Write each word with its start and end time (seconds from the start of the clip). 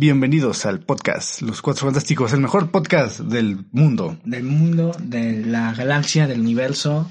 Bienvenidos 0.00 0.64
al 0.64 0.80
podcast 0.80 1.42
Los 1.42 1.60
Cuatro 1.60 1.84
Fantásticos, 1.84 2.32
el 2.32 2.40
mejor 2.40 2.70
podcast 2.70 3.20
del 3.20 3.66
mundo. 3.70 4.16
Del 4.24 4.44
mundo, 4.44 4.96
de 4.98 5.44
la 5.44 5.74
galaxia, 5.74 6.26
del 6.26 6.40
universo. 6.40 7.06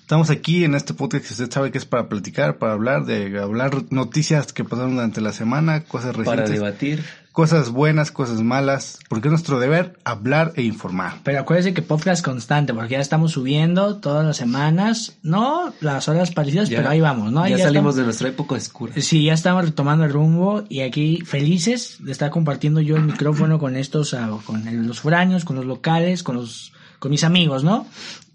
Estamos 0.00 0.30
aquí 0.30 0.64
en 0.64 0.74
este 0.74 0.94
podcast 0.94 1.26
que 1.26 1.32
usted 1.32 1.50
sabe 1.50 1.70
que 1.70 1.78
es 1.78 1.84
para 1.84 2.08
platicar, 2.08 2.58
para 2.58 2.72
hablar, 2.72 3.04
de 3.06 3.38
hablar 3.38 3.84
noticias 3.90 4.52
que 4.52 4.64
pasaron 4.64 4.94
durante 4.94 5.20
la 5.20 5.32
semana, 5.32 5.84
cosas 5.84 6.16
recientes. 6.16 6.44
Para 6.44 6.48
debatir. 6.48 7.04
Cosas 7.32 7.70
buenas, 7.70 8.10
cosas 8.10 8.42
malas, 8.42 8.98
porque 9.08 9.28
es 9.28 9.32
nuestro 9.32 9.58
deber 9.58 9.96
hablar 10.04 10.52
e 10.56 10.62
informar. 10.64 11.14
Pero 11.24 11.40
acuérdense 11.40 11.72
que 11.72 11.80
podcast 11.80 12.22
constante, 12.22 12.74
porque 12.74 12.90
ya 12.92 13.00
estamos 13.00 13.32
subiendo 13.32 13.96
todas 13.96 14.26
las 14.26 14.36
semanas, 14.36 15.16
no 15.22 15.72
las 15.80 16.08
horas 16.08 16.30
parecidas, 16.32 16.68
Ya- 16.68 16.76
pero 16.78 16.90
ahí 16.90 17.00
vamos, 17.00 17.32
¿no? 17.32 17.48
Ya, 17.48 17.56
Ya 17.56 17.64
salimos 17.64 17.94
estamos- 17.94 17.96
de 17.96 18.02
nuestra 18.04 18.28
época 18.28 18.56
oscura. 18.56 18.92
Sí, 18.98 19.24
ya 19.24 19.32
estamos 19.32 19.64
retomando 19.64 20.04
el 20.04 20.12
rumbo 20.12 20.64
y 20.68 20.80
aquí 20.80 21.22
felices 21.24 21.96
de 22.00 22.12
estar 22.12 22.28
compartiendo 22.30 22.82
yo 22.82 22.96
el 22.96 23.04
micrófono 23.04 23.58
con 23.58 23.76
estos, 23.76 24.12
ah, 24.12 24.28
con 24.44 24.68
el- 24.68 24.86
los 24.86 25.00
foráneos, 25.00 25.46
con 25.46 25.56
los 25.56 25.64
locales, 25.64 26.22
con 26.22 26.36
los, 26.36 26.74
con 27.02 27.10
mis 27.10 27.24
amigos, 27.24 27.64
¿no? 27.64 27.84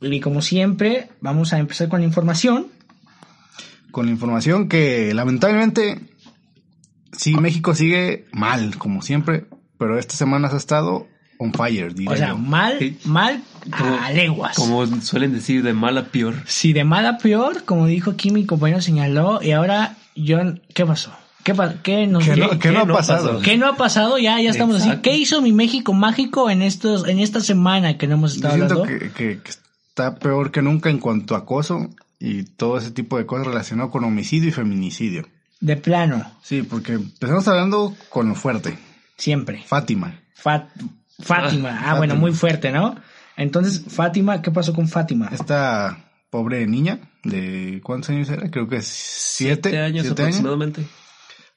Y 0.01 0.19
como 0.19 0.41
siempre, 0.41 1.07
vamos 1.21 1.53
a 1.53 1.57
empezar 1.57 1.87
con 1.87 2.01
la 2.01 2.05
información. 2.05 2.67
Con 3.91 4.07
la 4.07 4.11
información 4.11 4.67
que 4.67 5.13
lamentablemente, 5.13 6.01
sí, 7.13 7.33
México 7.35 7.73
sigue 7.73 8.25
mal, 8.33 8.77
como 8.77 9.01
siempre, 9.01 9.45
pero 9.77 9.97
estas 9.97 10.17
semanas 10.17 10.53
ha 10.53 10.57
estado 10.57 11.07
on 11.39 11.53
fire, 11.53 11.93
diría 11.93 12.11
O 12.11 12.17
sea, 12.17 12.27
yo. 12.29 12.37
mal, 12.37 12.75
Sí. 12.77 12.97
mal 13.05 13.41
Como- 13.77 13.95
a 14.01 14.11
leguas. 14.11 14.57
Como 14.57 14.85
suelen 15.01 15.31
decir, 15.31 15.63
de 15.63 15.71
mal 15.71 15.97
a 15.97 16.07
peor. 16.07 16.35
Si 16.45 16.73
de 16.73 16.83
mal 16.83 17.05
a 17.05 17.17
peor, 17.19 17.63
como 17.63 17.85
dijo 17.87 18.11
aquí 18.11 18.31
mi 18.31 18.45
compañero 18.45 18.81
señaló, 18.81 19.41
y 19.41 19.51
ahora 19.51 19.95
yo, 20.13 20.39
¿qué 20.73 20.85
pasó? 20.85 21.13
¿Qué, 21.53 21.77
qué 21.83 22.07
nos 22.07 22.25
¿Qué 22.25 22.33
qué- 22.33 22.39
no, 22.41 22.49
qué 22.49 22.59
qué 22.59 22.71
no 22.71 22.79
ha 22.81 22.87
pasado? 22.87 23.39
qué 23.41 23.57
no 23.57 23.67
ha 23.67 23.75
pasado? 23.77 24.17
Ya, 24.17 24.41
ya 24.41 24.49
estamos 24.49 24.75
así. 24.81 24.89
¿Qué 25.01 25.15
hizo 25.15 25.41
mi 25.41 25.53
México 25.53 25.93
mágico 25.93 26.49
en 26.49 26.61
estos, 26.61 27.07
en 27.07 27.19
esta 27.19 27.39
semana 27.39 27.97
que 27.97 28.07
no 28.07 28.15
hemos 28.15 28.33
Yo 28.33 28.47
estado 28.49 28.55
siento 28.55 28.73
hablando? 28.83 28.99
que, 28.99 29.11
que- 29.11 29.39
que 29.41 29.49
está 29.89 30.15
peor 30.15 30.51
que 30.51 30.61
nunca 30.61 30.89
en 30.89 30.99
cuanto 30.99 31.35
a 31.35 31.39
acoso 31.39 31.89
y 32.19 32.43
todo 32.43 32.77
ese 32.77 32.91
tipo 32.91 33.17
de 33.17 33.25
cosas 33.25 33.47
relacionado 33.47 33.89
con 33.91 34.03
homicidio 34.03 34.49
y 34.49 34.51
feminicidio. 34.51 35.27
De 35.59 35.75
plano, 35.77 36.23
Sí, 36.43 36.61
porque 36.63 36.93
empezamos 36.93 37.47
hablando 37.47 37.95
con 38.09 38.27
lo 38.29 38.35
fuerte. 38.35 38.77
siempre. 39.17 39.63
Fátima. 39.65 40.19
Fat- 40.35 40.69
Fátima. 41.19 41.69
Ah, 41.81 41.95
bueno, 41.97 42.13
Fátima. 42.13 42.15
muy 42.15 42.31
fuerte, 42.33 42.71
¿no? 42.71 42.95
Entonces, 43.37 43.83
Fátima, 43.87 44.41
¿qué 44.41 44.51
pasó 44.51 44.73
con 44.73 44.87
Fátima? 44.87 45.29
Esta 45.31 46.11
pobre 46.29 46.67
niña 46.67 46.99
de 47.23 47.81
¿cuántos 47.83 48.09
años 48.11 48.29
era? 48.29 48.49
Creo 48.51 48.67
que 48.67 48.81
siete, 48.83 49.69
Siete 49.69 49.79
años 49.79 50.05
siete 50.05 50.21
aproximadamente. 50.23 50.83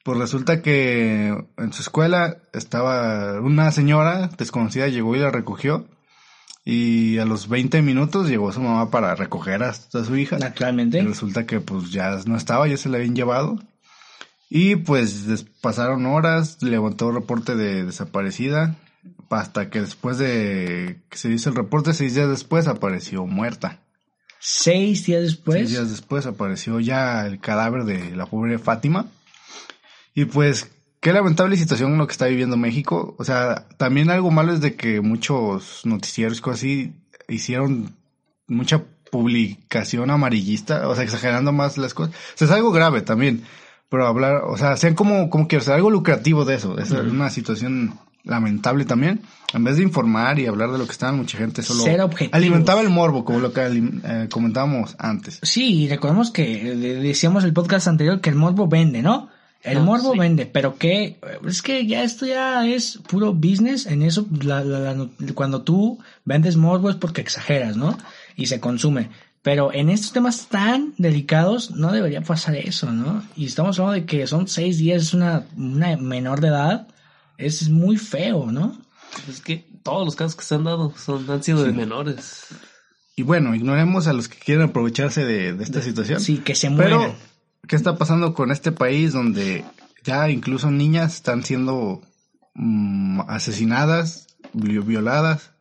Pues 0.03 0.17
resulta 0.17 0.61
que 0.61 1.27
en 1.57 1.73
su 1.73 1.81
escuela 1.81 2.37
estaba 2.53 3.39
una 3.39 3.71
señora 3.71 4.29
desconocida, 4.37 4.87
llegó 4.87 5.15
y 5.15 5.19
la 5.19 5.29
recogió. 5.29 5.85
Y 6.63 7.17
a 7.17 7.25
los 7.25 7.49
20 7.49 7.81
minutos 7.81 8.27
llegó 8.29 8.51
su 8.51 8.61
mamá 8.61 8.91
para 8.91 9.15
recoger 9.15 9.63
a, 9.63 9.73
su 9.73 10.15
hija. 10.15 10.37
Y 10.37 10.41
Naturalmente. 10.41 11.01
resulta 11.01 11.45
que 11.45 11.59
pues 11.59 11.91
ya 11.91 12.19
no 12.25 12.37
estaba, 12.37 12.67
ya 12.67 12.77
se 12.77 12.89
la 12.89 12.97
habían 12.97 13.15
llevado. 13.15 13.59
Y 14.49 14.75
pues 14.75 15.45
pasaron 15.61 16.05
horas, 16.05 16.61
levantó 16.61 17.11
reporte 17.11 17.55
de 17.55 17.85
desaparecida, 17.85 18.75
hasta 19.29 19.69
que 19.69 19.81
después 19.81 20.17
de 20.17 20.99
que 21.09 21.17
se 21.17 21.31
hizo 21.31 21.49
el 21.49 21.55
reporte, 21.55 21.93
seis 21.93 22.15
días 22.15 22.29
después 22.29 22.67
apareció 22.67 23.25
muerta. 23.25 23.79
Seis 24.39 25.05
días 25.05 25.21
después. 25.21 25.57
Seis 25.57 25.69
días 25.71 25.89
después 25.89 26.25
apareció 26.25 26.79
ya 26.79 27.25
el 27.25 27.39
cadáver 27.39 27.85
de 27.85 28.15
la 28.15 28.25
pobre 28.25 28.59
Fátima. 28.59 29.05
Y 30.13 30.25
pues, 30.25 30.71
qué 30.99 31.13
lamentable 31.13 31.57
situación 31.57 31.97
lo 31.97 32.07
que 32.07 32.11
está 32.11 32.27
viviendo 32.27 32.57
México. 32.57 33.15
O 33.17 33.23
sea, 33.23 33.67
también 33.77 34.09
algo 34.09 34.31
malo 34.31 34.53
es 34.53 34.61
de 34.61 34.75
que 34.75 35.01
muchos 35.01 35.81
noticieros 35.85 36.39
y 36.39 36.41
cosas 36.41 36.59
así 36.59 36.93
hicieron 37.27 37.95
mucha 38.47 38.83
publicación 39.11 40.09
amarillista, 40.09 40.87
o 40.87 40.95
sea, 40.95 41.03
exagerando 41.03 41.51
más 41.51 41.77
las 41.77 41.93
cosas. 41.93 42.15
O 42.15 42.37
sea, 42.37 42.47
es 42.47 42.53
algo 42.53 42.71
grave 42.71 43.01
también. 43.01 43.43
Pero 43.89 44.07
hablar, 44.07 44.43
o 44.45 44.57
sea, 44.57 44.77
sean 44.77 44.95
como, 44.95 45.29
como 45.29 45.49
que, 45.49 45.57
o 45.57 45.61
sea, 45.61 45.75
algo 45.75 45.89
lucrativo 45.89 46.45
de 46.45 46.55
eso. 46.55 46.77
Es 46.77 46.91
una 46.91 47.29
situación 47.29 47.99
lamentable 48.23 48.85
también. 48.85 49.21
En 49.53 49.63
vez 49.63 49.77
de 49.77 49.83
informar 49.83 50.39
y 50.39 50.45
hablar 50.45 50.71
de 50.71 50.77
lo 50.77 50.85
que 50.85 50.91
estaba, 50.91 51.11
mucha 51.11 51.37
gente 51.37 51.61
solo 51.61 51.83
Ser 51.83 51.99
alimentaba 52.31 52.81
el 52.81 52.89
morbo, 52.89 53.25
como 53.25 53.39
lo 53.39 53.51
que 53.51 53.61
eh, 53.65 54.29
comentábamos 54.31 54.95
antes. 54.97 55.39
Sí, 55.43 55.89
recordemos 55.89 56.31
que 56.31 56.71
eh, 56.71 56.75
decíamos 56.75 57.43
el 57.43 57.51
podcast 57.51 57.87
anterior 57.87 58.21
que 58.21 58.29
el 58.29 58.35
morbo 58.35 58.67
vende, 58.67 59.01
¿no? 59.01 59.29
El 59.63 59.81
morbo 59.81 60.13
sí. 60.13 60.19
vende, 60.19 60.45
pero 60.47 60.77
que 60.77 61.19
es 61.47 61.61
que 61.61 61.85
ya 61.85 62.03
esto 62.03 62.25
ya 62.25 62.65
es 62.67 62.99
puro 63.07 63.33
business. 63.33 63.85
En 63.85 64.01
eso, 64.01 64.27
la- 64.41 64.63
la- 64.63 64.79
la 64.79 64.93
no- 64.95 65.11
cuando 65.35 65.61
tú 65.61 65.99
vendes 66.25 66.55
morbo 66.57 66.89
es 66.89 66.95
porque 66.95 67.21
exageras, 67.21 67.77
¿no? 67.77 67.97
Y 68.35 68.47
se 68.47 68.59
consume. 68.59 69.09
Pero 69.43 69.73
en 69.73 69.89
estos 69.89 70.13
temas 70.13 70.47
tan 70.49 70.93
delicados 70.97 71.71
no 71.71 71.91
debería 71.91 72.21
pasar 72.21 72.55
eso, 72.55 72.91
¿no? 72.91 73.23
Y 73.35 73.45
estamos 73.45 73.79
hablando 73.79 73.99
de 74.01 74.05
que 74.05 74.25
son 74.27 74.47
seis 74.47 74.77
días, 74.77 75.01
es 75.03 75.13
una, 75.13 75.45
una 75.57 75.97
menor 75.97 76.41
de 76.41 76.47
edad. 76.49 76.87
Es 77.37 77.69
muy 77.69 77.97
feo, 77.97 78.51
¿no? 78.51 78.79
Es 79.27 79.41
que 79.41 79.65
todos 79.83 80.05
los 80.05 80.15
casos 80.15 80.35
que 80.35 80.43
se 80.43 80.55
han 80.55 80.63
dado 80.63 80.93
son, 80.95 81.29
han 81.29 81.41
sido 81.43 81.63
de 81.63 81.71
menores. 81.71 82.45
Y 83.15 83.23
bueno, 83.23 83.53
ignoremos 83.55 84.07
a 84.07 84.13
los 84.13 84.27
que 84.29 84.37
quieren 84.37 84.63
aprovecharse 84.69 85.25
de, 85.25 85.53
de 85.53 85.63
esta 85.63 85.81
situación. 85.81 86.19
Sí, 86.19 86.37
que 86.37 86.53
se 86.55 86.69
mueran. 86.69 86.99
Pero, 87.01 87.15
¿qué 87.67 87.75
está 87.75 87.97
pasando 87.97 88.33
con 88.33 88.51
este 88.51 88.71
país 88.71 89.13
donde 89.13 89.63
ya 90.03 90.29
incluso 90.29 90.71
niñas 90.71 91.15
están 91.15 91.43
siendo 91.43 92.01
mm, 92.55 93.21
asesinadas, 93.27 94.27
vi- 94.53 94.79
violadas? 94.79 95.51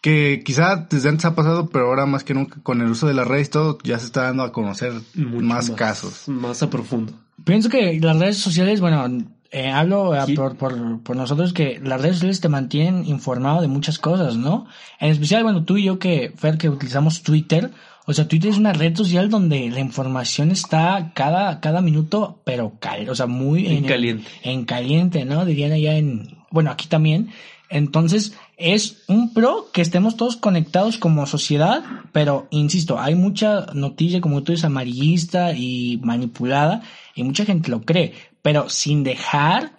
Que 0.00 0.42
quizá 0.44 0.86
desde 0.88 1.08
antes 1.08 1.24
ha 1.24 1.34
pasado, 1.34 1.68
pero 1.68 1.86
ahora 1.86 2.06
más 2.06 2.22
que 2.22 2.34
nunca 2.34 2.60
con 2.62 2.80
el 2.80 2.88
uso 2.90 3.08
de 3.08 3.14
las 3.14 3.26
redes 3.26 3.48
y 3.48 3.50
todo, 3.50 3.78
ya 3.82 3.98
se 3.98 4.06
está 4.06 4.22
dando 4.24 4.44
a 4.44 4.52
conocer 4.52 4.92
Mucho 5.14 5.44
más, 5.44 5.70
casos. 5.70 6.28
Más 6.28 6.62
a 6.62 6.70
profundo. 6.70 7.12
Pienso 7.44 7.68
que 7.68 7.98
las 8.00 8.16
redes 8.18 8.36
sociales, 8.38 8.80
bueno, 8.80 9.08
eh, 9.50 9.70
hablo 9.70 10.14
eh, 10.14 10.22
Sí. 10.26 10.34
por, 10.36 10.56
por, 10.56 11.02
por 11.02 11.16
nosotros 11.16 11.52
que 11.52 11.80
las 11.82 12.00
redes 12.00 12.16
sociales 12.16 12.40
te 12.40 12.48
mantienen 12.48 13.04
informado 13.04 13.60
de 13.62 13.68
muchas 13.68 13.98
cosas, 13.98 14.36
¿no? 14.36 14.66
En 15.00 15.10
especial, 15.10 15.42
bueno, 15.42 15.64
tú 15.64 15.76
y 15.76 15.84
yo 15.84 15.98
que, 15.98 16.32
Fer, 16.36 16.56
que 16.56 16.68
utilizamos 16.68 17.22
Twitter, 17.22 17.72
o 18.06 18.12
sea, 18.12 18.28
Twitter 18.28 18.50
es 18.50 18.58
una 18.58 18.72
red 18.72 18.94
social 18.96 19.28
donde 19.28 19.68
la 19.68 19.80
información 19.80 20.52
está 20.52 21.12
cada, 21.14 21.60
cada 21.60 21.80
minuto, 21.80 22.40
pero 22.44 22.74
cal, 22.78 23.08
o 23.08 23.14
sea, 23.14 23.26
muy 23.26 23.66
En 23.66 23.84
caliente. 23.84 24.28
En 24.44 24.64
caliente, 24.64 25.24
¿no? 25.24 25.44
Dirían 25.44 25.72
allá 25.72 25.96
en, 25.96 26.38
bueno, 26.50 26.70
aquí 26.70 26.86
también. 26.86 27.30
Entonces, 27.68 28.34
es 28.56 29.02
un 29.08 29.34
pro 29.34 29.70
que 29.72 29.82
estemos 29.82 30.16
todos 30.16 30.36
conectados 30.36 30.98
como 30.98 31.26
sociedad, 31.26 31.84
pero 32.12 32.46
insisto, 32.50 33.00
hay 33.00 33.16
mucha 33.16 33.66
noticia, 33.74 34.20
como 34.20 34.44
tú 34.44 34.52
dices, 34.52 34.64
amarillista 34.64 35.52
y 35.52 35.98
manipulada, 36.02 36.82
y 37.16 37.24
mucha 37.24 37.44
gente 37.44 37.70
lo 37.70 37.82
cree, 37.82 38.14
pero 38.40 38.68
sin 38.68 39.02
dejar 39.02 39.75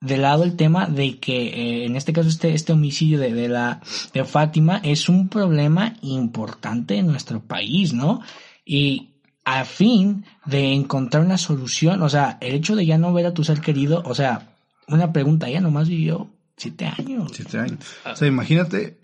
de 0.00 0.16
lado 0.16 0.44
el 0.44 0.56
tema 0.56 0.86
de 0.86 1.18
que 1.18 1.48
eh, 1.48 1.86
en 1.86 1.96
este 1.96 2.12
caso 2.12 2.28
este, 2.28 2.54
este 2.54 2.72
homicidio 2.72 3.18
de, 3.18 3.32
de 3.32 3.48
la 3.48 3.80
de 4.12 4.24
Fátima 4.24 4.80
es 4.84 5.08
un 5.08 5.28
problema 5.28 5.94
importante 6.02 6.96
en 6.96 7.06
nuestro 7.06 7.40
país, 7.40 7.92
¿no? 7.92 8.22
Y 8.64 9.10
a 9.44 9.64
fin 9.64 10.26
de 10.44 10.74
encontrar 10.74 11.24
una 11.24 11.38
solución, 11.38 12.02
o 12.02 12.08
sea, 12.10 12.36
el 12.40 12.54
hecho 12.54 12.76
de 12.76 12.84
ya 12.84 12.98
no 12.98 13.14
ver 13.14 13.26
a 13.26 13.32
tu 13.32 13.44
ser 13.44 13.60
querido, 13.60 14.02
o 14.04 14.14
sea, 14.14 14.50
una 14.88 15.12
pregunta, 15.12 15.48
ella 15.48 15.62
nomás 15.62 15.88
vivió 15.88 16.30
siete 16.56 16.84
años. 16.84 17.32
Siete 17.34 17.58
años. 17.58 17.78
O 18.04 18.14
sea, 18.14 18.28
imagínate, 18.28 18.98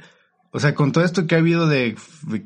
o 0.50 0.60
sea, 0.60 0.74
con 0.74 0.92
todo 0.92 1.02
esto 1.02 1.26
que 1.26 1.34
ha 1.34 1.38
habido 1.38 1.66
de, 1.66 1.96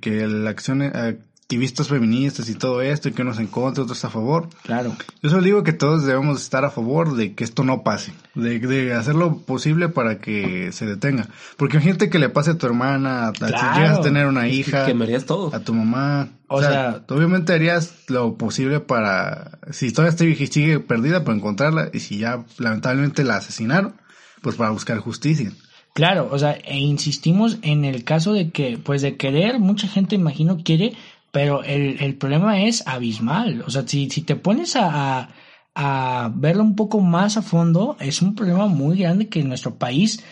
que 0.01 0.27
la 0.29 0.51
acción, 0.51 0.83
eh, 0.83 1.19
activistas 1.51 1.89
feministas 1.89 2.51
y 2.51 2.55
todo 2.57 2.83
esto, 2.83 3.09
y 3.09 3.13
que 3.13 3.23
unos 3.23 3.39
en 3.39 3.47
contra, 3.47 3.83
otros 3.83 4.05
a 4.05 4.11
favor, 4.11 4.51
Claro. 4.65 4.95
Yo 5.23 5.31
solo 5.31 5.41
digo 5.43 5.63
que 5.63 5.73
todos 5.73 6.05
debemos 6.05 6.43
estar 6.43 6.63
a 6.67 6.71
favor 6.71 7.17
de 7.17 7.35
que 7.35 7.43
esto 7.43 7.65
no 7.65 7.83
pase, 7.83 8.13
de, 8.35 8.59
de 8.59 8.93
hacer 8.93 9.15
lo 9.15 9.39
posible 9.39 9.89
para 9.89 10.19
que 10.19 10.73
se 10.73 10.85
detenga. 10.85 11.27
Porque 11.57 11.79
imagínate 11.79 12.11
que 12.11 12.19
le 12.19 12.29
pase 12.29 12.51
a 12.51 12.59
tu 12.59 12.67
hermana, 12.67 13.29
a, 13.29 13.33
si 13.35 13.45
llegas 13.45 13.97
a 13.99 14.01
tener 14.03 14.27
una 14.27 14.47
Es 14.47 14.53
que 14.53 14.57
hija, 14.59 14.85
quemarías 14.85 15.25
todo. 15.25 15.55
a 15.57 15.61
tu 15.61 15.73
mamá. 15.73 16.29
O, 16.49 16.57
O 16.57 16.61
sea, 16.61 16.71
sea- 16.71 17.07
tú 17.07 17.15
obviamente 17.15 17.55
harías 17.55 17.95
lo 18.09 18.37
posible 18.37 18.81
para, 18.81 19.59
si 19.71 19.91
todavía 19.91 20.11
está 20.11 20.27
y 20.27 20.35
sigue 20.49 20.81
perdida, 20.81 21.25
para 21.25 21.39
encontrarla, 21.39 21.89
y 21.95 22.01
si 22.01 22.19
ya 22.19 22.45
lamentablemente 22.59 23.25
la 23.25 23.37
asesinaron, 23.37 23.95
pues 24.43 24.57
para 24.57 24.69
buscar 24.69 24.99
justicia. 24.99 25.51
Claro, 25.95 26.29
o 26.31 26.39
sea, 26.39 26.53
e 26.53 26.77
insistimos 26.79 27.57
en 27.63 27.87
el 27.87 28.05
caso 28.05 28.35
de 28.35 28.51
que, 28.51 28.79
pues 28.79 29.01
de 29.01 29.17
querer, 29.17 29.59
mucha 29.59 29.89
gente 29.89 30.15
imagino 30.15 30.59
quiere, 30.63 30.93
pero 31.31 31.63
el, 31.65 31.99
el 32.01 32.15
problema 32.17 32.63
es 32.63 32.87
abismal. 32.87 33.63
O 33.67 33.71
sea, 33.71 33.83
si, 33.87 34.09
si 34.11 34.23
te 34.23 34.37
pones 34.37 34.77
a, 34.77 34.89
a, 35.21 35.29
a 35.75 36.33
verlo 36.35 36.63
un 36.63 36.75
poco 36.77 37.01
más 37.01 37.37
a 37.37 37.43
fondo, 37.43 37.97
es 38.01 38.23
un 38.23 38.35
problema 38.35 38.67
muy 38.67 38.99
grande 38.99 39.29
que 39.29 39.41
en 39.41 39.49
nuestro 39.49 39.77
país 39.77 40.25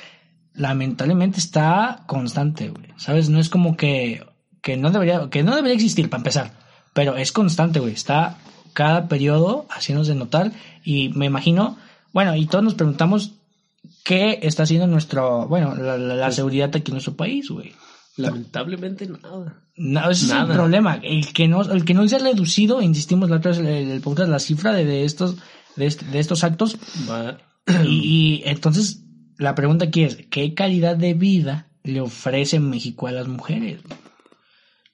lamentablemente 0.54 1.38
está 1.38 2.02
constante, 2.06 2.69
güey. 2.70 2.87
¿Sabes? 2.96 3.28
No 3.28 3.38
es 3.40 3.48
como 3.50 3.76
que, 3.76 4.25
que 4.62 4.76
no 4.76 4.90
debería, 4.90 5.28
que 5.31 5.43
no 5.43 5.54
debería 5.54 5.75
existir 5.75 6.08
para 6.08 6.20
empezar, 6.20 6.52
pero 6.94 7.16
es 7.16 7.32
constante, 7.32 7.78
güey. 7.81 7.92
Está 7.92 8.38
cada 8.72 9.08
periodo 9.08 9.66
haciéndose 9.70 10.14
notar 10.14 10.52
y 10.84 11.10
me 11.10 11.26
imagino, 11.26 11.76
bueno, 12.12 12.34
y 12.37 12.46
todos 12.46 12.64
nos 12.64 12.75
preguntamos 12.75 13.32
¿qué 14.04 14.40
está 14.42 14.64
haciendo 14.64 14.87
nuestro, 14.87 15.46
bueno, 15.49 15.75
la, 15.75 15.96
la- 15.99 16.14
la 16.16 16.31
seguridad 16.32 16.70
aquí 16.75 16.90
en 16.90 16.94
nuestro 16.94 17.14
país, 17.16 17.50
güey? 17.50 17.72
Lamentablemente 18.16 19.06
nada. 19.06 19.62
No, 19.76 20.10
ese 20.10 20.24
es 20.26 20.30
el 20.32 20.46
problema. 20.54 20.94
El 21.02 21.32
que 21.32 21.48
no, 21.48 21.62
el 21.62 21.84
que 21.84 21.92
no 21.94 22.08
se 22.08 22.16
ha 22.16 22.18
reducido, 22.20 22.80
insistimos 22.80 23.28
la 23.28 23.36
otra 23.36 23.50
vez, 23.50 23.60
el, 23.60 23.66
el 23.66 24.00
podcast, 24.00 24.30
la 24.30 24.38
cifra 24.38 24.72
de, 24.72 24.84
de 24.86 25.04
estos, 25.04 25.36
de, 25.76 25.86
este- 25.86 26.06
de 26.06 26.18
estos 26.18 26.42
actos. 26.44 26.78
Y, 27.84 28.40
y 28.40 28.42
entonces, 28.46 29.02
la 29.38 29.54
pregunta 29.54 29.84
aquí 29.86 30.04
es, 30.04 30.16
¿qué 30.30 30.54
calidad 30.54 30.96
de 30.96 31.12
vida 31.14 31.68
le 31.82 32.00
ofrece 32.00 32.58
México 32.60 33.06
a 33.06 33.12
las 33.12 33.28
mujeres? 33.28 33.80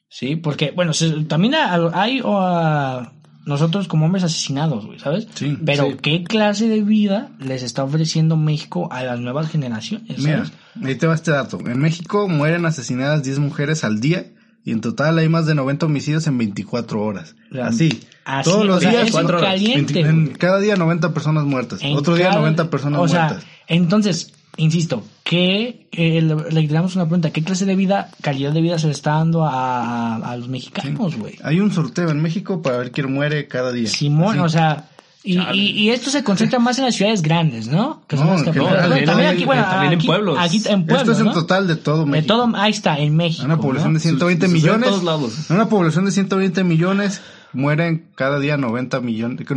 Sí, 0.08 0.36
porque, 0.36 0.72
bueno, 0.72 0.92
se- 0.92 1.24
también 1.24 1.54
ha- 1.54 1.74
hay 1.94 2.20
o 2.22 2.38
a 2.40 3.14
nosotros 3.44 3.88
como 3.88 4.06
hombres 4.06 4.24
asesinados, 4.24 4.86
güey, 4.86 4.98
¿sabes? 4.98 5.26
Sí, 5.34 5.58
Pero, 5.64 5.90
sí. 5.90 5.96
¿qué 6.02 6.24
clase 6.24 6.68
de 6.68 6.80
vida 6.82 7.30
les 7.40 7.62
está 7.62 7.82
ofreciendo 7.84 8.36
México 8.36 8.88
a 8.92 9.02
las 9.02 9.18
nuevas 9.20 9.48
generaciones? 9.50 10.18
Mira, 10.18 10.44
¿sabes? 10.46 10.52
ahí 10.84 10.94
te 10.94 11.06
va 11.06 11.14
este 11.14 11.30
dato. 11.32 11.58
En 11.60 11.78
México 11.80 12.28
mueren 12.28 12.64
asesinadas 12.66 13.22
10 13.22 13.38
mujeres 13.40 13.82
al 13.84 14.00
día 14.00 14.26
y 14.64 14.70
en 14.70 14.80
total 14.80 15.18
hay 15.18 15.28
más 15.28 15.46
de 15.46 15.54
90 15.56 15.86
homicidios 15.86 16.26
en 16.28 16.38
24 16.38 17.02
horas. 17.02 17.34
La- 17.50 17.66
Así. 17.66 18.00
Así, 18.24 18.48
todos 18.48 18.64
los 18.64 18.80
sea, 18.80 18.90
días. 18.92 19.10
cuatro 19.10 19.38
horas. 19.38 19.50
caliente, 19.50 19.94
20 19.94 20.00
en 20.08 20.24
güey. 20.26 20.36
cada 20.36 20.60
día 20.60 20.76
90 20.76 21.12
personas 21.12 21.44
muertas. 21.44 21.82
En 21.82 21.96
Otro 21.96 22.14
día 22.14 22.28
cada- 22.28 22.38
90 22.40 22.70
personas 22.70 23.00
o 23.00 23.08
sea, 23.08 23.24
muertas. 23.26 23.44
entonces, 23.66 24.32
insisto, 24.56 25.02
¿qué, 25.24 25.86
eh, 25.92 26.20
le, 26.22 26.34
le 26.62 26.68
damos 26.68 26.94
una 26.96 27.04
pregunta, 27.06 27.30
¿qué 27.30 27.42
clase 27.42 27.64
de 27.64 27.74
vida, 27.76 28.10
calidad 28.20 28.52
de 28.52 28.60
vida 28.60 28.78
se 28.78 28.86
le 28.86 28.92
está 28.92 29.12
dando 29.12 29.44
a, 29.46 30.16
a- 30.16 30.36
los 30.36 30.48
mexicanos, 30.48 31.16
güey? 31.16 31.36
Hay 31.42 31.60
un 31.60 31.72
sorteo 31.72 32.10
en 32.10 32.20
México 32.20 32.60
para 32.62 32.76
ver 32.78 32.92
quién 32.92 33.12
muere 33.12 33.48
cada 33.48 33.72
día. 33.72 33.88
Simón, 33.88 34.32
Así. 34.32 34.38
o 34.40 34.48
sea, 34.48 34.84
y, 35.24 35.38
y, 35.38 35.60
y 35.82 35.90
esto 35.90 36.10
se 36.10 36.24
concentra 36.24 36.58
más 36.58 36.78
en 36.78 36.84
las 36.86 36.96
ciudades 36.96 37.22
grandes, 37.22 37.68
¿no? 37.68 38.02
Que 38.08 38.16
son 38.16 38.26
No, 38.26 38.32
las 38.32 38.40
en 38.40 38.46
capitales. 38.46 38.70
general, 38.82 38.88
Bueno, 38.90 39.00
en 39.00 39.06
también 39.06 39.28
general, 39.28 39.34
aquí, 39.36 39.44
bueno, 39.44 39.62
también 39.62 39.92
en 39.92 39.98
aquí- 39.98 40.06
pueblos. 40.08 40.38
Aquí 40.40 40.56
en 40.66 40.84
pueblos, 40.86 41.00
Esto 41.02 41.12
es 41.12 41.18
en 41.20 41.26
¿no? 41.26 41.32
total 41.32 41.66
de 41.68 41.76
todo 41.76 42.04
De 42.04 42.10
México. 42.10 42.34
todo, 42.34 42.52
ahí 42.56 42.70
está, 42.72 42.98
en 42.98 43.16
México. 43.16 43.44
Una 43.44 43.56
población 43.56 43.92
¿no? 43.92 43.98
de 43.98 44.02
120 44.02 44.46
Sucede 44.46 44.58
en 44.58 44.62
millones. 44.64 44.88
todos 44.90 45.04
lados. 45.04 45.50
Una 45.50 45.68
población 45.68 46.04
de 46.06 46.10
120 46.10 46.64
millones 46.64 47.20
mueren 47.52 48.06
cada 48.14 48.38
día 48.38 48.56
90 48.56 49.00
millones, 49.00 49.38
90 49.48 49.54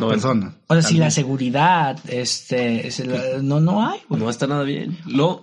Noventa. 0.00 0.08
personas. 0.08 0.54
O 0.68 0.74
sea, 0.74 0.82
si 0.82 0.96
la 0.98 1.10
seguridad, 1.10 1.98
este, 2.08 2.86
es 2.86 3.00
el- 3.00 3.46
no, 3.46 3.60
no 3.60 3.86
hay, 3.86 4.00
güey. 4.08 4.20
No 4.22 4.30
está 4.30 4.46
nada 4.46 4.62
bien. 4.62 4.98
Luego, 5.06 5.42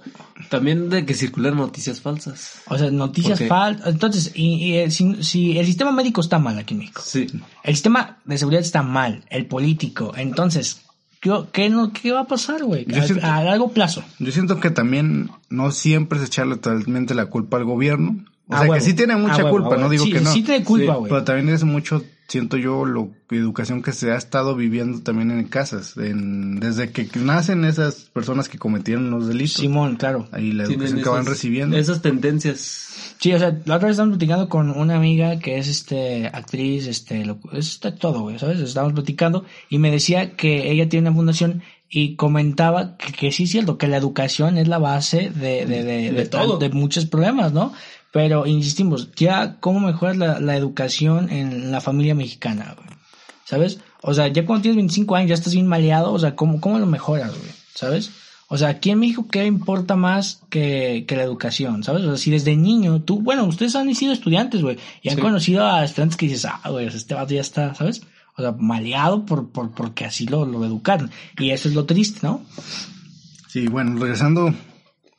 también 0.49 0.89
de 0.89 1.05
que 1.05 1.13
circulan 1.13 1.57
noticias 1.57 2.01
falsas. 2.01 2.61
O 2.67 2.77
sea, 2.77 2.89
noticias 2.91 3.41
falsas. 3.47 3.87
Entonces, 3.87 4.31
y, 4.35 4.55
y, 4.55 4.77
eh, 4.77 4.91
si, 4.91 5.23
si 5.23 5.57
el 5.57 5.65
sistema 5.65 5.91
médico 5.91 6.21
está 6.21 6.39
mal 6.39 6.57
aquí 6.57 6.73
en 6.73 6.79
México, 6.79 7.01
Sí. 7.05 7.27
el 7.63 7.73
sistema 7.75 8.17
de 8.25 8.37
seguridad 8.37 8.61
está 8.61 8.81
mal, 8.81 9.23
el 9.29 9.45
político, 9.45 10.13
entonces, 10.15 10.81
¿qué, 11.19 11.31
qué, 11.51 11.69
no, 11.69 11.91
qué 11.91 12.11
va 12.11 12.21
a 12.21 12.27
pasar, 12.27 12.63
güey? 12.63 12.85
A, 12.95 13.03
siento- 13.05 13.25
a 13.25 13.43
largo 13.43 13.71
plazo. 13.71 14.03
Yo 14.19 14.31
siento 14.31 14.59
que 14.59 14.71
también 14.71 15.29
no 15.49 15.71
siempre 15.71 16.17
es 16.19 16.25
echarle 16.25 16.55
totalmente 16.55 17.13
la 17.13 17.25
culpa 17.25 17.57
al 17.57 17.65
gobierno. 17.65 18.23
O 18.49 18.53
sea, 18.53 18.61
huevo, 18.61 18.73
que 18.73 18.81
sí 18.81 18.93
tiene 18.93 19.13
a 19.13 19.17
mucha 19.17 19.49
culpa, 19.49 19.67
a 19.67 19.69
huevo. 19.71 19.81
no 19.83 19.89
digo 19.89 20.03
Sí, 20.05 20.11
que 20.11 20.21
no. 20.21 20.31
Sí 20.33 20.43
tiene 20.43 20.63
culpa, 20.65 20.93
Sí, 20.93 20.99
güey. 20.99 21.09
Pero 21.09 21.23
también 21.23 21.49
es 21.49 21.63
mucho, 21.63 22.03
siento 22.27 22.57
yo, 22.57 22.83
lo 22.83 23.11
educación 23.31 23.83
que 23.83 23.91
se 23.91 24.11
ha 24.11 24.15
estado 24.17 24.55
viviendo 24.55 25.01
también 25.01 25.29
en 25.29 25.43
casas, 25.45 25.95
en, 25.97 26.59
desde 26.59 26.91
que 26.91 27.07
nacen 27.19 27.63
esas 27.63 27.95
personas 28.11 28.49
que 28.49 28.57
cometieron 28.57 29.11
los 29.11 29.27
delitos. 29.27 29.53
Simón, 29.61 29.97
claro. 29.97 30.27
Ahí 30.31 30.51
la 30.51 30.63
educación 30.63 31.01
que 31.03 31.09
van 31.09 31.21
esas- 31.21 31.29
recibiendo. 31.33 31.77
Esas 31.77 32.01
tendencias. 32.01 33.13
Sí, 33.19 33.33
o 33.33 33.37
sea, 33.39 33.49
la 33.65 33.75
otra 33.75 33.87
vez 33.87 33.91
estábamos 33.95 34.17
platicando 34.17 34.49
con 34.49 34.71
una 34.71 34.95
amiga 34.95 35.37
que 35.39 35.57
es 35.59 35.67
este 35.67 36.27
actriz, 36.27 36.87
este, 36.87 37.23
lo, 37.25 37.37
es 37.53 37.67
este, 37.73 37.91
todo, 37.91 38.21
güey, 38.21 38.39
¿sabes? 38.39 38.59
Estábamos 38.59 38.93
platicando 38.93 39.45
y 39.69 39.77
me 39.77 39.91
decía 39.91 40.31
que 40.35 40.71
ella 40.71 40.89
tiene 40.89 41.09
una 41.09 41.15
fundación 41.17 41.61
y 41.91 42.15
comentaba 42.15 42.95
que, 42.97 43.11
que 43.13 43.31
sí 43.31 43.43
es 43.43 43.51
cierto, 43.51 43.77
que 43.77 43.87
la 43.87 43.97
educación 43.97 44.57
es 44.57 44.67
la 44.67 44.77
base 44.77 45.31
de, 45.31 45.65
de, 45.65 45.83
de, 45.83 46.11
De 46.11 46.25
todo. 46.25 46.57
de 46.57 46.69
muchos 46.69 47.05
problemas, 47.05 47.51
¿no? 47.51 47.73
Pero 48.11 48.45
insistimos, 48.47 49.11
ya 49.15 49.57
cómo 49.59 49.79
mejoras 49.79 50.17
la, 50.17 50.39
la 50.39 50.55
educación 50.55 51.29
en 51.29 51.71
la 51.71 51.79
familia 51.81 52.15
mexicana, 52.15 52.75
güey. 52.75 52.89
¿Sabes? 53.45 53.79
O 54.01 54.13
sea, 54.13 54.27
ya 54.27 54.45
cuando 54.45 54.63
tienes 54.63 54.77
25 54.77 55.15
años 55.15 55.29
ya 55.29 55.35
estás 55.35 55.53
bien 55.53 55.67
maleado, 55.67 56.13
o 56.13 56.19
sea, 56.19 56.35
¿cómo, 56.35 56.61
cómo 56.61 56.79
lo 56.79 56.85
mejoras, 56.85 57.29
güey? 57.31 57.51
¿Sabes? 57.73 58.11
O 58.47 58.57
sea, 58.57 58.69
aquí 58.69 58.89
en 58.91 58.99
México, 58.99 59.27
¿qué 59.29 59.45
importa 59.45 59.95
más 59.95 60.41
que, 60.49 61.05
que 61.07 61.15
la 61.15 61.23
educación? 61.23 61.83
¿Sabes? 61.83 62.03
O 62.03 62.07
sea, 62.07 62.17
si 62.17 62.31
desde 62.31 62.55
niño 62.55 63.01
tú, 63.01 63.19
bueno, 63.21 63.45
ustedes 63.45 63.75
han 63.75 63.93
sido 63.93 64.11
estudiantes, 64.13 64.61
güey, 64.61 64.77
y 65.03 65.09
han 65.09 65.15
Sí. 65.17 65.21
conocido 65.21 65.67
a 65.67 65.83
estudiantes 65.83 66.17
que 66.17 66.25
dices, 66.27 66.45
ah, 66.45 66.61
güey, 66.69 66.87
este 66.87 67.13
vato 67.13 67.33
ya 67.33 67.41
está, 67.41 67.75
¿sabes? 67.75 68.01
O 68.37 68.41
sea, 68.41 68.53
maleado 68.53 69.25
por, 69.25 69.49
por, 69.51 69.71
porque 69.71 70.05
así 70.05 70.25
lo, 70.25 70.45
lo 70.45 70.63
educaron. 70.65 71.11
Y 71.37 71.51
eso 71.51 71.67
es 71.69 71.75
lo 71.75 71.85
triste, 71.85 72.19
¿no? 72.23 72.41
Sí, 73.47 73.67
bueno, 73.67 73.99
regresando 73.99 74.53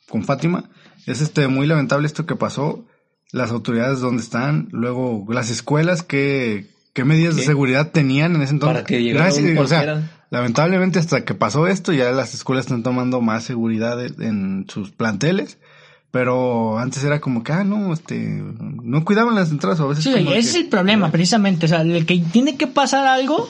con 0.09 0.23
Fátima, 0.23 0.69
es 1.05 1.21
este 1.21 1.47
muy 1.47 1.67
lamentable 1.67 2.07
esto 2.07 2.25
que 2.25 2.35
pasó, 2.35 2.85
las 3.31 3.51
autoridades 3.51 3.99
donde 3.99 4.21
están, 4.23 4.67
luego 4.71 5.25
las 5.29 5.49
escuelas 5.49 6.03
que 6.03 6.67
qué 6.93 7.05
medidas 7.05 7.35
de 7.35 7.41
¿Qué? 7.41 7.47
seguridad 7.47 7.91
tenían 7.91 8.35
en 8.35 8.41
ese 8.41 8.53
entonces. 8.53 8.75
Para 8.79 8.85
que 8.85 9.01
llegara 9.01 9.25
Gracias, 9.25 9.45
un 9.45 9.57
o 9.57 9.67
sea, 9.67 10.09
lamentablemente 10.29 10.99
hasta 10.99 11.23
que 11.23 11.33
pasó 11.33 11.67
esto 11.67 11.93
ya 11.93 12.11
las 12.11 12.33
escuelas 12.33 12.65
están 12.65 12.83
tomando 12.83 13.21
más 13.21 13.43
seguridad 13.45 14.03
en 14.21 14.65
sus 14.67 14.91
planteles. 14.91 15.57
Pero 16.11 16.77
antes 16.77 17.01
era 17.05 17.21
como 17.21 17.41
que, 17.41 17.53
ah, 17.53 17.63
no, 17.63 17.93
este, 17.93 18.19
no 18.59 19.05
cuidaban 19.05 19.33
las 19.33 19.49
entradas 19.49 19.79
o 19.79 19.85
a 19.85 19.87
veces 19.87 20.03
Sí, 20.03 20.11
como 20.11 20.31
ese 20.33 20.39
es 20.49 20.51
que- 20.55 20.59
el 20.63 20.67
problema, 20.67 21.09
precisamente. 21.09 21.67
O 21.67 21.69
sea, 21.69 21.83
el 21.83 22.05
que 22.05 22.17
tiene 22.33 22.57
que 22.57 22.67
pasar 22.67 23.07
algo 23.07 23.49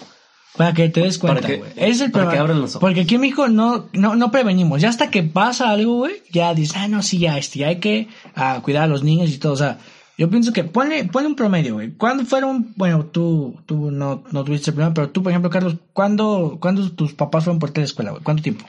para 0.57 0.73
que 0.73 0.89
te 0.89 1.01
des 1.01 1.17
cuenta, 1.17 1.47
güey. 1.47 1.71
Es 1.75 2.01
el 2.01 2.11
para 2.11 2.25
problema. 2.25 2.31
que 2.31 2.39
abran 2.39 2.61
los 2.61 2.71
ojos. 2.71 2.81
Porque 2.81 3.01
aquí 3.01 3.15
en 3.15 3.21
México 3.21 3.47
no, 3.47 3.89
no, 3.93 4.15
no 4.15 4.31
prevenimos. 4.31 4.81
Ya 4.81 4.89
hasta 4.89 5.09
que 5.09 5.23
pasa 5.23 5.69
algo, 5.69 5.97
güey, 5.97 6.23
ya 6.31 6.53
dices, 6.53 6.75
ah, 6.77 6.87
no, 6.87 7.01
sí, 7.01 7.19
ya, 7.19 7.37
este, 7.37 7.59
ya 7.59 7.67
hay 7.67 7.79
que 7.79 8.07
ah, 8.35 8.59
cuidar 8.63 8.83
a 8.83 8.87
los 8.87 9.03
niños 9.03 9.29
y 9.29 9.37
todo. 9.37 9.53
O 9.53 9.57
sea, 9.57 9.79
yo 10.17 10.29
pienso 10.29 10.51
que 10.51 10.63
ponle, 10.63 11.05
ponle 11.05 11.29
un 11.29 11.35
promedio, 11.35 11.75
güey. 11.75 11.93
¿Cuándo 11.93 12.25
fueron, 12.25 12.73
bueno, 12.75 13.05
tú, 13.05 13.59
tú 13.65 13.91
no, 13.91 14.23
no 14.31 14.43
tuviste 14.43 14.71
el 14.71 14.75
problema, 14.75 14.93
pero 14.93 15.09
tú, 15.09 15.23
por 15.23 15.31
ejemplo, 15.31 15.49
Carlos, 15.49 15.75
¿cuándo, 15.93 16.57
¿cuándo 16.59 16.91
tus 16.91 17.13
papás 17.13 17.45
fueron 17.45 17.59
por 17.59 17.71
ti 17.71 17.79
a 17.79 17.81
la 17.81 17.85
escuela, 17.85 18.11
güey? 18.11 18.23
¿Cuánto 18.23 18.43
tiempo? 18.43 18.65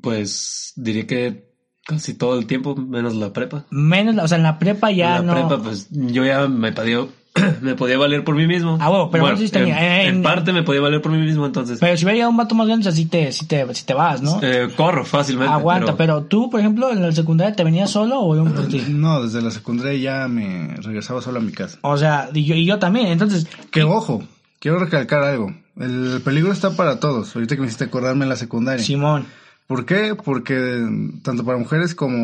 Pues 0.00 0.72
diría 0.76 1.06
que 1.06 1.54
casi 1.84 2.14
todo 2.14 2.38
el 2.38 2.46
tiempo, 2.46 2.74
menos 2.76 3.14
la 3.14 3.32
prepa. 3.32 3.66
Menos, 3.70 4.16
o 4.22 4.28
sea, 4.28 4.38
en 4.38 4.44
la 4.44 4.58
prepa 4.58 4.90
ya 4.90 5.18
la 5.18 5.22
no. 5.22 5.34
prepa, 5.34 5.62
pues 5.62 5.88
yo 5.90 6.24
ya 6.24 6.48
me 6.48 6.72
podía, 6.72 7.06
me 7.60 7.74
podía 7.74 7.98
valer 7.98 8.22
por 8.24 8.36
mí 8.36 8.46
mismo. 8.46 8.78
Ah, 8.80 8.88
bueno, 8.88 9.08
pero 9.10 9.36
sí 9.36 9.44
en, 9.46 9.50
tenía- 9.50 10.02
en- 10.04 10.16
en 10.16 10.22
parte 10.22 10.52
me 10.52 10.62
podía 10.62 10.80
valer 10.80 11.02
por 11.02 11.10
mí 11.12 11.18
mismo, 11.18 11.46
entonces 11.46 11.78
Pero 11.80 11.96
si 11.96 12.04
hubiera 12.04 12.14
llegado 12.14 12.30
un 12.30 12.36
vato 12.36 12.54
más 12.54 12.66
grande, 12.66 12.88
o 12.88 12.92
sea, 12.92 12.96
sí 12.96 13.06
te, 13.06 13.32
sí 13.32 13.46
te, 13.46 13.74
sí 13.74 13.84
te 13.84 13.92
vas, 13.94 14.22
¿no? 14.22 14.38
eh, 14.42 14.68
corro 14.76 15.04
fácilmente. 15.04 15.52
Aguanta, 15.52 15.96
pero... 15.96 16.22
tú, 16.22 16.48
por 16.48 16.60
ejemplo, 16.60 16.90
en 16.92 17.02
la 17.02 17.10
secundaria 17.12 17.54
te 17.56 17.64
venías 17.64 17.90
solo 17.90 18.20
o 18.20 18.34
iban 18.36 18.52
por 18.52 18.68
ti? 18.68 18.84
No, 18.88 19.22
desde 19.22 19.42
la 19.42 19.50
secundaria 19.50 19.94
ya 20.22 20.28
me 20.28 20.74
regresaba 20.76 21.20
solo 21.20 21.38
a 21.40 21.42
mi 21.42 21.52
casa. 21.52 21.78
O 21.82 21.96
sea, 21.96 22.28
y 22.32 22.44
yo, 22.44 22.54
y 22.54 22.64
yo 22.66 22.78
también, 22.78 23.08
entonces, 23.08 23.46
Que 23.70 23.82
ojo, 23.82 24.22
quiero 24.60 24.78
recalcar 24.78 25.24
algo. 25.24 25.52
El 25.76 26.20
peligro 26.24 26.52
está 26.52 26.70
para 26.76 27.00
todos. 27.00 27.34
Ahorita 27.34 27.56
que 27.56 27.60
me 27.62 27.66
hiciste 27.66 27.82
acordarme 27.84 28.24
en 28.24 28.28
la 28.28 28.36
secundaria. 28.36 28.84
Simón, 28.84 29.26
¿Por 29.66 29.86
qué? 29.86 30.14
Porque 30.14 30.86
tanto 31.22 31.44
para 31.44 31.56
mujeres 31.58 31.94
como 31.94 32.16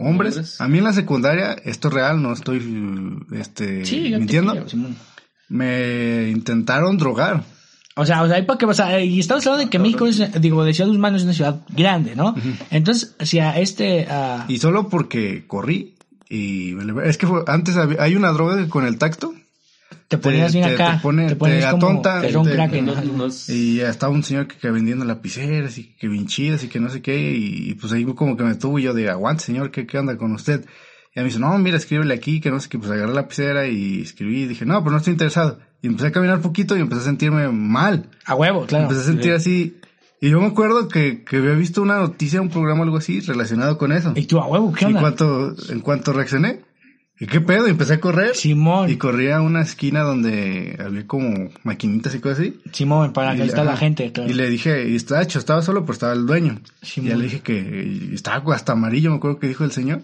hombres, 0.00 0.34
Hombres. 0.36 0.60
a 0.60 0.68
mí 0.68 0.78
en 0.78 0.84
la 0.84 0.92
secundaria, 0.92 1.52
esto 1.64 1.88
es 1.88 1.94
real, 1.94 2.22
no 2.22 2.32
estoy 2.32 3.18
este, 3.32 3.84
sí, 3.86 4.12
mintiendo, 4.14 4.52
creo, 4.52 4.68
Simón. 4.68 4.96
me 5.48 6.28
intentaron 6.30 6.98
drogar. 6.98 7.42
O 7.96 8.04
sea, 8.04 8.22
o 8.22 8.28
sea, 8.28 8.44
para 8.44 8.58
que, 8.58 8.66
o 8.66 8.74
sea, 8.74 9.00
y 9.00 9.20
estamos 9.20 9.46
hablando 9.46 9.64
de 9.64 9.70
que 9.70 9.78
México 9.78 10.06
es, 10.06 10.20
digo, 10.40 10.64
de 10.64 10.74
Ciudad 10.74 10.88
Guzmán 10.90 11.14
es 11.14 11.22
una 11.22 11.32
ciudad 11.32 11.60
grande, 11.76 12.16
¿no? 12.16 12.34
Entonces, 12.70 13.14
si 13.20 13.38
a 13.38 13.58
este, 13.58 14.06
Y 14.48 14.58
solo 14.58 14.88
porque 14.88 15.44
corrí. 15.46 15.94
Y 16.28 16.74
es 17.04 17.16
que 17.18 17.26
fue- 17.26 17.44
antes 17.46 17.76
había- 17.76 18.02
hay 18.02 18.16
una 18.16 18.32
droga 18.32 18.68
con 18.68 18.84
el 18.86 18.98
tacto 18.98 19.32
te 20.08 20.18
ponías 20.18 20.52
bien 20.52 20.66
te- 20.66 20.74
acá, 20.74 20.96
te 20.96 21.02
pone- 21.02 21.34
ponías 21.36 21.64
te 21.64 21.70
como 21.70 21.86
atonta, 21.88 22.20
que 22.20 22.28
era 22.28 22.38
un 22.38 22.46
te- 22.46 22.52
kraken, 22.52 22.86
no, 22.86 22.92
ajá. 22.92 23.02
no 23.04 23.26
es- 23.26 23.48
y 23.48 23.80
estaba 23.80 24.12
un 24.12 24.22
señor 24.22 24.46
que, 24.46 24.56
que 24.56 24.70
vendiendo 24.70 25.04
lapiceras 25.04 25.78
y 25.78 25.94
que 25.94 26.08
bien 26.08 26.26
chidas 26.26 26.62
y 26.64 26.68
que 26.68 26.80
no 26.80 26.90
sé 26.90 27.00
qué. 27.02 27.32
Y, 27.32 27.70
y 27.70 27.74
pues 27.74 27.92
ahí 27.92 28.04
como 28.04 28.36
que 28.36 28.44
me 28.44 28.54
tuvo 28.54 28.78
y 28.78 28.82
yo 28.82 28.94
de 28.94 29.08
aguante 29.10 29.44
señor, 29.44 29.70
¿qué, 29.70 29.86
qué 29.86 29.98
onda 29.98 30.16
con 30.16 30.32
usted? 30.32 30.64
Y 31.16 31.20
me 31.20 31.26
dice, 31.26 31.38
no, 31.38 31.56
mira, 31.58 31.76
escríbele 31.76 32.12
aquí, 32.12 32.40
que 32.40 32.50
no 32.50 32.58
sé 32.60 32.68
qué, 32.68 32.78
pues 32.78 32.90
agarré 32.90 33.08
la 33.14 33.20
lapicera 33.22 33.66
y 33.68 34.02
escribí 34.02 34.42
y 34.42 34.46
dije, 34.48 34.66
no, 34.66 34.80
pero 34.80 34.90
no 34.92 34.96
estoy 34.98 35.12
interesado. 35.12 35.60
Y 35.80 35.86
empecé 35.86 36.08
a 36.08 36.12
caminar 36.12 36.40
poquito 36.40 36.76
y 36.76 36.80
empecé 36.80 37.02
a 37.02 37.04
sentirme 37.04 37.48
mal. 37.48 38.08
A 38.24 38.34
huevo, 38.34 38.66
claro. 38.66 38.84
Empecé 38.84 39.02
a 39.02 39.04
sentir 39.04 39.32
así. 39.32 39.76
Y 40.20 40.30
yo 40.30 40.40
me 40.40 40.46
acuerdo 40.46 40.88
que, 40.88 41.22
que 41.22 41.36
había 41.36 41.52
visto 41.52 41.82
una 41.82 41.98
noticia, 41.98 42.40
un 42.40 42.48
programa 42.48 42.82
algo 42.82 42.96
así 42.96 43.20
relacionado 43.20 43.76
con 43.78 43.92
eso. 43.92 44.12
Y 44.16 44.26
tú, 44.26 44.38
a 44.40 44.46
huevo, 44.46 44.72
¿qué 44.72 44.84
Y 44.86 44.88
en 44.88 44.96
onda? 44.96 45.00
cuanto, 45.00 45.54
en 45.70 45.80
cuanto 45.80 46.12
reaccioné, 46.14 46.62
¿y 47.20 47.26
qué 47.26 47.40
pedo? 47.40 47.66
Empecé 47.66 47.94
a 47.94 48.00
correr. 48.00 48.34
Simón, 48.34 48.90
Y 48.90 48.96
corrí 48.96 49.30
a 49.30 49.40
una 49.40 49.62
esquina 49.62 50.00
donde 50.02 50.76
había 50.84 51.06
como 51.06 51.50
maquinitas 51.62 52.14
y 52.14 52.18
cosas 52.20 52.40
así. 52.40 52.60
Simón, 52.72 53.12
para 53.12 53.34
que 53.36 53.44
está 53.44 53.64
la 53.64 53.76
gente, 53.76 54.10
claro. 54.12 54.30
Y 54.30 54.34
le 54.34 54.48
dije, 54.50 54.88
y 54.88 54.96
estaba 54.96 55.22
hecho, 55.22 55.38
estaba 55.38 55.62
solo, 55.62 55.82
pero 55.82 55.92
estaba 55.94 56.12
el 56.12 56.26
dueño. 56.26 56.60
Simón. 56.82 57.06
y 57.06 57.10
ya 57.10 57.16
le 57.16 57.24
dije 57.24 57.40
que 57.40 58.10
estaba 58.14 58.54
hasta 58.54 58.72
amarillo, 58.72 59.10
me 59.10 59.16
acuerdo 59.16 59.38
que 59.38 59.48
dijo 59.48 59.64
el 59.64 59.72
señor. 59.72 60.02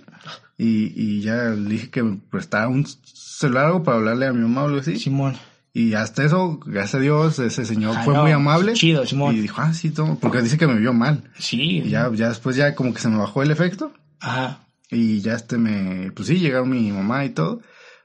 Y, 0.59 0.93
y 0.95 1.21
ya 1.23 1.37
le 1.50 1.69
dije 1.71 1.88
que 1.90 2.02
me 2.02 2.19
prestara 2.31 2.69
un 2.69 2.87
celular 2.87 3.67
algo 3.67 3.83
para 3.83 3.97
hablarle 3.97 4.26
a 4.26 4.33
mi 4.33 4.40
mamá 4.43 4.64
o 4.64 4.67
algo 4.67 4.81
así. 4.81 4.99
Simón. 4.99 5.35
Y 5.73 5.95
hasta 5.95 6.25
eso, 6.25 6.59
gracias 6.67 6.97
a 6.97 6.99
Dios, 6.99 7.38
ese 7.38 7.64
señor 7.64 7.95
Ah, 7.97 8.02
fue 8.02 8.12
no, 8.14 8.23
muy 8.23 8.33
amable. 8.33 8.73
chido, 8.73 9.07
Simón. 9.07 9.37
Y 9.37 9.40
dijo, 9.40 9.61
ah, 9.62 9.73
sí, 9.73 9.90
toma, 9.90 10.17
porque 10.17 10.43
dice 10.43 10.59
que 10.59 10.67
me 10.67 10.75
vio 10.79 10.93
mal. 10.93 11.23
Sí. 11.38 11.61
Y 11.85 11.90
ya, 11.90 12.11
ya 12.12 12.29
después 12.29 12.57
ya 12.57 12.75
como 12.75 12.93
que 12.93 13.00
se 13.00 13.09
me 13.09 13.17
bajó 13.19 13.43
el 13.45 13.52
efecto. 13.52 13.93
Ajá. 14.19 14.61
Y 14.91 15.21
ya 15.21 15.35
este 15.35 15.57
me, 15.59 16.11
pues 16.13 16.29
sí, 16.29 16.39
llegaron 16.39 16.71
mi 16.71 16.91
mamá 16.93 17.25
y 17.25 17.31
todo. 17.31 17.61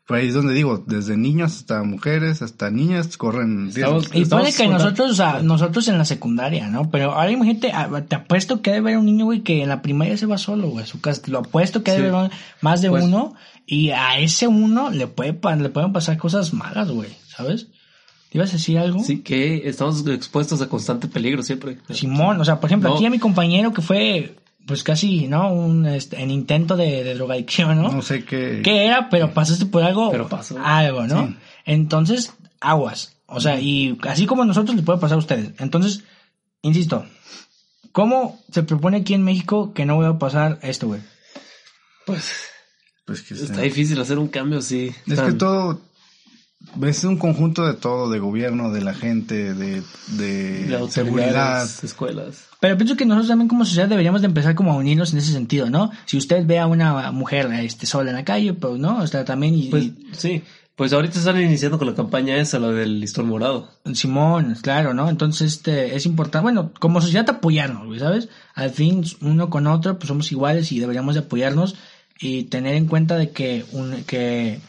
Pero 0.07 0.19
ahí 0.19 0.27
es 0.27 0.35
donde 0.35 0.53
digo, 0.53 0.83
desde 0.85 1.17
niños 1.17 1.55
hasta 1.57 1.81
mujeres, 1.81 2.43
hasta 2.43 2.69
niñas, 2.69 3.17
corren. 3.17 3.69
Estamos- 3.69 4.07
Y 4.13 4.21
Estamos 4.21 4.55
que 4.55 4.67
nosotros, 4.67 5.11
o 5.11 5.15
sea, 5.15 5.41
nosotros 5.41 5.87
en 5.87 5.97
la 5.97 6.05
secundaria, 6.05 6.67
¿no? 6.69 6.91
Pero 6.91 7.13
ahora 7.13 7.31
imagínate, 7.31 7.71
ah, 7.71 7.89
te 8.07 8.15
apuesto 8.15 8.61
que 8.61 8.69
debe 8.69 8.89
haber 8.91 8.97
un 8.99 9.05
niño, 9.07 9.25
güey, 9.25 9.41
que 9.41 9.63
en 9.63 9.69
la 9.69 9.81
primaria 9.81 10.15
se 10.15 10.27
va 10.27 10.37
solo, 10.37 10.67
güey, 10.69 10.83
a 10.83 10.87
su 10.87 11.01
casa. 11.01 11.23
Lo 11.25 11.39
apuesto 11.39 11.81
que 11.81 11.89
debe 11.91 12.09
Sí. 12.09 12.15
haber 12.15 12.31
más 12.61 12.83
de 12.83 12.89
Pues- 12.91 13.03
uno. 13.03 13.33
Y 13.65 13.89
a 13.89 14.19
ese 14.19 14.47
uno 14.47 14.91
le 14.91 15.07
puede, 15.07 15.31
le 15.57 15.69
pueden 15.69 15.91
pasar 15.91 16.17
cosas 16.17 16.53
malas, 16.53 16.91
güey, 16.91 17.09
¿sabes? 17.27 17.65
¿Te 18.29 18.37
ibas 18.37 18.51
a 18.51 18.53
decir 18.57 18.77
algo? 18.77 19.03
Sí, 19.03 19.21
que 19.23 19.67
estamos 19.67 20.05
expuestos 20.05 20.61
a 20.61 20.69
constante 20.69 21.07
peligro 21.07 21.41
siempre. 21.41 21.79
Simón, 21.89 22.39
o 22.39 22.45
sea, 22.45 22.59
por 22.59 22.69
ejemplo, 22.69 22.89
No. 22.89 22.95
aquí 22.95 23.07
a 23.07 23.09
mi 23.09 23.17
compañero 23.17 23.73
que 23.73 23.81
fue, 23.81 24.35
pues 24.65 24.83
casi, 24.83 25.27
¿no? 25.27 25.51
Un, 25.53 25.85
este, 25.85 26.21
en 26.21 26.31
intento 26.31 26.75
de, 26.75 27.03
de 27.03 27.13
drogadicción, 27.15 27.81
¿no? 27.81 27.91
No 27.91 28.01
sé 28.01 28.23
qué. 28.25 28.61
¿Qué 28.63 28.85
era? 28.85 29.09
Pero 29.09 29.33
pasaste 29.33 29.65
por 29.65 29.83
algo. 29.83 30.11
Pero 30.11 30.27
pasó. 30.27 30.57
Algo, 30.63 31.05
¿no? 31.07 31.27
Sí. 31.27 31.35
Entonces, 31.65 32.33
aguas. 32.59 33.17
O 33.27 33.39
sea, 33.41 33.59
y 33.59 33.97
así 34.03 34.25
como 34.25 34.43
a 34.43 34.45
nosotros 34.45 34.75
le 34.75 34.83
puede 34.83 34.99
pasar 34.99 35.15
a 35.15 35.19
ustedes. 35.19 35.51
Entonces, 35.59 36.03
insisto, 36.61 37.05
¿cómo 37.91 38.39
se 38.51 38.63
propone 38.63 38.97
aquí 38.97 39.13
en 39.13 39.23
México 39.23 39.73
que 39.73 39.85
no 39.85 39.97
va 39.97 40.09
a 40.09 40.19
pasar 40.19 40.59
esto, 40.61 40.87
güey? 40.87 41.01
Pues 42.05 42.31
Pues 43.05 43.21
que 43.21 43.33
está 43.35 43.55
sea. 43.55 43.63
difícil 43.63 43.99
hacer 43.99 44.17
un 44.19 44.27
cambio 44.27 44.59
así. 44.59 44.91
Es 45.07 45.15
tan- 45.15 45.27
que 45.27 45.33
todo 45.37 45.81
es 46.83 47.03
un 47.03 47.17
conjunto 47.17 47.65
de 47.65 47.73
todo, 47.73 48.09
de 48.09 48.19
gobierno, 48.19 48.71
de 48.71 48.81
la 48.81 48.93
gente, 48.93 49.53
de, 49.53 49.81
de, 50.17 50.65
de 50.65 50.87
seguridad. 50.91 51.67
escuelas. 51.83 52.45
Pero 52.59 52.77
pienso 52.77 52.95
que 52.95 53.05
nosotros 53.05 53.27
también 53.29 53.47
como 53.47 53.65
sociedad 53.65 53.87
deberíamos 53.87 54.21
de 54.21 54.27
empezar 54.27 54.55
como 54.55 54.71
a 54.71 54.75
unirnos 54.75 55.13
en 55.13 55.19
ese 55.19 55.31
sentido, 55.31 55.69
¿no? 55.69 55.91
Si 56.05 56.17
usted 56.17 56.45
ve 56.45 56.59
a 56.59 56.67
una 56.67 57.11
mujer 57.11 57.51
este, 57.53 57.85
sola 57.85 58.09
en 58.09 58.15
la 58.15 58.25
calle, 58.25 58.53
pues, 58.53 58.79
¿no? 58.79 58.97
O 58.99 59.07
sea, 59.07 59.23
también 59.25 59.53
y, 59.55 59.69
Pues 59.69 59.83
y- 59.85 59.95
sí, 60.13 60.43
pues 60.75 60.91
ahorita 60.91 61.19
están 61.19 61.39
iniciando 61.41 61.77
con 61.77 61.87
la 61.87 61.95
campaña 61.95 62.35
esa, 62.37 62.59
la 62.59 62.69
del 62.69 62.99
listón 62.99 63.27
morado. 63.27 63.69
Simón, 63.93 64.57
claro, 64.61 64.93
¿no? 64.93 65.09
Entonces, 65.09 65.53
este, 65.53 65.95
es 65.95 66.05
importante, 66.05 66.43
bueno, 66.43 66.71
como 66.79 66.99
sociedad 67.01 67.29
apoyarnos, 67.29 67.97
¿sabes? 67.99 68.29
Al 68.55 68.71
fin, 68.71 69.03
uno 69.21 69.49
con 69.49 69.67
otro, 69.67 69.97
pues 69.99 70.07
somos 70.07 70.31
iguales 70.31 70.71
y 70.71 70.79
deberíamos 70.79 71.13
de 71.15 71.21
apoyarnos 71.21 71.75
y 72.19 72.45
tener 72.45 72.75
en 72.75 72.87
cuenta 72.87 73.15
de 73.17 73.29
que, 73.31 73.65
un, 73.73 74.03
que 74.07 74.59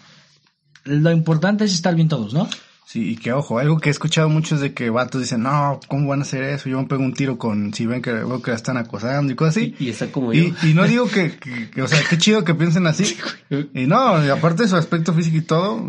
lo 0.86 1.10
importante 1.12 1.64
es 1.64 1.74
estar 1.74 1.94
bien 1.94 2.08
todos, 2.08 2.32
¿no? 2.32 2.48
Sí, 2.88 3.10
y 3.10 3.16
que 3.16 3.32
ojo, 3.32 3.58
algo 3.58 3.80
que 3.80 3.88
he 3.88 3.92
escuchado 3.92 4.28
mucho 4.28 4.54
es 4.54 4.60
de 4.60 4.72
que 4.72 4.90
vatos 4.90 5.20
dicen, 5.20 5.42
no, 5.42 5.80
¿cómo 5.88 6.08
van 6.08 6.20
a 6.20 6.22
hacer 6.22 6.44
eso? 6.44 6.68
Yo 6.68 6.80
me 6.80 6.86
pego 6.86 7.02
un 7.02 7.14
tiro 7.14 7.36
con, 7.36 7.74
si 7.74 7.84
ven 7.84 8.00
que 8.00 8.12
veo 8.12 8.40
que 8.40 8.52
la 8.52 8.56
están 8.56 8.76
acosando 8.76 9.32
y 9.32 9.34
cosas 9.34 9.56
así. 9.56 9.74
Y, 9.80 9.86
y 9.86 9.90
está 9.90 10.06
como 10.12 10.32
Y, 10.32 10.52
yo. 10.52 10.68
y 10.68 10.72
no 10.72 10.84
digo 10.86 11.08
que, 11.08 11.32
que- 11.36 11.68
que, 11.70 11.82
o 11.82 11.88
sea, 11.88 11.98
qué 12.08 12.16
chido 12.16 12.44
que 12.44 12.54
piensen 12.54 12.86
así. 12.86 13.16
Y 13.74 13.86
no, 13.88 14.24
y 14.24 14.28
aparte 14.30 14.62
de 14.62 14.68
su 14.68 14.76
aspecto 14.76 15.12
físico 15.14 15.36
y 15.36 15.40
todo, 15.42 15.84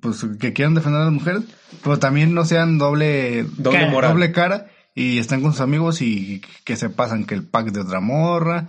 pues 0.00 0.24
que 0.40 0.54
quieran 0.54 0.72
defender 0.74 1.02
a 1.02 1.04
las 1.04 1.12
mujeres, 1.12 1.42
pero 1.84 1.98
también 1.98 2.32
no 2.32 2.46
sean 2.46 2.78
doble, 2.78 3.44
Doble 3.58 3.78
Cara, 3.80 3.90
moral. 3.90 4.10
doble 4.12 4.32
cara 4.32 4.66
y 4.94 5.18
están 5.18 5.42
con 5.42 5.52
sus 5.52 5.60
amigos 5.60 6.00
y 6.00 6.40
que 6.64 6.76
se 6.76 6.88
pasan 6.88 7.24
que 7.26 7.34
el 7.34 7.42
pack 7.44 7.72
de 7.72 7.80
otra 7.80 8.00
morra, 8.00 8.68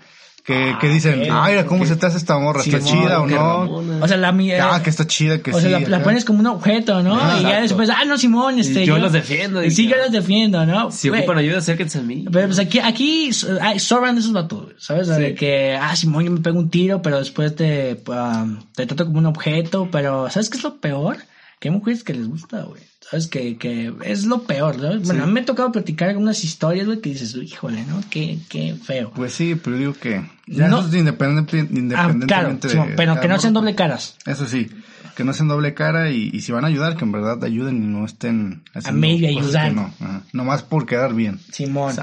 que, 0.49 0.75
que 0.81 0.89
dicen, 0.89 1.21
ok, 1.21 1.27
ay, 1.31 1.51
mira, 1.51 1.65
¿cómo 1.67 1.85
se 1.85 1.95
te 1.95 2.07
hace 2.07 2.17
esta 2.17 2.39
morra? 2.39 2.63
¿Está 2.63 2.79
chida 2.79 3.21
o 3.21 3.27
no? 3.27 3.65
Ramona. 3.65 3.99
O 4.03 4.07
sea, 4.07 4.17
la 4.17 4.31
mía. 4.31 4.67
Ah, 4.73 4.81
que 4.81 4.89
está 4.89 5.05
chida, 5.05 5.43
que 5.43 5.51
o 5.51 5.59
sí. 5.59 5.67
sea, 5.69 5.79
la, 5.79 6.01
pones 6.01 6.25
como 6.25 6.39
un 6.39 6.47
objeto, 6.47 7.03
¿no? 7.03 7.19
Ah, 7.21 7.37
y 7.39 7.43
ya 7.43 7.61
después, 7.61 7.87
ah, 7.91 8.03
no, 8.07 8.17
Simón, 8.17 8.57
este. 8.57 8.81
Y 8.81 8.87
yo 8.87 8.97
los 8.97 9.11
defiendo, 9.13 9.61
Sí, 9.69 9.83
y 9.83 9.87
yo 9.89 9.95
ya. 9.97 10.01
los 10.05 10.11
defiendo, 10.11 10.65
¿no? 10.65 10.89
si 10.89 11.11
ocupan 11.11 11.37
ayuda, 11.37 11.59
acérquense 11.59 11.99
a 11.99 12.01
mí. 12.01 12.25
Pero 12.31 12.47
pues 12.47 12.57
aquí, 12.57 12.79
aquí 12.79 13.31
sobran 13.31 14.17
esos 14.17 14.33
vatos, 14.33 14.73
¿sabes? 14.79 15.07
O 15.07 15.15
Sí. 15.15 15.21
De 15.21 15.35
que, 15.35 15.77
ah, 15.79 15.95
Simón, 15.95 16.25
yo 16.25 16.31
me 16.31 16.39
pego 16.39 16.57
un 16.57 16.71
tiro, 16.71 17.03
pero 17.03 17.19
después 17.19 17.55
te, 17.55 18.01
um, 18.07 18.57
te 18.75 18.87
trato 18.87 19.05
como 19.05 19.19
un 19.19 19.27
objeto, 19.27 19.87
pero 19.91 20.31
¿sabes 20.31 20.49
qué 20.49 20.57
es 20.57 20.63
lo 20.63 20.77
peor? 20.81 21.17
Que 21.59 21.67
hay 21.67 21.75
mujeres 21.75 22.03
que 22.03 22.15
les 22.15 22.27
gusta, 22.27 22.63
güey. 22.63 22.81
¿Sabes? 23.09 23.27
Que, 23.27 23.57
que 23.57 23.91
es 24.05 24.25
lo 24.25 24.43
peor, 24.43 24.79
¿sabes? 24.79 25.01
Bueno, 25.07 25.23
a 25.23 25.27
mí 25.27 25.33
me 25.33 25.39
ha 25.39 25.45
tocado 25.45 25.71
platicar 25.71 26.09
algunas 26.09 26.43
historias, 26.43 26.85
güey, 26.85 27.01
que 27.01 27.09
dices, 27.09 27.35
híjole, 27.35 27.83
¿no? 27.85 28.01
Qué, 28.09 28.37
qué 28.49 28.75
feo. 28.75 29.11
Pues 29.15 29.33
sí, 29.33 29.55
pero 29.55 29.77
digo 29.77 29.93
que 29.93 30.23
ya 30.45 30.67
No. 30.67 30.79
eso 30.79 30.89
es 30.89 30.93
independente, 30.95 31.57
Ah, 31.59 31.61
independientemente 31.61 32.27
claro, 32.27 32.53
de 32.55 32.69
Simón, 32.69 32.89
pero 32.95 33.19
que 33.19 33.27
no 33.27 33.39
sean 33.39 33.53
doble 33.53 33.73
caras. 33.73 34.15
Eso 34.27 34.45
sí, 34.45 34.69
que 35.15 35.23
no 35.23 35.33
sean 35.33 35.47
doble 35.47 35.73
cara 35.73 36.11
y, 36.11 36.29
y 36.31 36.41
si 36.41 36.51
van 36.51 36.65
a 36.65 36.67
ayudar, 36.67 36.97
que 36.97 37.03
en 37.05 37.11
verdad 37.11 37.43
ayuden 37.43 37.77
y 37.77 37.87
no 37.87 38.05
estén 38.05 38.63
cosas 38.73 38.93
que 38.93 39.27
ayudando. 39.27 39.81
No, 39.99 40.05
ajá. 40.05 40.21
nomás 40.33 40.61
por 40.61 40.85
quedar 40.85 41.13
bien. 41.15 41.39
Simón. 41.51 41.95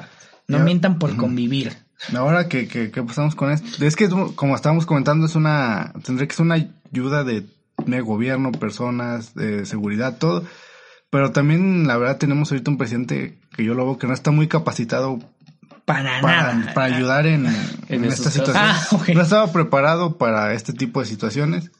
No 0.48 0.58
Ya. 0.58 0.64
mientan 0.64 0.98
por 0.98 1.16
convivir. 1.16 1.72
Ahora 2.16 2.48
que, 2.48 2.68
que, 2.68 2.90
que 2.90 3.02
pasamos 3.02 3.34
con 3.36 3.50
esto, 3.52 3.84
es 3.84 3.96
que 3.96 4.08
como 4.08 4.54
estábamos 4.56 4.86
comentando, 4.86 5.26
es 5.26 5.34
una, 5.36 5.92
tendría 6.04 6.26
que 6.28 6.34
ser 6.34 6.44
una 6.46 6.56
ayuda 6.92 7.24
de, 7.24 7.44
de 7.86 8.00
gobierno, 8.00 8.52
personas, 8.52 9.34
de 9.34 9.64
seguridad, 9.66 10.18
todo. 10.18 10.44
Pero 11.10 11.32
también, 11.32 11.86
la 11.86 11.96
verdad, 11.96 12.18
tenemos 12.18 12.50
ahorita 12.50 12.70
un 12.70 12.78
presidente 12.78 13.38
que 13.56 13.64
yo 13.64 13.74
lo 13.74 13.84
veo 13.86 13.98
que 13.98 14.06
no 14.06 14.14
está 14.14 14.30
muy 14.32 14.48
capacitado 14.48 15.18
Para, 15.84 16.20
para, 16.20 16.54
nada. 16.54 16.74
para 16.74 16.94
ayudar 16.96 17.26
en, 17.26 17.46
en 17.88 18.04
esos 18.04 18.26
esta 18.36 18.52
casos. 18.52 18.88
situación. 18.88 19.08
Ah. 19.10 19.14
No 19.14 19.22
estaba 19.22 19.52
preparado 19.52 20.18
para 20.18 20.52
este 20.54 20.72
tipo 20.72 21.00
de 21.00 21.06
situaciones, 21.06 21.70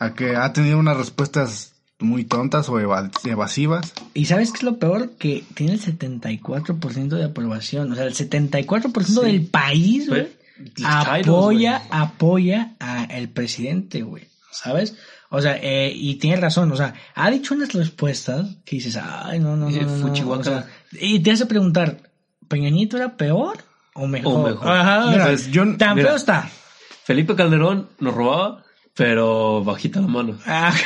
a 0.00 0.14
que 0.14 0.34
ha 0.36 0.52
tenido 0.52 0.78
unas 0.78 0.96
respuestas 0.96 1.70
muy 2.00 2.24
tontas 2.24 2.68
o 2.68 2.80
eva- 2.80 3.10
evasivas. 3.24 3.92
Y 4.12 4.24
¿sabes 4.26 4.50
qué 4.50 4.58
es 4.58 4.62
lo 4.64 4.78
peor? 4.78 5.12
Que 5.18 5.44
tiene 5.54 5.74
el 5.74 5.80
74% 5.80 7.08
de 7.16 7.24
aprobación. 7.24 7.92
O 7.92 7.94
sea, 7.94 8.04
el 8.04 8.14
74% 8.14 9.20
del 9.22 9.46
país, 9.46 10.08
güey, 10.08 10.28
apoya, 10.84 11.82
apoya 11.90 12.74
al 12.80 13.28
presidente, 13.28 14.02
güey. 14.02 14.24
¿Sabes? 14.50 14.96
O 15.34 15.42
sea, 15.42 15.56
eh, 15.60 15.92
y 15.94 16.14
tiene 16.16 16.36
razón. 16.36 16.70
O 16.72 16.76
sea, 16.76 16.94
ha 17.14 17.30
dicho 17.30 17.54
unas 17.54 17.72
respuestas 17.72 18.46
que 18.64 18.76
dices, 18.76 18.98
ay, 19.02 19.38
no, 19.40 19.56
no, 19.56 19.68
no. 19.70 19.76
Eh, 19.76 19.82
no, 19.84 19.96
no". 19.96 20.06
fuchihuaca. 20.08 20.40
O 20.40 20.44
sea, 20.44 20.66
y 20.92 21.18
te 21.20 21.30
hace 21.32 21.46
preguntar, 21.46 21.98
¿Peña 22.48 22.70
Nieto 22.70 22.96
era 22.96 23.16
peor 23.16 23.58
o 23.94 24.06
mejor? 24.06 24.34
O 24.34 24.48
mejor. 24.48 24.68
Ajá. 24.70 25.10
Mira, 25.10 25.24
Pues, 25.26 25.50
yo, 25.50 25.62
Tan 25.76 25.96
mira. 25.96 26.08
feo 26.08 26.16
está. 26.16 26.48
Felipe 27.04 27.34
Calderón 27.34 27.88
nos 28.00 28.14
robaba, 28.14 28.62
pero 28.94 29.62
bajita 29.64 30.00
la 30.00 30.06
mano. 30.08 30.38
Ah. 30.46 30.72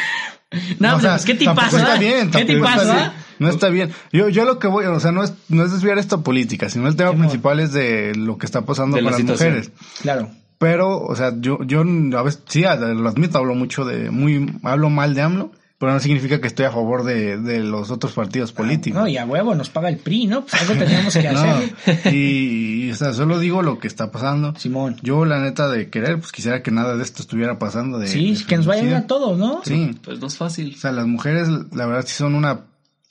No, 0.78 0.88
o 0.88 0.92
pues, 0.92 1.02
sea, 1.02 1.10
pues, 1.12 1.24
¿qué 1.26 1.34
te 1.34 1.44
pasa? 1.44 1.76
está 1.78 1.98
bien, 1.98 2.30
¿Qué 2.30 2.44
te 2.46 2.56
pasa? 2.58 2.94
bien. 2.94 3.12
No 3.38 3.50
está 3.50 3.68
bien. 3.68 3.92
Yo, 4.14 4.30
yo 4.30 4.46
lo 4.46 4.58
que 4.58 4.66
voy, 4.66 4.86
o 4.86 4.98
sea, 4.98 5.12
no 5.12 5.22
es, 5.22 5.34
no 5.50 5.62
es 5.62 5.72
desviar 5.72 5.98
esta 5.98 6.22
política, 6.22 6.70
sino 6.70 6.88
el 6.88 6.96
tema 6.96 7.12
principal 7.12 7.60
es 7.60 7.74
de 7.74 8.14
lo 8.16 8.38
que 8.38 8.46
está 8.46 8.62
pasando 8.64 8.96
De 8.96 9.02
con 9.02 9.10
la 9.12 9.18
las 9.18 9.20
situación. 9.20 9.50
mujeres. 9.56 9.72
Claro. 10.00 10.30
Pero, 10.58 11.00
o 11.00 11.14
sea, 11.14 11.32
yo, 11.38 11.58
yo 11.64 11.82
a 12.18 12.22
veces, 12.22 12.42
sí, 12.48 12.62
lo 12.62 13.08
admito, 13.08 13.38
hablo 13.38 13.54
mucho 13.54 13.84
de, 13.84 14.10
muy, 14.10 14.58
hablo 14.64 14.90
mal 14.90 15.14
de 15.14 15.22
AMLO, 15.22 15.52
pero 15.78 15.92
no 15.92 16.00
significa 16.00 16.40
que 16.40 16.48
estoy 16.48 16.66
a 16.66 16.72
favor 16.72 17.04
de, 17.04 17.38
de 17.38 17.60
los 17.60 17.92
otros 17.92 18.12
partidos 18.12 18.50
políticos. 18.52 19.00
No, 19.00 19.06
y 19.06 19.16
a 19.16 19.24
huevo 19.24 19.54
nos 19.54 19.70
paga 19.70 19.88
el 19.88 19.98
PRI, 19.98 20.26
¿no? 20.26 20.40
Pues 20.44 20.60
algo 20.60 20.74
tenemos 20.84 21.14
que 21.16 21.30
No, 21.30 21.38
hacer. 21.40 22.12
y, 22.12 22.86
y, 22.86 22.90
o 22.90 22.96
sea, 22.96 23.12
solo 23.12 23.38
digo 23.38 23.62
lo 23.62 23.78
que 23.78 23.86
está 23.86 24.10
pasando. 24.10 24.52
Simón. 24.56 24.96
Yo, 25.02 25.24
la 25.24 25.38
neta, 25.40 25.68
de 25.68 25.88
querer, 25.90 26.18
pues 26.18 26.32
quisiera 26.32 26.64
que 26.64 26.72
nada 26.72 26.96
de 26.96 27.04
esto 27.04 27.22
estuviera 27.22 27.60
pasando. 27.60 28.00
De, 28.00 28.08
Sí, 28.08 28.34
de 28.34 28.44
que 28.44 28.56
nos 28.56 28.66
vayan 28.66 28.92
a 28.94 29.06
todos, 29.06 29.38
¿no? 29.38 29.60
Sí, 29.64 29.96
Pues 30.02 30.18
no 30.18 30.26
es 30.26 30.36
fácil. 30.36 30.74
o 30.76 30.80
sea, 30.80 30.90
las 30.90 31.06
mujeres, 31.06 31.48
la 31.72 31.86
verdad, 31.86 32.04
sí 32.04 32.14
son 32.14 32.34
una, 32.34 32.62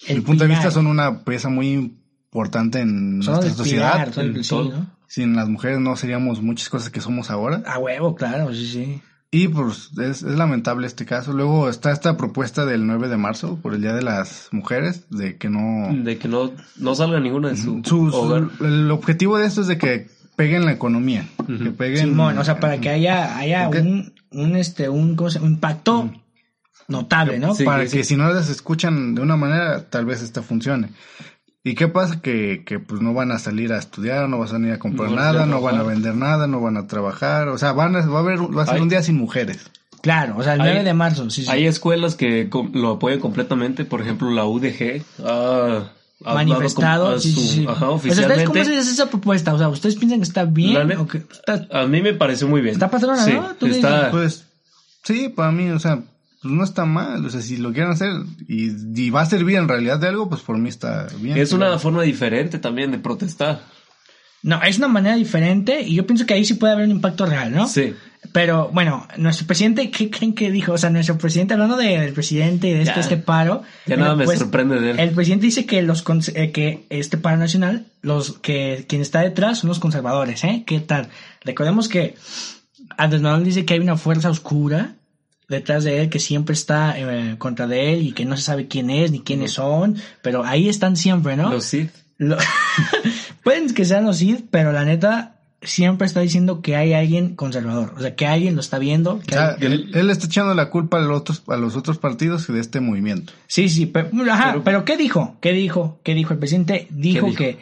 El 0.06 0.18
mi 0.18 0.22
punto 0.24 0.44
de 0.44 0.50
vista, 0.50 0.70
son 0.70 0.88
una 0.88 1.24
pieza 1.24 1.48
muy 1.48 1.72
importante 1.72 2.82
en 2.82 3.24
Son 3.24 3.36
nuestra 3.36 3.54
sociedad. 3.56 3.94
pilar, 3.94 4.14
son 4.14 4.26
el- 4.26 4.36
en 4.36 4.44
sí, 4.44 4.50
todo. 4.50 4.70
¿no? 4.74 4.97
Sin 5.08 5.36
las 5.36 5.48
mujeres 5.50 5.80
no 5.80 5.96
seríamos 5.96 6.42
muchas 6.42 6.70
cosas 6.70 6.90
que 6.90 7.02
somos 7.02 7.30
ahora. 7.32 7.64
A 7.66 7.80
huevo, 7.80 8.16
claro, 8.16 8.54
sí, 8.54 8.68
sí. 8.68 9.02
Y 9.30 9.50
pues 9.50 9.92
es, 10.00 10.24
es 10.24 10.38
lamentable 10.38 10.88
este 10.88 11.06
caso. 11.06 11.34
Luego 11.34 11.70
está 11.70 11.92
esta 11.92 12.16
propuesta 12.18 12.66
del 12.66 12.88
9 12.88 13.10
de 13.10 13.18
marzo 13.18 13.58
por 13.62 13.74
el 13.74 13.82
Día 13.82 13.94
de 13.94 14.02
las 14.02 14.48
Mujeres 14.52 15.06
de 15.10 15.38
que 15.38 15.50
no... 15.50 15.90
De 15.94 16.18
que 16.18 16.28
no, 16.30 16.52
no 16.78 16.96
salga 16.96 17.20
ninguna 17.20 17.50
de 17.50 17.58
su 17.58 17.82
Su- 17.84 18.10
su- 18.10 18.16
hogar. 18.16 18.48
el 18.62 18.90
objetivo 18.92 19.38
de 19.38 19.46
esto 19.48 19.62
es 19.62 19.68
de 19.68 19.78
que 19.78 20.08
peguen 20.38 20.66
la 20.66 20.72
economía. 20.72 21.28
Que 21.46 21.72
peguen... 21.72 22.08
Simón, 22.10 22.38
o 22.38 22.44
sea, 22.46 22.60
para 22.60 22.80
que 22.80 22.90
haya, 22.90 23.38
haya 23.38 23.68
un, 23.68 24.14
un, 24.32 24.56
este, 24.56 24.88
un, 24.88 25.16
¿cómo 25.18 25.30
se? 25.30 25.40
Un 25.40 25.54
impacto 25.54 26.10
notable, 26.88 27.38
¿no? 27.40 27.54
Sí. 27.54 27.64
para 27.66 27.86
que 27.86 28.04
si 28.06 28.16
no 28.16 28.32
las 28.32 28.50
escuchan 28.50 29.14
de 29.16 29.22
una 29.22 29.36
manera, 29.36 29.90
tal 29.90 30.06
vez 30.06 30.22
esta 30.22 30.42
funcione. 30.42 30.90
¿Y 31.70 31.76
qué 31.76 31.88
pasa? 31.88 32.22
Que, 32.22 32.64
que 32.66 32.80
pues 32.80 33.02
no 33.02 33.14
van 33.14 33.32
a 33.32 33.40
salir 33.40 33.74
a 33.74 33.78
estudiar, 33.78 34.30
no 34.30 34.38
van 34.38 34.48
a 34.48 34.52
salir 34.52 34.72
a 34.72 34.80
comprar 34.80 35.10
No 35.10 35.16
nada, 35.18 35.44
a 35.44 35.46
no 35.46 35.62
van 35.62 35.78
a 35.78 35.84
vender 35.84 36.16
nada, 36.16 36.48
no 36.48 36.62
van 36.62 36.78
a 36.78 36.88
trabajar. 36.88 37.50
O 37.50 37.58
sea, 37.58 37.74
van 37.74 37.96
a, 37.96 38.06
va 38.06 38.20
a 38.20 38.22
haber, 38.22 38.40
va 38.58 38.64
a 38.64 38.66
ser 38.66 38.76
Ay. 38.76 38.82
un 38.82 38.90
día 38.90 39.04
sin 39.04 39.18
mujeres. 39.18 39.60
Claro, 40.02 40.36
o 40.38 40.44
sea, 40.44 40.54
el 40.54 40.62
Hay- 40.62 40.70
9 40.72 40.84
de 40.86 40.94
marzo, 40.94 41.30
sí, 41.30 41.44
sí. 41.44 41.50
Hay 41.52 41.66
escuelas 41.66 42.16
que 42.16 42.50
lo 42.74 42.92
apoyan 42.92 43.20
completamente, 43.20 43.84
por 43.84 44.00
ejemplo 44.02 44.30
la 44.32 44.46
UDG 44.46 45.02
ha 46.26 46.34
manifestado, 46.34 47.10
a 47.10 47.20
sí, 47.20 47.32
su- 47.34 47.42
sí, 47.42 47.48
sí. 47.48 47.66
Ajá, 47.68 47.90
o 47.90 48.00
sea, 48.00 48.12
¿ustedes 48.12 48.28
¿cómo 48.28 48.32
oficialmente. 48.54 48.66
se 48.66 48.78
hace 48.80 48.92
esa 48.92 49.06
propuesta? 49.10 49.54
O 49.54 49.58
sea, 49.58 49.70
¿ustedes 49.70 49.96
piensan 49.96 50.20
que 50.20 50.24
está 50.24 50.46
bien 50.46 50.74
La 50.76 50.84
net- 50.86 51.00
o 51.00 51.08
que 51.08 51.18
está... 51.20 51.68
A 51.72 51.86
mí 51.86 52.02
me 52.02 52.14
pareció 52.14 52.48
muy 52.48 52.62
bien. 52.62 52.74
Está 52.74 52.90
patrona, 52.90 53.24
Sí, 53.24 53.34
¿no? 53.34 53.54
Tú 53.60 53.66
está, 53.68 54.10
Pues 54.12 54.46
sí, 55.04 55.30
para 55.30 55.52
mí, 55.52 55.70
o 55.70 55.80
sea, 55.80 56.00
pues 56.48 56.58
no 56.58 56.64
está 56.64 56.86
mal. 56.86 57.26
O 57.26 57.30
sea, 57.30 57.42
si 57.42 57.58
lo 57.58 57.72
quieren 57.74 57.92
hacer 57.92 58.12
y, 58.48 58.72
y 59.02 59.10
va 59.10 59.22
a 59.22 59.26
servir 59.26 59.58
en 59.58 59.68
realidad 59.68 60.00
de 60.00 60.08
algo, 60.08 60.30
pues 60.30 60.42
por 60.42 60.58
mí 60.58 60.70
está 60.70 61.08
bien. 61.20 61.38
Es 61.38 61.52
una 61.54 61.78
forma 61.78 62.02
diferente 62.04 62.60
también 62.60 62.92
de 62.92 63.00
protestar. 63.00 63.62
No, 64.44 64.62
es 64.64 64.78
una 64.78 64.88
manera 64.88 65.16
diferente 65.16 65.82
y 65.82 65.96
yo 65.96 66.06
pienso 66.06 66.26
que 66.26 66.34
ahí 66.36 66.46
sí 66.46 66.54
puede 66.54 66.74
haber 66.74 66.86
un 66.86 66.92
impacto 66.92 67.26
real, 67.26 67.52
¿no? 67.52 67.68
Sí. 67.68 67.94
Pero 68.34 68.70
bueno, 68.72 69.08
nuestro 69.18 69.48
presidente, 69.48 69.90
¿qué 69.90 70.10
creen 70.10 70.34
que 70.34 70.52
dijo? 70.52 70.74
O 70.74 70.78
sea, 70.78 70.90
nuestro 70.90 71.18
presidente, 71.18 71.54
hablando 71.54 71.76
de- 71.76 72.00
del 72.00 72.14
presidente 72.14 72.68
y 72.70 72.74
de 72.74 72.82
este, 72.84 72.96
Ya. 72.96 73.02
este 73.02 73.18
paro. 73.18 73.64
Ya 73.88 73.98
nada 73.98 74.16
me 74.16 74.26
pues, 74.26 74.40
sorprende 74.40 74.80
de 74.80 74.92
él. 74.92 75.00
El 75.00 75.12
presidente 75.12 75.46
dice 75.48 75.66
que 75.66 75.82
los 75.82 76.04
eh, 76.36 76.52
que 76.52 76.86
este 76.90 77.18
paro 77.18 77.38
nacional, 77.38 77.86
los 78.02 78.38
que 78.40 78.86
quien 78.88 79.02
está 79.02 79.22
detrás 79.22 79.60
son 79.60 79.70
los 79.70 79.80
conservadores, 79.80 80.44
¿eh? 80.44 80.64
¿Qué 80.68 80.80
tal? 80.82 81.10
Recordemos 81.44 81.90
que 81.90 82.16
Andrés 82.98 83.22
Manuel 83.22 83.44
dice 83.44 83.66
que 83.66 83.74
hay 83.74 83.80
una 83.80 83.98
fuerza 83.98 84.30
oscura 84.30 84.96
detrás 85.48 85.84
de 85.84 86.02
él 86.02 86.10
que 86.10 86.20
siempre 86.20 86.54
está 86.54 86.96
eh, 86.98 87.36
contra 87.38 87.68
de 87.68 87.94
él 87.94 88.02
y 88.06 88.12
que 88.12 88.26
no 88.26 88.36
se 88.36 88.44
sabe 88.44 88.68
quién 88.68 88.90
es 88.90 89.12
ni 89.12 89.22
quiénes 89.22 89.52
son, 89.54 89.96
pero 90.22 90.44
ahí 90.44 90.68
están 90.70 90.96
siempre, 90.98 91.36
¿no? 91.38 91.50
Los 91.52 91.66
Sith. 91.66 91.92
Lo- 92.18 92.38
Pueden 93.44 93.74
que 93.74 93.86
sean 93.86 94.06
los 94.06 94.18
Sith, 94.18 94.46
pero 94.52 94.72
la 94.72 94.84
neta 94.84 95.37
siempre 95.68 96.08
está 96.08 96.20
diciendo 96.22 96.62
que 96.62 96.76
hay 96.76 96.94
alguien 96.94 97.36
conservador. 97.36 97.94
O 97.98 98.02
sea, 98.02 98.16
que 98.16 98.26
alguien 98.26 98.56
lo 98.56 98.62
está 98.62 98.80
viendo. 98.80 99.14
O 99.16 99.20
que 99.20 99.34
sea, 99.36 99.50
hay- 99.60 99.66
él, 99.66 99.92
él 99.94 100.10
está 100.10 100.26
echando 100.26 100.54
la 100.56 100.70
culpa 100.70 100.98
a 100.98 101.02
los 101.02 101.18
otros, 101.22 101.44
a 101.48 101.58
los 101.58 101.76
otros 101.76 101.98
partidos 101.98 102.50
y 102.50 102.54
de 102.54 102.60
este 102.60 102.80
movimiento. 102.80 103.34
Sí, 103.48 103.70
sí, 103.70 103.86
pero, 103.86 104.10
ajá, 104.32 104.52
Pero- 104.52 104.64
pero, 104.64 104.86
¿qué 104.86 104.98
dijo? 104.98 105.38
¿Qué 105.42 105.52
dijo? 105.54 106.00
¿Qué 106.04 106.14
dijo? 106.14 106.34
El 106.34 106.40
presidente 106.40 106.88
dijo, 106.90 107.28
dijo? 107.28 107.38
que... 107.38 107.60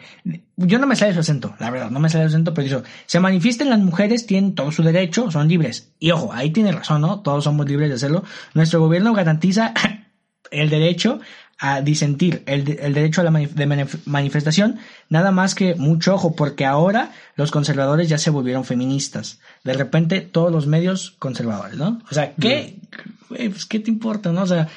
Yo 0.58 0.78
no 0.78 0.86
me 0.86 0.96
sale 0.96 1.12
su 1.12 1.20
acento, 1.20 1.54
la 1.60 1.70
verdad, 1.70 1.90
no 1.90 2.00
me 2.00 2.08
sale 2.08 2.24
su 2.24 2.28
acento, 2.28 2.54
pero 2.54 2.66
dijo, 2.66 2.82
se 3.04 3.20
manifiesten 3.20 3.68
las 3.68 3.78
mujeres, 3.80 4.24
tienen 4.26 4.54
todo 4.54 4.72
su 4.72 4.82
derecho, 4.82 5.30
son 5.30 5.48
libres. 5.48 5.92
Y 5.98 6.12
ojo, 6.12 6.32
ahí 6.32 6.50
tiene 6.50 6.72
razón, 6.72 7.02
¿no? 7.02 7.20
Todos 7.20 7.44
somos 7.44 7.66
libres 7.68 7.90
de 7.90 7.96
hacerlo. 7.96 8.24
Nuestro 8.54 8.80
gobierno 8.80 9.12
garantiza 9.12 9.74
el 10.50 10.70
derecho 10.70 11.20
a 11.58 11.80
disentir, 11.80 12.42
el, 12.46 12.68
el 12.80 12.92
derecho 12.94 13.20
a 13.20 13.24
la 13.24 13.30
manif- 13.30 13.54
de 13.54 13.66
manif- 13.66 14.00
manifestación, 14.04 14.78
nada 15.08 15.30
más 15.30 15.54
que 15.54 15.74
mucho 15.74 16.14
ojo, 16.14 16.36
porque 16.36 16.66
ahora 16.66 17.12
los 17.34 17.50
conservadores 17.50 18.08
ya 18.08 18.18
se 18.18 18.30
volvieron 18.30 18.64
feministas. 18.64 19.38
De 19.64 19.72
repente 19.72 20.20
todos 20.20 20.52
los 20.52 20.66
medios 20.66 21.14
conservadores, 21.18 21.76
¿no? 21.78 22.02
O 22.10 22.14
sea, 22.14 22.34
¿qué, 22.34 22.76
pues, 23.28 23.64
¿qué 23.64 23.80
te 23.80 23.90
importa, 23.90 24.32
no? 24.32 24.42
O 24.42 24.46
sea, 24.46 24.68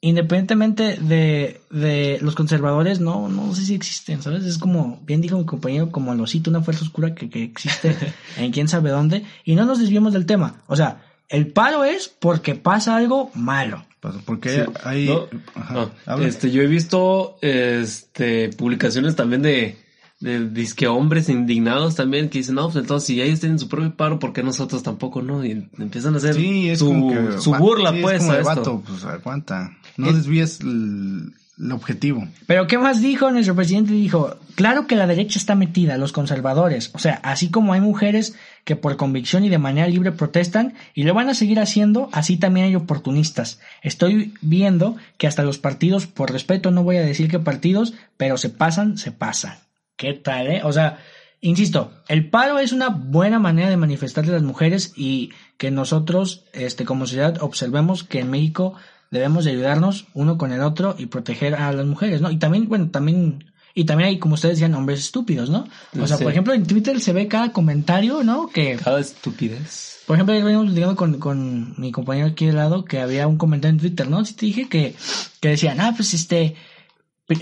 independientemente 0.00 0.96
de, 1.00 1.60
de 1.70 2.18
los 2.22 2.34
conservadores, 2.34 3.00
no, 3.00 3.28
no 3.28 3.54
sé 3.54 3.64
si 3.64 3.74
existen, 3.74 4.22
¿sabes? 4.22 4.44
Es 4.44 4.58
como, 4.58 5.00
bien 5.04 5.20
dijo 5.20 5.38
mi 5.38 5.44
compañero, 5.46 5.90
como 5.90 6.12
el 6.12 6.20
osito, 6.20 6.50
una 6.50 6.62
fuerza 6.62 6.84
oscura 6.84 7.14
que, 7.14 7.28
que 7.30 7.42
existe 7.44 7.96
en 8.36 8.52
quién 8.52 8.68
sabe 8.68 8.90
dónde, 8.90 9.24
y 9.44 9.54
no 9.54 9.64
nos 9.64 9.78
desviemos 9.78 10.12
del 10.12 10.26
tema. 10.26 10.62
O 10.66 10.76
sea, 10.76 11.02
el 11.28 11.48
paro 11.48 11.84
es 11.84 12.08
porque 12.08 12.54
pasa 12.54 12.96
algo 12.96 13.30
malo. 13.34 13.84
Porque 14.24 14.50
Sí. 14.50 14.60
hay... 14.84 15.06
No, 15.06 15.26
Ajá, 15.54 15.74
no, 15.74 15.90
habla. 16.06 16.26
este, 16.28 16.50
yo 16.50 16.62
he 16.62 16.66
visto 16.66 17.36
este, 17.42 18.50
publicaciones 18.50 19.16
también 19.16 19.42
de, 19.42 19.76
de 20.20 20.48
disque 20.48 20.86
hombres 20.86 21.28
indignados 21.28 21.94
también 21.94 22.28
que 22.28 22.38
dicen, 22.38 22.54
no, 22.56 22.64
pues 22.66 22.76
entonces 22.76 23.06
si 23.06 23.20
ellos 23.20 23.40
tienen 23.40 23.58
su 23.58 23.68
propio 23.68 23.94
paro, 23.96 24.18
¿por 24.18 24.32
qué 24.32 24.42
nosotros 24.42 24.82
tampoco 24.82 25.22
no? 25.22 25.44
Y 25.44 25.68
empiezan 25.78 26.14
a 26.14 26.18
hacer 26.18 26.34
Sí, 26.34 26.68
es 26.70 26.78
su, 26.78 26.86
como 26.86 27.10
que... 27.10 27.40
su 27.40 27.54
burla, 27.54 27.90
sí, 27.90 27.96
es 27.98 28.02
pues, 28.02 28.18
como 28.18 28.32
a 28.32 28.36
esto. 28.38 28.48
vato, 28.48 28.82
pues 28.86 29.04
aguanta. 29.04 29.76
No 29.96 30.08
Es- 30.10 30.16
desvíes 30.16 30.60
el, 30.60 31.32
el 31.58 31.72
objetivo. 31.72 32.26
Pero 32.46 32.66
¿qué 32.66 32.78
más 32.78 33.00
dijo 33.00 33.30
nuestro 33.30 33.54
presidente? 33.54 33.92
Dijo, 33.92 34.36
claro 34.54 34.86
que 34.86 34.96
la 34.96 35.06
derecha 35.06 35.38
está 35.38 35.54
metida, 35.54 35.96
los 35.96 36.12
conservadores. 36.12 36.90
O 36.94 36.98
sea, 36.98 37.20
así 37.22 37.50
como 37.50 37.72
hay 37.72 37.80
mujeres 37.80 38.34
que 38.64 38.76
por 38.76 38.96
convicción 38.96 39.44
y 39.44 39.48
de 39.48 39.58
manera 39.58 39.86
libre 39.86 40.12
protestan 40.12 40.74
y 40.94 41.04
lo 41.04 41.14
van 41.14 41.28
a 41.28 41.34
seguir 41.34 41.60
haciendo, 41.60 42.08
así 42.12 42.36
también 42.36 42.66
hay 42.66 42.76
oportunistas. 42.76 43.60
Estoy 43.82 44.34
viendo 44.40 44.96
que 45.18 45.26
hasta 45.26 45.42
los 45.42 45.58
partidos, 45.58 46.06
por 46.06 46.32
respeto 46.32 46.70
no 46.70 46.82
voy 46.82 46.96
a 46.96 47.02
decir 47.02 47.30
qué 47.30 47.38
partidos, 47.38 47.94
pero 48.16 48.36
se 48.38 48.50
pasan, 48.50 48.98
se 48.98 49.12
pasan. 49.12 49.58
¿Qué 49.96 50.12
tal, 50.12 50.48
eh? 50.48 50.60
O 50.62 50.72
sea, 50.72 50.98
insisto, 51.40 51.92
el 52.08 52.28
paro 52.28 52.58
es 52.58 52.72
una 52.72 52.88
buena 52.88 53.38
manera 53.38 53.70
de 53.70 53.78
manifestar 53.78 54.26
de 54.26 54.32
las 54.32 54.42
mujeres 54.42 54.92
y 54.94 55.30
que 55.56 55.70
nosotros, 55.70 56.44
este, 56.52 56.84
como 56.84 57.06
sociedad, 57.06 57.38
observemos 57.40 58.04
que 58.04 58.20
en 58.20 58.30
México 58.30 58.74
debemos 59.10 59.44
de 59.44 59.52
ayudarnos 59.52 60.06
uno 60.14 60.36
con 60.38 60.52
el 60.52 60.60
otro 60.62 60.94
y 60.98 61.06
proteger 61.06 61.54
a 61.54 61.72
las 61.72 61.86
mujeres, 61.86 62.20
¿no? 62.20 62.30
Y 62.30 62.38
también, 62.38 62.68
bueno, 62.68 62.88
también, 62.90 63.44
y 63.74 63.84
también 63.84 64.08
hay, 64.08 64.18
como 64.18 64.34
ustedes 64.34 64.56
decían, 64.56 64.74
hombres 64.74 65.00
estúpidos, 65.00 65.50
¿no? 65.50 65.66
O 66.00 66.06
sea, 66.06 66.16
Sí. 66.16 66.22
por 66.24 66.32
ejemplo, 66.32 66.54
en 66.54 66.66
Twitter 66.66 67.00
se 67.00 67.12
ve 67.12 67.28
cada 67.28 67.52
comentario, 67.52 68.22
¿no? 68.24 68.48
Que, 68.48 68.76
Cada 68.76 69.00
estupidez. 69.00 69.98
por 70.06 70.16
ejemplo, 70.16 70.32
ayer 70.32 70.44
veníamos 70.44 70.66
platicando 70.68 70.96
con, 70.96 71.18
con 71.18 71.74
mi 71.78 71.92
compañero 71.92 72.28
aquí 72.28 72.46
de 72.46 72.52
lado 72.52 72.84
que 72.84 73.00
había 73.00 73.26
un 73.26 73.36
comentario 73.38 73.74
en 73.74 73.80
Twitter, 73.80 74.08
¿no? 74.08 74.24
Si 74.24 74.34
te 74.34 74.46
dije 74.46 74.68
que, 74.68 74.94
que 75.40 75.48
decían, 75.50 75.80
ah, 75.80 75.92
pues 75.96 76.14
este, 76.14 76.54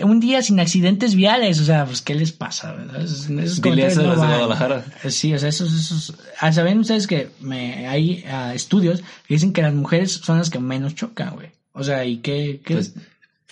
un 0.02 0.18
día 0.18 0.42
sin 0.42 0.58
accidentes 0.60 1.14
viales, 1.14 1.60
o 1.60 1.64
sea, 1.64 1.84
pues, 1.84 2.00
¿qué 2.00 2.14
les 2.14 2.32
pasa? 2.32 2.72
verdad? 2.72 3.02
Esos- 3.02 3.28
esos 3.28 3.60
Dile 3.60 3.86
eso 3.86 4.02
no 4.02 4.10
de. 4.10 4.16
Guadalajara. 4.16 4.84
Sí, 5.10 5.34
o 5.34 5.38
sea, 5.38 5.50
esos, 5.50 5.72
esos, 5.74 6.14
ah, 6.40 6.50
saben 6.52 6.78
ustedes 6.78 7.06
que 7.06 7.28
me, 7.40 7.86
hay 7.86 8.24
ah, 8.30 8.54
estudios 8.54 9.00
que 9.28 9.34
dicen 9.34 9.52
que 9.52 9.60
las 9.62 9.74
mujeres 9.74 10.10
son 10.12 10.38
las 10.38 10.48
que 10.50 10.58
menos 10.58 10.94
chocan, 10.94 11.34
güey. 11.34 11.50
O 11.74 11.84
sea, 11.84 12.04
y 12.04 12.18
que, 12.18 12.60
que 12.64 12.74
Pues, 12.74 12.94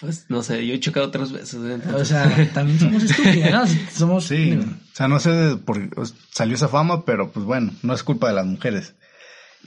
pues, 0.00 0.24
no 0.28 0.42
sé, 0.42 0.66
yo 0.66 0.74
he 0.74 0.80
chocado 0.80 1.10
tres 1.10 1.30
veces. 1.32 1.60
¿eh? 1.62 1.80
o 1.94 2.04
sea, 2.04 2.50
también 2.54 2.78
somos 2.80 3.02
estúpidos, 3.04 3.50
¿no? 3.50 3.66
Somos, 3.92 4.24
Sí, 4.24 4.58
o 4.58 4.96
sea, 4.96 5.08
no 5.08 5.20
sé 5.20 5.30
de 5.30 5.56
por 5.56 5.78
qué 5.80 5.90
salió 6.32 6.54
esa 6.54 6.68
fama, 6.68 7.04
pero 7.04 7.30
pues 7.30 7.44
bueno, 7.44 7.72
no 7.82 7.92
es 7.94 8.02
culpa 8.02 8.28
de 8.28 8.34
las 8.34 8.46
mujeres. 8.46 8.94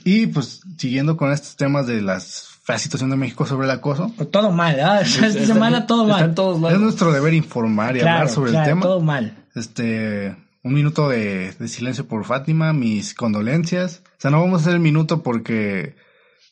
Y 0.04 0.26
pues 0.26 0.60
siguiendo 0.76 1.16
con 1.16 1.32
estos 1.32 1.56
temas 1.56 1.86
de 1.86 2.02
las, 2.02 2.48
la 2.68 2.78
situación 2.78 3.08
de 3.10 3.16
México 3.16 3.46
sobre 3.46 3.64
el 3.66 3.70
acoso, 3.70 4.12
todo 4.30 4.50
mal, 4.52 4.78
¿ah? 4.80 5.00
Esta 5.00 5.26
Está- 5.28 5.46
semana 5.46 5.86
todo 5.86 6.02
está 6.02 6.16
mal. 6.18 6.24
en 6.28 6.34
todos 6.34 6.72
es 6.72 6.80
nuestro 6.80 7.12
deber 7.12 7.32
informar 7.34 7.96
y 7.96 8.00
Claro, 8.00 8.18
hablar 8.18 8.34
sobre 8.34 8.50
claro, 8.50 8.64
el 8.64 8.70
tema. 8.70 8.82
todo 8.82 9.00
mal. 9.00 9.34
Este, 9.54 10.36
un 10.62 10.74
minuto 10.74 11.08
de, 11.08 11.52
de 11.52 11.68
silencio 11.68 12.06
por 12.06 12.24
Fátima, 12.26 12.72
mis 12.74 13.14
condolencias. 13.14 14.02
O 14.18 14.20
sea, 14.20 14.30
no 14.30 14.40
vamos 14.40 14.58
a 14.58 14.62
hacer 14.62 14.74
el 14.74 14.80
minuto 14.80 15.22
porque, 15.22 15.94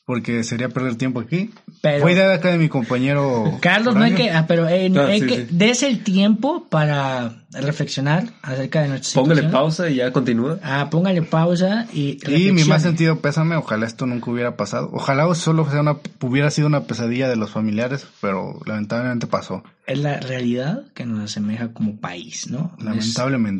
porque 0.05 0.43
sería 0.43 0.69
perder 0.69 0.95
tiempo 0.95 1.19
aquí. 1.19 1.51
Pero- 1.81 2.01
Fue 2.01 2.13
idea 2.13 2.27
de 2.29 2.33
acá 2.35 2.49
de 2.51 2.57
mi 2.57 2.69
compañero. 2.69 3.57
Carlos, 3.61 3.95
no 3.95 4.03
hay 4.03 4.13
que, 4.13 4.31
ah, 4.31 4.45
pero 4.47 4.67
eh, 4.67 4.89
no 4.89 5.01
Ah, 5.01 5.07
hay 5.07 5.21
sí, 5.21 5.27
que, 5.27 5.35
sí. 5.45 5.47
des 5.51 5.83
el 5.83 6.03
tiempo 6.03 6.67
para 6.69 7.43
reflexionar 7.51 8.25
acerca 8.41 8.81
de 8.81 8.89
nuestra 8.89 9.13
Póngale 9.21 9.41
situación. 9.41 9.51
pausa 9.61 9.89
y 9.89 9.95
ya 9.95 10.11
continúa. 10.11 10.59
Ah, 10.63 10.87
póngale 10.89 11.21
pausa 11.21 11.87
y 11.93 12.17
Y 12.27 12.51
mi 12.51 12.63
más 12.65 12.81
sentido 12.81 13.19
pésame, 13.19 13.55
ojalá 13.55 13.85
esto 13.85 14.05
nunca 14.05 14.31
hubiera 14.31 14.57
pasado. 14.57 14.89
Ojalá 14.93 15.33
solo 15.35 15.69
sea 15.69 15.81
una, 15.81 15.97
hubiera 16.21 16.49
sido 16.51 16.67
una 16.67 16.83
pesadilla 16.83 17.29
de 17.29 17.35
los 17.35 17.51
familiares, 17.51 18.05
pero 18.21 18.59
lamentablemente 18.65 19.27
pasó. 19.27 19.63
Es 19.87 19.99
la 19.99 20.19
realidad 20.19 20.83
que 20.93 21.05
nos 21.05 21.23
asemeja 21.25 21.69
como 21.71 21.97
país, 21.97 22.49
¿no? 22.49 22.75
Es- 22.79 22.83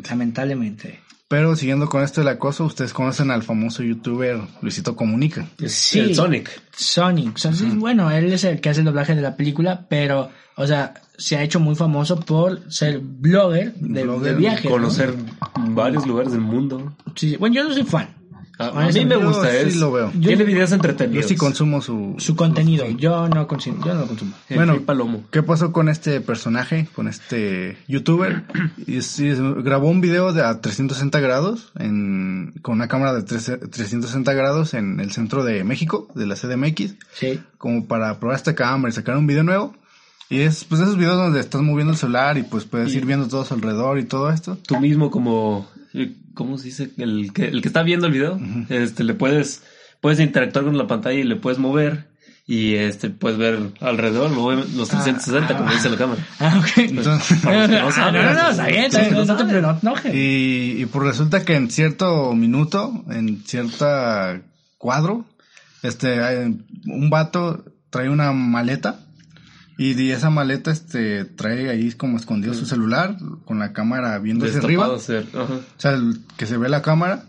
Lamentablemente. 0.08 1.00
Pero 1.28 1.56
siguiendo 1.56 1.88
con 1.88 2.04
esto 2.04 2.20
del 2.20 2.28
acoso, 2.28 2.64
ustedes 2.64 2.92
conocen 2.92 3.32
al 3.32 3.42
famoso 3.42 3.82
youtuber 3.82 4.38
Luisito 4.62 4.94
Comunica. 4.94 5.48
Sí. 5.66 5.98
El 5.98 6.14
Sonic. 6.14 6.62
Sonic. 6.76 7.36
So- 7.36 7.52
sí, 7.52 7.66
Bueno, 7.74 8.10
él 8.12 8.32
es 8.32 8.44
el 8.44 8.60
que 8.60 8.68
hace 8.70 8.80
el 8.80 8.86
doblaje 8.86 9.16
de 9.16 9.22
la 9.22 9.36
película, 9.36 9.86
pero, 9.88 10.30
o 10.56 10.66
sea, 10.68 10.94
se 11.18 11.36
ha 11.36 11.42
hecho 11.42 11.58
muy 11.58 11.74
famoso 11.74 12.20
por 12.20 12.70
ser 12.70 13.00
blogger 13.00 13.74
de, 13.74 14.04
Blogger, 14.04 14.34
de 14.34 14.38
viajes. 14.38 14.64
¿no? 14.66 14.70
Conocer 14.70 15.14
varios 15.70 16.06
lugares 16.06 16.30
del 16.30 16.42
mundo. 16.42 16.94
Sí, 17.16 17.30
sí. 17.30 17.36
Bueno, 17.36 17.56
yo 17.56 17.64
no 17.64 17.74
soy 17.74 17.82
fan. 17.84 18.14
A, 18.58 18.68
a 18.68 18.86
mí 18.88 19.04
me 19.04 19.14
Yo 19.20 19.26
gusta 19.26 19.50
sí 19.50 19.56
es. 19.68 19.76
lo 19.76 19.92
veo. 19.92 20.10
Tiene 20.18 20.44
videos 20.44 20.70
Yo 20.70 20.76
entretenidos. 20.76 21.26
sí 21.26 21.36
consumo 21.36 21.82
su... 21.82 22.14
Su 22.18 22.34
contenido. 22.36 22.88
Yo 22.90 23.28
no 23.28 23.46
consumo. 23.46 23.84
Yo 23.84 23.92
no 23.94 24.00
lo 24.00 24.06
consumo. 24.06 24.32
El 24.48 24.56
Bueno. 24.56 24.80
Palomo. 24.80 25.24
¿Qué 25.30 25.42
pasó 25.42 25.72
con 25.72 25.88
este 25.90 26.20
personaje, 26.22 26.88
con 26.94 27.06
este 27.08 27.76
youtuber? 27.86 28.44
Y 28.86 28.96
es- 28.96 29.20
grabó 29.62 29.88
un 29.90 30.00
video 30.00 30.32
de 30.32 30.42
a 30.42 30.60
360 30.60 31.20
grados 31.20 31.70
en, 31.78 32.54
con 32.62 32.76
una 32.76 32.88
cámara 32.88 33.12
de 33.12 33.24
13 33.24 33.58
360 33.58 34.32
grados 34.32 34.72
en 34.74 35.00
el 35.00 35.12
centro 35.12 35.44
de 35.44 35.62
México, 35.64 36.08
de 36.14 36.26
la 36.26 36.34
CDMX, 36.36 36.94
Sí. 37.14 37.40
como 37.58 37.86
para 37.86 38.18
probar 38.20 38.36
esta 38.36 38.54
cámara 38.54 38.88
y 38.88 38.92
sacar 38.92 39.16
un 39.18 39.26
video 39.26 39.42
nuevo. 39.42 39.74
Y 40.30 40.40
es 40.40 40.64
pues 40.64 40.80
esos 40.80 40.96
videos 40.96 41.16
donde 41.18 41.40
estás 41.40 41.60
moviendo 41.62 41.92
el 41.92 41.98
celular 41.98 42.36
y 42.38 42.42
pues 42.42 42.64
puedes 42.64 42.92
ir 42.94 43.04
viendo 43.06 43.28
todo 43.28 43.42
a 43.42 43.44
su 43.44 43.54
alrededor 43.54 43.98
y 43.98 44.04
todo 44.06 44.30
esto. 44.30 44.56
Tú 44.66 44.80
mismo 44.80 45.10
como... 45.10 45.68
¿Cómo 46.36 46.58
se 46.58 46.66
dice? 46.66 46.90
El 46.98 47.32
que, 47.32 47.48
el 47.48 47.62
que 47.62 47.68
está 47.68 47.82
viendo 47.82 48.06
el 48.06 48.12
video. 48.12 48.38
Este, 48.68 49.02
le 49.02 49.14
puedes... 49.14 49.62
Puedes 50.02 50.20
interactuar 50.20 50.66
con 50.66 50.76
la 50.76 50.86
pantalla 50.86 51.18
y 51.18 51.24
le 51.24 51.36
puedes 51.36 51.58
mover. 51.58 52.06
Y 52.46 52.74
este, 52.74 53.08
puedes 53.10 53.38
ver 53.38 53.58
alrededor, 53.80 54.30
los 54.30 54.88
360, 54.88 55.56
como 55.56 55.72
dice 55.72 55.88
la 55.90 55.96
cámara. 55.96 56.24
Ah, 56.38 56.60
ok. 56.60 56.68
Entonces, 56.76 57.42
los 57.42 57.66
que 57.66 57.72
no 57.72 57.88
Ah, 57.96 58.10
no, 58.12 58.22
no, 58.22 58.34
no, 58.34 58.50
está 58.50 58.66
bien, 58.66 58.84
está 58.84 59.00
bien, 59.00 59.14
no 59.14 59.36
te 59.36 59.44
no 59.44 59.74
te 59.74 59.80
enojes. 59.82 60.14
y, 60.14 60.82
y 60.82 60.86
pues 60.86 61.06
resulta 61.08 61.44
que 61.44 61.56
en 61.56 61.70
cierto 61.70 62.34
minuto, 62.34 63.04
en 63.10 63.42
cierta 63.44 64.42
cuadro, 64.78 65.24
este, 65.82 66.20
un 66.84 67.10
vato 67.10 67.64
trae 67.90 68.10
una 68.10 68.30
maleta 68.32 69.05
y 69.78 70.10
esa 70.10 70.30
maleta 70.30 70.70
este 70.70 71.24
trae 71.24 71.68
ahí 71.70 71.92
como 71.92 72.16
escondido 72.16 72.54
su 72.54 72.64
celular 72.66 73.16
con 73.44 73.58
la 73.58 73.72
cámara 73.72 74.18
viendo 74.18 74.46
hacia 74.46 74.58
arriba. 74.60 74.88
Destapado 74.88 75.26
ser. 75.34 75.40
Ajá. 75.40 75.54
O 75.54 75.80
sea, 75.80 75.90
el- 75.92 76.20
que 76.36 76.46
se 76.46 76.56
ve 76.56 76.68
la 76.68 76.82
cámara. 76.82 77.24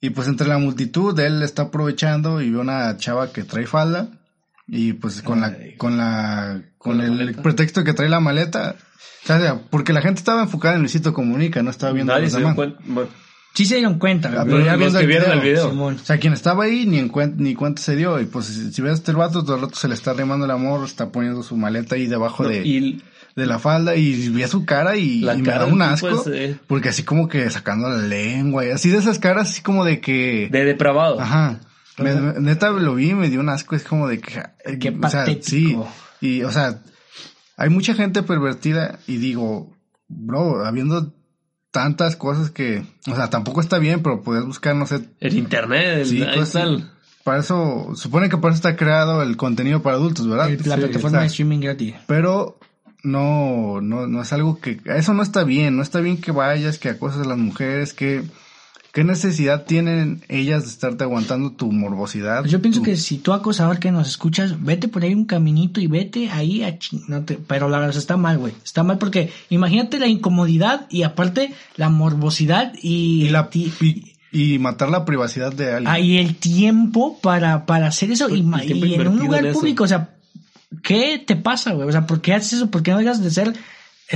Y 0.00 0.10
pues 0.10 0.26
entre 0.28 0.48
la 0.48 0.58
multitud, 0.58 1.18
él 1.20 1.42
está 1.42 1.62
aprovechando 1.62 2.40
y 2.40 2.50
ve 2.50 2.58
una 2.58 2.96
chava 2.96 3.32
que 3.32 3.44
trae 3.44 3.66
falda. 3.66 4.08
Y 4.66 4.94
pues 4.94 5.22
con 5.22 5.40
la, 5.40 5.56
con 5.78 5.96
la, 5.96 6.62
con 6.78 7.00
el 7.00 7.34
pretexto 7.36 7.84
que 7.84 7.94
trae 7.94 8.08
la 8.08 8.20
maleta. 8.20 8.76
O 9.24 9.26
sea, 9.26 9.60
porque 9.70 9.92
la 9.92 10.02
gente 10.02 10.18
estaba 10.18 10.42
enfocada 10.42 10.74
en 10.74 10.80
Luisito 10.80 11.12
Comunica, 11.12 11.62
no 11.62 11.70
estaba 11.70 11.92
viendo 11.92 12.12
a 12.12 12.16
Nadie 12.16 12.24
los 12.26 12.32
se 12.32 12.38
dio 12.38 12.48
demás. 12.48 12.56
cuenta. 12.56 13.12
Sí 13.54 13.66
se 13.66 13.76
dieron 13.76 13.98
cuenta, 13.98 14.28
Ah, 14.30 14.44
güey. 14.44 14.46
pero 14.46 14.64
ya 14.64 14.76
viendo 14.76 14.98
que 14.98 15.04
el 15.04 15.08
vieron 15.10 15.32
el 15.32 15.40
video. 15.40 15.52
video. 15.54 15.70
Simón. 15.70 15.96
O 16.00 16.04
sea, 16.04 16.18
quien 16.18 16.32
estaba 16.32 16.64
ahí 16.64 16.86
ni 16.86 16.98
en 16.98 17.08
cuenta, 17.08 17.36
ni 17.42 17.54
cuenta 17.54 17.82
se 17.82 17.96
dio. 17.96 18.18
Y 18.20 18.24
pues 18.24 18.46
si, 18.46 18.72
si 18.72 18.80
ves 18.82 18.94
este 18.94 19.12
vato, 19.12 19.44
todo 19.44 19.56
el 19.56 19.62
rato 19.62 19.74
se 19.74 19.88
le 19.88 19.94
está 19.94 20.12
remando 20.14 20.44
el 20.46 20.50
amor, 20.50 20.84
está 20.84 21.10
poniendo 21.12 21.42
su 21.42 21.56
maleta 21.56 21.94
ahí 21.96 22.06
debajo 22.06 22.44
no, 22.44 22.48
de, 22.48 22.66
y 22.66 23.02
de 23.36 23.46
la 23.46 23.58
falda 23.58 23.94
y 23.94 24.28
vi 24.30 24.42
su 24.46 24.64
cara 24.64 24.96
y, 24.96 25.20
La 25.20 25.34
y 25.34 25.42
me 25.42 25.48
da 25.50 25.66
un 25.66 25.72
tipo 25.72 25.84
asco. 25.84 26.08
ese. 26.30 26.56
Porque 26.66 26.88
así 26.88 27.02
como 27.02 27.28
que 27.28 27.48
sacando 27.50 27.88
la 27.90 27.98
lengua 27.98 28.64
y 28.66 28.70
así 28.70 28.88
de 28.90 28.98
esas 28.98 29.18
caras, 29.18 29.50
así 29.50 29.60
como 29.62 29.84
de 29.84 30.00
que... 30.00 30.48
de 30.50 30.64
depravado. 30.64 31.20
Ajá. 31.20 31.60
Me- 31.98 32.14
me- 32.14 32.40
neta 32.40 32.70
lo 32.70 32.94
vi 32.94 33.10
y 33.10 33.14
me 33.14 33.28
dio 33.28 33.40
un 33.40 33.50
asco, 33.50 33.76
es 33.76 33.84
como 33.84 34.08
de 34.08 34.18
que... 34.18 34.38
eh, 34.64 34.78
Qué 34.78 34.88
o 34.88 35.08
sea, 35.10 35.20
patético. 35.26 35.88
sí. 36.20 36.26
Y, 36.26 36.42
o 36.42 36.50
sea, 36.50 36.80
hay 37.58 37.68
mucha 37.68 37.92
gente 37.94 38.22
pervertida 38.22 38.98
y 39.06 39.18
digo, 39.18 39.74
bro, 40.08 40.64
habiendo 40.64 41.12
tantas 41.72 42.14
cosas 42.14 42.50
que... 42.50 42.84
O 43.10 43.16
sea, 43.16 43.28
tampoco 43.30 43.60
está 43.60 43.78
bien, 43.78 44.02
pero 44.02 44.22
puedes 44.22 44.44
buscar, 44.44 44.76
no 44.76 44.86
sé, 44.86 45.00
El 45.18 45.36
internet, 45.36 45.98
el, 46.02 46.06
Sí, 46.06 46.22
ahí 46.22 46.38
está 46.38 46.62
el- 46.62 46.88
para 47.24 47.38
eso, 47.40 47.92
supone 47.94 48.28
que 48.28 48.36
para 48.36 48.54
eso 48.54 48.56
está 48.56 48.76
creado 48.76 49.22
el 49.22 49.36
contenido 49.36 49.82
para 49.82 49.96
adultos, 49.96 50.28
¿verdad? 50.28 50.48
El- 50.50 50.58
la 50.68 50.76
Sí, 50.76 50.80
plataforma 50.82 51.20
de 51.20 51.26
streaming 51.26 51.60
gratis. 51.60 51.94
Pero 52.06 52.58
no, 53.02 53.80
no, 53.80 54.06
no 54.06 54.22
es 54.22 54.32
algo 54.32 54.60
que, 54.60 54.80
eso 54.84 55.14
no 55.14 55.22
está 55.22 55.42
bien, 55.44 55.76
no 55.76 55.82
está 55.82 56.00
bien 56.00 56.20
que 56.20 56.30
vayas, 56.30 56.78
que 56.78 56.88
acoses 56.90 57.20
a 57.22 57.24
las 57.28 57.38
mujeres, 57.38 57.94
que, 57.94 58.22
¿qué 58.92 59.04
necesidad 59.04 59.64
tienen 59.64 60.22
ellas 60.28 60.62
de 60.64 60.68
estarte 60.68 61.04
aguantando 61.04 61.52
tu 61.52 61.72
morbosidad? 61.72 62.44
Yo 62.44 62.60
pienso 62.60 62.80
tu- 62.80 62.84
que 62.84 62.96
si 62.96 63.18
tú 63.18 63.32
acosador 63.32 63.78
que 63.78 63.90
nos 63.90 64.06
escuchas, 64.08 64.62
vete 64.62 64.86
por 64.88 65.02
ahí 65.02 65.14
un 65.14 65.24
caminito 65.24 65.80
y 65.80 65.86
vete 65.86 66.30
ahí 66.30 66.62
a 66.62 66.78
chin- 66.78 67.02
no 67.08 67.22
te- 67.22 67.36
pero 67.38 67.68
la 67.68 67.78
verdad 67.78 67.96
está 67.96 68.16
mal, 68.16 68.38
güey. 68.38 68.52
Está 68.64 68.82
mal 68.82 68.98
porque 68.98 69.30
imagínate 69.50 69.98
la 69.98 70.06
incomodidad 70.08 70.86
y 70.90 71.02
aparte 71.04 71.52
la 71.76 71.88
morbosidad 71.88 72.74
y, 72.82 73.24
y, 73.24 73.28
la, 73.30 73.48
y, 73.52 74.12
y 74.30 74.58
matar 74.58 74.90
la 74.90 75.04
privacidad 75.04 75.52
de 75.52 75.72
alguien. 75.72 75.88
ah, 75.92 75.98
y 75.98 76.18
el 76.18 76.36
tiempo 76.36 77.18
para, 77.22 77.64
para 77.66 77.86
hacer 77.86 78.10
eso 78.10 78.28
y, 78.28 78.40
en 78.40 79.08
un 79.08 79.18
lugar 79.18 79.44
en 79.46 79.52
público, 79.54 79.84
o 79.84 79.88
sea, 79.88 80.10
¿qué 80.82 81.22
te 81.26 81.36
pasa, 81.36 81.72
güey? 81.72 81.88
O 81.88 81.92
sea, 81.92 82.06
¿por 82.06 82.20
qué 82.20 82.34
haces 82.34 82.54
eso? 82.54 82.70
¿Por 82.70 82.82
qué 82.82 82.90
no 82.92 82.98
dejas 82.98 83.22
de 83.22 83.30
ser 83.30 83.52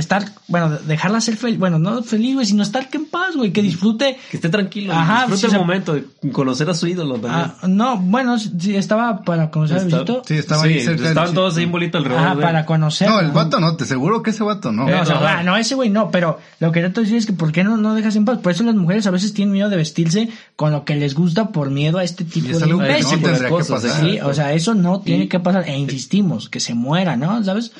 estar, 0.01 0.25
bueno, 0.47 0.69
dejarla 0.69 1.19
ser 1.21 1.35
feliz, 1.37 1.57
bueno, 1.59 1.79
no 1.79 2.03
feliz, 2.03 2.35
güey, 2.35 2.45
sino 2.45 2.63
estar 2.63 2.89
que 2.89 2.97
en 2.97 3.05
paz, 3.05 3.35
güey, 3.35 3.51
que 3.51 3.61
disfrute 3.61 4.17
Que 4.31 4.37
esté 4.37 4.49
tranquilo. 4.49 4.93
Ajá, 4.93 5.27
disfrute 5.27 5.37
sí, 5.37 5.45
o 5.45 5.47
el 5.47 5.51
sea- 5.51 5.59
momento 5.59 5.93
de 5.93 6.05
conocer 6.31 6.69
a 6.69 6.73
su 6.73 6.87
ídolo 6.87 7.15
también. 7.19 7.33
Ah, 7.61 7.67
no, 7.67 7.97
bueno, 7.97 8.37
sí, 8.39 8.75
estaba 8.75 9.23
para 9.23 9.49
conocer 9.51 9.77
Está- 9.77 9.89
Luisito. 9.97 10.21
Sí, 10.25 10.33
estaba 10.35 10.63
Sí, 10.63 10.69
ahí 10.69 10.79
cerca 10.81 11.07
estaban 11.09 11.33
todos 11.33 11.57
ahí 11.57 11.63
en 11.63 11.71
bolita 11.71 11.97
alrededor. 11.97 12.23
Ajá, 12.25 12.35
de- 12.35 12.41
para 12.41 12.65
conocer. 12.65 13.09
No, 13.09 13.19
el 13.19 13.31
vato 13.31 13.59
no, 13.59 13.75
te 13.75 13.85
seguro 13.85 14.21
que 14.23 14.29
ese 14.29 14.43
vato 14.43 14.71
no. 14.71 14.87
No, 14.87 15.01
o 15.01 15.05
sea, 15.05 15.15
Ajá. 15.15 15.39
ah, 15.39 15.43
no, 15.43 15.57
ese 15.57 15.75
güey 15.75 15.89
no, 15.89 16.11
pero 16.11 16.39
lo 16.59 16.71
que 16.71 16.79
trato 16.81 17.01
de 17.01 17.05
decir 17.05 17.17
es 17.17 17.25
que 17.25 17.33
¿por 17.33 17.51
qué 17.51 17.63
no, 17.63 17.77
no 17.77 17.93
dejas 17.95 18.15
en 18.15 18.25
paz? 18.25 18.37
Por 18.39 18.51
eso 18.51 18.63
las 18.63 18.75
mujeres 18.75 19.07
a 19.07 19.11
veces 19.11 19.33
tienen 19.33 19.53
miedo 19.53 19.69
de 19.69 19.77
vestirse 19.77 20.29
con 20.55 20.71
lo 20.71 20.85
que 20.85 20.95
les 20.95 21.15
gusta 21.15 21.49
por 21.49 21.69
miedo 21.69 21.97
a 21.97 22.03
este 22.03 22.23
tipo 22.23 22.47
Y 22.47 22.51
es 22.51 22.59
de 22.59 22.65
algo 22.65 22.79
que 22.79 23.01
no 23.01 23.09
que 23.57 23.63
pasar. 23.63 24.01
Sí, 24.01 24.19
o 24.19 24.33
sea, 24.33 24.53
eso 24.53 24.73
no 24.75 24.99
tiene 25.01 25.25
Y- 25.25 25.27
que 25.27 25.39
pasar. 25.39 25.67
E 25.67 25.77
insistimos, 25.77 26.49
que 26.49 26.59
se 26.59 26.73
muera, 26.73 27.15
¿no? 27.17 27.43
¿Sabes? 27.43 27.71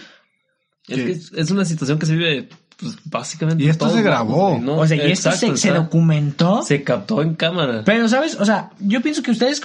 Es, 0.88 0.96
que 0.98 1.12
es, 1.12 1.32
es 1.34 1.52
una 1.52 1.66
situación 1.66 2.00
que 2.00 2.06
se 2.06 2.16
vive, 2.16 2.50
pues, 2.78 2.96
básicamente. 3.06 3.64
Y 3.64 3.70
esto 3.70 3.90
se 3.90 4.02
grabó. 4.02 4.58
¿no? 4.62 4.78
O 4.78 4.88
sea, 4.88 4.96
y 4.96 5.12
esto 5.12 5.32
se, 5.32 5.58
se 5.58 5.72
documentó. 5.72 6.62
Se 6.62 6.84
captó 6.84 7.22
en 7.22 7.34
cámara. 7.36 7.82
Pero, 7.86 8.08
¿sabes? 8.08 8.38
O 8.40 8.46
sea, 8.46 8.72
yo 8.80 9.02
pienso 9.02 9.22
que 9.24 9.32
ustedes 9.32 9.62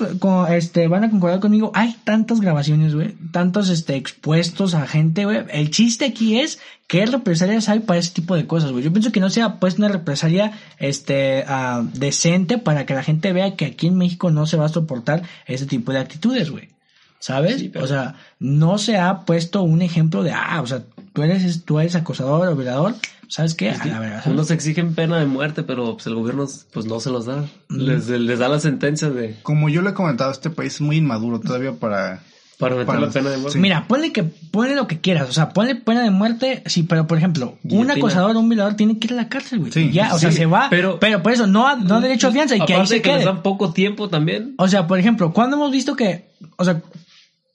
este, 0.51 0.89
van 0.89 1.05
a 1.05 1.11
concordar 1.11 1.41
conmigo. 1.41 1.71
Hay 1.75 1.97
tantas 2.05 2.41
grabaciones, 2.41 2.95
güey. 2.95 3.15
Tantos 3.31 3.69
este, 3.69 3.97
expuestos 3.97 4.75
a 4.75 4.87
gente, 4.87 5.25
güey. 5.25 5.45
El 5.51 5.71
chiste 5.71 6.07
aquí 6.07 6.41
es 6.41 6.59
qué 6.89 7.07
represalias 7.07 7.69
hay 7.69 7.81
para 7.81 8.01
ese 8.01 8.13
tipo 8.13 8.35
de 8.35 8.47
cosas, 8.47 8.73
güey. 8.73 8.83
Yo 8.83 8.93
pienso 8.93 9.13
que 9.13 9.21
no 9.21 9.31
sea 9.31 9.61
pues 9.61 9.79
una 9.79 9.89
represalia 9.89 10.53
este, 10.79 11.45
ah, 11.47 11.85
decente 11.95 12.59
para 12.59 12.85
que 12.87 12.95
la 12.95 13.03
gente 13.03 13.33
vea 13.33 13.55
que 13.57 13.67
aquí 13.67 13.87
en 13.87 13.97
México 13.97 14.31
no 14.31 14.47
se 14.47 14.57
va 14.57 14.67
a 14.67 14.71
soportar 14.71 15.23
ese 15.47 15.67
tipo 15.67 15.93
de 15.93 16.01
actitudes, 16.01 16.51
güey. 16.51 16.71
¿Sabes? 17.19 17.61
Sí, 17.61 17.69
pero- 17.69 17.85
O 17.85 17.89
sea, 17.89 18.17
no 18.41 18.79
se 18.79 18.99
ha 18.99 19.21
puesto 19.21 19.63
un 19.63 19.81
ejemplo 19.81 20.25
de, 20.25 20.33
ah, 20.33 20.61
o 20.61 20.67
sea, 20.67 20.83
tú 21.13 21.23
eres, 21.23 21.65
tú 21.65 21.79
eres 21.81 21.95
acosador 21.97 22.49
o 22.49 22.57
violador. 22.57 22.95
¿Sabes 23.29 23.55
qué? 23.55 23.71
A 23.71 23.85
la 23.87 23.99
verga, 23.99 24.23
¿sabes? 24.23 24.35
Unos 24.35 24.51
exigen 24.51 24.95
pena 24.95 25.19
de 25.19 25.25
muerte, 25.27 25.63
pero 25.63 25.95
pues, 25.95 26.07
el 26.07 26.15
gobierno 26.15 26.47
pues 26.73 26.85
no 26.87 27.01
se 27.01 27.09
los 27.11 27.25
da. 27.27 27.45
Les, 27.71 28.09
les 28.09 28.39
da 28.39 28.49
la 28.51 28.61
sentencia 28.61 29.09
de 29.09 29.37
Como 29.43 29.69
yo 29.71 29.81
le 29.81 29.91
he 29.91 29.95
comentado, 29.95 30.31
este 30.31 30.51
país 30.51 30.75
es 30.75 30.81
muy 30.83 30.97
inmaduro 30.99 31.41
todavía 31.41 31.73
para... 31.73 32.21
para 32.59 32.75
meter 32.75 32.87
Para 32.87 33.01
la 33.01 33.07
los- 33.07 33.15
pena 33.15 33.31
de 33.31 33.37
muerte. 33.39 33.53
sí. 33.55 33.59
Mira, 33.59 33.89
ponle 33.89 34.13
que 34.13 34.23
ponle 34.25 34.75
lo 34.77 34.87
que 34.87 35.01
quieras, 35.01 35.31
o 35.31 35.33
sea, 35.33 35.49
ponle 35.55 35.77
pena 35.77 36.03
de 36.03 36.11
muerte, 36.11 36.63
sí, 36.67 36.83
pero 36.83 37.07
por 37.07 37.17
ejemplo, 37.17 37.57
un 37.65 37.91
acosador 37.91 38.37
o 38.37 38.41
un 38.41 38.51
violador 38.51 38.75
tiene 38.75 38.99
que 38.99 39.07
ir 39.07 39.15
a 39.15 39.17
la 39.17 39.29
cárcel, 39.31 39.61
güey. 39.61 39.73
Sí, 39.73 39.91
ya, 39.93 40.15
o 40.15 40.19
sea, 40.19 40.31
se 40.31 40.45
va, 40.45 40.67
pero- 40.69 41.01
pero, 41.01 41.23
por 41.23 41.33
eso 41.33 41.47
no, 41.47 41.67
ha- 41.67 41.77
no 41.77 42.03
derecho 42.03 42.29
a 42.29 42.33
fianza 42.33 42.55
y 42.57 42.59
que 42.67 42.75
ahí 42.75 42.81
Aparte 42.81 42.97
se 42.97 43.01
que 43.03 43.09
les 43.09 43.17
quede. 43.19 43.25
dan 43.25 43.43
poco 43.43 43.73
tiempo 43.73 44.11
también. 44.11 44.55
O 44.59 44.69
sea, 44.69 44.87
por 44.87 44.99
ejemplo, 44.99 45.33
cuando 45.33 45.57
hemos 45.57 45.73
visto 45.73 45.97
que, 45.97 46.27
o 46.59 46.65
sea, 46.67 46.83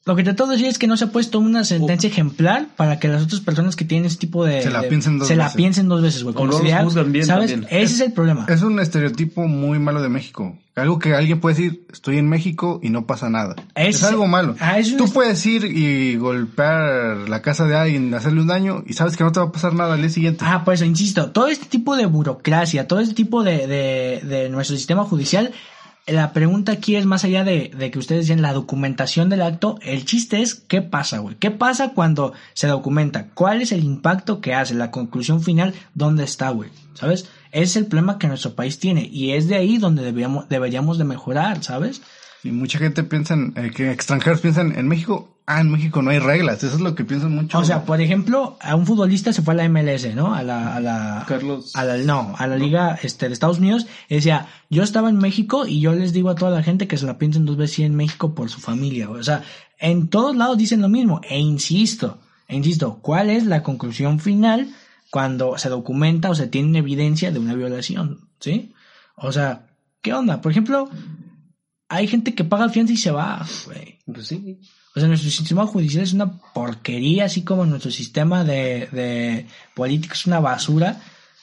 lo 0.08 0.16
que 0.16 0.24
trato 0.24 0.48
de 0.48 0.54
decir 0.54 0.68
es 0.68 0.80
que 0.80 0.88
no 0.88 0.98
se 0.98 1.04
ha 1.06 1.12
puesto 1.12 1.38
una 1.40 1.64
sentencia 1.64 2.10
ejemplar 2.10 2.70
para 2.76 2.98
que 2.98 3.08
las 3.10 3.24
otras 3.24 3.42
personas 3.42 3.76
que 3.76 3.86
tienen 3.86 4.08
ese 4.08 4.18
tipo 4.18 4.44
de... 4.46 4.62
Se 4.64 4.72
la 4.72 4.82
de- 4.82 4.88
piensen 4.88 5.20
dos 5.20 5.28
se 5.28 5.36
la 5.36 5.44
veces. 5.44 5.58
piensen 5.58 5.88
dos 5.90 6.02
veces, 6.02 6.24
güey. 6.24 6.34
O 6.38 6.46
no 6.48 6.60
los 6.60 6.62
juzgan 6.84 7.12
bien 7.12 7.26
¿Sabes? 7.26 7.52
también. 7.52 7.70
Ese 7.72 7.94
es 7.96 8.00
el 8.00 8.14
problema. 8.14 8.46
Es 8.50 8.62
un 8.64 8.80
estereotipo 8.80 9.48
muy 9.48 9.78
malo 9.80 10.02
de 10.02 10.10
México. 10.10 10.58
Algo 10.76 11.00
que 11.00 11.16
alguien 11.16 11.40
puede 11.40 11.56
decir, 11.56 11.86
estoy 11.92 12.18
en 12.20 12.30
México 12.30 12.80
y 12.84 12.90
no 12.92 13.06
pasa 13.06 13.30
nada. 13.30 13.56
Es- 13.76 13.96
Es, 13.98 14.04
algo 14.04 14.28
malo. 14.28 14.56
Ah, 14.60 14.80
es 14.80 14.96
Tú 14.96 15.06
est- 15.06 15.14
puedes 15.14 15.46
ir 15.46 15.66
y 15.66 16.16
golpear 16.18 17.28
la 17.30 17.42
casa 17.42 17.66
de 17.66 17.76
alguien, 17.76 18.14
hacerle 18.14 18.42
un 18.42 18.48
daño 18.48 18.84
y 18.88 18.94
sabes 18.94 19.18
que 19.18 19.24
no 19.24 19.32
te 19.32 19.40
va 19.40 19.48
a 19.48 19.52
pasar 19.52 19.74
nada 19.74 19.94
al 19.96 20.02
día 20.02 20.10
siguiente. 20.10 20.46
Ah, 20.48 20.64
por 20.64 20.74
eso, 20.74 20.86
insisto, 20.86 21.32
todo 21.32 21.48
este 21.48 21.66
tipo 21.66 21.96
de 21.98 22.06
burocracia, 22.06 22.88
todo 22.88 23.00
este 23.00 23.14
tipo 23.16 23.44
de, 23.44 23.68
de, 23.68 24.22
de 24.28 24.50
nuestro 24.50 24.76
sistema 24.78 25.04
judicial, 25.04 25.52
la 26.08 26.32
pregunta 26.32 26.72
aquí 26.72 26.96
es 26.96 27.06
más 27.06 27.26
allá 27.26 27.44
de, 27.44 27.70
de 27.78 27.92
que 27.92 28.00
ustedes 28.00 28.22
decían 28.22 28.42
la 28.42 28.54
documentación 28.54 29.30
del 29.30 29.42
acto, 29.42 29.78
el 29.82 30.06
chiste 30.06 30.42
es 30.42 30.56
qué 30.56 30.82
pasa, 30.82 31.20
güey. 31.20 31.36
¿Qué 31.36 31.52
pasa 31.52 31.90
cuando 31.90 32.34
se 32.54 32.68
documenta? 32.68 33.28
¿Cuál 33.34 33.62
es 33.62 33.74
el 33.74 33.84
impacto 33.84 34.40
que 34.40 34.54
hace? 34.54 34.74
La 34.74 34.90
conclusión 34.90 35.44
final, 35.44 35.74
¿dónde 35.94 36.24
está, 36.24 36.50
güey? 36.50 36.70
¿Sabes? 36.94 37.28
Es 37.52 37.76
el 37.76 37.88
problema 37.88 38.18
que 38.18 38.28
nuestro 38.28 38.56
país 38.56 38.80
tiene 38.80 39.08
y 39.12 39.32
es 39.32 39.48
de 39.48 39.56
ahí 39.56 39.78
donde 39.78 40.04
deberíamos, 40.04 40.48
deberíamos 40.48 40.98
de 40.98 41.04
mejorar, 41.04 41.64
¿sabes? 41.64 42.02
Y 42.44 42.52
mucha 42.52 42.80
gente 42.80 43.04
piensa 43.04 43.34
en, 43.34 43.54
eh, 43.56 43.72
que 43.76 43.92
extranjeros 43.92 44.42
piensan 44.42 44.78
en 44.78 44.88
México, 44.88 45.38
ah, 45.48 45.60
en 45.60 45.72
México 45.72 46.02
no 46.02 46.12
hay 46.12 46.20
reglas. 46.20 46.64
Eso 46.64 46.76
es 46.76 46.82
lo 46.82 46.96
que 46.96 47.04
piensan 47.04 47.34
mucho. 47.34 47.58
O 47.58 47.66
sea, 47.66 47.84
por 47.84 48.00
ejemplo, 48.00 48.58
a 48.62 48.76
un 48.76 48.86
futbolista 48.86 49.34
se 49.34 49.42
fue 49.42 49.54
a 49.54 49.58
la 49.58 49.70
MLS, 49.70 50.14
¿no? 50.16 50.34
A 50.34 50.44
la, 50.44 50.76
a 50.76 50.80
la, 50.80 51.26
Carlos. 51.28 51.76
a 51.76 51.84
la, 51.84 51.98
no, 51.98 52.36
a 52.38 52.48
la 52.48 52.56
liga, 52.56 52.98
este, 53.02 53.28
de 53.28 53.34
Estados 53.34 53.60
Unidos. 53.60 53.88
Y 54.08 54.16
decía, 54.16 54.48
yo 54.70 54.84
estaba 54.84 55.10
en 55.10 55.18
México 55.18 55.66
y 55.66 55.80
yo 55.80 55.94
les 55.94 56.14
digo 56.14 56.30
a 56.30 56.36
toda 56.36 56.52
la 56.52 56.64
gente 56.64 56.88
que 56.88 56.98
se 56.98 57.06
la 57.06 57.18
piensen 57.18 57.46
dos 57.46 57.58
veces 57.58 57.80
en 57.80 57.96
México 57.96 58.36
por 58.36 58.50
su 58.50 58.60
familia. 58.62 59.08
güey. 59.08 59.20
O 59.20 59.24
sea, 59.24 59.44
en 59.80 60.08
todos 60.08 60.36
lados 60.36 60.58
dicen 60.58 60.82
lo 60.82 60.90
mismo. 60.90 61.22
E 61.28 61.40
insisto, 61.40 62.20
e 62.48 62.56
insisto, 62.56 63.00
¿cuál 63.02 63.30
es 63.30 63.46
la 63.46 63.64
conclusión 63.64 64.20
final 64.20 64.70
cuando 65.10 65.58
se 65.58 65.70
documenta 65.70 66.30
o 66.30 66.36
se 66.36 66.48
tiene 66.48 66.80
evidencia 66.80 67.32
de 67.32 67.40
una 67.40 67.56
violación? 67.56 68.30
¿Sí? 68.40 68.74
O 69.16 69.32
sea, 69.32 69.68
¿qué 70.02 70.14
onda? 70.14 70.42
Por 70.42 70.52
ejemplo, 70.52 70.90
hay 71.90 72.08
gente 72.08 72.36
que 72.36 72.44
paga 72.44 72.70
fianza 72.70 72.94
y 72.94 72.98
se 72.98 73.12
va, 73.12 73.46
güey. 73.66 74.00
Pues 74.06 74.28
sí. 74.28 74.60
O 74.96 75.00
sea, 75.00 75.08
nuestro 75.08 75.30
sistema 75.30 75.66
judicial 75.68 76.04
es 76.04 76.14
una 76.14 76.40
porquería, 76.54 77.26
así 77.26 77.44
como 77.44 77.66
nuestro 77.66 77.92
sistema 77.92 78.44
de, 78.44 78.88
de 78.92 79.46
político 79.76 80.14
es 80.14 80.26
una 80.26 80.40
basura. 80.40 81.02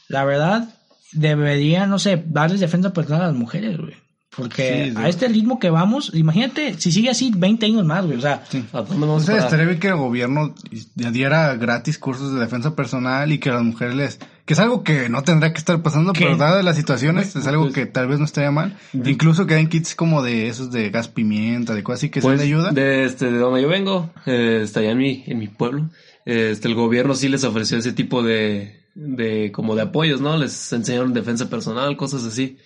La 0.09 0.25
verdad, 0.25 0.75
debería, 1.13 1.87
no 1.87 1.99
sé, 1.99 2.23
darles 2.27 2.61
defensa 2.61 2.93
personal 2.93 3.23
a 3.23 3.27
las 3.29 3.37
mujeres, 3.37 3.79
güey. 3.79 4.04
Porque 4.37 4.91
Sí, 4.91 4.95
a 4.97 5.09
este 5.09 5.29
ritmo 5.29 5.59
que 5.59 5.71
vamos, 5.71 6.11
imagínate, 6.15 6.75
si 6.79 6.91
sigue 6.91 7.11
así 7.11 7.33
20 7.37 7.67
años 7.67 7.85
más, 7.85 8.05
güey. 8.05 8.19
O 8.19 8.21
sea, 8.21 8.43
Sí. 8.51 8.65
¿A 8.73 8.83
dónde 8.83 9.07
vamos 9.07 9.23
a 9.23 9.27
sea, 9.27 9.35
parar? 9.35 9.47
estaría 9.47 9.67
bien 9.67 9.79
que 9.81 9.89
el 9.89 9.97
gobierno 9.97 10.55
diera 10.95 11.55
gratis 11.57 11.99
cursos 11.99 12.33
de 12.35 12.41
defensa 12.41 12.75
personal 12.75 13.31
y 13.33 13.39
que 13.39 13.51
a 13.51 13.55
las 13.55 13.63
mujeres 13.63 13.95
les... 13.95 14.19
Que 14.45 14.53
es 14.53 14.59
algo 14.59 14.83
que 14.85 15.09
no 15.09 15.23
tendría 15.23 15.53
que 15.53 15.59
estar 15.59 15.81
pasando, 15.83 16.13
¿Qué? 16.13 16.25
pero 16.25 16.37
dadas 16.37 16.63
las 16.65 16.77
situaciones, 16.77 17.31
Pues, 17.33 17.45
es 17.45 17.49
algo 17.49 17.63
pues, 17.65 17.75
que 17.75 17.87
tal 17.87 18.09
vez 18.09 18.19
no 18.19 18.27
estaría 18.27 18.51
mal. 18.51 18.77
Incluso 18.93 19.47
que 19.47 19.55
den 19.55 19.69
kits 19.69 19.95
como 19.95 20.23
de 20.23 20.49
esos 20.49 20.71
de 20.71 20.91
gas 20.91 21.09
pimienta, 21.09 21.75
de 21.75 21.83
cosas 21.83 22.01
así 22.01 22.11
que 22.11 22.21
Pues, 22.21 22.39
se 22.41 22.45
le 22.47 22.53
ayuda. 22.53 22.71
De, 22.73 23.05
este, 23.05 23.31
de 23.33 23.39
donde 23.39 23.63
yo 23.63 23.69
vengo, 23.69 24.11
eh, 24.27 24.61
está 24.63 24.81
allá 24.81 24.91
en 24.91 24.99
mi, 24.99 25.25
en 25.27 25.39
mi 25.39 25.49
pueblo, 25.49 25.89
eh, 26.27 26.51
este, 26.53 26.69
el 26.69 26.75
gobierno 26.75 27.15
sí 27.15 27.29
les 27.29 27.43
ofreció 27.45 27.79
ese 27.79 27.93
tipo 27.95 28.23
de, 28.23 28.83
de, 28.95 29.51
como 29.51 29.75
de 29.77 29.83
apoyos, 29.83 30.21
¿no? 30.21 30.37
Les 30.37 30.73
enseñaron 30.75 31.15
defensa 31.15 31.49
personal, 31.49 31.97
cosas 31.97 32.25
así. 32.25 32.59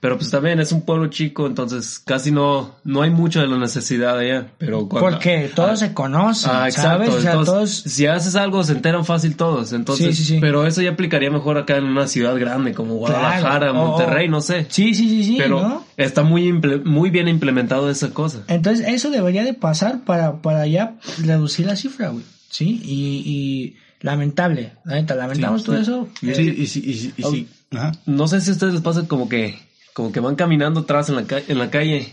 Pero 0.00 0.16
pues 0.18 0.30
también 0.30 0.60
es 0.60 0.72
un 0.72 0.82
pueblo 0.82 1.06
chico, 1.08 1.46
entonces 1.46 1.98
casi 2.04 2.30
no, 2.30 2.76
no 2.84 3.02
hay 3.02 3.10
mucho 3.10 3.40
de 3.40 3.46
la 3.46 3.56
necesidad 3.58 4.18
allá. 4.18 4.48
Pero 4.58 4.88
cuando, 4.88 5.10
Porque 5.10 5.50
todos 5.54 5.80
se 5.80 5.94
conocen, 5.94 6.50
Ah, 6.52 6.70
¿sabes? 6.70 7.08
exacto. 7.08 7.16
O 7.16 7.20
sea, 7.20 7.30
Entonces, 7.32 7.54
todos... 7.54 7.70
Si 7.92 8.06
haces 8.06 8.36
algo, 8.36 8.62
se 8.62 8.72
enteran 8.72 9.04
fácil 9.04 9.36
todos. 9.36 9.72
Entonces, 9.72 10.16
Sí, 10.16 10.24
sí, 10.24 10.34
sí. 10.34 10.38
pero 10.40 10.66
eso 10.66 10.82
ya 10.82 10.90
aplicaría 10.90 11.30
mejor 11.30 11.58
acá 11.58 11.76
en 11.76 11.84
una 11.84 12.06
ciudad 12.06 12.38
grande 12.38 12.72
como 12.74 12.94
Guadalajara, 12.96 13.70
Claro. 13.70 13.74
Monterrey, 13.74 14.28
no 14.28 14.40
sé. 14.40 14.66
Sí, 14.68 14.94
sí, 14.94 15.08
sí, 15.08 15.24
sí, 15.24 15.34
pero 15.38 15.60
¿no? 15.62 15.84
está 15.96 16.22
muy, 16.22 16.52
muy 16.52 17.10
bien 17.10 17.28
implementado 17.28 17.90
esa 17.90 18.10
cosa. 18.10 18.42
Entonces, 18.48 18.86
eso 18.88 19.10
debería 19.10 19.44
de 19.44 19.54
pasar 19.54 20.04
para, 20.04 20.42
para 20.42 20.66
ya 20.66 20.94
reducir 21.22 21.66
la 21.66 21.76
cifra, 21.76 22.08
güey. 22.10 22.24
¿Sí? 22.48 22.80
Y, 22.84 23.22
y 23.26 23.76
lamentable, 24.00 24.72
la 24.84 24.94
neta, 24.94 25.14
lamentamos 25.14 25.64
todo 25.64 25.76
eso. 25.78 26.08
Sí, 26.20 26.30
y 26.30 26.34
sí, 26.34 26.54
y 26.56 26.66
sí, 26.66 27.12
y 27.16 27.22
sí. 27.22 27.48
Ajá. 27.72 27.92
No 28.06 28.28
sé 28.28 28.40
si 28.40 28.50
a 28.50 28.52
ustedes 28.52 28.74
les 28.74 28.82
pasa 28.82 29.06
como 29.08 29.28
que, 29.28 29.58
como 29.96 30.12
que 30.12 30.20
van 30.20 30.36
caminando 30.36 30.80
atrás 30.80 31.08
en 31.08 31.14
la, 31.16 31.24
ca- 31.24 31.40
en 31.48 31.58
la 31.58 31.70
calle 31.70 32.12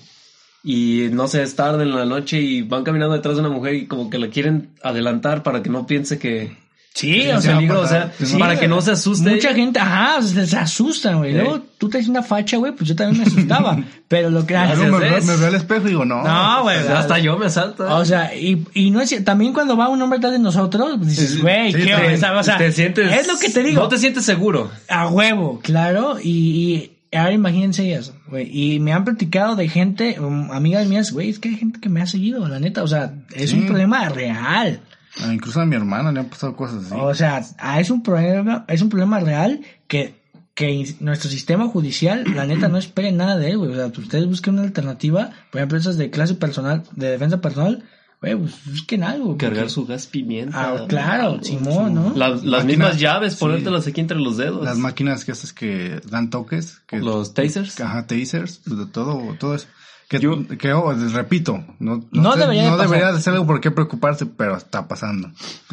y 0.63 1.09
no 1.11 1.27
sé, 1.27 1.43
es 1.43 1.55
tarde 1.57 1.83
en 1.83 1.93
la 1.93 2.05
noche 2.05 2.39
y 2.39 2.61
van 2.61 2.85
caminando 2.85 3.13
detrás 3.13 3.35
de 3.35 3.41
una 3.41 3.49
mujer 3.49 3.73
y 3.75 3.87
como 3.87 4.09
que 4.09 4.17
la 4.17 4.29
quieren 4.29 4.69
adelantar 4.81 5.43
para 5.43 5.61
que 5.61 5.69
no 5.69 5.85
piense 5.85 6.17
que 6.17 6.63
Sí, 6.95 7.27
o 7.31 7.41
sea, 7.41 7.55
peligro, 7.55 7.81
o 7.81 7.87
sea, 7.87 8.13
sí, 8.23 8.37
para 8.37 8.59
que 8.59 8.67
no 8.67 8.79
se 8.79 8.91
asuste. 8.91 9.31
Mucha 9.31 9.51
gente, 9.55 9.79
ajá, 9.79 10.21
se, 10.21 10.45
se 10.45 10.55
asustan, 10.55 11.17
güey. 11.17 11.33
Luego 11.33 11.59
tú 11.79 11.89
traes 11.89 12.07
una 12.07 12.21
facha, 12.21 12.57
güey, 12.57 12.71
pues 12.71 12.87
yo 12.87 12.95
también 12.95 13.17
me 13.23 13.25
asustaba. 13.25 13.83
pero 14.07 14.29
lo 14.29 14.45
que... 14.45 14.53
Luego 14.53 14.99
me, 14.99 15.09
veo- 15.09 15.17
es. 15.17 15.25
me 15.25 15.35
veo 15.35 15.47
al 15.47 15.55
espejo 15.55 15.87
y 15.87 15.89
digo, 15.89 16.05
no. 16.05 16.21
No, 16.23 16.61
güey. 16.61 16.77
Pues 16.77 16.91
hasta 16.91 17.17
yo 17.17 17.35
me 17.35 17.47
asalto. 17.47 17.83
O 17.97 18.05
sea, 18.05 18.35
y, 18.35 18.63
y 18.75 18.91
no 18.91 19.01
es 19.01 19.25
también 19.25 19.53
cuando 19.53 19.75
va 19.75 19.89
un 19.89 19.99
hombre 20.03 20.17
atrás 20.19 20.33
de 20.33 20.37
nosotros, 20.39 20.93
pues 20.97 21.09
dices, 21.09 21.41
güey, 21.41 21.71
sí, 21.73 21.79
qué 21.79 21.85
te- 21.95 22.25
o 22.27 22.43
sea, 22.43 22.57
te 22.59 22.71
sientes, 22.71 23.11
es 23.11 23.27
lo 23.27 23.39
que 23.39 23.49
te 23.49 23.63
digo. 23.63 23.81
No 23.81 23.87
te 23.89 23.97
sientes 23.97 24.23
seguro. 24.23 24.69
A 24.87 25.07
huevo, 25.07 25.61
claro. 25.63 26.17
Y, 26.21 26.29
y 26.29 26.92
ahora 27.15 27.33
imagínense 27.33 27.93
eso, 27.93 28.15
güey. 28.29 28.49
Y 28.51 28.79
me 28.79 28.93
han 28.93 29.03
platicado 29.03 29.55
de 29.55 29.67
gente, 29.69 30.19
um, 30.19 30.51
amigas 30.51 30.87
mías, 30.87 31.11
güey, 31.11 31.29
es 31.29 31.39
que 31.39 31.49
hay 31.49 31.55
gente 31.55 31.79
que 31.79 31.89
me 31.89 32.01
ha 32.01 32.07
seguido, 32.07 32.47
la 32.47 32.59
neta. 32.59 32.83
O 32.83 32.87
sea, 32.87 33.13
es 33.35 33.51
Sí. 33.51 33.57
un 33.59 33.65
problema 33.67 34.07
real. 34.09 34.81
Ah, 35.21 35.31
Incluso 35.33 35.61
a 35.61 35.65
mi 35.65 35.75
hermana 35.75 36.11
le 36.11 36.21
han 36.21 36.25
pasado 36.27 36.55
cosas 36.55 36.85
así. 36.85 36.95
O 36.97 37.13
sea, 37.13 37.43
ah, 37.59 37.79
es 37.79 37.89
un 37.91 38.01
problema, 38.03 38.65
es 38.67 38.81
un 38.81 38.89
problema 38.89 39.19
real 39.19 39.61
que, 39.87 40.15
que 40.55 40.95
nuestro 40.99 41.29
sistema 41.29 41.67
judicial, 41.67 42.23
la 42.35 42.45
neta, 42.45 42.67
no 42.67 42.77
espere 42.77 43.11
nada 43.11 43.37
de 43.37 43.51
él, 43.51 43.57
güey. 43.59 43.71
O 43.71 43.75
sea, 43.75 43.87
ustedes 43.87 44.25
busquen 44.27 44.55
una 44.55 44.63
alternativa, 44.63 45.31
por 45.51 45.59
ejemplo, 45.59 45.77
esas 45.77 45.97
de 45.97 46.09
clase 46.09 46.33
personal, 46.35 46.83
de 46.95 47.09
defensa 47.11 47.41
personal, 47.41 47.83
güey, 48.23 48.35
pues 48.37 48.53
busquen 48.65 49.03
algo. 49.03 49.37
Cargar 49.37 49.59
porque- 49.65 49.69
su 49.73 49.85
gas 49.85 50.07
pimienta. 50.07 50.57
Ah, 50.73 50.85
claro, 50.87 51.39
Simón, 51.43 51.93
¿no? 51.93 52.13
Las, 52.15 52.43
las 52.43 52.63
Máquina- 52.63 52.63
mismas 52.85 52.99
llaves, 52.99 53.33
sí. 53.33 53.39
ponértelas 53.39 53.85
aquí 53.85 54.01
entre 54.01 54.17
los 54.19 54.37
dedos. 54.37 54.63
Las 54.63 54.77
máquinas 54.77 55.25
que 55.25 55.31
estas 55.33 55.53
que 55.53 55.99
dan 56.09 56.29
toques. 56.29 56.81
Que, 56.87 56.99
Los 56.99 57.33
tasers. 57.33 57.79
Ajá, 57.81 58.07
tasers, 58.07 58.61
pues, 58.65 58.77
de 58.79 58.85
todo, 58.87 59.35
todo 59.39 59.55
eso. 59.55 59.67
Que, 60.09 60.19
Yo- 60.19 60.47
que 60.59 60.73
oh, 60.73 60.93
repito, 60.93 61.63
no, 61.79 62.05
No 62.11 62.33
sé- 62.33 62.39
debería 62.41 62.63
de 62.65 62.69
no 62.71 62.77
pasar. 62.77 62.89
debería 62.91 63.13
de 63.13 63.21
ser 63.21 63.33
algo 63.33 63.47
por 63.47 63.59
qué 63.61 63.71
preocuparse, 63.71 64.25
pero 64.27 64.55
está 64.57 64.87
pasando. 64.87 65.31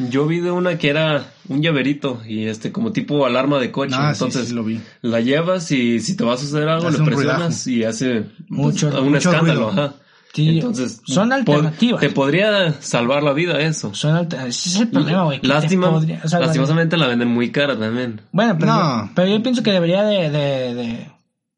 Yo 0.09 0.25
vi 0.25 0.39
de 0.39 0.49
una 0.49 0.77
que 0.79 0.89
era 0.89 1.27
un 1.47 1.61
llaverito 1.61 2.21
y 2.27 2.45
este 2.47 2.71
como 2.71 2.91
tipo 2.91 3.25
alarma 3.27 3.59
de 3.59 3.71
coche. 3.71 3.93
Ah, 3.95 4.11
Entonces 4.13 4.47
sí, 4.47 4.53
lo 4.55 4.63
vi. 4.63 4.81
la 5.01 5.19
llevas 5.19 5.71
y 5.71 5.99
si 5.99 6.15
te 6.17 6.23
va 6.23 6.33
a 6.33 6.37
suceder 6.37 6.69
algo 6.69 6.87
Hace 6.87 6.99
le 6.99 7.05
presionas 7.05 7.67
y 7.67 7.83
hace 7.83 8.25
Mucho- 8.47 8.89
pues, 8.89 9.01
un 9.03 9.09
mucho 9.11 9.29
escándalo. 9.31 9.69
ruido. 9.69 9.83
Ajá. 9.83 9.93
Sí, 10.33 10.47
Entonces 10.49 11.01
son 11.05 11.29
po- 11.29 11.35
alternativas. 11.35 11.99
Te 12.01 12.09
podría 12.09 12.73
salvar 12.81 13.21
la 13.23 13.33
vida 13.33 13.59
eso. 13.59 13.93
Son 13.93 14.27
Ese 14.31 14.47
es 14.69 14.75
el 14.77 14.87
problema, 14.89 15.23
güey. 15.25 15.39
Lástima, 15.43 15.89
podría- 15.91 16.21
o 16.23 16.27
sea, 16.29 16.39
lastimosamente 16.39 16.95
la 16.97 17.07
venden 17.07 17.27
muy 17.27 17.51
cara 17.51 17.77
también. 17.77 18.21
Bueno, 18.31 18.55
pero, 18.57 18.71
No. 18.73 19.05
yo, 19.07 19.11
pero 19.15 19.27
yo 19.27 19.43
pienso 19.43 19.61
que 19.63 19.71
debería 19.71 20.03
de, 20.03 20.29
de, 20.29 20.73
de- 20.75 21.11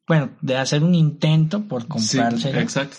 bueno, 0.08 0.32
de 0.42 0.58
hacer 0.58 0.84
un 0.84 0.96
intento 0.96 1.62
por 1.68 1.88
comprárselo. 1.88 2.60
Exacto. 2.60 2.98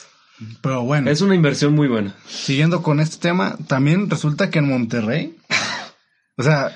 Pero 0.62 0.82
bueno, 0.82 1.10
Es 1.10 1.20
una 1.20 1.34
inversión 1.34 1.74
muy 1.74 1.88
buena. 1.88 2.14
siguiendo 2.26 2.82
con 2.82 3.00
este 3.00 3.16
tema, 3.18 3.56
también 3.66 4.08
resulta 4.10 4.50
que 4.50 4.58
en 4.60 4.68
Monterrey, 4.68 5.36
o 6.36 6.42
sea, 6.42 6.70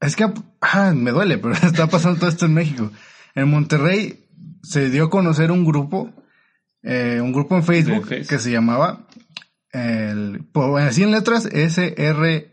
es 0.00 0.16
que 0.16 0.26
ah, 0.60 0.92
me 0.94 1.10
duele, 1.12 1.38
pero 1.38 1.54
está 1.62 1.86
pasando 1.86 2.18
todo 2.20 2.28
esto 2.28 2.46
en 2.46 2.54
México. 2.54 2.90
En 3.34 3.50
Monterrey 3.50 4.24
se 4.62 4.90
dio 4.90 5.04
a 5.04 5.10
conocer 5.10 5.50
un 5.50 5.64
grupo, 5.64 6.10
eh, 6.84 7.20
un 7.20 7.32
grupo 7.32 7.56
en 7.56 7.64
Facebook 7.64 8.06
que 8.08 8.38
se 8.38 8.52
llamaba, 8.52 9.06
el, 9.72 10.46
así 10.78 11.02
en 11.02 11.10
letras, 11.10 11.46
E 11.46 11.64
S-R-E-T-U-O-R-F. 11.64 12.44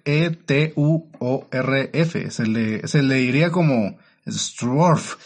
Se 2.31 2.47
le, 2.47 2.87
se 2.87 3.03
le 3.03 3.15
diría 3.15 3.51
como 3.51 3.97
Strorf. 4.27 5.17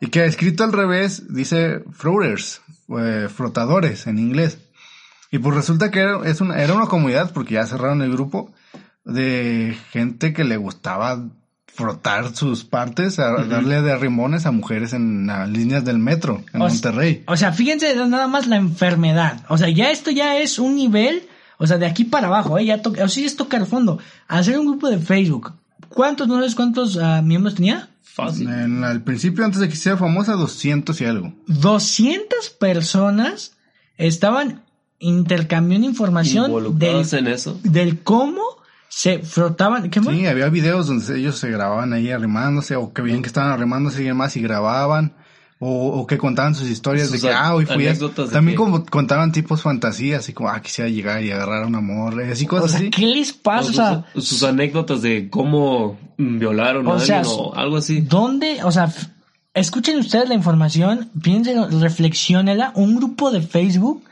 Y 0.00 0.08
que 0.08 0.24
escrito 0.24 0.64
al 0.64 0.72
revés 0.72 1.32
dice 1.32 1.84
Floaters, 1.92 2.60
eh, 2.98 3.28
flotadores 3.34 4.06
en 4.06 4.18
inglés. 4.18 4.58
Y 5.30 5.38
pues 5.38 5.54
resulta 5.54 5.90
que 5.90 6.00
era, 6.00 6.20
es 6.24 6.40
una, 6.40 6.60
era 6.60 6.74
una 6.74 6.86
comunidad, 6.86 7.32
porque 7.32 7.54
ya 7.54 7.66
cerraron 7.66 8.02
el 8.02 8.12
grupo, 8.12 8.52
de 9.04 9.78
gente 9.92 10.32
que 10.32 10.44
le 10.44 10.56
gustaba 10.56 11.28
frotar 11.74 12.34
sus 12.34 12.64
partes, 12.64 13.18
a 13.18 13.44
darle 13.44 13.82
de 13.82 13.96
rimones 13.96 14.46
a 14.46 14.50
mujeres 14.50 14.92
en 14.92 15.26
las 15.26 15.48
líneas 15.48 15.84
del 15.84 15.98
metro, 15.98 16.44
en 16.52 16.62
O 16.62 16.68
Monterrey. 16.68 17.24
O 17.26 17.36
sea, 17.36 17.52
fíjense 17.52 17.94
nada 18.06 18.26
más 18.26 18.46
la 18.46 18.56
enfermedad. 18.56 19.44
O 19.48 19.56
sea, 19.56 19.68
ya 19.68 19.90
esto 19.90 20.10
ya 20.10 20.36
es 20.36 20.58
un 20.58 20.76
nivel, 20.76 21.22
o 21.58 21.66
sea, 21.66 21.78
de 21.78 21.86
aquí 21.86 22.04
para 22.04 22.26
abajo, 22.26 22.58
¿eh? 22.58 22.66
Ya 22.66 22.82
toca, 22.82 23.04
o 23.04 23.08
sea, 23.08 23.24
es 23.24 23.36
tocar 23.36 23.66
fondo. 23.66 23.98
Hacer 24.28 24.58
un 24.58 24.66
grupo 24.66 24.90
de 24.90 24.98
Facebook. 24.98 25.54
¿Cuántos, 25.88 26.28
no 26.28 26.34
sabes 26.36 26.54
cuántos 26.54 26.96
ah, 26.98 27.22
miembros 27.22 27.54
tenía? 27.54 27.88
Fácil. 28.02 28.48
En 28.48 28.84
el 28.84 29.02
principio, 29.02 29.44
antes 29.44 29.60
de 29.60 29.68
que 29.68 29.76
sea 29.76 29.96
famosa, 29.96 30.34
200 30.34 31.00
y 31.00 31.04
algo. 31.04 31.32
200 31.46 32.50
personas 32.50 33.56
estaban 33.96 34.62
intercambiando 34.98 35.86
información 35.86 36.78
del, 36.78 37.06
en 37.12 37.26
eso. 37.26 37.58
del 37.62 38.00
cómo 38.00 38.42
se 38.92 39.20
frotaban. 39.20 39.88
¿Qué 39.88 40.00
más? 40.00 40.14
Sí, 40.14 40.26
había 40.26 40.48
videos 40.48 40.88
donde 40.88 41.16
ellos 41.18 41.38
se 41.38 41.48
grababan 41.48 41.92
ahí 41.92 42.10
arrimándose, 42.10 42.74
o 42.76 42.92
que 42.92 43.02
veían 43.02 43.22
que 43.22 43.28
estaban 43.28 43.52
arrimándose 43.52 43.98
alguien 43.98 44.16
más 44.16 44.36
y 44.36 44.42
grababan, 44.42 45.14
o, 45.60 45.88
o 46.00 46.06
que 46.06 46.18
contaban 46.18 46.54
sus 46.56 46.68
historias 46.68 47.08
Sus 47.08 47.22
de 47.22 47.28
que, 47.28 47.34
ah, 47.34 47.54
hoy 47.54 47.66
fui 47.66 47.86
a... 47.86 47.94
También 48.30 48.48
que- 48.48 48.56
como 48.56 48.84
contaban 48.86 49.30
tipos 49.30 49.62
fantasías, 49.62 50.20
así 50.20 50.32
como, 50.32 50.48
ah, 50.50 50.60
quisiera 50.60 50.90
llegar 50.90 51.22
y 51.22 51.30
agarrar 51.30 51.62
a 51.62 51.66
un 51.68 51.76
amor, 51.76 52.20
así 52.22 52.46
O 52.46 52.48
cosas 52.48 52.72
sea, 52.72 52.80
así. 52.80 52.90
¿qué 52.90 53.06
les 53.06 53.32
pasa? 53.32 54.04
O 54.14 54.20
sus, 54.20 54.28
sus 54.28 54.42
anécdotas 54.42 55.02
de 55.02 55.28
cómo 55.30 55.96
violaron 56.18 56.86
a 56.88 56.90
O 56.94 56.98
sea, 57.00 57.18
alguien 57.20 57.34
o 57.38 57.54
algo 57.54 57.76
así. 57.76 58.00
¿Dónde? 58.00 58.64
O 58.64 58.72
sea, 58.72 58.92
escuchen 59.54 59.98
ustedes 60.00 60.28
la 60.28 60.34
información, 60.34 61.10
piensen, 61.22 61.80
reflexionela. 61.80 62.72
Un 62.74 62.96
grupo 62.96 63.30
de 63.30 63.42
Facebook 63.42 64.02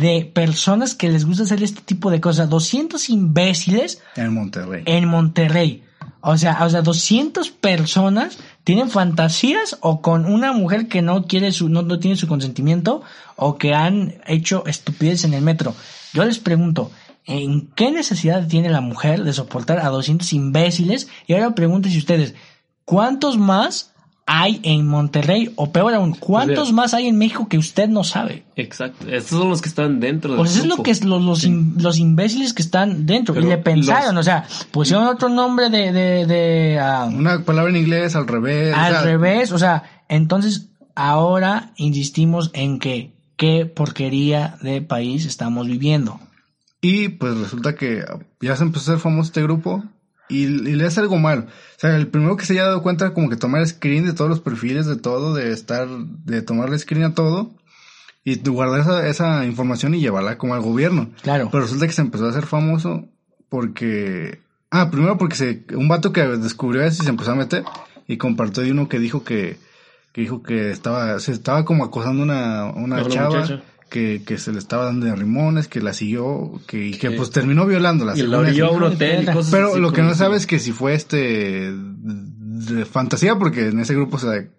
de 0.00 0.30
personas 0.32 0.94
que 0.94 1.08
les 1.08 1.24
gusta 1.24 1.42
hacer 1.42 1.62
este 1.62 1.82
tipo 1.82 2.10
de 2.10 2.20
cosas. 2.20 2.48
200 2.48 3.10
imbéciles 3.10 4.00
En 4.16 4.32
Monterrey. 4.32 4.82
en 4.86 5.08
Monterrey. 5.08 5.84
O 6.20 6.36
sea, 6.36 6.64
o 6.64 6.70
sea, 6.70 6.82
200 6.82 7.50
personas 7.50 8.38
tienen 8.62 8.90
fantasías 8.90 9.76
o 9.80 10.00
con 10.00 10.24
una 10.24 10.52
mujer 10.52 10.86
que 10.86 11.02
no 11.02 11.24
quiere 11.26 11.50
su, 11.50 11.68
no, 11.68 11.82
no 11.82 11.98
tiene 11.98 12.16
su 12.16 12.28
consentimiento 12.28 13.02
o 13.36 13.58
que 13.58 13.74
han 13.74 14.14
hecho 14.26 14.64
estupidez 14.66 15.24
en 15.24 15.34
el 15.34 15.42
metro. 15.42 15.74
Yo 16.12 16.24
les 16.24 16.38
pregunto, 16.38 16.92
¿en 17.24 17.66
qué 17.74 17.90
necesidad 17.90 18.46
tiene 18.46 18.70
la 18.70 18.80
mujer 18.80 19.24
de 19.24 19.32
soportar 19.32 19.80
a 19.80 19.88
200 19.88 20.32
imbéciles? 20.32 21.08
Y 21.26 21.34
ahora 21.34 21.56
pregúntense 21.56 21.98
ustedes, 21.98 22.34
¿cuántos 22.84 23.36
más 23.36 23.91
hay 24.26 24.60
en 24.62 24.86
Monterrey? 24.86 25.52
O 25.56 25.72
peor 25.72 25.94
aún, 25.94 26.14
¿cuántos 26.14 26.68
Mira. 26.70 26.76
más 26.82 26.94
hay 26.94 27.08
en 27.08 27.18
México 27.18 27.48
que 27.48 27.58
usted 27.58 27.88
no 27.88 28.04
sabe? 28.04 28.44
Exacto. 28.56 29.06
Estos 29.08 29.38
son 29.38 29.48
los 29.50 29.60
que 29.60 29.68
están 29.68 29.98
dentro 30.00 30.32
del 30.32 30.40
O 30.40 30.44
sea, 30.46 30.52
eso 30.54 30.62
es 30.62 30.68
lo 30.76 30.82
que 30.82 30.90
es 30.92 31.04
los, 31.04 31.22
los, 31.22 31.44
los 31.44 31.98
imbéciles 31.98 32.52
que 32.54 32.62
están 32.62 33.04
dentro. 33.06 33.34
Pero 33.34 33.46
y 33.46 33.50
le 33.50 33.58
pensaron, 33.58 34.14
los- 34.14 34.22
o 34.22 34.24
sea, 34.24 34.44
pusieron 34.70 35.06
otro 35.06 35.28
nombre 35.28 35.70
de, 35.70 35.92
de, 35.92 36.26
de 36.26 36.78
ah, 36.80 37.08
Una 37.12 37.44
palabra 37.44 37.70
en 37.70 37.76
inglés 37.76 38.14
al 38.16 38.26
revés. 38.28 38.74
o 38.74 38.78
al 38.78 38.92
sea, 38.92 39.02
revés, 39.02 39.52
o 39.52 39.58
sea, 39.58 39.82
entonces 40.08 40.68
ahora 40.94 41.72
insistimos 41.76 42.50
en 42.54 42.78
que 42.78 43.12
qué 43.36 43.66
porquería 43.66 44.56
de 44.62 44.82
país 44.82 45.24
estamos 45.26 45.66
viviendo. 45.66 46.20
Y 46.80 47.08
pues 47.10 47.36
resulta 47.36 47.74
que 47.74 48.04
ya 48.40 48.56
se 48.56 48.62
empezó 48.64 48.90
a 48.90 48.94
hacer 48.94 49.02
famoso 49.02 49.28
este 49.28 49.42
grupo 49.42 49.82
y, 50.28 50.44
y 50.44 50.74
le 50.76 50.86
hace 50.86 51.00
algo 51.00 51.18
mal. 51.18 51.48
O 51.76 51.80
sea, 51.80 51.96
el 51.96 52.08
primero 52.08 52.36
que 52.36 52.44
se 52.44 52.54
haya 52.54 52.64
dado 52.64 52.82
cuenta 52.82 53.12
como 53.14 53.28
que 53.28 53.36
tomar 53.36 53.66
screen 53.66 54.06
de 54.06 54.12
todos 54.12 54.30
los 54.30 54.40
perfiles, 54.40 54.86
de 54.86 54.96
todo, 54.96 55.34
de 55.34 55.52
estar, 55.52 55.88
de 55.88 56.42
tomarle 56.42 56.78
screen 56.78 57.04
a 57.04 57.14
todo 57.14 57.54
y 58.24 58.36
de 58.36 58.50
guardar 58.50 58.80
esa, 58.80 59.08
esa 59.08 59.44
información 59.44 59.94
y 59.94 60.00
llevarla 60.00 60.38
como 60.38 60.54
al 60.54 60.60
gobierno. 60.60 61.10
Claro. 61.22 61.48
Pero 61.50 61.64
resulta 61.64 61.86
que 61.86 61.92
se 61.92 62.02
empezó 62.02 62.26
a 62.26 62.30
hacer 62.30 62.46
famoso 62.46 63.08
porque... 63.48 64.40
Ah, 64.70 64.90
primero 64.90 65.18
porque 65.18 65.36
se, 65.36 65.64
un 65.74 65.88
vato 65.88 66.12
que 66.12 66.22
descubrió 66.22 66.82
eso 66.82 67.02
y 67.02 67.04
se 67.04 67.10
empezó 67.10 67.32
a 67.32 67.34
meter 67.34 67.62
y 68.06 68.16
compartió 68.16 68.62
de 68.62 68.72
uno 68.72 68.88
que 68.88 68.98
dijo 68.98 69.22
que, 69.22 69.58
que 70.12 70.22
dijo 70.22 70.42
que 70.42 70.70
estaba, 70.70 71.18
se 71.20 71.32
estaba 71.32 71.66
como 71.66 71.84
acosando 71.84 72.22
una, 72.22 72.72
una 72.72 72.98
A 72.98 73.04
una 73.04 73.08
chava 73.08 73.28
muchacha. 73.28 73.62
Que, 73.92 74.22
que 74.26 74.38
se 74.38 74.50
le 74.52 74.58
estaba 74.58 74.86
dando 74.86 75.04
de 75.06 75.14
rimones, 75.14 75.68
que 75.68 75.80
la 75.82 75.92
siguió, 75.92 76.60
que, 76.66 76.86
y 76.88 76.92
que 76.92 77.10
pues 77.12 77.30
terminó 77.30 77.66
violándola. 77.66 78.16
Y 78.16 78.22
la 78.22 78.38
orilló 78.38 78.68
a 78.68 78.70
un 78.70 78.82
hotel 78.84 79.22
y 79.22 79.26
cosas 79.26 79.52
Pero 79.52 79.68
así 79.72 79.80
lo 79.80 79.92
que 79.92 80.02
no 80.02 80.10
el 80.10 80.16
sabes 80.16 80.40
es 80.42 80.46
que 80.46 80.58
si 80.58 80.72
fue 80.72 80.94
este 80.94 81.70
de 81.74 82.84
fantasía, 82.86 83.36
porque 83.36 83.68
en 83.68 83.78
ese 83.80 83.94
grupo 83.94 84.18
se 84.18 84.50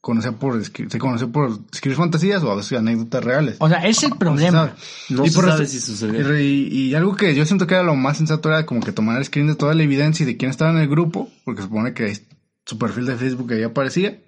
conocía 0.00 0.32
por 0.32 0.62
se 0.64 0.98
conoció 0.98 1.30
por 1.32 1.58
escribir 1.72 1.96
fantasías 1.96 2.42
o 2.42 2.50
a 2.50 2.56
veces 2.56 2.76
anécdotas 2.78 3.24
reales. 3.24 3.56
O 3.60 3.68
sea, 3.68 3.86
es 3.86 4.02
el 4.02 4.10
No 4.10 4.14
se 4.16 4.18
problema. 4.18 4.58
sabe. 4.58 4.72
No 5.10 5.24
Y 5.24 5.30
se 5.30 5.40
sabe 5.40 5.66
si 5.66 5.80
sucedió. 5.80 6.38
Y, 6.38 6.68
y 6.68 6.94
algo 6.94 7.16
que 7.16 7.34
yo 7.34 7.46
siento 7.46 7.66
que 7.66 7.74
era 7.74 7.82
lo 7.84 7.94
más 7.96 8.18
sensato 8.18 8.48
era 8.50 8.66
como 8.66 8.80
que 8.82 8.92
tomar 8.92 9.24
screen 9.24 9.46
de 9.46 9.54
toda 9.54 9.74
la 9.74 9.82
evidencia 9.84 10.24
y 10.24 10.26
de 10.26 10.36
quién 10.36 10.50
estaba 10.50 10.70
en 10.72 10.78
el 10.78 10.88
grupo, 10.88 11.30
porque 11.44 11.62
supone 11.62 11.94
que 11.94 12.18
su 12.66 12.78
perfil 12.78 13.06
de 13.06 13.16
Facebook 13.16 13.52
ahí 13.52 13.62
aparecía, 13.62 14.18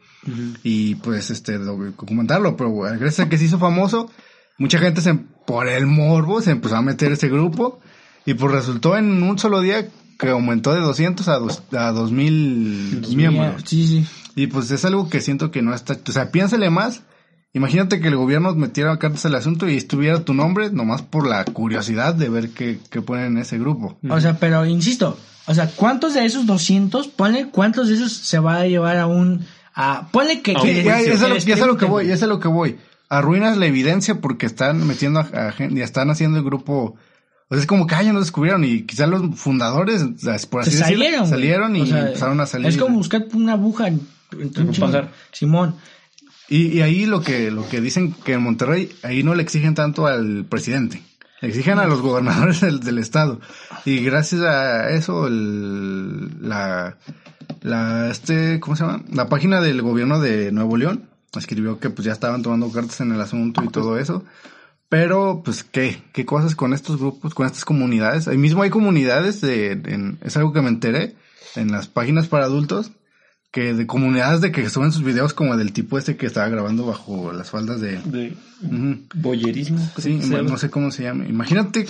y 0.62 0.94
pues 0.94 1.28
este 1.30 1.58
lo- 1.58 1.76
documentarlo, 1.76 2.56
pero 2.56 2.74
gracias 2.74 3.20
a 3.20 3.28
que 3.28 3.36
se 3.36 3.44
hizo 3.44 3.58
famoso, 3.58 4.10
mucha 4.58 4.78
gente 4.78 5.00
se, 5.00 5.14
por 5.14 5.68
el 5.68 5.86
morbo 5.86 6.40
se 6.40 6.50
empezó 6.50 6.76
a 6.76 6.82
meter 6.82 7.12
ese 7.12 7.28
grupo, 7.28 7.80
y 8.26 8.34
pues 8.34 8.52
resultó 8.52 8.96
en 8.96 9.22
un 9.22 9.38
solo 9.38 9.60
día 9.60 9.88
que 10.18 10.28
aumentó 10.30 10.72
de 10.72 10.80
200 10.80 11.28
a, 11.28 11.38
dos, 11.38 11.62
a 11.72 11.92
2000 11.92 13.08
miembros. 13.14 13.62
Sí, 13.66 13.86
sí. 13.86 14.06
Y 14.36 14.46
pues 14.46 14.70
es 14.70 14.84
algo 14.84 15.08
que 15.08 15.20
siento 15.20 15.50
que 15.50 15.62
no 15.62 15.74
está, 15.74 15.96
o 16.06 16.12
sea, 16.12 16.30
piénsale 16.30 16.70
más. 16.70 17.02
Imagínate 17.52 18.00
que 18.00 18.08
el 18.08 18.16
gobierno 18.16 18.52
metiera 18.54 18.98
cartas 18.98 19.24
al 19.26 19.36
asunto 19.36 19.68
y 19.68 19.76
estuviera 19.76 20.24
tu 20.24 20.34
nombre 20.34 20.70
nomás 20.70 21.02
por 21.02 21.28
la 21.28 21.44
curiosidad 21.44 22.14
de 22.14 22.28
ver 22.28 22.50
qué, 22.50 22.80
qué 22.90 23.00
ponen 23.00 23.26
en 23.26 23.38
ese 23.38 23.58
grupo. 23.58 23.96
O 24.08 24.20
sea, 24.20 24.38
pero 24.40 24.66
insisto, 24.66 25.16
o 25.46 25.54
sea, 25.54 25.70
¿cuántos 25.70 26.14
de 26.14 26.24
esos 26.24 26.46
200, 26.46 27.06
ponle, 27.08 27.50
cuántos 27.50 27.88
de 27.88 27.94
esos 27.94 28.12
se 28.12 28.40
va 28.40 28.56
a 28.56 28.66
llevar 28.66 28.96
a 28.96 29.06
un, 29.06 29.46
a, 29.72 30.08
ponle 30.10 30.42
que, 30.42 30.52
A 30.52 30.60
que 30.60 30.82
Sí, 30.82 30.88
es 31.10 31.20
lo, 31.20 31.28
que 31.28 31.34
les 31.34 31.44
ya 31.44 31.54
es 31.54 31.62
a 31.62 31.66
lo 31.66 31.74
que 31.74 31.86
pregunten, 31.86 31.90
voy, 31.90 32.06
ya 32.08 32.14
es 32.14 32.22
a 32.24 32.26
lo 32.26 32.40
que 32.40 32.48
voy. 32.48 32.76
Arruinas 33.18 33.56
la 33.56 33.66
evidencia 33.66 34.20
porque 34.20 34.46
están 34.46 34.86
metiendo 34.86 35.20
a, 35.20 35.22
a 35.22 35.52
gente, 35.52 35.76
ya 35.76 35.84
están 35.84 36.10
haciendo 36.10 36.38
el 36.38 36.44
grupo. 36.44 36.96
O 37.48 37.54
sea, 37.54 37.58
es 37.58 37.66
como 37.66 37.86
que 37.86 37.94
ah, 37.94 38.02
ya 38.02 38.12
nos 38.12 38.24
descubrieron 38.24 38.64
y 38.64 38.82
quizás 38.82 39.08
los 39.08 39.38
fundadores, 39.38 40.04
por 40.50 40.62
así 40.62 40.70
decirlo, 40.70 41.04
salieron, 41.04 41.28
salieron 41.28 41.76
y 41.76 41.82
O 41.82 41.86
sea, 41.86 42.06
empezaron 42.06 42.40
a 42.40 42.46
salir. 42.46 42.68
Es 42.68 42.76
como 42.76 42.96
buscar 42.96 43.26
una 43.32 43.52
aguja 43.52 43.88
en, 43.88 44.00
un 44.32 44.74
pajar. 44.78 45.12
Simón. 45.32 45.76
Y, 46.48 46.66
y 46.66 46.82
ahí 46.82 47.06
lo 47.06 47.22
que, 47.22 47.50
lo 47.50 47.68
que 47.68 47.80
dicen 47.80 48.12
que 48.12 48.34
en 48.34 48.42
Monterrey, 48.42 48.90
ahí 49.02 49.22
no 49.22 49.34
le 49.34 49.42
exigen 49.42 49.74
tanto 49.74 50.06
al 50.06 50.44
presidente. 50.44 51.02
Le 51.40 51.48
exigen 51.48 51.78
a 51.78 51.86
los 51.86 52.00
gobernadores 52.00 52.60
del, 52.60 52.80
del 52.80 52.98
estado. 52.98 53.40
Y 53.84 54.00
gracias 54.00 54.42
a 54.42 54.90
eso, 54.90 55.26
el, 55.26 56.48
la, 56.48 56.96
la, 57.62 58.10
este, 58.10 58.60
¿cómo 58.60 58.76
se 58.76 58.84
llama? 58.84 59.02
La 59.12 59.28
página 59.28 59.60
del 59.60 59.82
gobierno 59.82 60.20
de 60.20 60.52
Nuevo 60.52 60.76
León 60.76 61.13
escribió 61.38 61.78
que 61.78 61.90
pues 61.90 62.04
ya 62.06 62.12
estaban 62.12 62.42
tomando 62.42 62.70
cartas 62.70 63.00
en 63.00 63.12
el 63.12 63.20
asunto 63.20 63.62
y 63.64 63.68
todo 63.68 63.98
eso. 63.98 64.24
Pero, 64.88 65.42
pues, 65.44 65.64
¿qué? 65.64 66.02
¿Qué 66.12 66.24
cosas 66.24 66.54
con 66.54 66.72
estos 66.72 66.98
grupos, 66.98 67.34
con 67.34 67.46
estas 67.46 67.64
comunidades? 67.64 68.28
Ahí 68.28 68.38
mismo 68.38 68.62
hay 68.62 68.70
comunidades 68.70 69.40
de, 69.40 69.72
en- 69.72 70.18
es 70.22 70.36
algo 70.36 70.52
que 70.52 70.60
me 70.62 70.68
enteré 70.68 71.16
en 71.56 71.72
las 71.72 71.88
páginas 71.88 72.28
para 72.28 72.44
adultos, 72.44 72.92
que 73.50 73.72
de 73.74 73.86
comunidades 73.86 74.40
de 74.40 74.52
que 74.52 74.68
suben 74.68 74.92
sus 74.92 75.02
videos 75.02 75.32
como 75.32 75.56
del 75.56 75.72
tipo 75.72 75.96
este 75.98 76.16
que 76.16 76.26
estaba 76.26 76.48
grabando 76.48 76.86
bajo 76.86 77.32
las 77.32 77.50
faldas 77.50 77.80
de... 77.80 77.98
De 78.02 78.36
Ujú. 78.62 78.98
boyerismo. 79.14 79.78
creo 79.94 80.20
Sí, 80.20 80.28
no 80.30 80.58
sé 80.58 80.70
cómo 80.70 80.90
se 80.90 81.02
llama. 81.04 81.24
Imagínate 81.26 81.86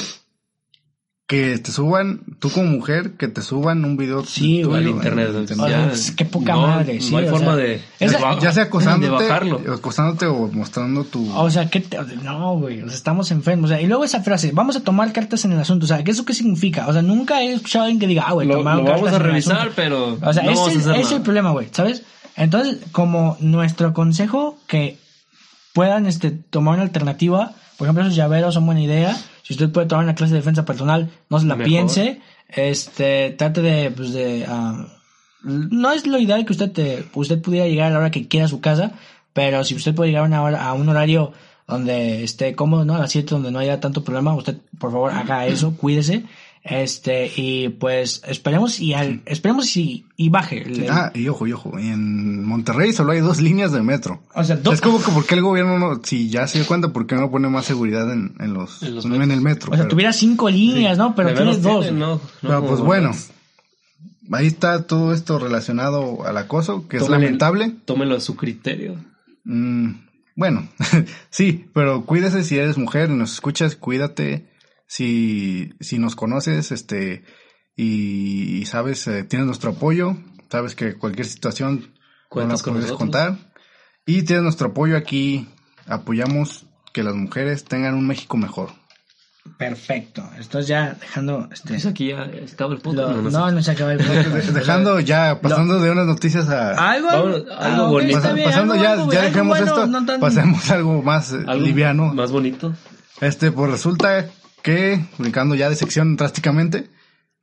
que 1.27 1.57
te 1.57 1.73
suban, 1.73 2.21
tú 2.39 2.51
como 2.51 2.69
mujer, 2.69 3.13
que 3.13 3.29
te 3.29 3.41
suban 3.41 3.83
un 3.87 3.97
video 3.97 4.23
Sí, 4.27 4.61
tuyo. 4.63 4.75
Al 4.77 4.87
internet. 4.89 5.29
O 5.35 5.47
sea, 5.47 5.91
ya, 5.91 5.93
qué 6.17 6.27
poca 6.27 6.53
no, 6.53 6.67
madre, 6.67 7.01
sí, 7.01 7.13
No 7.13 7.17
hay 7.19 7.25
o 7.27 7.31
forma 7.31 7.55
sea, 7.55 7.65
de, 7.65 7.81
esa- 7.99 8.39
Ya 8.41 8.53
sea 8.53 8.65
acosándote, 8.65 9.07
de 9.23 9.29
bajarlo. 9.29 9.61
acosándote 9.73 10.27
o 10.27 10.49
mostrando 10.53 11.03
tu... 11.05 11.27
O 11.35 11.51
sea, 11.51 11.71
¿qué 11.71 11.81
te- 11.81 11.97
no, 12.23 12.59
güey, 12.59 12.83
o 12.83 12.87
sea, 12.89 12.95
estamos 12.95 13.31
enfermos. 13.31 13.71
O 13.71 13.73
sea, 13.73 13.81
y 13.81 13.87
luego 13.87 14.05
esa 14.05 14.23
frase, 14.23 14.51
vamos 14.53 14.77
a 14.77 14.81
tomar 14.85 15.15
cartas 15.15 15.47
en 15.47 15.53
el 15.53 15.61
asunto. 15.61 15.85
O 15.85 15.89
sea, 15.89 16.05
¿qué 16.05 16.11
¿eso 16.11 16.27
qué 16.27 16.35
significa? 16.35 16.87
O 16.89 16.93
sea, 16.93 17.01
nunca 17.01 17.41
he 17.43 17.55
escuchado 17.55 17.85
a 17.85 17.87
alguien 17.87 18.01
que 18.01 18.07
diga, 18.07 18.25
ah, 18.27 18.33
güey, 18.35 18.47
tomaron 18.47 18.85
lo 18.85 18.91
vamos 18.91 19.01
cartas 19.05 19.15
a 19.15 19.17
en 19.17 19.23
el 19.23 19.29
revisar, 19.31 19.57
asunto. 19.57 19.73
pero 19.77 20.19
O 20.21 20.33
sea, 20.35 20.43
no 20.43 20.51
ese 20.51 20.61
vamos 20.61 20.87
a 20.89 20.97
es, 20.99 21.11
el 21.13 21.23
problema, 21.23 21.53
güey, 21.53 21.69
¿sabes? 21.73 22.03
Entonces, 22.37 22.79
como 22.93 23.39
nuestro 23.41 23.95
consejo 23.95 24.59
que 24.67 24.99
puedan 25.73 26.07
este, 26.07 26.31
tomar 26.33 26.75
una 26.75 26.83
alternativa, 26.83 27.53
por 27.79 27.87
ejemplo, 27.87 28.05
esos 28.05 28.15
llaveros 28.15 28.53
son 28.53 28.67
buena 28.67 28.83
idea. 28.83 29.17
Si 29.45 29.53
usted 29.53 29.71
puede 29.71 29.87
tomar 29.87 30.05
una 30.05 30.17
clase 30.17 30.33
de 30.33 30.41
defensa 30.41 30.65
personal, 30.65 31.11
no 31.31 31.39
se 31.39 31.47
la 31.47 31.55
Mejor. 31.55 31.69
piense. 31.69 32.21
Este, 32.49 33.31
trate 33.39 33.63
de, 33.63 33.91
pues 33.93 34.13
de, 34.13 34.45
ah, 34.49 34.87
no 35.43 35.93
es 35.93 36.07
lo 36.07 36.19
ideal 36.19 36.45
que 36.45 36.53
usted 36.53 36.73
te, 36.73 37.05
usted 37.15 37.41
pudiera 37.41 37.67
llegar 37.69 37.89
a 37.89 37.91
la 37.91 37.99
hora 37.99 38.11
que 38.11 38.27
quiera 38.27 38.47
a 38.47 38.49
su 38.49 38.61
casa, 38.61 38.93
pero 39.33 39.63
si 39.65 39.75
usted 39.75 39.95
puede 39.95 40.11
llegar 40.11 40.25
a, 40.25 40.27
una 40.29 40.43
hora- 40.43 40.67
a 40.67 40.73
un 40.73 40.89
horario 40.89 41.33
donde 41.67 42.25
esté 42.25 42.55
cómodo, 42.55 42.85
¿no? 42.85 42.95
A 42.95 42.99
las 42.99 43.13
7 43.13 43.31
donde 43.35 43.51
no 43.51 43.59
haya 43.59 43.81
tanto 43.81 44.03
problema, 44.05 44.35
usted 44.35 44.57
por 44.79 44.91
favor 44.93 45.13
haga 45.13 45.47
eso, 45.47 45.77
cuídese. 45.77 46.25
Este, 46.67 47.31
y 47.37 47.69
pues 47.69 48.23
esperemos 48.27 48.81
y 48.81 48.95
al, 48.95 49.21
esperemos 49.27 49.77
y, 49.77 50.07
y 50.17 50.31
baje. 50.31 50.63
el- 50.63 50.89
Ah, 50.89 51.13
y 51.15 51.29
ojo, 51.29 51.47
y 51.47 51.53
ojo, 51.53 51.79
en 51.79 52.43
Monterrey 52.43 52.95
solo 52.95 53.13
hay 53.13 53.21
dos 53.21 53.43
líneas 53.43 53.71
de 53.71 53.83
metro. 53.83 54.23
o 54.35 54.43
sea, 54.43 54.57
do- 54.57 54.73
Es 54.73 54.81
como 54.81 54.99
que 55.03 55.13
porque 55.13 55.35
el 55.35 55.43
gobierno 55.43 55.79
no, 55.79 56.01
si 56.03 56.31
ya 56.31 56.47
se 56.47 56.59
dio 56.59 56.67
cuenta, 56.67 56.89
¿por 56.91 57.07
qué 57.07 57.17
no 57.17 57.31
pone 57.31 57.51
más 57.51 57.67
seguridad 57.67 58.11
en, 58.11 58.35
en 58.41 58.55
los, 58.55 58.83
En 58.83 58.95
los 58.95 59.05
en 59.05 59.31
el 59.31 59.43
metro? 59.43 59.73
o 59.73 59.75
sea, 59.75 59.83
Pero- 59.85 59.91
tuviera 59.91 60.15
cinco 60.15 60.49
líneas, 60.49 60.97
¿no? 60.97 61.15
Pero 61.15 61.29
De 61.29 61.35
tienes 61.37 61.61
dos. 61.61 61.85
tiene, 61.85 61.99
no, 61.99 62.15
no 62.15 62.21
Pero 62.41 62.61
pues 62.61 62.79
dos. 62.79 62.87
bueno, 62.87 63.11
ahí 64.33 64.47
está 64.47 64.87
todo 64.87 65.13
esto 65.13 65.39
relacionado 65.39 66.25
al 66.27 66.39
acoso, 66.39 66.89
que 66.89 66.97
es 66.97 67.09
lamentable. 67.11 67.75
Tómelo 67.85 68.17
a 68.17 68.21
su 68.21 68.37
criterio. 68.37 68.97
Mm, 69.45 69.91
bueno, 70.35 70.67
sí, 71.29 71.67
pero 71.75 72.07
cuídese 72.07 72.43
si 72.43 72.57
eres 72.57 72.79
mujer 72.79 73.11
y 73.11 73.15
nos 73.15 73.35
escuchas, 73.35 73.77
cuídate. 73.77 74.47
Si, 74.87 75.73
si 75.81 75.99
nos 75.99 76.15
conoces, 76.17 76.71
este, 76.73 77.25
y, 77.77 78.59
y 78.59 78.67
sabes, 78.67 79.07
eh, 79.09 79.25
tienes 79.25 79.47
nuestro 79.47 79.71
apoyo, 79.73 80.17
sabes 80.51 80.75
que 80.75 80.95
cualquier 80.95 81.27
situación 81.27 81.81
no 81.81 81.87
la 81.87 82.29
Cuentas 82.29 82.63
con 82.63 82.75
puedes 82.75 82.91
nosotros. 82.91 82.99
contar. 83.11 83.53
Y 84.07 84.23
tienes 84.23 84.43
nuestro 84.43 84.69
apoyo 84.69 84.97
aquí, 84.97 85.49
apoyamos 85.87 86.67
que 86.93 87.03
las 87.03 87.15
mujeres 87.15 87.65
tengan 87.65 87.95
un 87.95 88.07
México 88.07 88.37
mejor. 88.37 88.71
Perfecto. 89.59 90.23
Estás 90.39 90.67
ya 90.67 90.95
dejando, 90.99 91.49
este, 91.53 91.69
Pues 91.75 91.87
aquí 91.87 92.09
ya 92.09 92.23
acaba 92.23 92.75
el 92.75 92.81
podcast. 92.81 93.09
lo- 93.11 93.17
no, 93.17 93.23
no 93.23 93.31
no, 93.31 93.49
sé. 93.49 93.55
no 93.55 93.63
se 93.63 93.71
acaba 93.73 93.93
el 93.93 93.99
De- 93.99 94.53
Dejando 94.53 95.01
ya, 95.01 95.39
pasando 95.41 95.81
de 95.81 95.91
unas 95.91 96.07
noticias 96.07 96.49
a... 96.49 96.71
Algo, 96.93 97.09
Vámonos, 97.09 97.41
algo 97.51 97.85
ah, 97.85 97.89
bonito. 97.91 98.35
bien, 98.35 98.45
pasando 98.47 98.73
algo 98.73 98.83
ya, 98.85 98.95
bueno, 98.97 99.13
ya 99.13 99.19
algo 99.21 99.29
dejemos 99.31 99.59
bueno, 99.59 99.67
esto, 99.67 99.87
no 99.87 100.07
tan- 100.07 100.21
pasemos 100.21 100.71
a 100.71 100.75
algo 100.77 101.03
más 101.03 101.33
eh, 101.33 101.45
Algo 101.47 101.65
liviano. 101.67 102.15
Más 102.15 102.31
bonito. 102.33 102.75
Este, 103.21 103.53
pues 103.53 103.71
resulta 103.71 104.27
que, 104.65 104.99
brincando 105.19 105.55
ya 105.55 105.69
de 105.71 105.77
sección 105.77 106.17
drásticamente, 106.17 106.89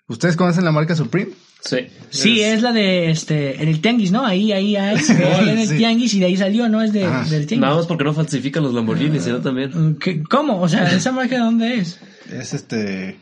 ¿ustedes 0.08 0.36
conocen 0.36 0.66
la 0.66 0.72
marca 0.74 0.96
Supreme? 0.96 1.32
Sí. 1.64 1.78
Sí, 2.10 2.42
es 2.42 2.64
la 2.64 2.72
de 2.74 3.12
este, 3.12 3.62
en 3.62 3.70
el 3.70 3.80
tianguis, 3.82 4.12
¿no? 4.12 4.26
Ahí, 4.26 4.52
ahí, 4.52 4.76
ahí, 4.76 4.98
en 5.48 5.60
el 5.60 5.68
Sí. 5.68 5.78
tianguis 5.78 6.14
y 6.16 6.20
de 6.20 6.26
ahí 6.26 6.36
salió, 6.36 6.68
¿no? 6.68 6.82
Es 6.82 6.92
de, 6.92 7.02
del 7.02 7.46
tianguis. 7.46 7.60
Nada 7.60 7.76
más 7.76 7.86
porque 7.86 8.04
no 8.04 8.14
falsifican 8.16 8.64
los 8.64 8.74
Lamborghinis, 8.74 9.24
sino 9.24 9.40
también. 9.42 9.70
Mm, 9.74 9.96
¿Qué- 10.00 10.24
¿Cómo? 10.24 10.60
O 10.60 10.68
sea, 10.68 10.92
¿esa 10.92 11.12
marca 11.12 11.36
de 11.36 11.42
dónde 11.42 11.76
es? 11.78 12.00
Es 12.32 12.54
este, 12.56 13.18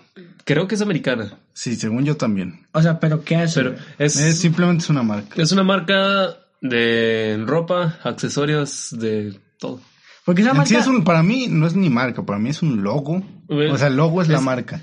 Creo 0.45 0.67
que 0.69 0.75
es 0.75 0.81
americana. 0.81 1.38
sí, 1.53 1.75
según 1.75 2.05
yo 2.05 2.15
también. 2.15 2.65
O 2.71 2.81
sea, 2.81 2.97
¿pero 3.01 3.23
qué 3.25 3.35
hace? 3.35 3.59
Pero 3.62 3.75
es, 3.97 4.15
Es 4.15 4.39
simplemente 4.39 4.83
es 4.85 4.89
una 4.89 5.03
marca. 5.03 5.41
es 5.41 5.51
una 5.51 5.63
marca 5.63 6.38
de 6.62 7.43
ropa, 7.45 7.99
accesorios, 8.03 8.95
de 8.97 9.38
todo. 9.59 9.81
Porque 10.29 10.41
esa 10.43 10.51
En 10.51 10.57
marca... 10.57 10.69
sí 10.69 10.75
es 10.75 10.85
un, 10.85 11.03
para 11.03 11.23
mí 11.23 11.47
no 11.49 11.65
es 11.65 11.73
ni 11.75 11.89
marca, 11.89 12.23
para 12.23 12.37
mí 12.37 12.49
es 12.51 12.61
un 12.61 12.83
logo. 12.83 13.23
Bueno, 13.47 13.73
O 13.73 13.77
sea, 13.79 13.87
el 13.87 13.95
logo 13.97 14.21
es, 14.21 14.27
la 14.27 14.37
es- 14.37 14.43
marca. 14.43 14.79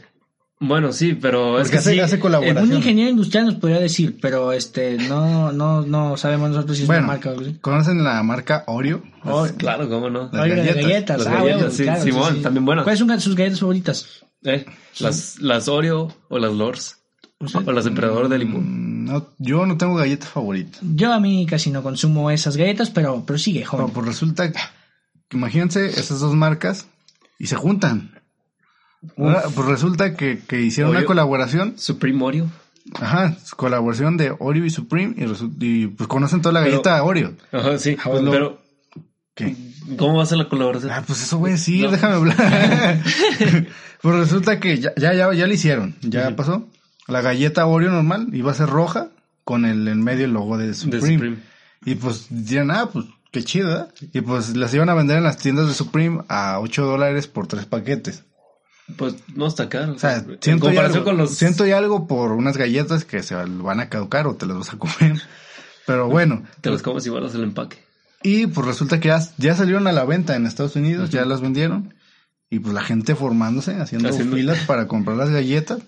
Bueno, 0.58 0.90
sí, 0.92 1.14
pero 1.14 1.58
es 1.60 1.64
Porque 1.68 1.70
que 1.70 1.78
hace, 1.78 1.92
sí. 1.92 2.00
hace 2.00 2.18
colaboración. 2.18 2.68
Un 2.68 2.76
ingeniero 2.78 3.10
industrial 3.10 3.46
nos 3.46 3.54
podría 3.54 3.78
decir, 3.78 4.18
pero 4.20 4.50
este, 4.52 4.96
no, 4.96 5.52
no, 5.52 5.82
no 5.82 6.16
sabemos 6.16 6.50
nosotros 6.50 6.78
si 6.78 6.82
es 6.82 6.86
bueno, 6.88 7.04
una 7.04 7.12
marca 7.12 7.28
o 7.28 7.32
algo 7.34 7.44
así. 7.44 7.58
¿conocen 7.60 8.02
la 8.02 8.20
marca 8.24 8.64
Oreo? 8.66 9.02
Oh, 9.22 9.46
Claro, 9.56 9.88
cómo 9.88 10.10
no. 10.10 10.30
Las 10.32 10.44
de 10.48 10.56
galletas. 10.56 11.18
Las 11.18 11.26
ah, 11.28 11.30
galletas, 11.34 11.60
huevo, 11.60 11.70
sí, 11.70 11.82
claro, 11.84 12.02
Simón, 12.02 12.42
también 12.42 12.64
buenas. 12.64 12.82
¿Cuáles 12.82 12.98
son 12.98 13.20
sus 13.20 13.36
galletas 13.36 13.60
favoritas? 13.60 14.24
Eh, 14.42 14.66
las, 14.98 15.38
las 15.40 15.68
Oreo 15.68 16.12
o 16.28 16.38
las 16.40 16.52
Lors. 16.52 16.96
¿Usted? 17.38 17.68
O 17.68 17.72
las 17.72 17.86
Emperador 17.86 18.28
de 18.30 18.38
Limón. 18.38 18.64
Mm, 18.64 19.04
No, 19.04 19.26
yo 19.38 19.66
no 19.66 19.76
tengo 19.76 19.94
galletas 19.94 20.30
favoritas. 20.30 20.80
Yo 20.82 21.12
a 21.12 21.20
mí 21.20 21.44
casi 21.46 21.70
no 21.70 21.82
consumo 21.82 22.30
esas 22.30 22.56
galletas, 22.56 22.88
pero, 22.90 23.22
pero 23.26 23.38
sigue, 23.38 23.62
joven. 23.64 23.84
Bueno, 23.86 23.94
pues 23.94 24.06
resulta 24.06 24.50
que, 24.50 24.58
imagínense 25.32 25.86
esas 25.86 26.20
dos 26.20 26.34
marcas 26.34 26.86
y 27.38 27.46
se 27.46 27.56
juntan. 27.56 28.20
Ahora, 29.16 29.44
pues 29.54 29.66
resulta 29.68 30.14
que, 30.14 30.40
que 30.46 30.62
hicieron 30.62 30.90
una 30.92 31.04
colaboración, 31.04 31.74
Supreme 31.78 32.22
Oreo. 32.24 32.50
ajá, 33.00 33.36
colaboración 33.56 34.16
de 34.16 34.34
Oreo 34.38 34.64
y 34.64 34.70
Supreme 34.70 35.14
y, 35.60 35.86
pues 35.88 36.08
conocen 36.08 36.40
toda 36.42 36.54
la 36.54 36.60
Pero- 36.60 36.72
galleta 36.82 37.02
Oreo. 37.02 37.34
Ajá, 37.52 37.78
sí. 37.78 37.96
pues 38.02 38.22
lo- 38.22 38.30
pero, 38.30 38.62
¿Qué? 39.34 39.54
¿cómo 39.98 40.16
va 40.16 40.22
a 40.22 40.26
ser 40.26 40.38
la 40.38 40.48
colaboración? 40.48 40.90
Ah, 40.92 41.04
pues 41.06 41.22
eso 41.22 41.38
voy 41.38 41.50
a 41.50 41.52
decir, 41.54 41.84
No. 41.84 41.90
déjame 41.92 42.14
hablar. 42.14 42.36
pues 44.02 44.16
resulta 44.16 44.58
que 44.60 44.78
ya, 44.78 44.92
ya, 44.96 45.12
ya, 45.14 45.32
ya 45.34 45.46
lo 45.46 45.52
hicieron, 45.52 45.94
ya 46.00 46.34
pasó. 46.34 46.66
La 47.06 47.20
galleta 47.20 47.66
Oreo 47.66 47.90
normal 47.90 48.28
iba 48.32 48.50
a 48.50 48.54
ser 48.54 48.68
roja 48.68 49.08
con 49.44 49.64
el 49.64 49.86
en 49.86 50.02
medio 50.02 50.24
el 50.24 50.32
logo 50.32 50.58
de 50.58 50.68
de 50.68 50.74
Supreme. 50.74 51.36
Y 51.84 51.94
pues 51.96 52.26
dijeron, 52.30 52.70
ah, 52.72 52.88
pues 52.92 53.04
qué 53.36 53.44
chido, 53.44 53.68
¿verdad? 53.68 53.94
Y 54.12 54.20
pues 54.22 54.56
las 54.56 54.72
iban 54.72 54.88
a 54.88 54.94
vender 54.94 55.18
en 55.18 55.24
las 55.24 55.36
tiendas 55.36 55.68
de 55.68 55.74
Supreme 55.74 56.22
a 56.28 56.58
8 56.60 56.84
dólares 56.86 57.26
por 57.26 57.46
tres 57.46 57.66
paquetes. 57.66 58.24
Pues 58.96 59.16
no 59.34 59.46
está 59.46 59.68
caro. 59.68 59.92
O 59.94 59.98
sea, 59.98 60.16
en 60.16 60.38
siento 60.40 60.66
y, 60.66 60.68
comparación 60.68 60.98
algo, 61.00 61.04
con 61.04 61.16
los. 61.18 61.34
siento 61.34 61.66
y 61.66 61.72
algo 61.72 62.06
por 62.06 62.32
unas 62.32 62.56
galletas 62.56 63.04
que 63.04 63.22
se 63.22 63.34
van 63.34 63.80
a 63.80 63.88
caducar 63.90 64.26
o 64.26 64.36
te 64.36 64.46
las 64.46 64.56
vas 64.56 64.72
a 64.72 64.78
comer. 64.78 65.20
Pero 65.86 66.08
bueno, 66.10 66.44
Te 66.62 66.70
los 66.70 66.82
comes 66.82 67.04
igual, 67.06 67.26
haz 67.26 67.34
el 67.34 67.42
empaque. 67.42 67.84
Y 68.22 68.46
pues 68.46 68.66
resulta 68.66 68.98
que 68.98 69.08
ya, 69.08 69.20
ya 69.36 69.54
salieron 69.54 69.86
a 69.86 69.92
la 69.92 70.04
venta 70.04 70.34
en 70.36 70.46
Estados 70.46 70.76
Unidos, 70.76 71.10
ya 71.10 71.24
las 71.26 71.40
vendieron. 71.42 71.94
Y 72.48 72.60
pues 72.60 72.72
la 72.74 72.82
gente 72.82 73.14
formándose, 73.16 73.74
haciendo, 73.74 74.08
Haciendo- 74.08 74.36
filas 74.36 74.60
para 74.66 74.86
comprar 74.88 75.16
las 75.16 75.30
galletas. 75.30 75.80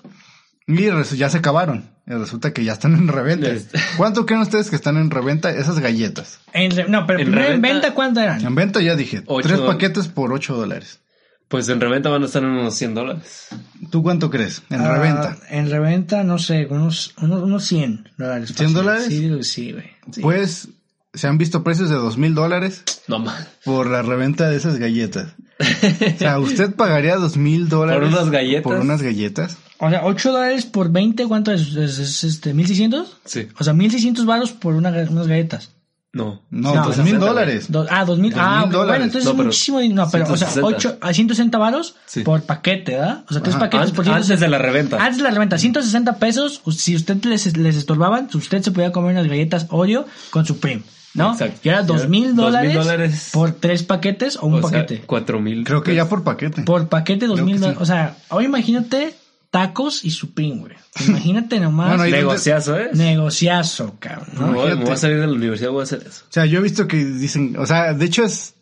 Y 0.69 1.17
ya 1.17 1.31
se 1.31 1.39
acabaron. 1.39 1.91
Y 2.07 2.13
resulta 2.13 2.53
que 2.53 2.63
ya 2.65 2.73
están 2.75 2.95
en 2.95 3.09
reventa. 3.09 3.49
Este- 3.49 3.79
¿Cuánto 3.97 4.27
creen 4.27 4.43
ustedes 4.43 4.71
que 4.71 4.77
están 4.77 4.97
en 4.97 5.11
reventa 5.11 5.51
esas 5.51 5.79
galletas? 5.81 6.39
En 6.53 6.71
re- 6.71 6.89
no, 6.89 7.07
pero 7.07 7.19
En 7.21 7.27
primero 7.27 7.47
en 7.47 7.63
reventa- 7.63 7.73
venta, 7.73 7.95
¿cuánto 7.95 8.21
eran? 8.21 8.45
En 8.45 8.55
venta 8.55 8.81
ya 8.81 8.95
dije, 8.95 9.23
Ocho 9.27 9.49
tres 9.49 9.61
paquetes 9.61 10.09
por 10.09 10.33
8 10.33 10.55
dólares. 10.57 11.01
Pues 11.49 11.67
en 11.71 11.81
reventa 11.81 12.11
van 12.11 12.23
a 12.23 12.27
estar 12.27 12.43
en 12.43 12.51
unos 12.51 12.75
100 12.75 12.95
dólares. 12.95 13.49
¿Tú 13.91 14.03
cuánto 14.03 14.29
crees? 14.31 14.61
En 14.69 14.83
Ah, 14.83 14.93
reventa. 14.95 15.39
En 15.49 15.71
reventa, 15.71 16.23
no 16.23 16.39
sé, 16.39 16.67
unos, 16.69 17.15
unos, 17.23 17.43
unos 17.43 17.65
100 17.65 18.11
dólares. 18.19 18.51
¿100 18.51 18.55
fácil. 18.59 18.75
dólares? 18.75 19.05
Sí, 19.09 19.43
sí, 19.45 19.73
güey. 19.73 19.91
Sí. 20.13 20.21
Pues 20.21 20.69
se 21.15 21.27
han 21.27 21.39
visto 21.39 21.65
precios 21.65 21.89
de 21.89 21.97
dos 21.97 22.19
mil 22.19 22.35
dólares 22.35 22.85
No 23.09 23.19
más. 23.21 23.49
por 23.65 23.87
la 23.87 24.03
reventa 24.03 24.51
de 24.51 24.57
esas 24.59 24.77
galletas. 24.77 25.29
O 26.15 26.19
sea, 26.19 26.39
¿usted 26.39 26.75
pagaría 26.75 27.17
dos 27.17 27.37
mil 27.39 27.69
dólares 27.71 28.01
¿Por 28.01 28.09
unas 28.19 28.31
galletas? 28.31 28.63
Por 28.63 28.77
unas 28.81 29.01
galletas. 29.03 29.57
O 29.81 29.91
sea, 29.91 30.03
8 30.05 30.33
dólares 30.33 30.67
por 30.67 30.91
20, 30.91 31.27
¿cuánto 31.27 31.53
es? 31.53 31.75
¿Es, 31.77 31.99
es, 31.99 32.25
este, 32.25 32.53
1600? 32.55 33.17
Sí. 33.25 33.47
O 33.59 33.65
sea, 33.65 33.73
1600 33.75 34.27
baros 34.27 34.53
por 34.53 34.75
una, 34.75 34.91
unas 34.91 35.27
galletas. 35.29 35.71
No. 36.13 36.43
No, 36.51 36.75
No, 36.75 36.85
dos 36.87 36.97
mil 36.99 37.19
dólares. 37.21 37.67
Do- 37.71 37.87
ah, 37.91 38.05
2000. 38.05 38.33
Dos 38.33 38.41
Ah, 38.43 38.57
mil 38.61 38.65
ok, 38.67 38.73
dólares. 38.73 38.89
bueno, 38.89 39.05
entonces 39.05 39.25
No, 39.27 39.31
es 39.41 39.47
muchísimo 39.47 39.79
dinero. 39.79 40.05
No, 40.07 40.11
pero, 40.11 40.25
o 40.25 40.37
sea, 40.37 40.49
160. 40.49 40.89
8 40.91 40.99
a 41.03 41.13
160 41.13 41.59
varos 41.59 41.95
Sí. 42.07 42.23
por 42.23 42.43
paquete, 42.43 42.93
¿verdad? 42.93 43.25
O 43.29 43.33
sea, 43.33 43.43
tres 43.43 43.55
Ajá. 43.55 43.65
paquetes 43.67 43.91
por 43.93 44.09
Antes, 44.09 44.27
160. 44.27 44.33
antes 44.35 44.41
de 44.41 44.49
la 44.49 44.59
reventa. 44.59 44.97
Antes 45.05 45.17
de 45.19 45.23
la 45.23 45.31
reventa, 45.31 45.59
160 45.59 46.17
pesos. 46.17 46.63
Si 46.77 46.97
usted 46.97 47.23
les, 47.27 47.57
les 47.57 47.77
estorbaban, 47.77 48.29
usted 48.35 48.63
se 48.63 48.73
podía 48.73 48.91
comer 48.91 49.13
unas 49.13 49.29
galletas 49.29 49.67
Oreo 49.69 50.07
con 50.31 50.47
su 50.47 50.59
prim, 50.59 50.83
¿no? 51.15 51.33
Exacto. 51.35 51.61
Y 51.63 51.69
era 51.69 51.83
Ya, 51.83 51.87
2000 51.87 52.35
dólares 52.35 53.29
por 53.33 53.53
tres 53.53 53.83
paquetes 53.83 54.39
o 54.39 54.47
un 54.47 54.55
O 54.55 54.61
sea, 54.69 54.81
paquete. 54.81 55.03
4 55.07 55.41
mil. 55.41 55.63
Creo 55.65 55.83
que 55.83 55.95
ya 55.95 56.09
por 56.09 56.25
paquete. 56.25 56.63
Por 56.63 56.89
paquete, 56.89 57.27
dos 57.27 57.43
mil 57.43 57.61
dólares. 57.61 57.81
O 57.83 57.85
sea, 57.85 58.17
ahora 58.31 58.47
imagínate 58.47 59.15
tacos 59.51 60.05
y 60.05 60.11
Supreme, 60.11 60.57
güey. 60.57 60.75
Imagínate 61.07 61.61
nomás. 61.61 61.97
Bueno, 61.97 62.17
Negociazo, 62.17 62.79
¿eh? 62.79 62.91
negociazo, 62.95 63.97
cabrón. 63.99 64.29
¿no? 64.35 64.53
Voy, 64.53 64.91
a 64.91 64.97
salir 64.97 65.21
de 65.21 65.27
la 65.27 65.33
universidad, 65.33 65.71
voy 65.71 65.81
a 65.81 65.85
hacer 65.85 66.05
eso. 66.07 66.25
O 66.29 66.33
sea, 66.33 66.47
yo 66.47 66.59
he 66.59 66.63
visto 66.63 66.87
que 66.87 67.05
dicen, 67.05 67.57
o 67.59 67.67
sea, 67.67 67.95
de 67.95 68.05
hecho 68.05 68.25
es, 68.25 68.55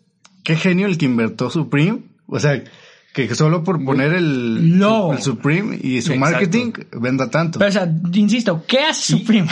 qué 0.45 0.57
genio 0.57 0.87
el 0.87 0.99
que 0.99 1.07
invertó 1.07 1.51
Supreme. 1.51 2.03
O 2.27 2.41
sea, 2.41 2.63
que 3.13 3.35
solo 3.35 3.65
por 3.65 3.83
poner 3.85 4.13
el, 4.13 4.79
Lo. 4.79 5.13
el 5.13 5.23
Supreme 5.23 5.79
y 5.81 6.03
su 6.03 6.13
Exacto. 6.13 6.19
marketing 6.19 6.73
venda 6.93 7.31
tanto. 7.31 7.59
Pero, 7.59 7.69
o 7.69 7.73
sea, 7.73 7.89
insisto, 8.13 8.65
¿qué 8.67 8.81
hace 8.81 9.19
Supreme? 9.19 9.49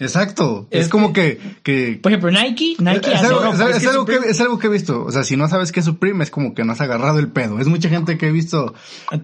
Exacto. 0.00 0.68
Es, 0.70 0.82
Es 0.84 0.88
como 0.88 1.12
que, 1.12 1.40
que 1.62 1.98
Por 2.02 2.12
ejemplo, 2.12 2.30
Nike, 2.30 2.76
Nike 2.78 3.10
es, 3.10 3.16
hace 3.16 3.26
algo, 3.26 3.40
ropa. 3.40 3.70
es- 3.70 3.76
Es 3.76 3.82
que 3.82 3.88
algo 3.88 4.04
que, 4.04 4.16
es 4.28 4.40
algo 4.40 4.58
que 4.58 4.66
he 4.68 4.70
visto. 4.70 5.04
O 5.04 5.10
sea, 5.10 5.24
si 5.24 5.36
no 5.36 5.48
sabes 5.48 5.72
qué 5.72 5.80
es 5.80 5.86
Supreme, 5.86 6.22
es 6.24 6.30
como 6.30 6.54
que 6.54 6.64
no 6.64 6.72
has 6.72 6.80
agarrado 6.80 7.18
el 7.18 7.28
pedo. 7.28 7.58
Es 7.58 7.66
mucha 7.66 7.88
gente 7.88 8.16
que 8.18 8.28
he 8.28 8.32
visto. 8.32 8.74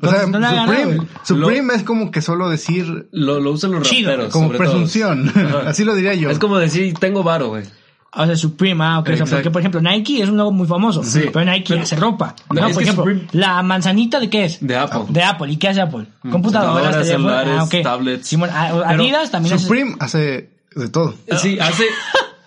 O 0.00 0.10
sea, 0.10 0.26
no 0.26 0.40
Supreme. 0.66 1.06
Supreme 1.22 1.74
es 1.74 1.82
como 1.84 2.10
que 2.10 2.20
solo 2.22 2.48
decir 2.50 3.08
Lo, 3.12 3.40
lo 3.40 3.52
usan 3.52 3.72
los 3.72 3.82
Chido, 3.88 4.10
raperos. 4.10 4.32
como 4.32 4.50
presunción. 4.50 5.32
Así 5.66 5.84
lo 5.84 5.94
diría 5.94 6.14
yo. 6.14 6.30
Es 6.30 6.38
como 6.38 6.58
decir, 6.58 6.94
tengo 6.98 7.22
varo, 7.22 7.48
güey. 7.48 7.64
O 8.16 8.26
sea, 8.26 8.36
Supreme, 8.36 8.84
ah, 8.84 9.00
ok. 9.00 9.08
O 9.12 9.16
sea, 9.16 9.26
porque, 9.26 9.50
por 9.50 9.60
ejemplo, 9.60 9.80
Nike 9.80 10.22
es 10.22 10.28
un 10.28 10.36
logo 10.36 10.52
muy 10.52 10.68
famoso. 10.68 11.02
Sí. 11.02 11.22
Pero 11.32 11.44
Nike 11.50 11.64
Pero- 11.70 11.82
hace 11.82 11.96
ropa. 11.96 12.36
No, 12.48 12.70
por 12.70 12.80
ejemplo, 12.82 13.02
Supreme- 13.04 13.26
la 13.32 13.60
manzanita 13.64 14.20
de 14.20 14.30
qué 14.30 14.44
es? 14.44 14.64
De 14.64 14.76
Apple. 14.76 15.00
De 15.08 15.20
Apple. 15.24 15.50
¿Y 15.50 15.56
qué 15.56 15.66
hace 15.68 15.80
Apple? 15.80 16.06
Computadoras, 16.22 16.32
Computadoras, 16.32 16.90
teléfonos. 16.92 17.06
celulares, 17.08 17.54
Ah, 17.58 17.64
ok. 17.64 17.82
tablets. 17.82 18.28
Simón, 18.28 18.50
ah, 18.52 18.68
Pero 18.70 18.84
Adidas 19.02 19.30
también 19.32 19.54
hace... 19.56 19.64
Supreme 19.64 19.96
hace 19.98 20.53
de 20.74 20.88
todo. 20.88 21.14
Sí, 21.40 21.58
hace, 21.60 21.84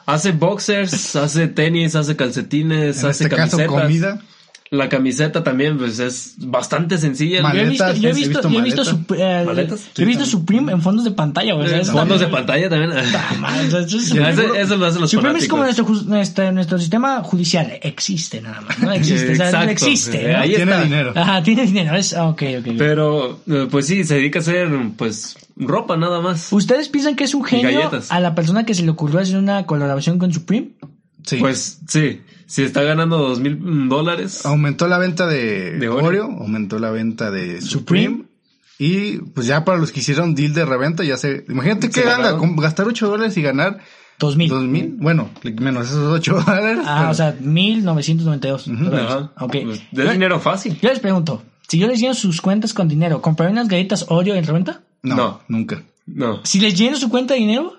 hace 0.06 0.32
boxers, 0.32 1.16
hace 1.16 1.48
tenis, 1.48 1.96
hace 1.96 2.16
calcetines, 2.16 3.04
En 3.04 3.10
hace 3.10 3.24
este 3.26 3.36
caso, 3.36 3.58
camisetas. 3.58 3.82
comida. 3.84 4.22
La 4.70 4.90
camiseta 4.90 5.46
también, 5.46 5.78
pues 5.78 5.98
es 6.00 6.34
bastante 6.40 6.98
sencilla. 6.98 7.40
Yo 7.54 7.62
he 7.62 7.70
visto, 7.70 7.86
Maletas, 7.86 8.02
yo 8.02 8.10
he 8.10 8.12
he 8.12 8.16
visto, 8.16 8.30
visto 8.42 8.50
yo 8.50 8.60
he 8.60 8.64
visto. 8.64 8.84
Sup- 8.84 9.16
eh, 9.18 9.78
he 9.98 10.04
visto 10.06 10.26
Supreme 10.26 10.74
en 10.74 10.82
fondos 10.82 11.06
de 11.06 11.12
pantalla, 11.12 11.54
güey. 11.54 11.68
o 11.68 11.70
sea, 11.70 11.80
eso 11.80 11.94
Fondos 11.94 12.20
de 12.20 12.28
pantalla 12.28 12.68
también. 12.70 12.92
Eso 12.92 14.76
lo 14.76 14.86
hacen 14.86 15.02
los 15.02 15.10
Supreme 15.10 15.40
es 15.40 15.48
como 15.48 15.64
nuestro, 15.64 15.86
ju- 15.86 16.04
nuestro, 16.04 16.52
nuestro 16.52 16.78
sistema 16.80 17.24
judicial. 17.24 17.80
Existe 17.82 18.42
nada 18.42 18.60
más, 18.60 18.78
¿no? 18.80 18.92
Existe, 18.92 19.32
o 19.32 19.36
sea, 19.36 19.46
Exacto. 19.48 19.70
existe. 19.72 20.30
Eh, 20.30 20.34
¿no? 20.34 20.40
ahí 20.40 20.50
Tiene 20.56 20.72
está. 20.72 20.84
dinero. 20.84 21.14
Ajá, 21.16 21.44
tiene 21.44 21.66
dinero. 21.66 21.96
Es, 21.96 22.14
ah, 22.14 22.28
ok, 22.28 22.44
ok. 22.60 22.68
ok. 22.68 22.74
Pero, 22.78 23.40
eh, 23.48 23.68
pues 23.72 23.88
sí, 23.88 24.04
se 24.04 24.16
dedica 24.16 24.40
a 24.40 24.42
hacer, 24.42 24.68
pues, 24.98 25.38
ropa 25.60 25.98
nada 25.98 26.22
más. 26.22 26.52
¿Ustedes 26.54 26.90
piensan 26.90 27.16
que 27.16 27.24
es 27.24 27.34
un 27.34 27.44
genio 27.44 27.72
galletas. 27.80 28.12
a 28.12 28.20
la 28.20 28.36
persona 28.36 28.66
que 28.66 28.74
se 28.74 28.84
le 28.84 28.90
ocurrió 28.92 29.20
hacer 29.20 29.38
una 29.38 29.66
colaboración 29.66 30.18
con 30.20 30.32
Supreme? 30.34 30.72
Sí. 31.24 31.38
Pues 31.38 31.80
sí, 31.88 32.22
si 32.46 32.64
está 32.64 32.84
ganando 32.84 33.18
dos 33.18 33.40
mil 33.40 33.60
dólares. 33.90 34.46
Aumentó 34.46 34.88
la 34.88 34.98
venta 34.98 35.28
de, 35.28 35.78
De 35.78 35.90
Oreo. 35.90 36.06
Oreo. 36.06 36.26
aumentó 36.40 36.80
la 36.80 36.92
venta 36.92 37.32
de 37.32 37.62
Supreme. 37.62 38.08
Supreme. 38.08 38.24
Y 38.80 39.18
pues 39.34 39.48
ya 39.48 39.66
para 39.66 39.78
los 39.80 39.92
que 39.92 40.00
hicieron 40.02 40.36
deal 40.36 40.54
de 40.54 40.64
reventa, 40.66 41.04
ya 41.04 41.18
se. 41.18 41.44
Imagínate 41.50 41.90
que 41.90 42.02
gana, 42.04 42.38
gastar 42.58 42.88
8 42.88 43.08
dólares 43.10 43.36
y 43.38 43.42
ganar 43.42 43.80
Dos 44.20 44.36
mil. 44.38 44.50
2 44.50 44.64
mil. 44.66 44.96
Bueno, 45.00 45.30
menos 45.60 45.88
esos 45.90 46.12
8 46.14 46.44
dólares. 46.46 46.80
Ah, 46.86 46.98
pero- 47.00 47.12
o 47.12 47.14
sea, 47.14 47.36
mil 47.40 47.84
novecientos 47.84 48.26
noventa 48.26 48.48
y 48.48 48.52
dos. 48.52 48.68
Ajá. 48.94 49.32
Ok. 49.40 49.56
Pues, 49.66 49.82
es 49.92 50.12
dinero 50.12 50.40
fácil. 50.40 50.78
yo 50.80 50.90
les 50.90 51.00
pregunto, 51.00 51.44
si 51.68 51.78
yo 51.80 51.88
les 51.88 52.00
lleno 52.00 52.14
sus 52.14 52.42
cuentas 52.42 52.74
con 52.74 52.88
dinero, 52.88 53.22
¿comprarían 53.22 53.54
unas 53.58 53.68
galletas 53.68 54.06
Oreo 54.10 54.36
en 54.36 54.46
reventa? 54.46 54.82
no, 55.04 55.16
no. 55.16 55.40
nunca. 55.48 55.84
No. 56.06 56.40
Si 56.46 56.60
les 56.60 56.78
lleno 56.78 56.96
su 56.98 57.10
cuenta 57.10 57.34
de 57.34 57.42
dinero, 57.42 57.74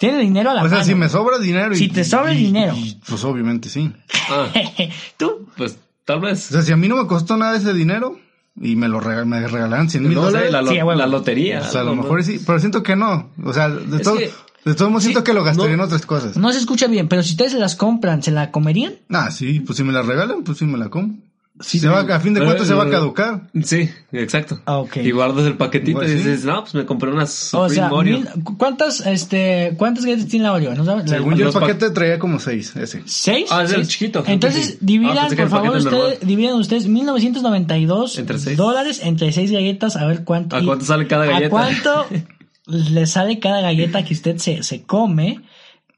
tiene 0.00 0.18
dinero 0.18 0.50
a 0.50 0.54
la 0.54 0.62
O 0.62 0.68
sea, 0.68 0.78
mano. 0.78 0.84
si 0.88 0.94
me 0.94 1.08
sobra 1.08 1.38
dinero. 1.38 1.72
y- 1.74 1.78
Si 1.78 1.88
te 1.88 2.04
sobra 2.04 2.34
y- 2.34 2.38
dinero. 2.44 2.74
y, 2.76 3.00
pues 3.08 3.22
obviamente 3.24 3.68
sí. 3.68 3.90
Ah, 4.30 4.46
¿Tú? 5.16 5.46
pues 5.56 5.78
tal 6.04 6.18
O 6.18 6.20
vez. 6.22 6.40
sea, 6.40 6.62
si 6.62 6.72
a 6.72 6.76
mí 6.76 6.88
no 6.88 6.96
me 6.96 7.06
costó 7.06 7.36
nada 7.36 7.56
ese 7.56 7.72
dinero 7.74 8.18
y 8.60 8.74
me 8.76 8.88
lo 8.88 9.00
regal- 9.00 9.26
me 9.26 9.46
regalaran 9.46 9.88
100 9.88 10.02
mil 10.04 10.14
No 10.14 10.22
dólares. 10.22 10.50
la, 10.50 10.62
lo- 10.62 10.70
Sí, 10.70 10.76
la 10.78 11.06
lotería. 11.06 11.60
o 11.60 11.70
sea, 11.70 11.82
a 11.82 11.84
lo 11.84 11.94
mejor 11.94 12.18
¿no? 12.18 12.24
sí, 12.24 12.40
pero 12.44 12.58
siento 12.58 12.82
que 12.82 12.96
no. 12.96 13.30
O 13.44 13.52
sea, 13.52 13.68
de 13.68 14.00
todo, 14.00 14.18
que- 14.18 14.30
de 14.64 14.74
todos 14.74 14.90
modos 14.90 15.04
siento 15.04 15.22
que 15.24 15.32
lo 15.32 15.44
gastaría 15.44 15.76
no. 15.76 15.82
en 15.84 15.86
otras 15.86 16.04
cosas. 16.06 16.36
No 16.36 16.52
se 16.52 16.58
escucha 16.58 16.88
bien, 16.88 17.06
pero 17.08 17.22
si 17.22 17.30
ustedes 17.32 17.52
se 17.52 17.58
las 17.58 17.76
compran, 17.76 18.22
¿se 18.22 18.32
la 18.32 18.50
comerían? 18.50 18.94
Ah, 19.10 19.30
sí, 19.30 19.60
pues 19.60 19.76
si 19.76 19.84
me 19.84 19.92
la 19.92 20.02
regalan, 20.02 20.42
pues 20.42 20.58
sí 20.58 20.64
me 20.64 20.76
la 20.78 20.88
como. 20.90 21.16
Sí, 21.60 21.78
se 21.80 21.88
va, 21.88 22.00
a 22.00 22.20
fin 22.20 22.34
de 22.34 22.44
cuentas 22.44 22.66
se 22.68 22.74
va 22.74 22.84
a 22.84 22.88
caducar. 22.90 23.42
Sí, 23.64 23.90
exacto. 24.12 24.60
Ah. 24.66 24.84
Y 24.94 25.10
guardas 25.10 25.44
el 25.46 25.56
paquetito 25.56 25.90
Igual 26.02 26.08
y 26.10 26.14
dices, 26.14 26.44
no, 26.44 26.60
pues 26.62 26.74
me 26.74 26.86
compré 26.86 27.10
unas 27.10 27.52
O 27.54 27.68
Supreme 27.68 27.74
sea, 27.74 27.92
Oreo. 27.92 28.18
mil- 28.20 28.28
¿cuántas, 28.56 29.00
este, 29.06 29.74
cuántas 29.76 30.04
galletas 30.04 30.28
tiene 30.28 30.44
la 30.44 30.52
Oreo? 30.52 30.74
¿No 30.74 30.84
sabes? 30.84 31.10
Según 31.10 31.34
yo 31.36 31.48
el 31.48 31.52
paquete 31.52 31.90
traía 31.90 32.18
como 32.18 32.38
6, 32.38 32.76
ese. 32.76 33.02
¿Seis? 33.06 33.48
Ah, 33.50 33.64
es 33.64 33.70
el 33.70 33.76
¿Seis? 33.78 33.88
chiquito. 33.88 34.22
Entonces, 34.26 34.66
Sí. 34.66 34.78
dividan, 34.80 35.18
Ah, 35.18 35.28
que 35.28 35.36
por 35.36 35.48
favor, 35.50 35.76
ustedes, 35.76 36.20
dividan 36.20 36.54
ustedes 36.54 36.86
1992 36.86 38.18
Entre 38.18 38.38
seis. 38.38 38.56
dólares 38.56 39.00
entre 39.02 39.32
seis 39.32 39.50
galletas, 39.50 39.96
a 39.96 40.06
ver 40.06 40.24
cuánto. 40.24 40.56
¿A 40.56 40.64
cuánto 40.64 40.84
sale 40.84 41.06
cada 41.06 41.24
¿A 41.24 41.26
galleta? 41.28 41.50
cuánto 41.50 42.06
le 42.66 43.06
sale 43.06 43.38
cada 43.38 43.60
galleta 43.62 44.04
que 44.04 44.14
usted 44.14 44.36
se, 44.38 44.62
se 44.62 44.82
come? 44.82 45.40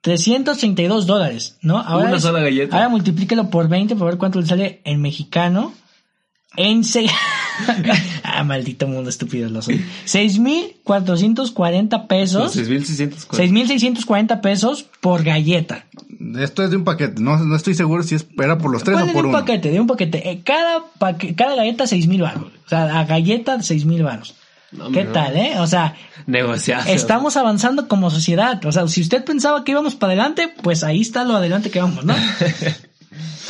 332 0.03 1.07
dólares, 1.07 1.57
¿no? 1.63 1.79
Ahora 1.79 2.09
Una 2.09 2.21
sola 2.21 2.41
galleta. 2.41 2.75
Ahora 2.77 2.89
multiplíquelo 2.89 3.51
por 3.51 3.69
20 3.69 3.97
para 3.97 4.11
ver 4.13 4.19
cuánto 4.19 4.41
le 4.41 4.47
sale 4.47 4.81
en 4.85 5.01
mexicano. 5.03 5.75
En 6.57 6.83
seis... 6.85 7.11
ah, 8.25 8.43
maldito 8.43 8.89
mundo 8.89 9.09
estúpido 9.11 9.49
lo 9.51 9.63
soy. 9.63 9.85
6,440 10.05 12.09
pesos. 12.09 12.57
6.640. 12.57 13.37
6,640 13.37 14.41
pesos 14.41 14.87
por 15.01 15.23
galleta. 15.23 15.85
Esto 16.39 16.63
es 16.63 16.71
de 16.71 16.77
un 16.77 16.85
paquete. 16.85 17.21
No, 17.21 17.37
no 17.39 17.57
estoy 17.57 17.75
seguro 17.75 18.03
si 18.03 18.15
es, 18.17 18.27
era 18.39 18.59
por 18.59 18.71
los 18.73 18.83
tres 18.83 18.97
o 18.97 19.01
por 19.01 19.09
de 19.13 19.19
un 19.21 19.27
uno. 19.27 19.39
paquete, 19.39 19.71
de 19.71 19.81
un 19.81 19.87
paquete. 19.87 20.31
Eh, 20.31 20.41
Cada, 20.45 20.85
paque- 20.99 21.35
cada 21.35 21.55
galleta 21.55 21.87
6,000 21.87 22.21
baros. 22.23 22.45
O 22.67 22.69
sea, 22.69 22.99
a 23.01 23.05
galleta 23.05 23.63
6,000 23.63 24.03
baros. 24.03 24.35
No, 24.73 24.91
¿Qué 24.93 25.05
no. 25.05 25.13
tal, 25.13 25.37
eh? 25.37 25.55
O 25.59 25.67
sea, 25.67 25.95
Negociazo. 26.27 26.89
estamos 26.91 27.37
avanzando 27.37 27.89
como 27.89 28.11
sociedad. 28.11 28.65
O 28.65 28.71
sea, 28.73 28.87
si 28.89 29.01
usted 29.01 29.25
pensaba 29.25 29.65
que 29.65 29.73
íbamos 29.73 29.97
para 29.97 30.13
adelante, 30.13 30.53
pues 30.63 30.85
ahí 30.85 31.01
está 31.01 31.25
lo 31.25 31.35
adelante 31.37 31.71
que 31.71 31.81
vamos, 31.81 32.05
¿no? 32.05 32.15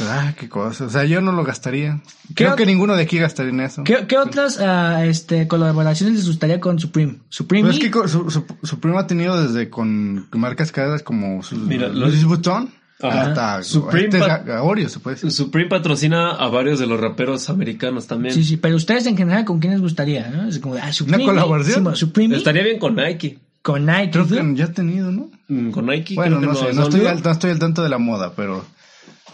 Ah, 0.03 0.33
qué 0.39 0.49
cosa. 0.49 0.87
O 0.87 0.89
sea, 0.89 1.05
yo 1.05 1.21
no 1.21 1.31
lo 1.33 1.45
gastaría. 1.45 2.01
¿Qué 2.29 2.45
Creo 2.45 2.57
que 2.57 2.64
ninguno 2.64 2.97
de 2.97 3.03
aquí 3.03 3.18
gastaría 3.18 3.53
en 3.53 3.61
eso. 3.61 3.85
¿Qué, 3.85 4.07
qué 4.07 4.16
otras 4.16 4.59
ah, 4.59 5.05
este, 5.05 5.47
colaboraciones 5.47 6.16
les 6.16 6.27
gustaría 6.27 6.59
con 6.59 6.79
Supreme? 6.79 7.18
Supreme. 7.29 7.64
Pero 7.68 7.73
es 7.73 7.79
Me? 7.79 7.85
que 7.85 7.91
co- 7.91 8.09
su, 8.09 8.31
su, 8.31 8.47
su 8.62 8.81
primo 8.81 8.99
ha 8.99 9.07
tenido 9.07 9.43
desde 9.47 9.68
con 9.68 10.27
marcas 10.33 10.73
caras 10.73 11.03
como 11.03 11.43
sus, 11.43 11.59
Mira, 11.59 11.89
Louis 11.89 12.25
Vuitton. 12.25 12.73
Hasta 13.03 13.62
Supreme 13.62 14.09
este, 14.18 14.53
a 14.53 14.62
Oreo, 14.62 14.88
se 14.88 14.98
puede 15.01 15.16
decir. 15.16 15.30
Supreme 15.30 15.68
patrocina 15.68 16.30
a 16.32 16.48
varios 16.48 16.78
de 16.78 16.86
los 16.86 17.01
raperos 17.01 17.48
americanos 17.51 18.07
también. 18.07 18.34
Sí, 18.34 18.44
sí, 18.44 18.57
pero 18.57 18.76
ustedes 18.76 19.07
en 19.07 19.16
general, 19.16 19.44
¿con 19.44 19.59
quién 19.61 19.72
les 19.72 19.80
gustaría? 19.82 20.28
¿no? 20.28 20.48
Es 20.48 20.59
como, 20.59 20.74
ah, 20.74 20.92
Supreme. 20.92 21.24
colaboración? 21.24 21.86
sí, 21.94 22.01
Supreme 22.01 22.36
Estaría 22.36 22.62
bien 22.62 22.78
con 22.78 22.96
Nike. 22.96 23.38
con 23.62 23.86
Nike. 23.86 24.11
Creo 24.12 24.26
¿sí? 24.26 24.34
que 24.36 24.55
ya 24.55 24.64
ha 24.66 24.72
tenido, 24.72 25.11
¿no? 25.12 25.30
Mm, 25.48 25.70
Con 25.70 25.86
Nike. 25.86 26.14
Bueno, 26.14 26.38
creo 26.38 26.53
que 26.53 26.59
no 26.59 26.66
sé, 26.66 26.74
no 26.74 26.82
¿Son 26.82 26.92
estoy, 26.94 27.07
al, 27.07 27.22
no 27.22 27.30
estoy 27.30 27.51
al 27.51 27.59
tanto 27.59 27.82
de 27.82 27.88
la 27.88 27.98
moda, 27.98 28.32
pero 28.36 28.64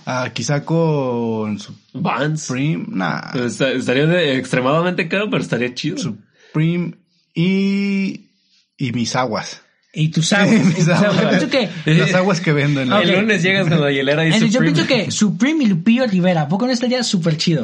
ah, 0.06 0.30
quizá 0.32 0.64
con 0.64 1.58
Vans. 1.92 2.40
Supreme, 2.42 2.84
nah, 2.88 3.20
estaría 3.34 4.06
de- 4.06 4.36
extremadamente 4.38 5.08
caro, 5.08 5.28
pero 5.30 5.42
estaría 5.42 5.74
chido. 5.74 5.98
Supreme 5.98 6.94
y, 7.34 8.30
y 8.78 8.92
mis 8.92 9.14
aguas. 9.16 9.62
Y 9.98 10.08
tus 10.10 10.32
aguas. 10.32 10.62
Mis 10.64 10.80
O 10.80 10.84
sea, 10.84 10.96
aguas. 10.98 11.20
yo 11.22 11.28
pienso 11.30 11.48
que 11.48 11.68
Las 11.94 12.14
aguas 12.14 12.40
que 12.40 12.52
venden. 12.52 12.92
Ok. 12.92 13.02
El 13.04 13.12
lunes 13.20 13.42
llegas 13.42 13.66
con 13.68 13.80
la 13.80 13.90
hielera 13.90 14.24
y 14.24 14.26
Entonces, 14.26 14.52
yo 14.52 14.58
Supreme. 14.60 14.72
pienso 14.74 14.88
que 15.06 15.10
Supreme 15.10 15.64
y 15.64 15.66
Lupillo 15.68 16.06
Rivera, 16.06 16.42
¿a 16.42 16.48
poco 16.48 16.66
no 16.66 16.72
estaría 16.72 17.02
súper 17.02 17.36
chido? 17.38 17.62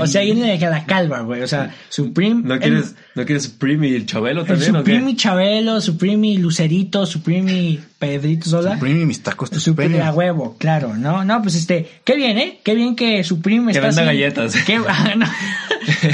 O 0.00 0.06
sea, 0.06 0.22
ahí 0.22 0.32
en 0.32 0.60
la 0.60 0.84
calva, 0.86 1.20
güey. 1.20 1.42
O 1.42 1.46
sea, 1.48 1.74
Supreme. 1.88 2.42
¿No 2.44 2.58
quieres, 2.58 2.94
¿No 3.14 3.24
quieres 3.24 3.44
Supreme 3.44 3.88
y 3.88 3.94
el 3.94 4.06
Chabelo 4.06 4.42
el, 4.42 4.46
también 4.46 4.74
o 4.74 4.78
Supreme 4.80 5.04
qué? 5.06 5.10
y 5.12 5.16
Chabelo, 5.16 5.80
Supreme 5.80 6.26
y 6.28 6.36
Lucerito, 6.38 7.06
Supreme 7.06 7.52
y 7.52 7.80
Pedrito 7.98 8.50
Sola. 8.50 8.74
Supreme 8.74 9.00
y 9.02 9.06
mis 9.06 9.22
tacos 9.22 9.50
de 9.50 9.60
Supreme 9.60 9.94
Supreme. 9.94 10.08
a 10.08 10.12
huevo, 10.12 10.56
claro, 10.58 10.96
¿no? 10.96 11.24
No, 11.24 11.40
pues 11.42 11.54
este, 11.54 11.88
qué 12.04 12.16
bien, 12.16 12.36
¿eh? 12.38 12.60
Qué 12.64 12.74
bien 12.74 12.96
que 12.96 13.22
Supreme 13.24 13.72
Que 13.72 13.78
está 13.78 13.88
venda 13.88 14.02
así. 14.02 14.06
galletas. 14.06 14.54
Qué- 14.66 14.80
ah, 14.88 15.14
no. 15.16 15.26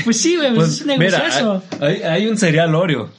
Pues 0.04 0.20
sí, 0.20 0.36
güey, 0.36 0.54
pues, 0.54 0.68
es 0.68 0.80
un 0.82 0.86
mira, 0.98 1.18
negociazo. 1.18 1.62
hay, 1.80 2.02
hay 2.02 2.26
un 2.26 2.36
cereal 2.36 2.74
Oreo. 2.74 3.10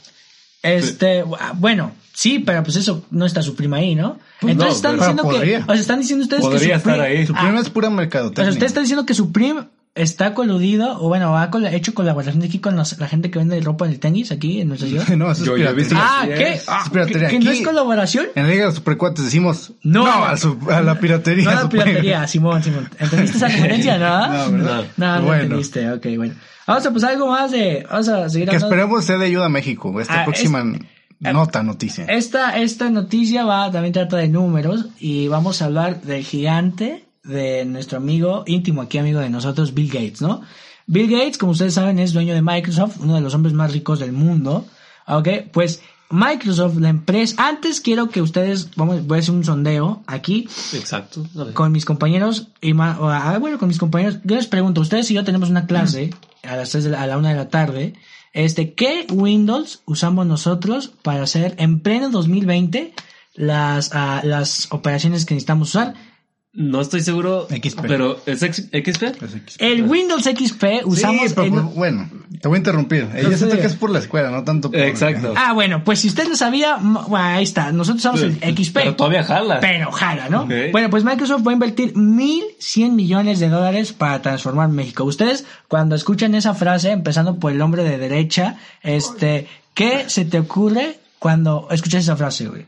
Este, 0.64 1.24
ah, 1.40 1.54
bueno, 1.56 1.94
sí, 2.20 2.40
pero 2.40 2.64
pues 2.64 2.76
eso 2.78 3.04
no 3.12 3.26
está 3.28 3.44
Supreme 3.44 3.78
ahí, 3.78 3.94
¿no? 3.96 4.18
Pues 4.42 4.54
Entonces 4.54 4.72
no, 4.74 4.76
están 4.76 4.92
pero 4.94 5.02
diciendo 5.24 5.24
que, 5.30 5.58
o 5.72 5.74
sea, 5.74 5.82
están 5.82 6.00
diciendo 6.00 6.24
ustedes 6.24 6.42
que 6.44 6.50
Podría 6.50 6.80
Supreme, 6.80 6.98
estar 6.98 7.08
ahí. 7.12 7.26
Supreme 7.28 7.58
Ah, 7.58 7.62
es 7.62 7.70
pura 7.70 7.88
o 7.88 7.92
sea, 7.92 7.98
mercadotecnia. 7.98 8.52
usted 8.52 8.66
está 8.66 8.80
diciendo 8.82 9.06
que 9.06 9.14
Supreme 9.14 9.62
está 9.96 10.34
coludido, 10.36 11.00
o 11.02 11.08
bueno, 11.08 11.36
ha 11.38 11.50
col- 11.50 11.66
hecho 11.66 11.94
colaboración 11.96 12.44
aquí 12.44 12.60
con 12.60 12.76
los- 12.76 13.00
la 13.00 13.08
gente 13.08 13.32
que 13.32 13.40
vende 13.40 13.60
ropa 13.62 13.86
en 13.86 13.92
el 13.94 14.00
tenis 14.00 14.32
aquí 14.32 14.62
en 14.62 14.68
nuestra 14.70 14.88
ciudad. 14.90 15.08
no, 15.18 15.32
eso 15.32 15.42
es 15.42 15.48
Yo- 15.48 15.56
piratería. 15.56 15.98
ah, 16.00 16.24
¿qué? 16.28 16.54
es. 16.54 16.66
Ah, 16.68 16.82
Es 16.86 16.90
piratería. 16.92 17.28
¿Que, 17.30 17.40
que 17.40 17.46
no 17.46 17.52
es 17.52 17.62
colaboración? 17.62 18.26
En 18.36 18.44
la 18.44 18.50
Liga 18.50 18.62
de 18.62 18.68
los 18.68 18.76
Supercuates 18.76 19.24
decimos 19.26 19.74
No. 19.84 20.06
no, 20.06 20.26
a, 20.26 20.38
su- 20.38 20.58
a 20.72 20.82
la 20.82 21.00
piratería. 21.00 21.46
No 21.46 21.52
la 21.52 21.62
Supreme. 21.62 21.86
piratería, 21.86 22.28
Simón, 22.28 22.62
Simón. 22.64 22.90
¿Entendiste 23.00 23.38
esa 23.38 23.48
referencia, 23.48 23.98
no? 23.98 24.28
No, 24.52 24.52
¿verdad? 24.58 24.84
No, 24.98 25.16
no 25.16 25.22
Bueno. 25.26 25.44
entendiste, 25.44 25.92
ok, 25.92 26.06
bueno. 26.16 26.34
Vamos 26.68 26.86
a 26.86 26.94
pasar 26.94 27.12
algo 27.12 27.28
más 27.32 27.50
de, 27.52 27.86
vamos 27.90 28.08
a 28.10 28.30
seguir 28.30 28.50
Que 28.50 28.58
esperemos 28.58 29.04
sea 29.06 29.18
de 29.18 29.26
ayuda 29.26 29.46
a 29.46 29.50
México. 29.50 30.00
Esta 30.02 30.22
Ah, 30.22 30.26
próxima 30.26 30.60
es- 30.60 30.82
nota, 31.20 31.64
noticia. 31.64 32.06
Esta, 32.06 32.58
esta 32.58 32.90
noticia 32.90 33.46
va, 33.46 33.72
también 33.72 33.94
trata 33.94 34.18
de 34.18 34.28
números 34.28 34.86
y 35.00 35.28
vamos 35.28 35.62
a 35.62 35.66
hablar 35.66 36.02
del 36.02 36.24
gigante 36.24 37.06
de 37.24 37.66
nuestro 37.66 37.98
amigo, 37.98 38.44
íntimo 38.48 38.82
aquí 38.82 38.98
amigo 38.98 39.20
de 39.20 39.30
nosotros, 39.30 39.74
Bill 39.74 39.88
Gates, 39.88 40.22
¿no? 40.22 40.42
Bill 40.86 41.12
Gates, 41.12 41.38
como 41.38 41.52
ustedes 41.52 41.74
saben, 41.74 42.00
es 42.00 42.14
dueño 42.14 42.34
de 42.34 42.42
Microsoft, 42.42 42.98
uno 43.02 43.16
de 43.16 43.22
los 43.22 43.34
hombres 43.34 43.54
más 43.54 43.74
ricos 43.74 44.00
del 44.00 44.14
mundo, 44.14 44.66
¿ok? 45.06 45.28
Pues 45.52 45.82
Microsoft, 46.10 46.78
la 46.78 46.88
empresa, 46.88 47.36
antes 47.50 47.82
quiero 47.82 48.10
que 48.10 48.22
ustedes, 48.22 48.70
vamos, 48.78 49.06
voy 49.06 49.18
a 49.18 49.20
hacer 49.20 49.36
un 49.36 49.44
sondeo 49.44 50.04
aquí 50.08 50.48
Exacto. 50.74 51.26
Con 51.54 51.74
mis 51.74 51.84
compañeros 51.84 52.48
y 52.62 52.74
ah, 52.80 53.38
bueno, 53.42 53.60
con 53.60 53.68
mis 53.68 53.78
compañeros, 53.78 54.20
yo 54.24 54.38
les 54.38 54.48
pregunto, 54.48 54.80
ustedes 54.80 55.12
y 55.12 55.16
yo 55.16 55.26
tenemos 55.26 55.50
una 55.50 55.66
clase 55.66 56.12
a 56.44 56.56
las 56.56 56.70
tres 56.70 56.86
de 56.86 56.92
la, 56.92 57.02
a 57.02 57.08
la 57.08 57.18
una 57.18 57.30
de 57.30 57.36
la 57.36 57.50
tarde, 57.50 57.94
este, 58.38 58.74
¿qué 58.74 59.08
Windows 59.12 59.82
usamos 59.86 60.28
nosotros 60.28 60.92
para 61.02 61.24
hacer 61.24 61.56
en 61.58 61.80
pleno 61.80 62.12
2020 62.12 62.94
las, 63.34 63.90
ah, 63.94 64.22
las 64.24 64.72
operaciones 64.72 65.26
que 65.26 65.34
necesitamos 65.34 65.70
usar? 65.70 65.96
No 66.60 66.82
estoy 66.82 67.02
seguro, 67.02 67.48
XP. 67.52 67.82
pero 67.88 68.20
¿es 68.26 68.42
X- 68.42 68.70
XP? 68.72 69.04
Es 69.22 69.32
XP. 69.32 69.58
El 69.62 69.84
Windows 69.84 70.24
XP 70.24 70.64
usamos 70.86 71.28
sí, 71.28 71.34
pero, 71.36 71.46
en- 71.46 71.76
bueno, 71.76 72.10
te 72.42 72.48
voy 72.48 72.56
a 72.56 72.58
interrumpir. 72.58 73.08
Eh, 73.14 73.22
Yo 73.30 73.38
siento 73.38 73.60
que 73.60 73.68
es 73.68 73.76
por 73.76 73.92
la 73.92 74.00
escuela, 74.00 74.32
no 74.32 74.44
tanto 74.44 74.72
por... 74.72 74.80
Exacto. 74.80 75.36
Ah, 75.38 75.54
bueno, 75.54 75.84
pues 75.84 76.00
si 76.00 76.08
usted 76.08 76.28
no 76.28 76.36
sabía, 76.36 76.78
bueno, 76.78 77.16
ahí 77.16 77.44
está, 77.44 77.72
nosotros 77.72 78.00
usamos 78.04 78.22
el 78.22 78.38
XP. 78.58 78.74
Pero 78.74 78.96
todavía 78.96 79.24
jala. 79.24 79.60
Pero 79.60 79.92
jala, 79.92 80.30
¿no? 80.30 80.48
Bueno, 80.72 80.90
pues 80.90 81.04
Microsoft 81.04 81.46
va 81.46 81.52
a 81.52 81.54
invertir 81.54 81.94
1.100 81.94 82.92
millones 82.94 83.40
de 83.40 83.50
dólares 83.50 83.94
para 83.94 84.20
transformar 84.24 84.70
México. 84.70 85.04
Ustedes, 85.04 85.46
cuando 85.68 85.96
escuchan 85.96 86.34
esa 86.34 86.56
frase, 86.56 86.90
empezando 86.90 87.38
por 87.38 87.52
el 87.52 87.62
hombre 87.62 87.84
de 87.84 88.00
derecha, 88.00 88.58
este, 88.82 89.48
¿qué 89.76 90.06
se 90.10 90.26
te 90.26 90.40
ocurre 90.40 90.98
cuando 91.20 91.68
escuchas 91.70 92.02
esa 92.04 92.16
frase, 92.18 92.48
güey? 92.48 92.66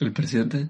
¿El 0.00 0.12
presidente? 0.12 0.68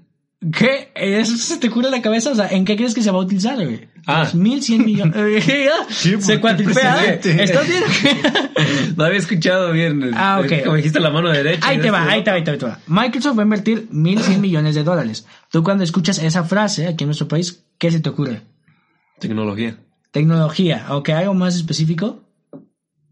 ¿Qué? 0.57 0.91
¿Eso 0.95 1.37
se 1.37 1.57
te 1.57 1.69
en 1.89 1.91
la 1.91 2.01
cabeza? 2.01 2.31
O 2.31 2.35
sea, 2.35 2.47
¿en 2.47 2.65
qué 2.65 2.75
crees 2.75 2.95
que 2.95 3.03
se 3.03 3.11
va 3.11 3.19
a 3.19 3.21
utilizar, 3.21 3.55
güey? 3.63 3.87
Ah. 4.07 4.23
Los 4.23 4.35
1.100 4.35 4.83
millones. 4.83 5.45
Se 6.25 6.39
presidente. 6.63 7.43
¿Estás 7.43 7.67
que- 7.67 8.93
No 8.97 9.03
había 9.05 9.19
escuchado 9.19 9.71
bien. 9.71 10.11
Ah, 10.15 10.41
ok. 10.43 10.63
Como 10.63 10.77
dijiste 10.77 10.99
la 10.99 11.11
mano 11.11 11.29
derecha. 11.29 11.67
Ahí 11.67 11.79
te 11.79 11.91
va, 11.91 12.09
ahí 12.09 12.23
te 12.23 12.31
va, 12.31 12.37
ahí 12.37 12.43
te 12.43 12.51
va, 12.51 12.53
ahí 12.55 12.59
te 12.59 12.65
va. 12.65 12.79
Microsoft 12.87 13.37
va 13.37 13.43
a 13.43 13.45
invertir 13.45 13.87
1.100 13.91 14.39
millones 14.39 14.73
de 14.73 14.83
dólares. 14.83 15.27
Tú 15.51 15.63
cuando 15.63 15.83
escuchas 15.83 16.17
esa 16.17 16.43
frase 16.43 16.87
aquí 16.87 17.03
en 17.03 17.09
nuestro 17.09 17.27
país, 17.27 17.63
¿qué 17.77 17.91
se 17.91 17.99
te 17.99 18.09
ocurre? 18.09 18.41
Tecnología. 19.19 19.77
Tecnología, 20.09 20.87
¿ok? 20.89 21.09
¿Algo 21.09 21.35
más 21.35 21.55
específico? 21.55 22.23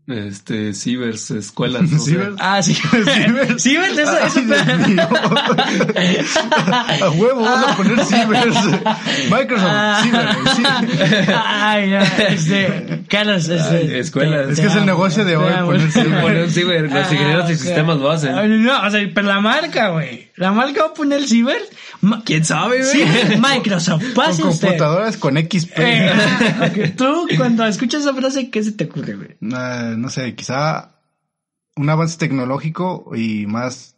Este, 0.09 0.73
cibers, 0.73 1.29
escuelas. 1.45 1.83
no 1.83 1.99
sé. 1.99 2.11
Cibers. 2.11 2.35
Ah, 2.39 2.61
sí. 2.63 2.73
Cibers. 2.91 3.61
Cibers, 3.63 3.97
eso, 3.97 4.11
Ay, 4.11 4.27
eso. 4.27 4.41
Dios 4.41 4.87
mío. 4.87 5.07
a 7.01 7.09
huevo, 7.11 7.41
vamos 7.41 7.69
a 7.71 7.77
poner 7.77 8.05
Cibers. 8.05 8.55
Microsoft, 9.29 9.69
Ah. 9.71 10.01
Cibers. 10.03 10.55
sí. 10.55 10.63
Ay, 11.35 11.89
no, 11.91 11.99
este, 12.27 13.03
Carlos, 13.07 13.47
este, 13.49 13.75
Ay, 13.77 13.95
escuelas. 13.99 14.47
te- 14.47 14.51
Es 14.53 14.55
te 14.57 14.61
que 14.63 14.67
es 14.69 14.75
el 14.75 14.85
negocio 14.85 15.25
de 15.25 15.37
hoy, 15.37 15.53
poner 15.65 15.91
ciber. 15.91 16.21
Poner 16.21 16.49
ciber, 16.49 16.81
los 16.83 16.93
Ah, 16.93 17.07
ingenieros 17.13 17.47
de 17.47 17.53
ok. 17.53 17.59
sistemas 17.59 17.97
lo 17.97 18.11
hacen. 18.11 18.63
No, 18.63 18.81
o 18.81 18.89
sea, 18.89 19.01
pero 19.13 19.27
la 19.27 19.39
marca, 19.39 19.89
güey. 19.89 20.29
La 20.35 20.51
marca 20.51 20.81
va 20.83 20.87
a 20.89 20.93
poner 20.93 21.27
ciber. 21.27 21.61
Ma- 22.01 22.23
¿Quién 22.23 22.45
sabe, 22.45 22.77
güey? 22.79 22.89
Ciber 22.91 23.39
Microsoft, 23.39 24.01
Con 24.03 24.13
pase 24.13 24.43
usted. 24.43 24.67
computadoras 24.67 25.17
con 25.17 25.35
XP. 25.37 25.71
Eh, 25.77 26.09
ah. 26.13 26.69
Tú, 26.95 27.27
cuando 27.37 27.65
escuchas 27.65 28.01
esa 28.03 28.13
frase, 28.13 28.49
¿qué 28.49 28.63
se 28.63 28.71
te 28.71 28.85
ocurre, 28.85 29.15
güey? 29.15 29.29
Ah, 29.53 29.95
no 29.99 30.09
sé, 30.09 30.35
quizá 30.35 30.95
un 31.75 31.89
avance 31.89 32.17
tecnológico 32.17 33.11
y 33.15 33.45
más, 33.45 33.95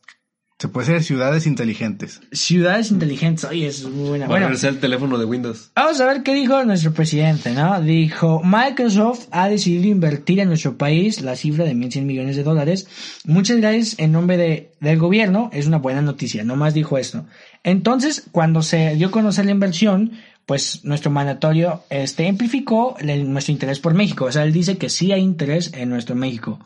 se 0.60 0.68
puede 0.68 0.86
ser 0.86 1.04
ciudades 1.04 1.48
inteligentes. 1.48 2.22
Ciudades 2.32 2.92
inteligentes. 2.92 3.46
Oye, 3.46 3.66
es 3.66 3.84
muy 3.84 4.10
buena. 4.10 4.28
Bueno, 4.28 4.48
Bueno, 4.48 4.70
el 4.70 4.80
teléfono 4.80 5.18
de 5.18 5.26
Windows. 5.26 5.72
vamos 5.76 6.00
a 6.00 6.06
ver 6.06 6.22
qué 6.22 6.36
dijo 6.36 6.64
nuestro 6.64 6.94
presidente, 6.94 7.52
¿no? 7.54 7.82
Dijo, 7.82 8.42
Microsoft 8.44 9.28
ha 9.32 9.50
decidido 9.50 9.88
invertir 9.88 10.40
en 10.40 10.50
nuestro 10.50 10.78
país 10.78 11.22
la 11.22 11.36
cifra 11.36 11.66
de 11.66 11.74
1.100 11.74 12.04
millones 12.04 12.36
de 12.36 12.44
dólares. 12.44 12.88
Muchas 13.26 13.58
gracias 13.58 13.96
en 13.98 14.12
nombre 14.12 14.38
de, 14.38 14.74
del 14.80 15.00
gobierno. 15.00 15.50
Es 15.52 15.66
una 15.66 15.78
buena 15.78 16.04
noticia, 16.04 16.44
nomás 16.44 16.76
dijo 16.76 17.00
esto. 17.00 17.26
Entonces, 17.64 18.28
cuando 18.32 18.62
se 18.62 18.96
dio 18.96 19.08
a 19.08 19.12
conocer 19.12 19.46
la 19.46 19.52
inversión, 19.52 20.12
pues 20.46 20.84
nuestro 20.84 21.12
mandatorio 21.12 21.84
este, 21.90 22.28
amplificó 22.28 22.96
el- 23.00 23.32
nuestro 23.32 23.52
interés 23.54 23.80
por 23.80 23.94
México. 23.94 24.26
O 24.26 24.32
sea, 24.32 24.44
él 24.44 24.52
dice 24.54 24.78
que 24.78 24.90
sí 24.90 25.12
hay 25.12 25.22
interés 25.22 25.72
en 25.74 25.90
nuestro 25.90 26.16
México. 26.16 26.60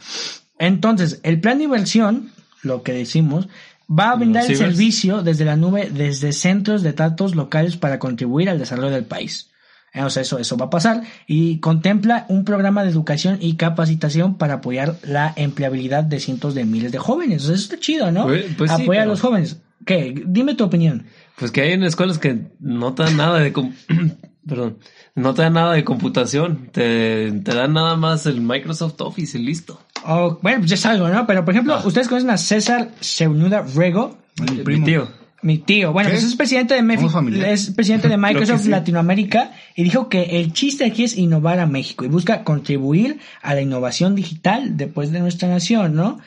Entonces, 0.60 1.20
el 1.24 1.40
plan 1.42 1.58
de 1.58 1.66
inversión, 1.66 2.32
lo 2.64 2.84
que 2.84 2.94
decimos, 2.94 3.48
va 3.88 4.12
a 4.12 4.16
brindar 4.16 4.44
el 4.44 4.58
servicio 4.58 5.22
desde 5.22 5.46
la 5.46 5.56
nube, 5.56 5.90
desde 5.94 6.34
centros 6.34 6.82
de 6.82 6.94
datos 6.94 7.36
locales 7.36 7.78
para 7.78 8.00
contribuir 8.00 8.50
al 8.50 8.58
desarrollo 8.60 8.90
del 8.92 9.06
país. 9.06 9.50
Eh, 9.94 10.02
O 10.04 10.10
sea, 10.10 10.24
eso, 10.24 10.40
eso 10.40 10.58
va 10.58 10.66
a 10.66 10.70
pasar 10.70 11.04
y 11.28 11.60
contempla 11.60 12.26
un 12.30 12.44
programa 12.46 12.84
de 12.84 12.90
educación 12.90 13.38
y 13.42 13.56
capacitación 13.56 14.36
para 14.38 14.56
apoyar 14.56 14.96
la 15.04 15.34
empleabilidad 15.36 16.04
de 16.04 16.20
cientos 16.20 16.56
de 16.56 16.66
miles 16.66 16.92
de 16.92 16.98
jóvenes. 16.98 17.44
O 17.44 17.46
sea, 17.48 17.56
eso 17.56 17.64
está 17.66 17.80
chido, 17.80 18.12
¿no? 18.12 18.24
Pues- 18.26 18.46
pues 18.58 18.72
sí, 18.72 18.82
Apoyar 18.84 19.04
a 19.04 19.06
los 19.08 19.22
jóvenes. 19.22 19.58
¿Qué? 19.86 20.24
Dime 20.26 20.56
tu 20.56 20.64
opinión. 20.64 21.06
Pues 21.38 21.52
que 21.52 21.62
hay 21.62 21.72
en 21.74 21.84
escuelas 21.84 22.18
que 22.18 22.40
no 22.60 22.94
te 22.94 23.04
dan 23.04 23.18
nada 23.18 23.40
de... 23.40 23.54
Perdón. 24.48 24.78
No 25.16 25.34
te 25.34 25.42
dan 25.42 25.54
nada 25.54 25.74
de 25.74 25.84
computación. 25.84 26.70
Te, 26.72 27.32
te 27.32 27.56
dan 27.56 27.74
nada 27.74 27.96
más 27.96 28.26
el 28.28 28.42
Microsoft 28.42 29.00
Office 29.02 29.38
y 29.40 29.44
listo. 29.44 29.80
Oh, 30.06 30.38
bueno, 30.42 30.60
pues 30.60 30.72
es 30.74 30.86
algo, 30.86 31.08
¿no? 31.08 31.26
Pero, 31.26 31.44
por 31.44 31.54
ejemplo, 31.56 31.80
ustedes 31.84 32.08
conocen 32.08 32.30
a 32.30 32.38
César 32.38 32.90
Seunuda 33.00 33.62
Rego, 33.76 34.18
Mi 34.40 34.62
Mi 34.64 34.84
tío. 34.84 35.08
mi 35.42 35.58
tío. 35.58 35.92
Bueno, 35.94 36.12
pues 36.12 36.24
es 36.24 36.36
presidente 36.36 36.76
de 36.76 36.82
Mefi- 36.84 37.44
es 37.44 37.72
presidente 37.72 38.08
de 38.08 38.18
Microsoft 38.18 38.64
sí. 38.64 38.70
Latinoamérica 38.70 39.52
y 39.76 39.84
dijo 39.84 40.10
que 40.10 40.40
el 40.40 40.54
chiste 40.54 40.86
aquí 40.86 41.04
es 41.06 41.18
innovar 41.18 41.60
a 41.60 41.66
México 41.66 42.06
y 42.06 42.08
busca 42.08 42.44
contribuir 42.44 43.18
a 43.42 43.56
la 43.56 43.62
innovación 43.62 44.14
digital 44.16 44.78
después 44.78 45.12
de 45.12 45.22
nuestra 45.22 45.48
nación, 45.50 45.96
¿no? 45.96 46.20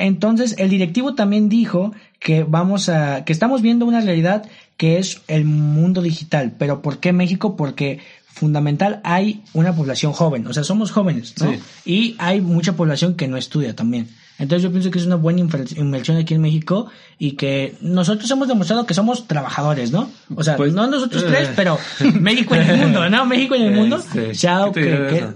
Entonces, 0.00 0.54
el 0.58 0.70
directivo 0.70 1.14
también 1.14 1.48
dijo 1.48 1.92
que 2.18 2.42
vamos 2.42 2.88
a, 2.88 3.24
que 3.24 3.32
estamos 3.32 3.62
viendo 3.62 3.86
una 3.86 4.00
realidad 4.00 4.44
que 4.76 4.98
es 4.98 5.20
el 5.28 5.44
mundo 5.44 6.00
digital. 6.02 6.52
Pero 6.58 6.80
¿por 6.82 6.98
qué 6.98 7.12
México? 7.12 7.54
Porque 7.56 8.00
fundamental 8.32 9.00
hay 9.04 9.42
una 9.52 9.74
población 9.74 10.12
joven, 10.12 10.46
o 10.46 10.52
sea, 10.54 10.64
somos 10.64 10.90
jóvenes, 10.90 11.34
¿no? 11.40 11.50
Sí. 11.52 11.58
Y 11.84 12.16
hay 12.18 12.40
mucha 12.40 12.72
población 12.74 13.14
que 13.14 13.28
no 13.28 13.36
estudia 13.36 13.76
también. 13.76 14.08
Entonces 14.38 14.62
yo 14.62 14.70
pienso 14.70 14.90
que 14.90 14.98
es 14.98 15.04
una 15.04 15.16
buena 15.16 15.40
inversión 15.40 16.16
aquí 16.16 16.32
en 16.32 16.40
México 16.40 16.86
y 17.18 17.32
que 17.32 17.74
nosotros 17.82 18.30
hemos 18.30 18.48
demostrado 18.48 18.86
que 18.86 18.94
somos 18.94 19.28
trabajadores, 19.28 19.92
¿no? 19.92 20.10
O 20.34 20.42
sea, 20.42 20.56
Pues, 20.56 20.72
no 20.72 20.86
nosotros 20.86 21.22
eh. 21.24 21.26
tres, 21.28 21.50
pero 21.54 21.76
México 22.18 22.54
en 22.54 22.62
el 22.62 22.76
mundo, 22.78 23.10
¿no? 23.10 23.26
México 23.26 23.54
en 23.54 23.62
el 23.64 23.74
mundo. 23.76 23.96
Este, 23.96 24.34
se 24.34 24.48
ha 24.48 24.52
dado 24.60 24.72
¿qué 24.72 24.80
te 24.82 24.88
que- 24.88 25.26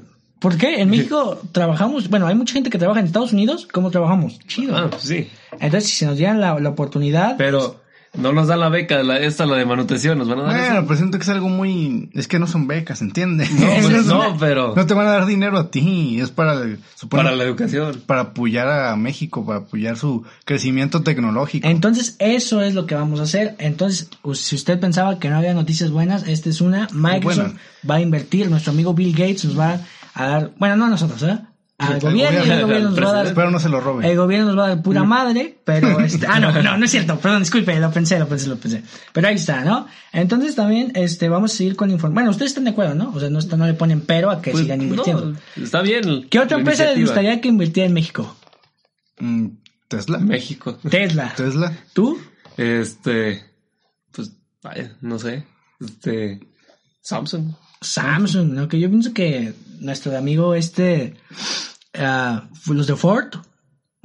¿Por 0.44 0.58
qué? 0.58 0.82
En 0.82 0.90
México 0.90 1.40
trabajamos, 1.52 2.10
bueno, 2.10 2.26
hay 2.26 2.34
mucha 2.34 2.52
gente 2.52 2.68
que 2.68 2.76
trabaja 2.78 3.00
en 3.00 3.06
Estados 3.06 3.32
Unidos, 3.32 3.66
¿cómo 3.72 3.90
trabajamos? 3.90 4.38
Chido. 4.46 4.76
Ah, 4.76 4.88
pues 4.90 5.02
sí. 5.02 5.28
Entonces, 5.58 5.88
si 5.88 5.96
se 5.96 6.04
nos 6.06 6.18
dieran 6.18 6.38
la, 6.38 6.60
la 6.60 6.68
oportunidad, 6.68 7.36
Pero 7.38 7.80
No 8.16 8.32
nos 8.32 8.46
dan 8.46 8.60
la 8.60 8.68
beca, 8.68 9.02
la, 9.02 9.18
esta 9.18 9.46
la 9.46 9.56
de 9.56 9.64
manutención, 9.64 10.18
nos 10.18 10.28
van 10.28 10.40
a 10.40 10.42
dar 10.42 10.50
Bueno, 10.56 10.74
eso? 10.80 10.84
pero 10.86 10.96
siento 10.98 11.18
que 11.18 11.22
es 11.24 11.28
algo 11.30 11.48
muy... 11.48 12.10
Es 12.14 12.28
que 12.28 12.38
no 12.38 12.46
son 12.46 12.66
becas, 12.68 13.00
¿entiendes? 13.02 13.50
No, 13.52 13.66
pues, 13.66 13.88
es 14.00 14.06
no, 14.06 14.18
una- 14.28 14.38
pero 14.38 14.74
No 14.76 14.86
te 14.86 14.92
van 14.94 15.06
a 15.08 15.12
dar 15.12 15.26
dinero 15.26 15.58
a 15.58 15.70
ti, 15.70 16.20
es 16.20 16.30
para... 16.30 16.54
supongo, 16.94 17.24
para 17.24 17.34
la 17.34 17.42
educación. 17.44 18.02
para 18.06 18.20
apoyar 18.20 18.68
a 18.68 18.94
México, 18.96 19.44
para 19.46 19.60
apoyar 19.60 19.96
su 19.96 20.24
crecimiento 20.44 21.02
tecnológico. 21.02 21.66
Entonces, 21.66 22.16
eso 22.20 22.60
es 22.62 22.74
lo 22.74 22.84
que 22.86 22.94
vamos 22.94 23.18
a 23.18 23.24
hacer. 23.24 23.56
Entonces, 23.58 24.10
si 24.34 24.54
usted 24.56 24.78
pensaba 24.78 25.18
que 25.18 25.28
no 25.30 25.36
había 25.38 25.54
noticias 25.54 25.90
buenas, 25.90 26.28
esta 26.28 26.50
es 26.50 26.60
una. 26.60 26.86
Microsoft 26.92 27.54
va 27.90 27.96
a 27.96 28.00
invertir, 28.00 28.48
nuestro 28.50 28.72
amigo 28.72 28.92
Bill 28.94 29.12
Gates 29.12 29.44
nos 29.46 29.58
va 29.58 29.72
a 29.72 29.80
dar, 30.14 30.52
bueno, 30.58 30.76
no 30.76 30.86
a 30.86 30.90
nosotros, 30.90 31.22
¿eh? 31.24 31.38
Al 31.76 31.98
gobierno, 31.98 32.38
y 32.38 32.42
el 32.50 32.62
gobierno, 32.62 32.66
gobierno 32.66 32.90
nos 32.90 33.04
va 33.04 33.08
a 33.08 33.12
dar, 33.14 33.26
Espero 33.26 33.50
no 33.50 33.58
se 33.58 33.68
lo 33.68 33.80
roben. 33.80 34.08
el 34.08 34.16
gobierno 34.16 34.46
nos 34.46 34.56
va 34.58 34.66
a 34.66 34.68
dar 34.68 34.82
pura 34.82 35.02
madre, 35.02 35.58
pero 35.64 35.98
este, 36.04 36.24
ah, 36.28 36.38
no, 36.38 36.52
no, 36.62 36.78
no 36.78 36.84
es 36.84 36.90
cierto, 36.92 37.18
perdón, 37.18 37.40
disculpe, 37.40 37.78
lo 37.80 37.90
pensé, 37.90 38.16
lo 38.18 38.28
pensé, 38.28 38.48
lo 38.48 38.56
pensé. 38.56 38.84
Pero 39.12 39.26
ahí 39.26 39.34
está, 39.34 39.64
¿no? 39.64 39.88
Entonces 40.12 40.54
también, 40.54 40.92
este, 40.94 41.28
vamos 41.28 41.52
a 41.52 41.56
seguir 41.56 41.74
con 41.74 41.90
información. 41.90 42.14
Bueno, 42.14 42.30
ustedes 42.30 42.52
están 42.52 42.64
de 42.64 42.70
acuerdo, 42.70 42.94
¿no? 42.94 43.10
O 43.12 43.18
sea, 43.18 43.28
no, 43.28 43.40
está- 43.40 43.56
no 43.56 43.66
le 43.66 43.74
ponen 43.74 44.02
pero 44.02 44.30
a 44.30 44.40
que 44.40 44.52
Pues, 44.52 44.62
sigan 44.62 44.82
invirtiendo. 44.82 45.32
no, 45.56 45.62
está 45.64 45.82
bien. 45.82 46.28
¿Qué 46.30 46.38
otra 46.38 46.58
empresa 46.58 46.84
les 46.84 47.00
gustaría 47.00 47.40
que 47.40 47.48
invirtiera 47.48 47.88
en 47.88 47.94
México? 47.94 48.36
Mm, 49.18 49.48
Tesla. 49.88 50.18
México. 50.18 50.78
Tesla. 50.88 51.34
Tesla. 51.36 51.72
¿Tú? 51.92 52.20
Este, 52.56 53.44
pues, 54.12 54.30
vaya, 54.62 54.96
no 55.00 55.18
sé. 55.18 55.44
Este, 55.80 56.38
Samsung. 57.02 57.50
Samsung, 57.84 58.52
¿no? 58.52 58.68
Que 58.68 58.80
yo 58.80 58.88
pienso 58.88 59.12
que 59.12 59.54
nuestro 59.80 60.16
amigo 60.16 60.54
este, 60.54 61.14
ah, 61.94 62.44
los 62.66 62.86
de 62.86 62.96
Ford, 62.96 63.34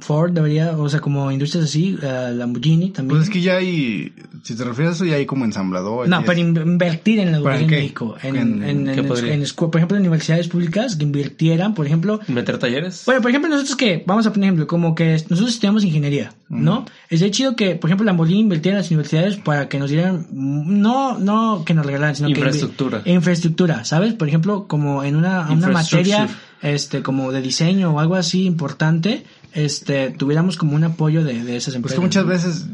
Ford 0.02 0.32
debería, 0.32 0.78
o 0.78 0.88
sea, 0.90 1.00
como 1.00 1.32
industrias 1.32 1.66
así, 1.66 1.98
ah, 2.04 2.30
Lamborghini 2.34 2.92
también. 2.92 3.18
Pues 3.18 3.28
es 3.30 3.34
que 3.34 3.42
ya 3.42 3.58
hay, 3.58 4.14
si 4.44 4.56
te 4.56 4.64
refieres 4.64 4.94
a 4.94 4.96
eso, 4.96 5.06
ya 5.06 5.16
hay 5.16 5.26
como 5.26 5.46
ensamblador. 5.46 6.08
no, 6.08 6.24
pero 6.26 6.40
in- 6.40 6.56
invertir 6.56 7.20
en 7.20 7.32
la 7.32 7.42
¿Para 7.42 7.58
educación 7.58 7.64
en 7.64 7.70
qué? 7.70 7.76
México, 7.78 8.16
en, 8.24 8.36
¿En- 8.36 8.64
en, 8.64 8.88
en- 8.90 9.00
en 9.00 9.06
por 9.06 9.76
ejemplo, 9.78 9.98
en 9.98 10.02
universidades 10.04 10.48
públicas 10.48 10.96
que 10.96 11.04
invirtieran, 11.04 11.74
por 11.74 11.86
ejemplo, 11.86 12.20
Meter 12.28 12.58
talleres. 12.58 13.04
Bueno, 13.06 13.22
por 13.22 13.32
ejemplo, 13.32 13.50
nosotros 13.50 13.76
que, 13.76 14.04
vamos 14.06 14.26
a 14.26 14.32
poner 14.34 14.48
ejemplo, 14.48 14.68
como 14.68 14.96
que 14.96 15.14
nosotros 15.30 15.50
estudiamos 15.50 15.84
ingeniería, 15.84 16.34
¿no? 16.50 16.86
Es 17.10 17.20
de 17.20 17.32
chido 17.32 17.56
que, 17.56 17.76
por 17.76 17.90
ejemplo, 17.90 18.06
Lamborghini 18.06 18.40
invirtiera 18.40 18.78
en 18.78 18.82
las 18.84 18.90
universidades 18.92 19.38
para 19.38 19.68
que 19.70 19.80
nos 19.80 19.90
dieran, 19.90 20.28
no, 20.32 21.18
no 21.20 21.64
que 21.66 21.74
nos 21.74 21.86
regalaran, 21.86 22.16
sino 22.16 22.30
Infraestructura. 22.30 23.04
que... 23.04 23.12
Infraestructura, 23.12 23.84
¿sabes? 23.86 24.14
Por 24.14 24.28
ejemplo, 24.28 24.68
como 24.68 25.04
en 25.04 25.16
una, 25.16 25.50
una 25.52 25.70
materia, 25.70 26.28
este, 26.62 27.02
como 27.02 27.32
de 27.32 27.42
diseño 27.42 27.92
o 27.94 28.00
algo 28.00 28.16
así 28.16 28.46
importante, 28.46 29.24
este, 29.54 30.12
tuviéramos 30.12 30.58
como 30.58 30.76
un 30.76 30.84
apoyo 30.84 31.24
de, 31.24 31.44
de 31.44 31.56
esas 31.58 31.74
Pues 31.74 31.94
empresas. 31.94 32.00
que 32.00 32.06
muchas 32.06 32.26
veces 32.26 32.66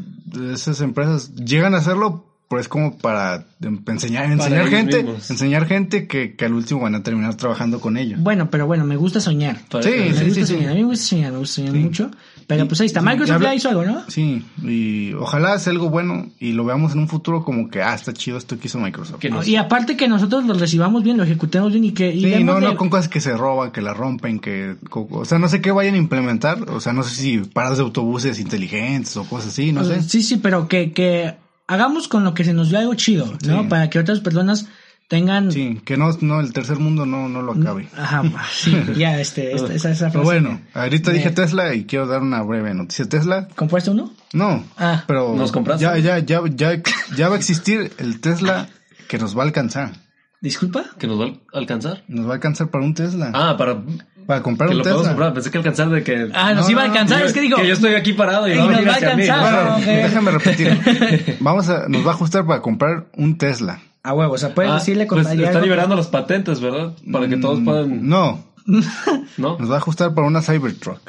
esas 0.52 0.80
empresas 0.80 1.34
llegan 1.34 1.74
a 1.74 1.78
hacerlo, 1.78 2.24
pues 2.48 2.68
como 2.68 2.96
para 2.98 3.46
enseñar, 3.88 4.30
enseñar 4.30 4.60
ellos 4.60 4.70
gente, 4.70 5.02
mismos. 5.02 5.30
enseñar 5.30 5.66
gente 5.66 6.06
que, 6.06 6.36
que 6.36 6.44
al 6.44 6.52
último 6.54 6.80
van 6.82 6.94
a 6.94 7.02
terminar 7.02 7.34
trabajando 7.36 7.80
con 7.80 7.96
ello. 7.96 8.16
Bueno, 8.20 8.50
pero 8.50 8.66
bueno, 8.66 8.84
me 8.84 8.96
gusta 8.96 9.20
soñar. 9.20 9.58
Sí, 9.82 9.88
me 9.88 10.14
sí, 10.14 10.24
gusta 10.26 10.46
sí, 10.46 10.46
soñar. 10.54 10.70
A 10.70 10.74
mí 10.74 10.80
me 10.82 10.86
gusta 10.88 11.04
soñar, 11.06 11.32
me 11.32 11.38
gusta 11.38 11.54
soñar 11.56 11.74
mucho. 11.74 12.10
Pero 12.48 12.68
pues 12.68 12.80
ahí 12.80 12.86
está. 12.86 13.02
Microsoft 13.02 13.34
habla- 13.36 13.48
ya 13.48 13.54
hizo 13.56 13.68
algo, 13.70 13.84
¿no? 13.84 14.02
Sí, 14.08 14.44
y 14.62 15.12
ojalá 15.14 15.58
sea 15.58 15.72
algo 15.72 15.90
bueno 15.90 16.28
y 16.38 16.52
lo 16.52 16.64
veamos 16.64 16.92
en 16.92 17.00
un 17.00 17.08
futuro 17.08 17.42
como 17.44 17.68
que, 17.68 17.82
ah, 17.82 17.94
está 17.94 18.12
chido 18.12 18.38
esto 18.38 18.56
que 18.58 18.68
hizo 18.68 18.78
Microsoft. 18.78 19.18
Que 19.18 19.32
Y 19.46 19.56
aparte 19.56 19.96
que 19.96 20.06
nosotros 20.06 20.44
lo 20.46 20.54
recibamos 20.54 21.02
bien, 21.02 21.16
lo 21.16 21.24
ejecutemos 21.24 21.72
bien 21.72 21.84
y 21.84 21.92
que... 21.92 22.14
Y 22.14 22.20
Sí, 22.22 22.44
no, 22.44 22.54
de- 22.56 22.60
no 22.60 22.76
con 22.76 22.88
cosas 22.88 23.08
que 23.08 23.20
se 23.20 23.36
roban, 23.36 23.72
que 23.72 23.80
la 23.80 23.94
rompen, 23.94 24.38
que, 24.38 24.76
o 24.90 25.24
sea, 25.24 25.38
no 25.40 25.48
sé 25.48 25.60
qué 25.60 25.72
vayan 25.72 25.94
a 25.94 25.98
implementar, 25.98 26.70
o 26.70 26.80
sea, 26.80 26.92
no 26.92 27.02
sé 27.02 27.16
si 27.16 27.38
paradas 27.38 27.78
de 27.78 27.84
autobuses 27.84 28.38
inteligentes 28.38 29.16
o 29.16 29.24
cosas 29.24 29.48
así, 29.48 29.72
no 29.72 29.82
sé. 29.84 30.02
Sí, 30.02 30.22
sí, 30.22 30.36
pero 30.36 30.68
que, 30.68 30.92
que 30.92 31.34
hagamos 31.66 32.06
con 32.06 32.22
lo 32.22 32.32
que 32.34 32.44
se 32.44 32.52
nos 32.52 32.68
dio 32.68 32.78
algo 32.78 32.94
chido, 32.94 33.26
¿no? 33.44 33.62
Sí. 33.62 33.66
Para 33.68 33.90
que 33.90 33.98
otras 33.98 34.20
personas 34.20 34.68
tengan... 35.08 35.50
Sí, 35.52 35.80
que 35.84 35.96
no, 35.96 36.10
no, 36.20 36.40
el 36.40 36.52
tercer 36.52 36.78
mundo 36.78 37.06
no, 37.06 37.28
no 37.28 37.42
lo 37.42 37.52
acabe. 37.52 37.88
Ajá, 37.96 38.22
sí, 38.52 38.76
ya, 38.96 39.20
este, 39.20 39.54
esta, 39.54 39.72
esa, 39.74 39.90
esa 39.90 40.06
Pero 40.10 40.24
frase. 40.24 40.24
bueno, 40.24 40.60
ahorita 40.74 41.10
dije 41.12 41.30
Tesla 41.30 41.74
y 41.74 41.84
quiero 41.84 42.06
dar 42.06 42.22
una 42.22 42.42
breve 42.42 42.74
noticia. 42.74 43.08
Tesla, 43.08 43.48
¿Compuesto 43.54 43.92
uno? 43.92 44.12
no, 44.32 44.64
Ah. 44.78 45.04
pero 45.06 45.34
¿Nos 45.34 45.52
compraste? 45.52 45.82
ya, 45.84 45.96
ya, 45.98 46.18
ya, 46.18 46.40
ya, 46.54 46.82
ya 47.16 47.28
va 47.28 47.34
a 47.36 47.38
existir 47.38 47.92
el 47.98 48.20
Tesla 48.20 48.68
que 49.08 49.18
nos 49.18 49.36
va 49.36 49.42
a 49.42 49.46
alcanzar. 49.46 49.92
¿Disculpa? 50.40 50.84
que 50.98 51.06
nos 51.06 51.18
va 51.20 51.26
a 51.26 51.58
alcanzar. 51.58 52.02
Nos 52.08 52.26
va 52.26 52.30
a 52.32 52.34
alcanzar 52.34 52.68
para 52.68 52.84
un 52.84 52.94
Tesla. 52.94 53.30
Ah, 53.34 53.56
para 53.56 53.82
para 54.26 54.42
comprar 54.42 54.68
que 54.68 54.72
un 54.74 54.78
lo 54.78 54.82
podemos 54.82 55.02
Tesla. 55.02 55.12
comprar. 55.14 55.34
Pensé 55.34 55.50
que 55.52 55.58
alcanzar 55.58 55.88
de 55.88 56.02
que. 56.02 56.28
Ah, 56.34 56.52
nos 56.52 56.64
No, 56.66 56.70
iba 56.72 56.82
a 56.82 56.86
no, 56.88 56.92
alcanzar, 56.92 57.20
que- 57.22 57.26
es 57.28 57.32
que 57.32 57.40
digo... 57.40 57.56
Que 57.58 57.66
yo 57.68 57.74
estoy 57.74 57.94
aquí 57.94 58.12
parado 58.12 58.48
y, 58.48 58.52
a 58.52 58.56
nos 58.56 58.68
va 58.70 58.76
a 58.76 58.80
mí. 58.80 58.88
alcanzar. 58.88 59.40
Bueno, 59.40 59.76
ok. 59.76 59.84
déjame 59.84 60.30
repetir. 60.32 61.36
Vamos 61.40 61.68
a, 61.68 61.88
nos 61.88 62.04
va 62.04 62.10
a 62.10 62.14
ajustar 62.14 62.44
para 62.44 62.60
comprar 62.60 63.06
un 63.16 63.38
Tesla. 63.38 63.80
A 64.08 64.12
huevo, 64.14 64.34
o 64.34 64.38
sea, 64.38 64.54
puedes 64.54 64.70
Ah, 64.70 64.74
decirle 64.74 65.06
con 65.06 65.22
pues 65.22 65.32
está 65.34 65.48
algo- 65.50 65.60
liberando 65.62 65.96
las 65.96 66.06
patentes, 66.06 66.60
¿verdad? 66.60 66.92
Para 67.10 67.28
que 67.28 67.36
todos 67.38 67.60
puedan. 67.64 68.02
Mm, 68.04 68.08
No, 68.08 68.44
¿No? 69.36 69.58
nos 69.58 69.70
va 69.70 69.74
a 69.74 69.78
ajustar 69.78 70.14
para 70.14 70.26
una 70.26 70.42
Cybertruck. 70.42 71.00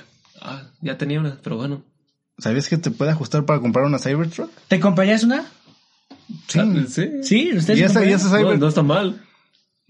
Ah, 0.42 0.64
ya 0.82 0.98
tenía 0.98 1.20
una, 1.20 1.38
pero 1.44 1.58
bueno. 1.58 1.84
¿Sabías 2.40 2.68
que 2.70 2.78
te 2.78 2.92
puede 2.92 3.12
ajustar 3.12 3.46
para 3.46 3.60
comprar 3.60 3.86
una 3.86 4.00
Cybertruck? 4.00 4.50
¿Te 4.68 4.80
comprarías 4.80 5.24
una? 5.24 5.46
Sí. 6.48 6.60
Ah, 6.60 6.66
sí. 6.88 7.10
Sí, 7.24 7.52
ustedes 7.56 7.80
Y 7.80 7.84
esa, 7.84 8.04
y 8.06 8.12
esa 8.14 8.30
Cyber- 8.30 8.58
no 8.60 8.68
está 8.68 8.84
mal. 8.84 9.22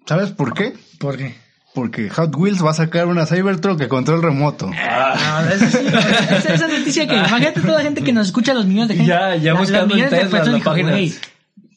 ¿Sabes 0.05 0.32
por 0.32 0.53
qué? 0.53 0.74
¿Por 0.99 1.18
qué? 1.18 1.36
Porque 1.74 2.10
Hot 2.10 2.36
Wheels 2.36 2.64
va 2.66 2.72
a 2.72 2.74
sacar 2.74 3.08
una 3.08 3.26
Cybertruck 3.26 3.78
de 3.78 3.88
control 3.88 4.22
remoto. 4.24 4.70
Ah. 4.78 5.43
No, 5.45 5.49
eso 5.53 5.78
sí, 5.78 5.86
esa, 5.88 6.53
esa 6.55 6.68
noticia 6.68 7.08
que 7.08 7.16
imagínate 7.16 7.62
toda 7.62 7.74
la 7.78 7.84
gente 7.84 8.01
que 8.03 8.14
nos 8.14 8.28
escucha 8.28 8.53
los 8.53 8.66
millones 8.66 8.89
de 8.89 8.95
gente. 8.95 9.10
Ya, 9.10 9.36
ya 9.36 9.53
la- 9.53 9.60
buscando 9.60 9.93
en 9.95 10.01
de 10.01 10.08
Tesla, 10.10 10.20
personas 10.30 10.47
la 10.47 10.53
dijo, 10.55 10.70
página. 10.72 10.91
"Güey, 10.91 11.14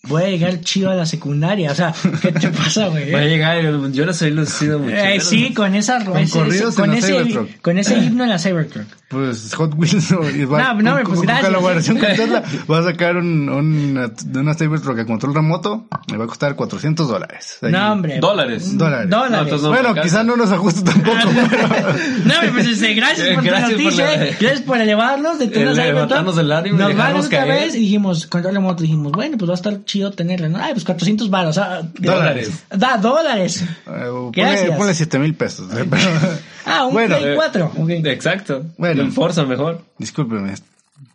Voy 0.05 0.23
a 0.23 0.29
llegar 0.29 0.61
chido 0.63 0.91
a 0.91 0.95
la 0.95 1.05
secundaria, 1.05 1.71
o 1.71 1.75
sea, 1.75 1.93
¿qué 2.23 2.33
te 2.33 2.49
pasa, 2.53 2.89
güey? 2.89 3.13
Va 3.13 3.19
a 3.21 3.25
llegar, 3.25 3.63
yo 3.93 4.07
no 4.07 4.15
soy 4.15 4.31
lucido 4.31 4.79
mucho. 4.79 4.95
Eh, 4.97 5.21
sí, 5.21 5.53
con 5.53 5.75
esa 5.75 6.03
Con 6.03 6.17
ese- 6.17 6.39
corridos 6.39 6.75
con 6.75 6.87
en 6.87 6.91
la 6.93 6.97
ese 6.99 7.09
Cybertruck. 7.13 7.61
con 7.61 7.79
ese 7.79 7.99
himno 7.99 8.25
en 8.25 8.31
la 8.31 8.39
Cybertruck. 8.39 8.87
Pues 9.11 9.53
Hot 9.57 9.75
Wheels 9.77 10.11
no, 10.13 10.31
y 10.31 10.45
va, 10.45 10.73
No, 10.73 10.83
no, 10.83 10.95
con, 10.95 11.03
pues 11.05 11.17
con 11.19 11.27
gracias. 11.27 11.47
colaboración 11.49 11.99
con 11.99 12.09
Tesla 12.17 12.43
va 12.71 12.79
a 12.79 12.83
sacar 12.85 13.17
un, 13.17 13.49
un- 13.51 13.91
una, 13.99 14.41
una 14.41 14.55
Cybertruck 14.55 15.01
a 15.01 15.05
control 15.05 15.35
remoto. 15.35 15.87
Me 16.11 16.17
va 16.17 16.25
a 16.25 16.29
costar 16.29 16.55
400 16.57 17.07
dólares. 17.09 17.59
Ahí. 17.61 17.71
No, 17.73 17.93
hombre. 17.93 18.21
Dólares. 18.21 18.79
Dólares. 18.79 19.11
Dólares. 19.11 19.53
No 19.63 19.69
bueno, 19.69 19.83
me 19.83 19.89
alcanza. 19.89 20.03
quizá 20.03 20.25
no 20.25 20.37
nos 20.37 20.51
ajuste 20.51 20.83
tampoco, 20.83 21.19
pero... 21.51 21.69
No, 22.25 22.35
hombre, 22.37 22.51
pues 22.53 22.67
este, 22.69 22.95
gracias 22.95 23.29
por 23.35 23.43
tu 23.43 23.51
Gracias 23.51 23.71
por 23.73 23.83
noticia, 23.83 24.05
la- 24.07 24.25
eh. 24.29 24.37
gracias 24.41 24.63
por 24.63 24.81
elevarnos 24.81 25.39
de 25.41 25.45
esa 25.47 25.85
levantarnos 25.85 26.37
del 26.37 26.53
ánimo 26.53 26.77
y 26.77 26.79
Nos 26.79 26.97
vamos 26.97 27.27
otra 27.27 27.45
vez 27.45 27.75
y 27.75 27.81
dijimos, 27.81 28.27
control 28.29 28.55
remoto, 28.55 28.83
dijimos, 28.83 29.13
bueno, 29.13 29.37
pues 29.37 29.49
va 29.51 29.55
a 29.55 29.57
estar 29.57 29.85
chido 29.85 30.00
tenerla, 30.11 30.49
¿no? 30.49 30.59
Ay, 30.59 30.73
pues 30.73 30.85
400 30.85 31.29
baros, 31.29 31.59
ah, 31.59 31.83
Dólares. 31.99 32.49
Dólares. 32.49 32.65
Da, 32.71 32.97
dólares. 32.97 33.65
Ponle, 33.85 34.31
Gracias. 34.33 34.77
ponle 34.79 34.95
7 34.95 35.19
mil 35.19 35.35
pesos. 35.35 35.69
eh, 35.77 35.85
Ah, 36.65 36.87
un 36.87 36.95
Bueno, 36.95 37.19
Play 37.19 37.33
Eh, 37.33 37.37
4. 37.37 37.73
ok. 37.77 37.91
Exacto. 38.07 38.65
Bueno. 38.79 39.03
El 39.03 39.13
Forza 39.13 39.45
mejor. 39.45 39.85
discúlpeme, 39.99 40.55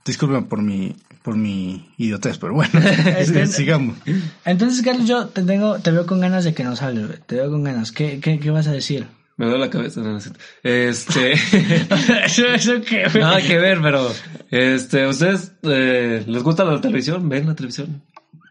discúlpeme 0.06 0.44
por 0.44 0.62
mi, 0.62 0.96
por 1.24 1.36
mi 1.36 1.90
idiotez, 1.98 2.38
pero 2.38 2.54
bueno, 2.54 2.72
Este- 3.18 3.48
sigamos. 3.48 3.98
Entonces, 4.46 4.84
Carlos, 4.86 5.08
yo 5.08 5.28
te 5.28 5.42
tengo, 5.44 5.80
te 5.80 5.92
veo 5.92 6.06
con 6.06 6.20
ganas 6.20 6.44
de 6.44 6.54
que 6.54 6.64
nos 6.64 6.82
hables. 6.82 7.22
Te 7.26 7.36
veo 7.36 7.50
con 7.50 7.64
ganas. 7.64 7.92
¿Qué, 7.92 8.20
qué, 8.20 8.40
qué 8.40 8.52
vas 8.52 8.68
a 8.68 8.72
decir? 8.72 9.08
Me 9.38 9.48
duele 9.48 9.66
la 9.66 9.70
cabeza. 9.70 10.00
no, 10.02 10.14
no. 10.14 10.20
Este. 10.64 11.34
eso, 12.26 12.46
eso 12.48 12.74
güey? 12.80 13.22
Nada 13.24 13.42
que 13.42 13.58
ver, 13.58 13.80
pero. 13.82 14.10
Este, 14.50 15.06
¿ustedes 15.08 15.52
eh, 15.64 16.24
les 16.26 16.42
gusta 16.44 16.64
la 16.64 16.80
televisión? 16.80 17.28
¿Ven 17.28 17.48
la 17.48 17.56
televisión? 17.56 18.02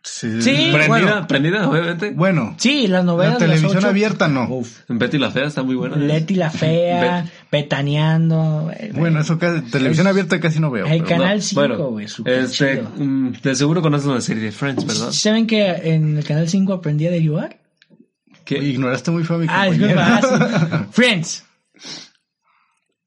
Sí, 0.07 0.43
Sí. 0.43 0.69
¿Prendida? 0.71 0.87
Bueno, 0.87 1.27
¿Prendida? 1.27 1.69
Obviamente. 1.71 2.11
bueno, 2.11 2.55
Sí, 2.59 2.87
las 2.89 3.05
novelas. 3.07 3.41
la 3.41 3.47
las 3.47 3.57
televisión 3.59 3.87
abierta 3.87 4.29
no. 4.29 4.47
Uf. 4.51 4.81
Betty 4.87 5.17
la 5.17 5.31
Fea 5.31 5.47
está 5.47 5.63
muy 5.63 5.77
buena. 5.77 5.97
Leti 5.97 6.35
la 6.35 6.51
fea, 6.51 7.25
petaneando. 7.49 8.65
güey. 8.65 8.93
Bueno, 8.93 9.21
eso 9.21 9.39
casi, 9.39 9.63
televisión 9.63 10.07
abierta 10.07 10.39
casi 10.41 10.61
no 10.61 10.71
veo. 10.71 10.85
El 10.85 11.05
pero- 11.05 11.09
canal 11.09 11.37
No, 11.39 11.43
5, 11.43 11.61
bueno, 11.61 11.79
güey, 11.89 12.07
súper 12.09 12.35
Este, 12.41 12.75
chido. 12.77 12.91
mm, 12.99 13.33
de 13.43 13.55
seguro 13.55 13.81
conocen 13.81 14.13
la 14.15 14.21
serie 14.21 14.43
de 14.43 14.53
Friends, 14.53 14.85
¿verdad? 14.87 15.11
¿Saben 15.11 15.47
que 15.47 15.65
en 15.67 16.19
el 16.19 16.25
canal 16.25 16.51
5 16.51 16.75
aprendí 16.75 17.07
a 17.07 17.11
derivar? 17.11 17.57
Que- 18.45 18.59
ignoraste 18.59 19.11
muy 19.11 19.25
feo 19.25 19.37
a 19.37 19.39
mi 19.39 19.47
Ah, 19.49 19.65
disculpa. 19.71 20.21
ah, 20.23 20.79
sí. 20.83 20.85
Friends. 20.93 21.45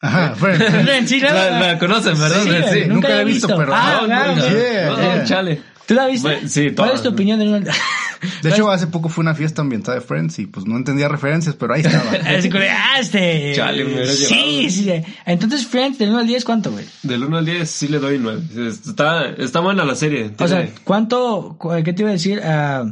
Ajá, 0.01 0.35
Friends. 0.35 0.63
Friends, 0.83 1.09
sí, 1.09 1.19
la, 1.19 1.59
la 1.59 1.79
conocen, 1.79 2.19
¿verdad? 2.19 2.41
Sí, 2.71 2.79
nunca 2.81 2.93
nunca 2.93 3.09
la 3.09 3.17
he 3.17 3.21
he 3.21 3.25
visto, 3.25 3.47
visto. 3.47 3.57
pero- 3.59 3.73
Ah, 3.75 3.97
No, 4.01 4.05
claro. 4.07 4.35
no, 4.35 4.41
Yeah, 4.47 4.89
no, 4.89 4.97
yeah. 4.97 5.23
chale. 5.25 5.61
¿Tú 5.87 5.93
la 5.93 6.05
viste? 6.07 6.27
Bueno, 6.27 6.49
sí, 6.49 6.71
¿Cuál 6.75 6.91
es 6.91 7.01
tu 7.01 7.09
opinión 7.09 7.39
de 7.39 7.45
De 8.41 8.49
hecho, 8.49 8.69
hace 8.69 8.87
poco 8.87 9.09
fue 9.09 9.21
una 9.21 9.35
fiesta 9.35 9.61
ambientada 9.61 9.99
de 9.99 10.01
Friends 10.03 10.39
y 10.39 10.47
pues 10.47 10.65
no 10.65 10.75
entendía 10.75 11.07
referencias, 11.07 11.55
pero 11.55 11.73
ahí 11.73 11.81
estaba. 11.81 12.11
Así 12.37 12.49
de, 12.49 12.69
ah, 12.69 12.99
este. 12.99 13.53
Chale, 13.55 13.85
me 13.85 13.93
hubiera 13.93 14.11
Sí, 14.11 14.69
sí. 14.69 14.91
Entonces, 15.25 15.65
Friends, 15.67 15.97
del 15.97 16.09
1 16.09 16.19
al 16.19 16.27
10, 16.27 16.43
¿cuánto, 16.43 16.71
güey? 16.71 16.83
Del 17.03 17.23
1 17.23 17.37
al 17.37 17.45
10 17.45 17.69
sí 17.69 17.87
le 17.87 17.99
doy 17.99 18.17
9. 18.19 18.41
Está, 18.69 19.27
está 19.29 19.59
buena 19.59 19.85
la 19.85 19.95
serie. 19.95 20.31
O 20.37 20.47
sea, 20.47 20.67
¿cuánto, 20.83 21.55
cu- 21.57 21.71
qué 21.85 21.93
te 21.93 22.01
iba 22.01 22.09
a 22.09 22.13
decir? 22.13 22.41
Ah, 22.43 22.83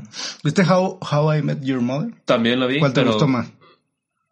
¿Viste 0.44 0.62
How, 0.64 1.00
How 1.02 1.34
I 1.36 1.42
Met 1.42 1.62
Your 1.64 1.82
Mother? 1.82 2.14
también 2.26 2.60
la 2.60 2.68
vi. 2.68 2.80
¿Cuál 2.80 2.94
te 2.94 3.02
pero 3.02 3.12
gustó 3.12 3.28
más? 3.28 3.48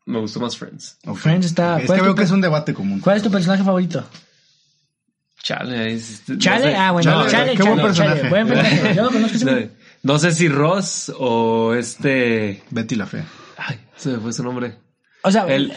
Me 0.06 0.20
gustó 0.20 0.40
más 0.40 0.58
Friends. 0.58 0.98
Ok. 1.06 1.18
Friends 1.18 1.48
está- 1.48 1.80
Es 1.80 1.88
¿cuál 1.88 1.98
que 1.98 2.02
es 2.02 2.04
veo 2.04 2.12
tu 2.14 2.18
que 2.18 2.24
es 2.24 2.32
un 2.32 2.42
debate 2.42 2.74
común. 2.74 3.00
¿Cuál 3.00 3.18
es 3.18 3.24
tu 3.24 3.32
personaje 3.32 3.64
favorito? 3.64 4.06
Chale, 5.44 5.94
es- 5.94 6.10
este, 6.10 6.34
no 6.34 6.40
Chale, 6.40 6.64
sé. 6.64 6.76
ah, 6.76 6.92
bueno, 6.92 7.12
Chale, 7.12 7.32
Chale, 7.32 7.56
qué 7.58 7.64
buen 7.64 7.82
personaje. 7.82 8.30
buen 8.30 8.48
personaje. 8.48 8.96
Yo 8.96 9.04
lo 9.04 9.12
conozco 9.12 9.36
ese. 9.38 9.46
No, 9.46 10.14
no 10.14 10.20
sé 10.20 10.32
si 10.32 10.48
Ross 10.48 11.12
o 11.20 11.74
este. 11.76 12.64
Betty 12.72 12.96
la 12.96 13.06
Fea. 13.06 13.26
Ay, 13.58 13.78
se 13.96 14.10
me 14.10 14.18
fue 14.20 14.34
su 14.34 14.42
nombre. 14.44 14.74
O 15.22 15.32
sea, 15.32 15.46
El, 15.48 15.72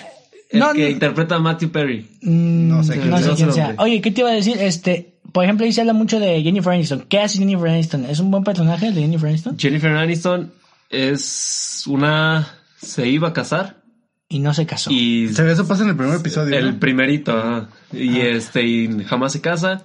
el 0.50 0.58
no, 0.60 0.72
que 0.72 0.82
no- 0.82 0.88
interpreta 0.88 1.34
a 1.34 1.38
Matthew 1.40 1.70
Perry. 1.70 2.08
mm, 2.22 2.68
no 2.68 2.82
sé 2.84 2.94
quién 2.94 3.10
no 3.10 3.18
sé 3.18 3.24
sea. 3.24 3.34
quién 3.34 3.48
No 3.48 3.52
sea. 3.54 3.74
Oye, 3.78 4.00
¿qué 4.00 4.10
te 4.12 4.20
iba 4.22 4.30
a 4.30 4.34
decir? 4.34 4.56
Este, 4.60 5.18
por 5.32 5.42
ejemplo, 5.44 5.66
ahí 5.66 5.72
se 5.72 5.80
habla 5.80 5.92
mucho 5.92 6.20
de 6.20 6.40
Jennifer 6.42 6.72
Aniston. 6.72 7.04
¿Qué 7.08 7.18
hace 7.18 7.38
Jennifer 7.38 7.68
Aniston? 7.68 8.04
¿Es 8.06 8.20
un 8.20 8.30
buen 8.30 8.44
personaje 8.44 8.92
de 8.92 9.00
Jennifer 9.00 9.28
Aniston? 9.28 9.58
Jennifer 9.58 9.90
Aniston 9.90 10.52
es 10.90 11.82
una. 11.86 12.46
Se 12.80 13.08
iba 13.08 13.28
a 13.28 13.32
casar 13.32 13.82
Y 14.28 14.40
no 14.40 14.52
se 14.54 14.66
casó. 14.66 14.90
y 14.90 15.28
Se 15.28 15.42
ve, 15.42 15.52
eso 15.52 15.66
pasa 15.68 15.84
en 15.84 15.90
el 15.90 15.96
primer 15.96 16.18
episodio. 16.18 16.56
el 16.56 16.72
¿no? 16.72 16.80
primerito, 16.80 17.36
ajá. 17.36 17.68
y 17.92 18.20
este, 18.20 18.64
y 18.64 19.04
jamás 19.04 19.32
se 19.32 19.40
casa 19.40 19.84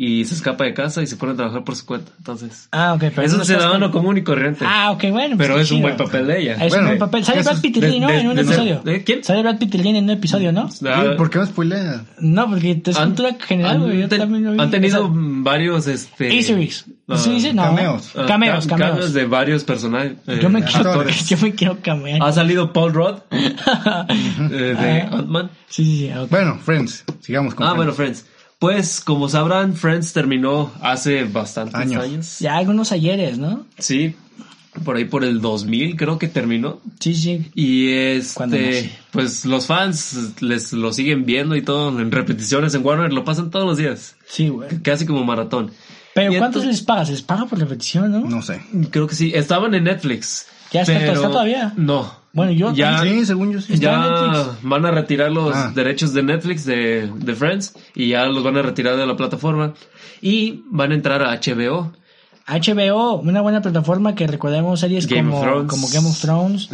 y 0.00 0.24
se 0.26 0.34
escapa 0.36 0.62
de 0.62 0.74
casa 0.74 1.02
y 1.02 1.08
se 1.08 1.16
pone 1.16 1.32
a 1.32 1.34
trabajar 1.34 1.64
por 1.64 1.74
su 1.74 1.84
cuenta. 1.84 2.12
Entonces, 2.18 2.68
Ah, 2.70 2.94
ok, 2.94 3.00
pero 3.00 3.22
es 3.22 3.32
no 3.32 3.38
un 3.38 3.42
estás 3.42 3.46
ciudadano 3.48 3.90
con- 3.90 4.00
común 4.02 4.16
y 4.16 4.22
corriente. 4.22 4.64
Ah, 4.64 4.92
ok, 4.92 5.06
bueno. 5.10 5.36
pues 5.36 5.48
pero 5.48 5.58
es 5.58 5.70
un 5.72 5.78
chido. 5.78 5.88
buen 5.88 5.96
papel 5.96 6.26
de 6.28 6.40
ella. 6.40 6.52
Es 6.54 6.60
un 6.62 6.68
Bueno, 6.68 6.86
buen 6.86 6.98
papel. 7.00 7.24
Sale 7.24 7.42
Brad 7.42 7.58
Lily, 7.64 7.98
¿no? 8.00 8.06
de- 8.06 8.20
en 8.20 8.28
un 8.28 8.36
de- 8.36 8.42
episodio. 8.42 8.80
¿de 8.84 9.02
quién? 9.02 9.24
Sale 9.24 9.42
Brad 9.42 9.60
Lily 9.60 9.88
en 9.98 10.04
un 10.04 10.10
episodio, 10.10 10.52
¿no? 10.52 10.68
Ah, 10.86 11.14
¿Por 11.16 11.30
qué 11.30 11.40
me 11.40 11.46
spoileas? 11.46 12.02
No, 12.20 12.48
porque 12.48 12.80
es 12.86 12.96
cultura 12.96 13.36
general, 13.44 13.80
güey. 13.80 14.00
Yo 14.02 14.08
también 14.08 14.44
lo 14.44 14.52
vi. 14.52 14.60
han 14.60 14.70
tenido 14.70 15.04
O 15.06 15.08
sea, 15.08 15.14
varios 15.18 15.86
este 15.88 16.32
Easter 16.32 16.58
eggs. 16.60 16.84
ah, 17.08 17.16
¿Sí 17.18 17.30
dice? 17.30 17.52
No. 17.52 17.62
cameos. 17.64 18.12
ah, 18.16 18.24
Cameos, 18.28 18.68
cam- 18.68 18.78
cameos. 18.78 19.12
de 19.12 19.24
varios 19.26 19.64
personajes. 19.64 20.12
eh, 20.28 20.38
Yo 20.42 20.48
me 20.48 20.62
quiero, 20.62 20.90
actores. 20.92 21.28
yo 21.28 21.36
me 21.42 21.52
quiero 21.56 21.78
cambiar. 21.82 22.22
Ha 22.22 22.30
salido 22.32 22.72
Paul 22.72 22.92
Rudd 22.94 23.16
eh, 23.32 24.76
de 24.78 25.00
Ah. 25.02 25.08
Ant-Man. 25.18 25.50
Sí, 25.68 25.84
sí, 25.84 26.06
sí. 26.08 26.26
Bueno, 26.30 26.56
Friends, 26.64 27.04
sigamos 27.20 27.54
con 27.56 27.66
Ah, 27.66 27.72
bueno, 27.74 27.92
Friends. 27.92 28.24
Pues, 28.58 29.00
como 29.00 29.28
sabrán, 29.28 29.74
Friends 29.74 30.12
terminó 30.12 30.72
hace 30.80 31.24
bastantes 31.24 31.76
Años. 31.76 32.02
años. 32.02 32.38
Ya 32.40 32.56
algunos 32.56 32.90
ayeres, 32.90 33.38
¿no? 33.38 33.66
Sí, 33.78 34.16
por 34.84 34.96
ahí 34.96 35.04
por 35.04 35.24
el 35.24 35.40
2000 35.40 35.96
creo 35.96 36.18
que 36.18 36.26
terminó. 36.26 36.80
Sí, 36.98 37.14
sí. 37.14 37.50
Y 37.54 37.90
este, 37.92 38.90
pues 39.12 39.44
los 39.44 39.66
fans 39.66 40.40
les 40.40 40.72
lo 40.72 40.92
siguen 40.92 41.24
viendo 41.24 41.54
y 41.54 41.62
todo 41.62 42.00
en 42.00 42.10
repeticiones 42.10 42.74
en 42.74 42.84
Warner, 42.84 43.12
lo 43.12 43.24
pasan 43.24 43.50
todos 43.50 43.64
los 43.64 43.78
días, 43.78 44.16
Sí, 44.28 44.48
güey. 44.48 44.68
casi 44.82 45.06
como 45.06 45.22
maratón. 45.24 45.70
Pero 46.14 46.32
Y 46.32 46.38
¿cuántos 46.38 46.62
entonces- 46.64 46.80
les 46.80 46.86
paga? 46.86 47.04
¿Se 47.04 47.12
les 47.12 47.22
paga 47.22 47.46
por 47.46 47.60
repetición, 47.60 48.10
no? 48.10 48.20
No 48.28 48.42
sé. 48.42 48.60
Creo 48.90 49.06
que 49.06 49.14
sí, 49.14 49.30
estaban 49.36 49.72
en 49.74 49.84
Netflix. 49.84 50.46
Ya 50.72 50.80
está- 50.82 50.98
pero- 50.98 51.12
está 51.12 51.28
todavía. 51.30 51.72
No. 51.76 52.12
Bueno, 52.38 52.52
yo 52.52 52.72
Ya- 52.72 53.02
Sí, 53.02 53.26
según 53.26 53.52
yo 53.52 53.60
sí. 53.60 53.78
Ya 53.78 53.98
Netflix. 53.98 54.62
van 54.62 54.86
a 54.86 54.90
retirar 54.90 55.30
los 55.30 55.54
Ah. 55.54 55.72
derechos 55.74 56.14
de 56.14 56.22
Netflix 56.22 56.64
de, 56.64 57.10
de 57.14 57.34
Friends 57.34 57.74
y 57.94 58.08
ya 58.08 58.24
los 58.26 58.42
van 58.42 58.56
a 58.56 58.62
retirar 58.62 58.96
de 58.96 59.06
la 59.06 59.16
plataforma 59.16 59.74
y 60.22 60.62
van 60.70 60.92
a 60.92 60.94
entrar 60.94 61.22
a 61.22 61.32
HBO. 61.32 61.92
HBO, 62.46 63.16
una 63.20 63.42
buena 63.42 63.60
plataforma 63.60 64.14
que 64.14 64.26
recordemos 64.26 64.80
series 64.80 65.06
Game 65.06 65.28
como, 65.30 65.42
Thrones. 65.42 65.70
como 65.70 65.88
Game 65.88 66.08
of 66.08 66.18
Thrones, 66.18 66.68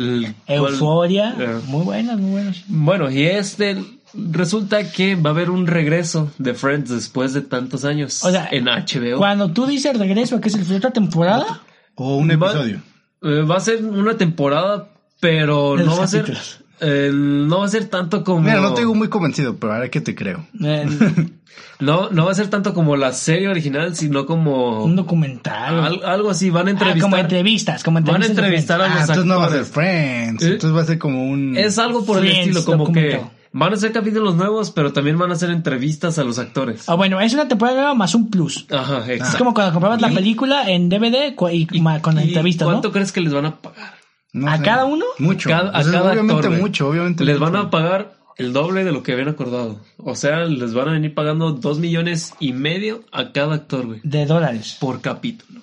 Euphoria, 0.46 1.34
Eh. 1.38 1.58
muy 1.66 1.82
buenas, 1.84 2.18
muy 2.18 2.30
buenas. 2.30 2.62
Bueno, 2.68 3.10
y 3.10 3.22
este 3.24 3.82
resulta 4.14 4.88
que 4.92 5.16
va 5.16 5.30
a 5.30 5.32
haber 5.32 5.50
un 5.50 5.66
regreso 5.66 6.30
de 6.38 6.54
Friends 6.54 6.90
después 6.90 7.32
de 7.32 7.40
tantos 7.40 7.84
años 7.84 8.24
O 8.24 8.30
sea, 8.30 8.48
en 8.52 8.68
HBO. 8.68 9.18
Cuando 9.18 9.50
tú 9.50 9.66
dices 9.66 9.98
regreso, 9.98 10.40
¿qué 10.40 10.48
es 10.48 10.54
el 10.54 10.76
otra 10.76 10.92
temporada? 10.92 11.62
O 11.96 12.16
un 12.16 12.28
Va- 12.30 12.34
episodio. 12.34 12.80
Eh, 13.22 13.42
va 13.42 13.56
a 13.56 13.60
ser 13.60 13.84
una 13.84 14.16
temporada, 14.16 14.90
pero 15.20 15.76
no 15.76 15.96
va 15.96 16.04
a 16.04 16.08
ser 16.08 16.36
eh, 16.80 17.10
no 17.12 17.60
va 17.60 17.66
a 17.66 17.68
ser 17.68 17.86
tanto 17.86 18.24
como 18.24 18.40
Mira, 18.42 18.60
no 18.60 18.74
te 18.74 18.80
digo 18.82 18.94
muy 18.94 19.08
convencido, 19.08 19.56
pero 19.56 19.72
ahora 19.74 19.88
que 19.90 20.00
te 20.00 20.14
creo. 20.14 20.44
Eh, 20.62 20.86
no 21.80 22.10
no 22.10 22.24
va 22.26 22.32
a 22.32 22.34
ser 22.34 22.48
tanto 22.48 22.74
como 22.74 22.96
la 22.96 23.12
serie 23.12 23.48
original, 23.48 23.94
sino 23.96 24.26
como 24.26 24.84
un 24.84 24.96
documental. 24.96 25.78
al- 25.84 26.04
algo 26.04 26.30
así, 26.30 26.50
van 26.50 26.66
a 26.66 26.70
Ah, 26.70 26.72
entrevistar 26.72 27.00
como 27.02 27.16
entrevistas, 27.16 27.84
como 27.84 28.00
van 28.02 28.22
a 28.22 28.26
entrevistar 28.26 28.80
a 28.80 28.84
Ah, 28.86 28.88
los 28.88 29.00
entonces 29.02 29.24
no 29.24 29.38
va 29.38 29.46
a 29.46 29.50
ser. 29.50 29.64
Friends. 29.64 30.42
¿Eh? 30.42 30.46
Entonces 30.54 30.76
va 30.76 30.82
a 30.82 30.86
ser 30.86 30.98
como 30.98 31.24
un... 31.30 31.56
Es 31.56 31.78
algo 31.78 32.04
por 32.04 32.18
el 32.18 32.28
estilo, 32.30 32.64
como 32.64 32.92
que 32.92 33.20
van 33.52 33.72
a 33.72 33.76
ser 33.76 33.92
capítulos 33.92 34.34
nuevos, 34.34 34.72
pero 34.72 34.92
también 34.92 35.16
van 35.16 35.30
a 35.30 35.34
hacer 35.34 35.50
entrevistas 35.50 36.18
a 36.18 36.24
los 36.24 36.40
actores. 36.40 36.88
Ah, 36.88 36.96
bueno, 36.96 37.20
es 37.20 37.32
una 37.34 37.46
temporada 37.46 37.76
nueva 37.78 37.94
más 37.94 38.16
un 38.16 38.28
plus. 38.30 38.66
Ajá, 38.70 39.04
Es 39.04 39.10
exacto. 39.20 39.38
como 39.38 39.54
cuando 39.54 39.72
comprabas 39.74 40.00
la 40.02 40.10
película 40.10 40.68
en 40.68 40.88
DVD 40.88 41.34
y, 41.52 41.80
ma- 41.80 42.02
con 42.02 42.18
¿Y 42.18 42.24
entrevistas, 42.24 42.66
¿Cuánto 42.66 42.88
¿no? 42.88 42.92
crees 42.92 43.12
que 43.12 43.20
les 43.20 43.32
van 43.32 43.46
a 43.46 43.56
pagar? 43.56 43.94
No 44.35 44.49
¿A 44.51 44.59
sé. 44.59 44.62
cada 44.64 44.85
uno? 44.85 45.05
Mucho. 45.18 45.49
Cada- 45.49 45.70
a 45.70 45.72
Pues 45.72 45.87
cada 45.87 46.12
obviamente 46.12 46.35
actor, 46.49 46.61
mucho, 46.61 46.89
obviamente 46.89 47.24
Les 47.24 47.39
mucho. 47.41 47.51
van 47.53 47.57
a 47.66 47.70
pagar 47.70 48.14
el 48.37 48.53
doble 48.53 48.85
de 48.85 48.93
lo 48.93 49.03
que 49.03 49.12
habían 49.12 49.28
acordado. 49.28 49.80
O 49.97 50.14
sea, 50.16 50.45
les 50.45 50.74
van 50.74 50.89
a 50.89 50.93
venir 50.93 51.14
pagando 51.14 51.53
dos 51.53 51.78
millones 51.78 52.35
y 52.41 52.53
medio 52.53 53.03
a 53.12 53.32
cada 53.32 53.55
actor, 53.55 53.87
güey. 53.87 54.01
De 54.03 54.26
dólares. 54.26 54.76
Por 54.78 55.01
capítulo. 55.01 55.61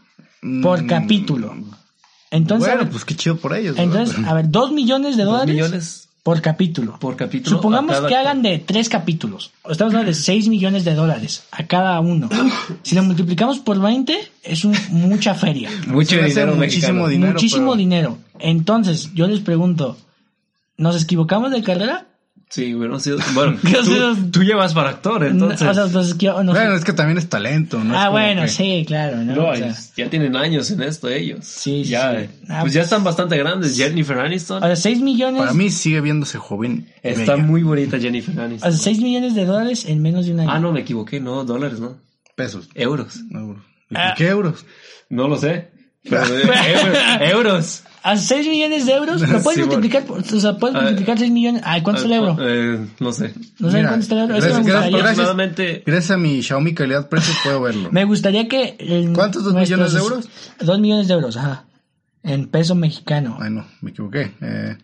Por 0.64 0.82
Mm, 0.84 0.88
capítulo. 0.88 1.54
Entonces, 2.32 2.68
a 2.68 2.72
bueno, 2.72 2.84
ver, 2.86 2.92
pues 2.92 3.06
qué 3.06 3.16
chido 3.16 3.36
por 3.36 3.56
ellos. 3.56 3.78
entonces, 3.78 4.18
a 4.26 4.34
ver, 4.34 4.50
dos 4.50 4.72
millones 4.72 5.18
de 5.18 5.24
Dos 5.24 5.34
dólares 5.34 5.54
millones 5.56 6.08
por 6.24 6.40
capítulo. 6.42 6.98
por 7.00 7.18
capítulo. 7.18 7.58
Supongamos 7.58 8.00
que 8.02 8.16
hagan 8.16 8.42
de 8.42 8.58
tres 8.60 8.88
capítulos. 8.88 9.52
Estamos 9.70 9.94
hablando 9.94 10.08
de 10.12 10.14
6 10.16 10.48
millones 10.48 10.86
de 10.86 10.94
dólares 10.96 11.44
a 11.52 11.66
cada 11.68 12.00
uno. 12.00 12.30
Si 12.84 12.96
lo 12.96 13.04
multiplicamos 13.04 13.60
por 13.60 13.80
20, 13.82 14.18
es 14.44 14.64
un, 14.64 14.74
mucha 14.92 15.34
feria. 15.34 15.70
Mucho 15.88 16.16
dinero 16.16 16.56
muchísimo 16.56 16.56
mexicano. 16.56 17.08
dinero. 17.08 17.34
Muchísimo 17.34 17.66
pero- 17.72 17.76
dinero. 17.78 18.18
Entonces, 18.42 19.14
yo 19.14 19.28
les 19.28 19.40
pregunto, 19.42 19.98
¿nos 20.78 21.02
equivocamos 21.04 21.52
de 21.52 21.62
carrera? 21.64 22.08
Sí, 22.50 22.74
bueno, 22.74 23.00
sí, 23.00 23.12
bueno 23.34 23.58
¿Qué 23.66 23.78
ha 23.78 23.84
sido? 23.86 24.14
tú, 24.14 24.30
tú 24.32 24.44
llevas 24.44 24.74
para 24.74 24.90
actor, 24.90 25.24
entonces. 25.24 25.62
O 25.66 25.74
sea, 25.74 25.86
nos- 25.86 26.18
Bueno, 26.18 26.74
es 26.76 26.84
que 26.84 26.92
también 26.92 27.18
es 27.18 27.30
talento, 27.30 27.82
¿no? 27.82 27.94
Es 27.94 28.00
ah, 28.02 28.10
bueno, 28.10 28.42
que- 28.42 28.48
sí, 28.50 28.84
claro. 28.86 29.16
¿no? 29.24 29.34
No, 29.36 29.48
O 29.52 29.56
sea, 29.56 29.74
ya 29.96 30.10
tienen 30.10 30.36
años 30.36 30.70
en 30.70 30.82
esto 30.82 31.08
ellos. 31.08 31.46
Sí, 31.46 31.86
sí, 31.86 31.92
ya, 31.92 32.12
sí. 32.12 32.18
eh, 32.18 32.30
Ah, 32.50 32.60
pues 32.62 32.74
ya 32.74 32.82
pues- 32.82 32.88
están 32.88 33.06
bastante 33.06 33.38
grandes. 33.38 33.78
Jennifer 33.78 34.20
Aniston. 34.20 34.62
o 34.62 34.66
sea, 34.66 34.76
6 34.76 35.00
millones, 35.00 35.40
Para 35.40 35.54
mí 35.54 35.70
sigue 35.70 36.02
viéndose 36.02 36.40
joven. 36.40 36.90
Está 37.04 37.36
bella. 37.36 37.46
muy 37.46 37.64
bonita 37.64 37.98
Jennifer 37.98 38.38
o 38.38 38.44
Aniston. 38.44 38.70
sea, 38.74 38.82
6 38.82 39.00
millones 39.02 39.34
de 39.34 39.46
dólares 39.46 39.86
en 39.86 40.02
menos 40.02 40.26
de 40.26 40.34
un 40.34 40.42
año. 40.42 40.50
Ah, 40.52 40.60
no, 40.60 40.74
me 40.74 40.82
equivoqué, 40.82 41.22
no, 41.22 41.46
dólares, 41.46 41.80
no. 41.80 42.00
Pesos. 42.36 42.68
Euros. 42.76 43.18
Euros. 43.32 43.64
¿Y 43.90 43.96
Ah. 43.96 44.08
por 44.10 44.18
qué 44.18 44.28
euros? 44.28 44.66
No 45.10 45.30
lo 45.30 45.38
sé. 45.38 45.72
Pero 46.04 46.22
euros. 47.22 47.84
A 48.04 48.18
6 48.18 48.48
millones 48.48 48.86
de 48.88 48.94
euros, 48.94 49.22
lo 49.22 49.28
puedes 49.44 49.60
Sí, 49.60 49.66
multiplicar, 49.66 50.06
por- 50.06 50.20
o 50.20 50.40
sea, 50.40 50.58
puedes 50.58 50.76
Ah, 50.76 50.82
multiplicar 50.82 51.20
6 51.20 51.32
millones. 51.32 51.62
Ay, 51.66 51.82
¿cuánto 51.84 52.02
es 52.02 52.06
el 52.06 52.14
euro? 52.14 52.38
Eh, 52.42 52.88
no 53.00 53.12
sé. 53.14 53.34
No 53.60 53.70
sé 53.70 53.78
Mira, 53.78 53.90
cuánto 53.90 54.04
está 54.04 54.16
el 54.16 54.22
euro. 54.22 54.34
Gracias- 54.36 54.58
me 54.58 54.64
gracias- 54.66 54.92
gracias. 54.92 55.02
Aproximadamente. 55.12 55.84
Gracias 55.86 56.12
a 56.12 56.18
mi 56.18 56.42
Xiaomi 56.42 56.74
calidad-precio 56.74 57.34
puedo 57.44 57.62
verlo. 57.62 57.90
me 57.92 58.06
gustaría 58.06 58.48
que... 58.48 58.76
el- 58.80 59.14
¿Cuántos, 59.14 59.44
dos 59.44 59.54
nuestros- 59.54 59.80
millones 59.80 59.94
de 59.94 60.00
euros? 60.00 60.30
Dos 60.60 60.80
millones 60.80 61.08
de 61.08 61.14
euros, 61.14 61.38
ajá. 61.38 61.66
En 62.24 62.48
peso 62.48 62.76
mexicano. 62.76 63.38
Ay, 63.40 63.52
no, 63.52 63.66
me 63.82 63.92
equivoqué. 63.92 64.32
Eh, 64.42 64.78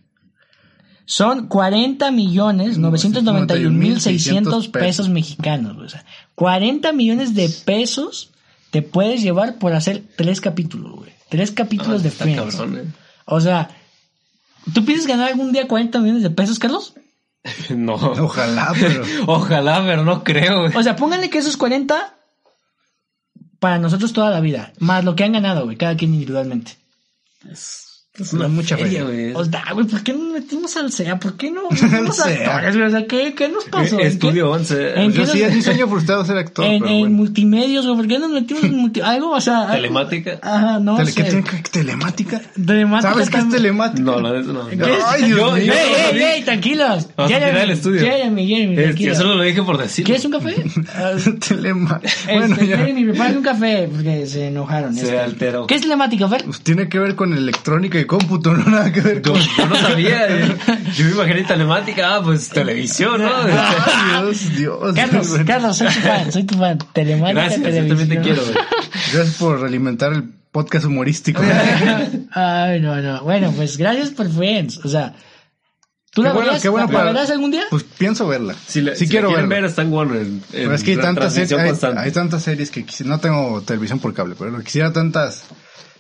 Son 1.05 1.47
40 1.47 2.11
millones 2.11 2.77
991 2.77 3.71
mil 3.77 4.01
600 4.01 4.67
pesos. 4.67 5.07
mexicanos. 5.09 5.77
O 5.77 5.87
sea, 5.89 6.03
40 6.35 6.91
millones 6.91 7.33
de 7.33 7.49
pesos 7.65 8.31
te 8.71 8.81
puedes 8.81 9.21
llevar 9.21 9.57
por 9.57 9.73
hacer 9.73 10.03
tres 10.17 10.41
capítulos, 10.41 10.91
güey. 10.97 11.11
Tres 11.29 11.51
capítulos 11.51 11.99
Ah, 11.99 12.03
de 12.03 12.09
está 12.09 12.23
Friends. 12.25 12.55
cabrón, 12.55 12.77
eh. 12.77 12.83
O 13.29 13.41
sea, 13.41 13.69
¿tú 14.73 14.85
piensas 14.85 15.05
ganar 15.05 15.29
algún 15.29 15.51
día 15.51 15.67
40 15.67 15.99
millones 15.99 16.23
de 16.23 16.29
pesos, 16.29 16.59
Carlos? 16.59 16.93
No. 17.69 17.93
ojalá, 17.93 18.73
pero... 18.77 19.03
Ojalá, 19.27 19.81
pero 19.85 20.03
no 20.03 20.23
creo, 20.23 20.61
güey. 20.61 20.75
O 20.75 20.83
sea, 20.83 20.95
pónganle 20.95 21.29
que 21.29 21.37
esos 21.37 21.55
40 21.55 22.13
para 23.59 23.79
nosotros 23.79 24.13
toda 24.13 24.31
la 24.31 24.39
vida. 24.39 24.73
Más 24.79 25.05
lo 25.05 25.15
que 25.15 25.23
han 25.23 25.31
ganado, 25.33 25.65
güey, 25.65 25.77
cada 25.77 25.95
quien 25.95 26.13
individualmente. 26.13 26.77
Es 27.49 27.86
una 28.33 28.47
mucha 28.47 28.77
feria, 28.77 29.03
güey. 29.03 29.33
O 29.33 29.45
sea, 29.45 29.63
güey, 29.73 29.85
¿por 29.87 30.01
qué 30.03 30.13
no 30.13 30.23
nos 30.23 30.33
metimos 30.33 30.75
al 30.77 30.91
SEA? 30.91 31.19
¿Por 31.19 31.37
qué 31.37 31.51
no 31.51 31.61
SEA. 31.75 32.55
actores, 32.55 32.75
güey? 32.75 32.87
O 32.87 32.91
sea, 32.91 33.05
¿qué, 33.07 33.33
qué 33.35 33.49
nos 33.49 33.65
pasó? 33.65 33.95
¿En 33.95 34.01
qué- 34.01 34.07
Estudio 34.07 34.51
11. 34.51 34.99
en 35.01 35.11
Yo 35.13 35.23
qué 35.23 35.27
sí, 35.29 35.41
es 35.43 35.53
mi 35.55 35.61
sueño 35.61 35.87
frustrado 35.87 36.25
ser 36.25 36.37
actor, 36.37 36.65
en, 36.65 36.79
pero 36.81 36.91
en 36.91 36.99
bueno. 37.01 37.15
multimedios, 37.15 37.85
güey, 37.85 37.97
¿por 37.97 38.07
qué 38.07 38.19
nos 38.19 38.31
metimos 38.31 38.63
en 38.63 38.75
multi... 38.77 39.01
algo? 39.01 39.31
O 39.31 39.41
sea... 39.41 39.67
Telemática. 39.71 40.39
Ajá, 40.41 40.79
no 40.79 40.97
Tele- 40.97 41.13
¿Qué 41.13 41.23
sé. 41.23 41.29
tiene 41.29 41.43
que 41.43 41.69
telemática? 41.69 42.41
Telemática 42.65 43.11
¿Sabes 43.13 43.29
qué 43.29 43.37
es 43.37 43.49
telemática? 43.49 44.01
No, 44.03 44.21
no, 44.21 44.35
eso 44.35 44.53
no. 44.53 44.67
¿Qué 44.67 44.75
es? 44.75 45.03
Ay, 45.05 45.23
Dios 45.25 45.53
mío. 45.59 45.73
¡Ey, 45.73 46.13
ey, 46.13 46.21
ey! 46.23 46.43
Tranquilos. 46.43 47.07
Vamos 47.15 47.31
a 47.31 47.35
tirar 47.35 47.55
el 47.57 47.71
estudio. 47.71 48.01
Jeremy, 48.01 48.47
Jeremy, 48.47 48.77
Es 48.79 48.95
yo 48.95 49.15
solo 49.15 49.35
lo 49.35 49.43
dije 49.43 49.61
por 49.63 49.77
decir. 49.77 50.05
¿Quieres 50.05 50.25
un 50.25 50.31
café? 50.31 50.55
Ah, 50.95 51.11
Telema- 51.47 51.99
este, 52.03 52.33
Bueno, 52.33 52.55
ya. 52.57 52.77
Jeremy, 52.77 53.03
prepárate 53.05 53.37
un 53.37 53.43
café 53.43 53.89
porque 53.91 54.25
se 54.25 54.47
enojaron. 54.47 54.93
Se 54.95 55.01
este. 55.03 55.19
alteró. 55.19 55.67
¿Qué 55.67 55.75
es 55.75 55.81
telemática, 55.81 56.27
Fer? 56.27 56.43
Pues 56.45 56.61
tiene 56.61 56.89
que 56.89 56.97
ver 56.99 57.15
con 57.15 57.33
electrónica 57.37 57.99
y 57.99 58.05
cómputo, 58.07 58.53
no 58.55 58.63
nada 58.65 58.91
que 58.91 59.01
ver 59.01 59.21
Yo, 59.21 59.33
con... 59.33 59.41
yo 59.41 59.67
no 59.67 59.75
sabía. 59.75 60.27
eh. 60.27 60.57
Yo 60.95 61.05
me 61.05 61.11
imaginé 61.11 61.43
telemática. 61.43 62.15
Ah, 62.15 62.21
pues 62.23 62.49
televisión, 62.53 63.21
¿no? 63.21 63.29
Ay, 63.35 64.23
Dios, 64.23 64.55
Dios. 64.55 64.95
Carlos, 64.95 65.27
Carlos, 65.45 65.77
soy 65.77 65.87
tu 65.87 65.99
fan, 65.99 66.31
soy 66.31 66.43
tu 66.43 66.57
fan. 66.57 66.77
Telemática, 66.93 67.41
Gracias, 67.41 67.59
yo 67.61 67.65
televisión. 67.69 67.97
también 67.99 68.21
te 68.23 68.27
quiero, 68.27 68.41
güey. 68.43 68.55
Gracias 69.13 69.35
por 69.37 69.63
alimentar 69.65 70.13
el 70.13 70.23
podcast 70.51 70.85
humorístico. 70.85 71.41
Ay, 72.31 72.79
no, 72.79 72.95
no. 73.01 73.21
Bueno, 73.23 73.51
pues 73.55 73.77
gracias 73.77 74.09
por 74.09 74.29
Friends. 74.31 74.79
O 74.83 74.89
sea, 74.89 75.13
¿Tú 76.13 76.23
Qué 76.23 76.29
la 76.29 76.33
bueno, 76.33 76.47
verás, 76.47 76.61
qué 76.63 76.69
bueno 76.69 76.87
la, 76.87 76.91
para- 76.93 77.11
verás 77.11 77.29
algún 77.29 77.51
día? 77.51 77.63
Pues 77.69 77.83
pienso 77.83 78.27
verla. 78.27 78.55
Si, 78.65 78.81
le- 78.81 78.95
sí 78.95 79.05
si 79.05 79.11
quiero 79.11 79.29
la 79.29 79.35
verla. 79.35 79.55
ver, 79.55 79.65
está 79.65 79.83
en 79.83 79.93
Warner. 79.93 80.21
En, 80.21 80.41
Pero 80.51 80.73
es 80.73 80.83
que 80.83 80.91
hay 80.91 80.97
tantas, 80.97 81.33
series, 81.33 81.51
hay, 81.83 81.93
hay 81.97 82.11
tantas 82.11 82.41
series 82.41 82.71
que 82.71 82.83
quisi- 82.87 83.05
no 83.05 83.19
tengo 83.19 83.61
televisión 83.61 83.99
por 83.99 84.15
cable, 84.15 84.33
pero 84.39 84.59
quisiera 84.63 84.91
tantas 84.91 85.43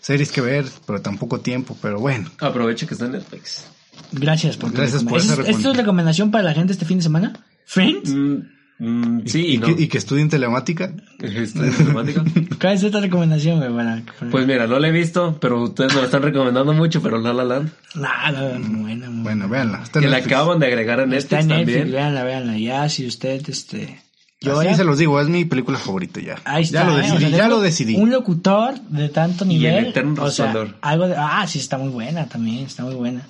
series 0.01 0.31
que 0.31 0.41
ver, 0.41 0.65
pero 0.85 1.01
tampoco 1.01 1.39
tiempo, 1.39 1.77
pero 1.81 1.99
bueno. 1.99 2.29
Aprovecha 2.39 2.85
que 2.87 2.93
está 2.93 3.05
en 3.05 3.13
Netflix. 3.13 3.65
Gracias 4.11 4.57
por 4.57 4.71
Gracias 4.71 5.03
por 5.03 5.13
recomendación. 5.13 5.41
esa 5.41 5.51
¿Es, 5.51 5.57
¿Es 5.57 5.63
tu 5.63 5.73
recomendación 5.73 6.31
para 6.31 6.43
la 6.43 6.53
gente 6.53 6.71
este 6.73 6.85
fin 6.85 6.97
de 6.97 7.03
semana? 7.03 7.33
¿Friends? 7.65 8.09
Mm, 8.13 8.37
mm, 8.79 9.21
sí 9.25 9.39
y, 9.45 9.53
y, 9.55 9.57
no. 9.57 9.67
que, 9.75 9.81
y 9.83 9.87
que 9.87 9.97
estudien 9.97 10.29
telemática. 10.29 10.93
Está 11.19 11.65
en 11.65 11.73
temática. 11.73 12.23
¿Cuál 12.61 12.73
es 12.75 12.83
esta 12.83 13.01
recomendación, 13.01 13.57
güey? 13.57 13.71
Para, 13.75 14.01
para- 14.19 14.31
Pues 14.31 14.45
mira, 14.47 14.67
no 14.67 14.79
la 14.79 14.87
he 14.87 14.91
visto, 14.91 15.37
pero 15.41 15.63
ustedes 15.63 15.93
me 15.95 15.99
la 16.01 16.05
están 16.05 16.21
recomendando 16.21 16.73
mucho, 16.73 17.01
pero 17.01 17.17
La 17.17 17.33
La 17.33 17.43
Land. 17.43 17.71
Nah, 17.95 18.31
no, 18.31 18.59
muy 18.59 18.81
buena, 18.81 19.09
muy 19.09 19.23
Bueno, 19.23 19.49
véanla. 19.49 19.81
Está 19.83 19.99
en 19.99 20.05
Que 20.05 20.09
la 20.11 20.17
acaban 20.17 20.59
de 20.59 20.67
agregar 20.67 20.99
Está 20.99 21.07
Netflix 21.09 21.41
en 21.41 21.47
Netflix, 21.47 21.65
también. 21.77 21.91
véanla, 21.91 22.23
véanla. 22.23 22.57
Ya, 22.59 22.87
si 22.87 23.07
usted, 23.07 23.41
este... 23.49 23.99
Así 24.45 24.75
se 24.75 24.83
los 24.83 24.99
digo, 24.99 25.19
es 25.19 25.27
mi 25.27 25.45
película 25.45 25.77
favorita 25.79 26.19
ya. 26.21 26.35
Ahí 26.45 26.63
está. 26.63 26.83
ya 26.83 26.85
lo 26.85 26.93
¿eh? 26.99 27.01
decidí, 27.01 27.15
O 27.25 27.29
sea, 27.29 27.29
ya 27.37 27.47
lo 27.47 27.57
un- 27.57 27.63
decidí. 27.63 27.95
Un 27.95 28.11
locutor 28.11 28.79
de 28.81 29.09
tanto 29.09 29.45
nivel. 29.45 29.87
eterno 29.87 30.23
o 30.23 30.29
sea, 30.29 30.45
resplandor. 30.45 30.77
algo 30.81 31.07
de, 31.07 31.15
ah, 31.17 31.45
sí, 31.47 31.57
está 31.59 31.77
muy 31.79 31.89
buena 31.89 32.25
también, 32.27 32.65
está 32.65 32.83
muy 32.83 32.93
buena. 32.95 33.21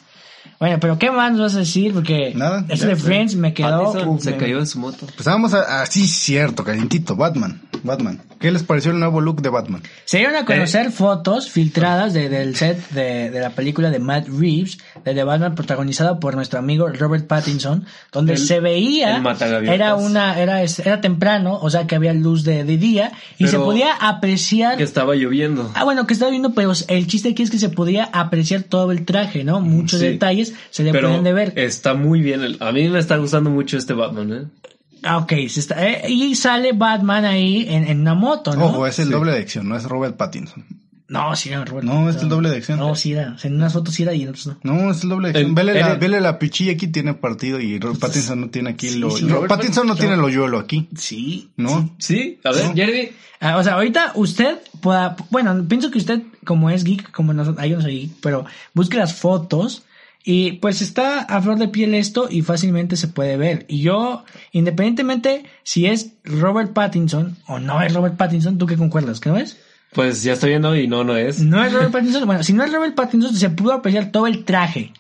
Bueno, 0.60 0.78
pero 0.80 0.98
¿qué 0.98 1.12
más 1.12 1.32
nos 1.34 1.42
vas 1.42 1.56
a 1.56 1.60
decir? 1.60 1.94
Porque 1.94 2.34
Nada, 2.36 2.62
de. 2.64 2.96
Friends 2.96 3.36
me 3.36 3.54
quedó... 3.54 3.92
Uf, 4.10 4.24
se 4.24 4.32
me- 4.32 4.38
cayó 4.38 4.60
de 4.60 4.66
su 4.66 4.80
moto. 4.80 5.06
Pues 5.16 5.26
vamos 5.26 5.54
a, 5.54 5.82
a- 5.82 5.86
sí, 5.86 6.08
cierto, 6.08 6.64
calientito, 6.64 7.16
Batman, 7.16 7.62
Batman. 7.84 8.22
¿Qué 8.40 8.52
les 8.52 8.62
pareció 8.62 8.92
el 8.92 9.00
nuevo 9.00 9.20
look 9.20 9.42
de 9.42 9.50
Batman? 9.50 9.82
Se 10.06 10.18
dieron 10.18 10.36
a 10.36 10.42
Eh. 10.42 10.46
conocer 10.46 10.92
fotos 10.92 11.50
filtradas 11.50 12.14
de- 12.14 12.30
del 12.30 12.56
set 12.56 12.90
de, 12.90 13.30
de 13.32 13.40
la 13.40 13.52
película 13.52 13.90
de 13.92 14.00
Matt 14.00 14.28
Reeves, 14.28 14.78
de 15.04 15.14
The 15.16 15.24
Batman, 15.24 15.56
protagonizada 15.56 16.20
por 16.20 16.36
nuestro 16.36 16.60
amigo 16.60 16.88
Robert 16.88 17.26
Pattinson, 17.28 17.86
donde 18.12 18.34
El- 18.34 18.40
se 18.40 18.60
veía, 18.60 19.18
el 19.18 19.68
era 19.70 19.96
una, 19.96 20.40
era, 20.40 20.62
era 20.62 21.02
temprano, 21.02 21.58
o 21.60 21.70
sea 21.70 21.86
que 21.88 21.96
había 21.96 22.14
luz 22.14 22.44
de, 22.44 22.64
de 22.64 22.78
día, 22.78 23.12
y 23.40 23.46
Pero- 23.46 23.52
se 23.52 23.58
podía 23.58 23.94
apreciar 23.94 24.78
Que 24.78 24.84
estaba 24.84 25.16
lloviendo. 25.16 25.72
Ah, 25.76 25.84
bueno, 25.84 26.06
que 26.08 26.14
estaba 26.14 26.30
viendo, 26.32 26.54
pero 26.54 26.74
el 26.88 27.08
chiste 27.08 27.30
aquí 27.30 27.44
es 27.44 27.50
que 27.52 27.58
se 27.60 27.70
podía 27.70 28.06
apreciar 28.06 28.64
todo 28.64 28.92
el 28.92 29.06
traje, 29.06 29.44
¿no? 29.44 29.62
Muchos 29.62 30.00
Sí. 30.00 30.08
detalles 30.08 30.47
se 30.70 30.84
le 30.84 30.92
Pero 30.92 31.10
pueden 31.10 31.24
de 31.24 31.34
ver. 31.34 31.54
está 31.56 31.94
muy 31.94 32.22
bien. 32.22 32.42
el- 32.42 32.58
A 32.62 32.72
mí 32.72 32.88
me 32.90 33.00
está 33.00 33.18
gustando 33.18 33.50
mucho 33.50 33.78
este 33.78 33.94
Batman, 33.94 34.34
¿eh? 34.34 34.46
Ah, 35.04 35.18
ok, 35.18 35.30
se 35.48 35.60
está, 35.60 35.88
eh, 35.88 36.10
y 36.10 36.34
sale 36.36 36.74
Batman 36.74 37.24
ahí 37.26 37.66
en, 37.70 37.88
en 37.88 38.02
una 38.02 38.16
moto, 38.16 38.56
¿no? 38.56 38.66
Ojo, 38.66 38.88
es 38.88 38.98
el 39.00 39.10
doble 39.12 39.32
de 39.32 39.40
acción, 39.40 39.70
no 39.70 39.76
es 39.78 39.84
Robert 39.84 40.18
Pattinson. 40.18 40.66
No, 41.10 41.34
sí 41.38 41.50
era 41.50 41.64
Robert. 41.64 41.86
No, 41.86 42.10
es 42.10 42.18
el 42.18 42.28
doble 42.28 42.50
de 42.50 42.58
acción. 42.58 42.80
No, 42.80 42.94
sí 42.94 43.14
era. 43.14 43.32
O 43.34 43.38
sea, 43.38 43.50
en 43.50 43.56
unas 43.56 43.72
fotos 43.72 43.94
sí 43.94 44.04
era 44.04 44.14
y 44.14 44.24
en 44.24 44.30
otras 44.30 44.48
no. 44.48 44.58
No, 44.64 44.92
es 44.92 45.02
el 45.04 45.10
doble 45.10 45.28
de 45.32 45.40
acción. 45.40 45.50
El- 45.52 45.56
vele, 45.56 45.80
la, 45.80 45.94
el- 45.94 46.00
vele 46.00 46.20
la 46.20 46.38
pichilla 46.38 46.74
aquí 46.74 46.88
tiene 46.88 47.14
partido 47.14 47.62
y 47.62 47.80
Robert 47.80 48.00
Pattinson 48.02 48.42
no 48.42 48.50
tiene 48.50 48.72
aquí 48.72 48.90
sí, 48.90 48.98
lo... 49.00 49.12
sí, 49.12 49.24
Ro- 49.26 49.36
Robert 49.36 49.50
Pattinson 49.50 49.88
no 49.88 49.96
tiene 49.96 50.16
el 50.16 50.20
hoyuelo 50.20 50.60
aquí, 50.60 50.90
Sí. 50.98 51.50
¿no? 51.56 51.96
Sí, 51.98 52.40
a 52.44 52.52
ver, 52.52 52.66
No. 52.66 52.74
Jeremy. 52.74 53.10
Ah, 53.40 53.56
o 53.58 53.64
sea, 53.64 53.76
ahorita 53.76 54.14
usted 54.16 54.58
pueda, 54.82 55.16
bueno, 55.30 55.64
pienso 55.70 55.92
que 55.92 56.00
usted, 56.00 56.24
como 56.44 56.70
es 56.72 56.84
geek, 56.84 57.12
como 57.12 57.32
nosotros, 57.34 57.66
yo 57.70 57.78
no 57.78 57.84
soy 57.84 58.00
geek, 58.02 58.12
pero 58.22 58.46
busque 58.74 58.98
las 58.98 59.14
fotos 59.14 59.84
y 60.30 60.54
pues 60.54 60.82
está 60.82 61.22
a 61.22 61.42
flor 61.42 61.58
de 61.58 61.70
piel 61.70 61.94
esto 61.96 62.28
y 62.30 62.42
fácilmente 62.42 62.98
se 62.98 63.08
puede 63.08 63.38
ver. 63.38 63.66
Y 63.70 63.80
yo, 63.82 64.26
independientemente 64.52 65.46
si 65.64 65.86
es 65.88 66.12
Robert 66.26 66.74
Pattinson 66.74 67.38
o 67.48 67.60
no 67.60 67.82
es 67.82 67.94
Robert 67.94 68.18
Pattinson, 68.18 68.58
¿tú 68.58 68.66
qué 68.68 68.76
concuerdas? 68.76 69.20
¿Que 69.22 69.30
no 69.30 69.38
es? 69.38 69.58
Pues 69.94 70.22
ya 70.24 70.34
estoy 70.34 70.50
viendo 70.50 70.76
y 70.76 70.86
no, 70.88 71.04
no 71.06 71.16
es. 71.16 71.40
No 71.40 71.64
es 71.64 71.72
Robert 71.72 71.92
Pattinson. 71.94 72.26
Bueno, 72.26 72.44
si 72.44 72.52
no 72.52 72.64
es 72.66 72.74
Robert 72.74 72.94
Pattinson, 72.94 73.34
se 73.34 73.50
pudo 73.50 73.72
apreciar 73.74 74.12
todo 74.12 74.28
el 74.28 74.44
traje, 74.44 74.92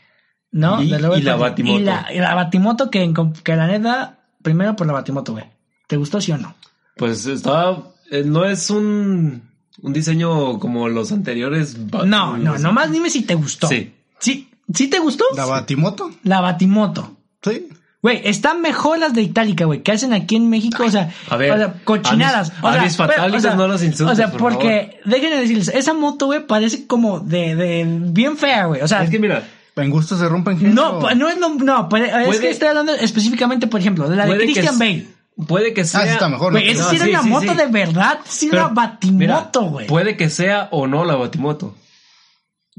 ¿no? 0.51 0.81
Y- 0.81 0.89
De 0.89 0.97
Robert 0.97 1.21
y 1.21 1.25
la 1.25 1.37
Pattinson. 1.37 1.73
Batimoto. 1.75 1.79
Y 1.81 1.83
la, 1.83 2.07
y 2.13 2.17
la 2.19 2.33
Batimoto 2.35 2.89
que, 2.89 3.13
que 3.43 3.55
la 3.57 3.67
neta, 3.67 4.19
primero 4.41 4.75
por 4.77 4.87
la 4.87 4.93
Batimoto, 4.93 5.33
güey. 5.33 5.45
¿Te 5.87 5.97
gustó 5.97 6.21
sí 6.21 6.31
o 6.31 6.37
no? 6.37 6.55
Pues 6.95 7.25
estaba. 7.25 7.91
eh, 8.11 8.23
no 8.25 8.45
es 8.45 8.69
un, 8.69 9.41
un 9.81 9.93
diseño 9.93 10.57
como 10.59 10.87
los 10.87 11.11
anteriores. 11.11 11.77
No, 11.77 12.37
no, 12.37 12.57
nomás 12.57 12.91
dime 12.91 13.09
si 13.09 13.23
te 13.23 13.35
gustó. 13.35 13.67
Sí. 13.67 13.93
¿Sí, 14.19 14.49
¿sí 14.73 14.87
te 14.87 14.99
gustó? 14.99 15.25
¿La 15.35 15.45
Batimoto? 15.45 16.11
La 16.23 16.41
Batimoto. 16.41 17.15
Sí. 17.43 17.67
Güey, 18.01 18.21
están 18.25 18.61
mejor 18.61 18.99
las 18.99 19.13
de 19.13 19.23
Itálica, 19.23 19.65
güey, 19.65 19.81
que 19.81 19.91
hacen 19.91 20.13
aquí 20.13 20.35
en 20.35 20.49
México, 20.49 20.83
o 20.85 20.89
sea, 20.91 21.11
A 21.29 21.35
ver, 21.35 21.51
o 21.51 21.57
sea, 21.57 21.73
cochinadas. 21.83 22.51
a 22.51 22.53
mis- 22.53 22.63
o 22.63 22.67
a 22.67 22.81
mis 22.83 22.93
sea, 22.93 23.07
fatálicos 23.07 23.25
pero, 23.31 23.37
o 23.37 23.41
sea, 23.41 23.55
no 23.55 23.67
los 23.67 23.83
insultes, 23.83 24.13
O 24.13 24.15
sea, 24.15 24.31
por 24.31 24.39
porque, 24.39 24.99
déjenme 25.03 25.37
decirles, 25.37 25.69
esa 25.69 25.93
moto, 25.93 26.27
güey, 26.27 26.45
parece 26.45 26.85
como 26.85 27.19
de, 27.19 27.55
de, 27.55 27.85
bien 28.11 28.37
fea, 28.37 28.65
güey. 28.67 28.81
O 28.81 28.87
sea, 28.87 29.03
Es 29.03 29.09
que 29.09 29.17
mira, 29.19 29.43
En 29.75 29.89
gusto 29.89 30.15
se 30.17 30.29
rompen 30.29 30.57
género. 30.59 30.99
no, 31.01 31.15
no 31.15 31.27
es 31.29 31.37
lo, 31.39 31.49
no, 31.49 31.89
pero 31.89 32.05
es 32.05 32.39
que 32.39 32.49
estoy 32.51 32.67
hablando 32.67 32.93
específicamente, 32.93 33.65
por 33.67 33.79
ejemplo, 33.79 34.07
de 34.07 34.15
la 34.15 34.23
de 34.25 34.29
puede 34.31 34.45
que 34.45 34.53
Christian 34.53 34.79
Bale. 34.79 35.07
Puede 35.47 35.73
que 35.73 35.83
sea. 35.85 35.99
Ah, 35.99 36.03
sí 36.05 36.09
está 36.09 36.29
mejor. 36.29 36.51
¿no? 36.53 36.59
Güey, 36.59 36.71
esa 36.71 36.83
no, 36.83 36.89
sí 36.89 36.95
era 36.95 37.05
sí, 37.05 37.11
una 37.11 37.23
sí, 37.23 37.29
moto 37.29 37.51
sí. 37.51 37.57
de 37.57 37.65
verdad, 37.67 38.19
sí 38.25 38.45
era 38.47 38.51
pero, 38.51 38.65
una 38.65 38.73
batimoto, 38.73 39.61
güey. 39.63 39.87
Puede 39.87 40.17
que 40.17 40.29
sea 40.29 40.67
o 40.71 40.87
no 40.87 41.03
la 41.05 41.15
Batimoto. 41.15 41.75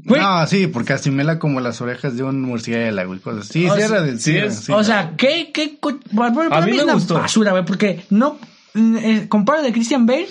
Güey, 0.09 0.21
No, 0.21 0.45
sí, 0.47 0.67
porque 0.67 0.93
asimila 0.93 1.39
como 1.39 1.61
las 1.61 1.79
orejas 1.81 2.17
de 2.17 2.23
un 2.23 2.41
murciélago 2.41 3.15
y 3.15 3.19
cosas. 3.19 3.47
Sí, 3.47 3.65
O 3.67 3.75
sí 3.75 3.81
era 3.81 4.01
del 4.01 4.19
sí 4.19 4.31
sí, 4.33 4.37
es- 4.37 4.55
sí. 4.65 4.71
o 4.73 4.83
sea, 4.83 5.13
¿qué, 5.15 5.51
qué, 5.53 5.77
co- 5.79 5.99
bueno, 6.11 6.33
para 6.49 6.57
A 6.57 6.65
mí 6.65 6.71
mí 6.71 6.71
me 6.71 6.77
es 6.79 6.83
una 6.83 6.93
gustó. 6.95 7.13
basura, 7.15 7.51
güey, 7.51 7.63
porque 7.65 8.03
no, 8.09 8.37
mm, 8.73 8.97
eh, 8.97 9.25
comparo 9.29 9.61
de 9.61 9.71
Christian 9.71 10.05
Bale 10.05 10.27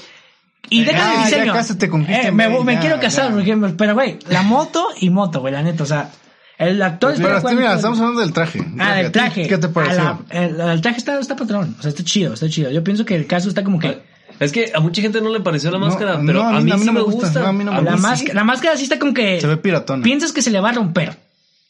y 0.69 0.83
Eh, 0.83 0.85
deja 0.85 0.99
ya, 0.99 1.15
el 1.15 1.25
diseño. 1.25 1.55
ya 1.55 1.89
con 1.89 2.03
Eh, 2.11 2.31
me, 2.33 2.49
Bale, 2.49 2.65
me 2.65 2.75
ya, 2.75 2.81
quiero 2.81 3.01
casar, 3.01 3.43
ya. 3.45 3.57
pero 3.79 3.95
güey, 3.95 4.19
la 4.29 4.43
moto 4.43 4.87
y 5.01 5.11
moto, 5.11 5.41
güey, 5.41 5.53
la 5.55 5.63
neta, 5.63 5.85
o 5.85 5.87
sea, 5.87 6.11
el 6.59 6.83
actor 6.83 7.15
Pero 7.17 7.37
está 7.37 7.51
este, 7.51 7.55
mira, 7.61 7.75
estamos 7.75 7.99
hablando 8.01 8.21
del 8.21 8.33
traje. 8.33 8.61
Ah, 8.81 8.95
del 8.97 9.13
traje. 9.13 9.47
¿Qué 9.47 9.59
te 9.59 9.69
pareció? 9.69 10.03
la- 10.03 10.19
el, 10.31 10.61
el 10.61 10.81
traje 10.81 10.99
está, 10.99 11.19
está 11.21 11.37
patrón, 11.37 11.77
o 11.79 11.83
sea, 11.83 11.91
está 11.91 12.03
chido, 12.03 12.35
está 12.35 12.49
chido. 12.49 12.71
Yo 12.73 12.83
pienso 12.83 13.05
que 13.05 13.15
el 13.15 13.27
caso 13.29 13.49
está 13.49 13.63
como 13.63 13.79
que... 13.79 14.03
Es 14.41 14.53
que 14.53 14.71
a 14.75 14.81
mucha 14.81 15.03
gente 15.03 15.21
no 15.21 15.31
le 15.31 15.41
pareció 15.41 15.71
la 15.71 15.79
máscara, 15.79 16.19
no, 16.19 16.27
pero 16.27 16.43
a 16.43 16.49
a 16.57 16.59
mí- 16.61 16.65
mí, 16.65 16.71
a 16.73 16.75
mí 16.77 16.81
sí 16.81 16.87
no 16.87 16.93
me 16.93 17.01
gusta, 17.03 17.23
gusta. 17.27 17.41
no, 17.41 17.47
a 17.47 17.53
mí 17.53 17.65
no 17.65 17.73
me 17.73 17.83
la, 17.83 17.93
gusta. 17.93 18.09
máscara, 18.09 18.35
la 18.35 18.45
máscara 18.45 18.77
sí 18.77 18.85
está 18.85 18.99
como 18.99 19.15
que... 19.15 19.41
Se 19.41 19.47
ve 19.47 19.57
piratona. 19.57 20.03
Piensas 20.03 20.33
que 20.33 20.43
se 20.43 20.51
le 20.51 20.61
va 20.61 20.71
a 20.71 20.73
romper. 20.73 21.17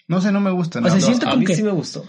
No 0.07 0.21
sé, 0.21 0.33
no 0.33 0.41
me 0.41 0.51
gusta. 0.51 0.79
O 0.79 0.83
no, 0.83 0.89
sea, 0.89 0.99
no. 0.99 1.07
siento 1.07 1.27
a 1.27 1.31
como 1.31 1.41
mí 1.41 1.47
que- 1.47 1.57
sí 1.57 1.63
me 1.63 1.71
gustó. 1.71 2.05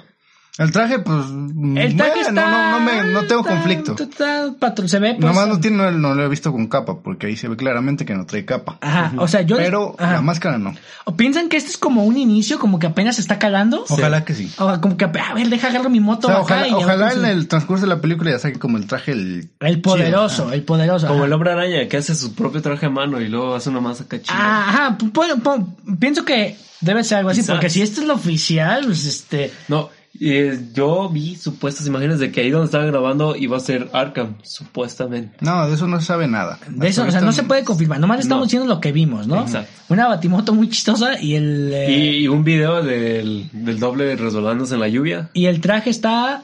El 0.57 0.71
traje, 0.71 0.99
pues. 0.99 1.25
El 1.27 1.95
traje 1.95 2.11
bueno, 2.15 2.27
está... 2.29 2.31
no, 2.51 2.71
no, 2.71 2.79
me, 2.81 3.13
no 3.13 3.23
tengo 3.27 3.41
está- 3.41 3.53
conflicto. 3.53 3.95
está 3.97 4.53
patrón, 4.59 4.89
se 4.89 4.99
ve... 4.99 5.13
pues, 5.13 5.23
Nomás 5.33 5.47
no, 5.47 5.59
tiene, 5.61 5.77
no, 5.77 5.91
no 5.91 6.15
lo 6.15 6.25
he 6.25 6.27
visto 6.27 6.51
con 6.51 6.67
capa, 6.67 6.99
porque 7.01 7.27
ahí 7.27 7.37
se 7.37 7.47
ve 7.47 7.55
claramente 7.55 8.05
que 8.05 8.13
no 8.13 8.25
trae 8.25 8.43
capa. 8.43 8.77
Ajá, 8.81 9.13
o 9.17 9.27
sea, 9.29 9.41
yo... 9.43 9.55
Pero 9.55 9.95
ajá. 9.97 10.13
la 10.13 10.21
máscara 10.21 10.57
no. 10.57 10.75
¿O 11.05 11.15
piensan 11.15 11.47
que 11.47 11.55
este 11.55 11.69
es 11.69 11.77
como 11.77 12.03
un 12.03 12.17
inicio, 12.17 12.59
como 12.59 12.77
que 12.77 12.87
apenas 12.87 13.15
se 13.15 13.21
está 13.21 13.39
calando? 13.39 13.85
Ojalá 13.87 14.25
que 14.25 14.35
sí. 14.35 14.51
O 14.57 14.81
como 14.81 14.97
que, 14.97 15.05
a 15.05 15.33
ver, 15.33 15.47
deja 15.47 15.67
agarro 15.69 15.89
mi 15.89 15.99
O 15.99 16.01
moto 16.01 16.27
sea, 16.27 16.37
acá 16.37 16.43
ojalá, 16.43 16.67
y 16.67 16.73
ojalá 16.73 17.13
en 17.13 17.23
el 17.25 17.47
transcurso 17.47 17.85
de 17.85 17.89
la 17.95 18.01
película 18.01 18.31
ya 18.31 18.39
saque 18.39 18.59
como 18.59 18.77
el 18.77 18.85
traje 18.85 19.13
el... 19.13 19.49
El 19.61 19.79
poderoso, 19.79 20.51
el 20.51 20.63
poderoso. 20.63 21.07
Como 21.07 21.19
ajá. 21.19 21.27
el 21.27 21.33
hombre 21.33 21.51
araña 21.51 21.87
que 21.87 21.95
hace 21.95 22.15
su 22.15 22.35
propio 22.35 22.61
traje 22.61 22.85
a 22.87 22.89
mano 22.89 23.21
y 23.21 23.29
luego 23.29 23.55
hace 23.55 23.69
una 23.69 23.79
masa 23.79 24.03
acá 24.03 24.21
chida. 24.21 24.35
Ah, 24.37 24.65
Ajá, 24.67 24.97
pu- 24.97 25.11
pu- 25.13 25.41
pu- 25.41 25.97
pienso 25.99 26.25
que 26.25 26.57
debe 26.81 27.03
ser 27.05 27.19
algo 27.19 27.29
así, 27.29 27.39
Quizás. 27.39 27.55
porque 27.55 27.69
si 27.69 27.81
esto 27.81 28.01
es 28.01 28.07
lo 28.07 28.15
oficial, 28.15 28.83
pues 28.85 29.05
este... 29.05 29.53
No, 29.69 29.89
eh, 30.21 30.59
yo 30.73 31.07
vi 31.09 31.35
supuestas 31.35 31.87
imágenes 31.87 32.19
de 32.19 32.31
que 32.31 32.41
ahí 32.41 32.49
donde 32.49 32.65
estaban 32.65 32.87
grabando 32.87 33.35
iba 33.35 33.55
a 33.57 33.59
ser 33.59 33.89
Arkham, 33.93 34.35
supuestamente. 34.43 35.37
No, 35.41 35.67
de 35.67 35.75
eso 35.75 35.87
no 35.87 35.99
se 35.99 36.05
sabe 36.07 36.27
nada. 36.27 36.59
De 36.69 36.87
eso, 36.89 37.03
o 37.05 37.11
sea, 37.11 37.21
no 37.21 37.31
se 37.31 37.43
puede 37.43 37.63
confirmar, 37.63 37.99
nomás 37.99 38.19
estamos 38.19 38.41
No. 38.41 38.45
diciendo 38.45 38.67
lo 38.67 38.79
que 38.81 38.91
vimos, 38.91 39.27
¿no? 39.27 39.41
Exacto. 39.41 39.71
Una 39.89 40.07
batimoto 40.07 40.53
muy 40.53 40.69
chistosa 40.69 41.21
y 41.21 41.35
el... 41.35 41.71
eh, 41.73 41.91
Y, 41.91 42.23
y 42.23 42.27
un 42.27 42.43
video 42.43 42.83
del, 42.83 43.49
del 43.53 43.79
doble 43.79 44.15
resbalándose 44.15 44.73
en 44.75 44.79
la 44.81 44.87
lluvia. 44.89 45.29
y 45.33 45.45
el 45.45 45.61
traje 45.61 45.89
está 45.89 46.43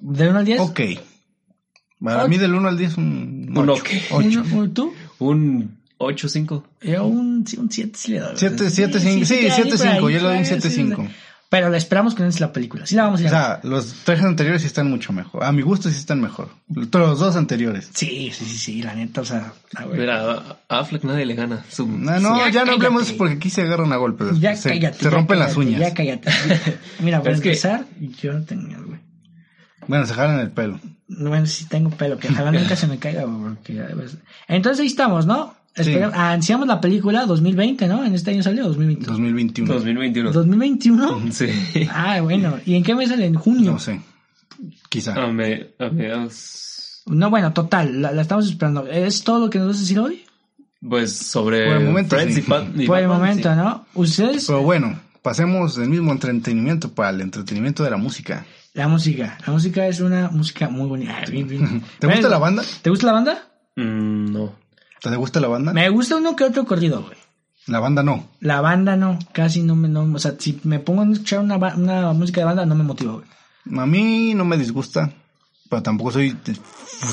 de 0.00 0.28
1 0.28 0.38
al 0.38 0.44
10. 0.44 0.60
Ok. 0.60 0.80
Para 2.02 2.28
mí 2.28 2.36
del 2.38 2.54
1 2.54 2.68
al 2.68 2.78
10 2.78 2.96
un 2.98 3.52
Un 3.56 3.68
8. 3.70 3.82
ok. 4.10 4.22
¿Tú? 4.72 4.94
Un 5.18 5.76
8-5. 5.98 6.62
Yo 6.82 7.06
un 7.06 7.44
7 7.44 7.90
sí 7.96 8.12
le 8.12 8.20
doy. 8.20 8.32
7, 8.36 8.70
7, 8.70 9.00
5. 9.00 9.24
Sí, 9.24 9.34
por 9.34 9.42
ahí, 9.44 9.50
7, 9.50 9.78
5. 9.78 10.00
por 10.00 10.10
Yo 10.12 10.18
le 10.18 10.24
doy 10.24 10.38
un 10.38 10.44
sí, 10.44 10.48
7, 10.52 10.70
sí. 10.70 10.76
5. 10.76 11.08
Pero 11.50 11.70
la 11.70 11.78
esperamos 11.78 12.14
que 12.14 12.22
no 12.22 12.28
es 12.28 12.40
la 12.40 12.52
película. 12.52 12.84
Sí 12.86 12.94
la 12.94 13.04
vamos 13.04 13.20
a 13.20 13.22
ir 13.24 13.32
O 13.32 13.36
a 13.36 13.38
ver. 13.52 13.60
sea, 13.62 13.70
los 13.70 13.92
trajes 14.04 14.24
anteriores 14.26 14.60
sí 14.60 14.66
están 14.66 14.90
mucho 14.90 15.14
mejor. 15.14 15.44
A 15.44 15.50
mi 15.50 15.62
gusto 15.62 15.88
sí 15.88 15.96
están 15.96 16.20
mejor. 16.20 16.50
Los 16.68 17.18
dos 17.18 17.36
anteriores. 17.36 17.88
Sí, 17.94 18.30
sí, 18.34 18.44
sí, 18.44 18.58
sí, 18.58 18.82
la 18.82 18.94
neta, 18.94 19.22
o 19.22 19.24
sea, 19.24 19.54
a 19.74 19.86
ver. 19.86 20.00
Mira, 20.00 20.30
a 20.68 20.78
Affleck 20.78 21.04
nadie 21.04 21.24
le 21.24 21.34
gana. 21.34 21.64
Su- 21.70 21.86
No, 21.88 22.20
no, 22.20 22.36
Ya 22.38 22.50
ya, 22.50 22.64
no 22.66 22.72
hablemos 22.72 23.10
porque 23.12 23.34
aquí 23.36 23.48
se 23.48 23.62
agarran 23.62 23.90
a 23.92 23.96
golpes. 23.96 24.38
Ya 24.38 24.54
se, 24.56 24.68
cállate. 24.68 24.98
se 24.98 25.04
ya 25.04 25.10
rompen 25.10 25.38
las 25.38 25.56
uñas. 25.56 25.80
Ya 25.80 25.94
cállate. 25.94 26.30
Mira, 27.00 27.22
para 27.22 27.34
Es 27.34 27.40
que- 27.40 27.48
empezar, 27.48 27.86
yo 28.20 28.34
no 28.34 28.44
tengo 28.44 28.62
miedo, 28.64 28.84
güey. 28.86 29.00
Bueno, 29.86 30.04
se 30.04 30.12
jalan 30.12 30.40
el 30.40 30.50
pelo. 30.50 30.78
No, 31.08 31.30
Bueno, 31.30 31.46
sí 31.46 31.64
tengo 31.66 31.88
pelo, 31.88 32.18
que 32.18 32.28
ojalá 32.28 32.52
nunca 32.60 32.76
se 32.76 32.86
me 32.86 32.98
caiga, 32.98 33.24
güey, 33.24 33.54
porque. 33.54 33.82
Entonces 34.48 34.80
ahí 34.82 34.86
estamos, 34.88 35.24
¿no? 35.24 35.54
Sí. 35.76 35.94
Anunciamos 35.94 36.66
la 36.66 36.80
película 36.80 37.24
2020, 37.26 37.86
¿no? 37.86 38.04
En 38.04 38.14
este 38.14 38.32
año 38.32 38.42
salió 38.42 38.64
2020. 38.64 39.06
2021. 39.06 39.74
2021. 39.74 40.32
2021. 40.32 41.32
Sí. 41.32 41.46
Ah, 41.92 42.20
bueno. 42.20 42.56
¿Y 42.66 42.74
en 42.74 42.82
qué 42.82 42.94
mes 42.94 43.10
sale? 43.10 43.26
En 43.26 43.34
junio. 43.34 43.72
No 43.72 43.78
sé. 43.78 44.00
Quizá. 44.88 45.14
A, 45.14 45.28
me, 45.28 45.68
a 45.78 45.88
mediados- 45.88 47.02
No, 47.06 47.30
bueno, 47.30 47.52
total, 47.52 48.02
la, 48.02 48.10
la 48.12 48.22
estamos 48.22 48.46
esperando. 48.48 48.86
¿Es 48.88 49.22
todo 49.22 49.38
lo 49.38 49.50
que 49.50 49.58
nos 49.58 49.68
vas 49.68 49.76
a 49.76 49.80
decir 49.80 49.98
hoy? 50.00 50.24
Pues 50.88 51.16
sobre 51.16 51.66
Por 51.66 51.76
el 51.76 51.84
momento, 51.84 52.16
Friends 52.16 52.34
sí. 52.34 52.40
y, 52.40 52.44
Pat- 52.44 52.68
y 52.76 52.86
Por 52.86 52.98
el 52.98 53.08
momento, 53.08 53.50
sí. 53.50 53.56
¿no? 53.56 53.86
Ustedes... 53.94 54.46
Pero 54.46 54.62
bueno, 54.62 54.98
pasemos 55.22 55.76
del 55.76 55.88
mismo 55.90 56.10
entretenimiento 56.12 56.90
para 56.92 57.10
el 57.10 57.20
entretenimiento 57.20 57.82
de 57.84 57.90
la 57.90 57.96
música. 57.96 58.44
La 58.74 58.86
música. 58.88 59.38
La 59.46 59.52
música 59.52 59.86
es 59.86 60.00
una 60.00 60.28
música 60.30 60.68
muy 60.68 60.86
bonita. 60.88 61.22
Bien, 61.30 61.46
bien. 61.48 61.82
¿Te 61.98 62.06
gusta 62.06 62.28
la 62.28 62.38
banda? 62.38 62.62
¿Te 62.82 62.90
gusta 62.90 63.06
la 63.06 63.12
banda? 63.12 63.48
Mm, 63.76 64.32
no. 64.32 64.54
¿Te 65.00 65.14
gusta 65.16 65.40
la 65.40 65.48
banda? 65.48 65.72
Me 65.72 65.88
gusta 65.88 66.16
uno 66.16 66.36
que 66.36 66.44
otro 66.44 66.64
corrido, 66.64 67.02
güey. 67.02 67.16
La 67.66 67.80
banda 67.80 68.02
no. 68.02 68.28
La 68.40 68.60
banda 68.60 68.96
no, 68.96 69.18
casi 69.32 69.62
no 69.62 69.76
me, 69.76 69.88
no, 69.88 70.02
o 70.02 70.18
sea, 70.18 70.34
si 70.38 70.58
me 70.64 70.78
pongo 70.78 71.02
a 71.02 71.10
escuchar 71.10 71.40
una, 71.40 71.56
una 71.56 72.12
música 72.12 72.40
de 72.40 72.46
banda 72.46 72.64
no 72.64 72.74
me 72.74 72.84
motiva, 72.84 73.12
güey. 73.12 73.26
A 73.78 73.86
mí 73.86 74.32
no 74.34 74.46
me 74.46 74.56
disgusta, 74.56 75.12
pero 75.68 75.82
tampoco 75.82 76.12
soy 76.12 76.34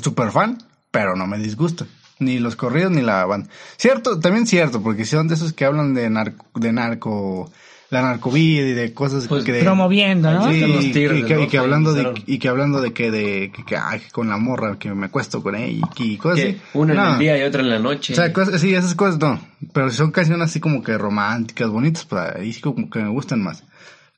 super 0.02 0.32
fan, 0.32 0.58
pero 0.92 1.16
no 1.16 1.28
me 1.28 1.38
disgusta. 1.38 1.86
Ni 2.20 2.40
los 2.40 2.56
corridos 2.56 2.92
ni 2.92 3.02
la 3.02 3.26
banda. 3.26 3.50
Cierto, 3.76 4.20
también 4.22 4.48
cierto, 4.48 4.82
porque 4.82 5.04
son 5.04 5.28
de 5.28 5.36
esos 5.36 5.52
que 5.52 5.66
hablan 5.66 5.94
de 5.94 6.10
narco, 6.10 6.46
de 6.58 6.72
narco, 6.72 7.52
la 7.90 8.02
narcovida 8.02 8.62
y 8.68 8.74
de 8.74 8.94
cosas 8.94 9.28
Pues, 9.28 9.44
que 9.44 9.52
de, 9.54 9.62
Promoviendo, 9.64 10.32
¿no? 10.32 10.48
Sí, 10.50 10.56
Están 10.56 10.72
los 10.72 10.86
y, 10.86 10.92
tigres 10.92 11.18
y 11.20 11.22
del 11.22 11.28
que, 11.28 11.34
y 11.34 11.38
norte, 11.38 11.52
que 11.52 11.58
hablando 11.58 11.94
de, 11.94 12.24
y 12.26 12.40
que 12.40 12.48
hablando 12.50 12.82
de 12.82 12.94
que 12.94 13.12
de 13.12 13.52
que, 13.56 13.64
que, 13.66 13.78
ay, 13.78 14.00
que 14.00 14.10
con 14.12 14.30
la 14.30 14.38
morra 14.38 14.78
que 14.80 14.94
me 14.94 15.06
acuesto 15.06 15.42
con 15.44 15.56
ella 15.56 15.68
y, 15.98 16.04
y 16.04 16.18
cosas 16.18 16.40
Que 16.40 16.50
así. 16.50 16.62
una 16.74 16.94
en 16.94 17.14
el 17.14 17.20
día 17.20 17.38
y 17.38 17.44
otra 17.44 17.62
en 17.62 17.70
la 17.70 17.80
noche. 17.80 18.14
O 18.14 18.16
sea, 18.16 18.34
cosas, 18.34 18.60
sí, 18.60 18.74
esas 18.74 18.96
cosas 18.96 19.20
no. 19.20 19.40
Pero 19.74 19.90
si 19.90 19.98
son 19.98 20.12
canciones 20.12 20.50
así 20.50 20.60
como 20.60 20.84
que 20.84 20.98
románticas, 20.98 21.70
bonitas, 21.70 22.06
pues 22.06 22.22
ahí 22.36 22.54
sí 22.54 22.62
como 22.62 22.90
que 22.90 23.00
me 23.00 23.10
gustan 23.10 23.42
más. 23.44 23.64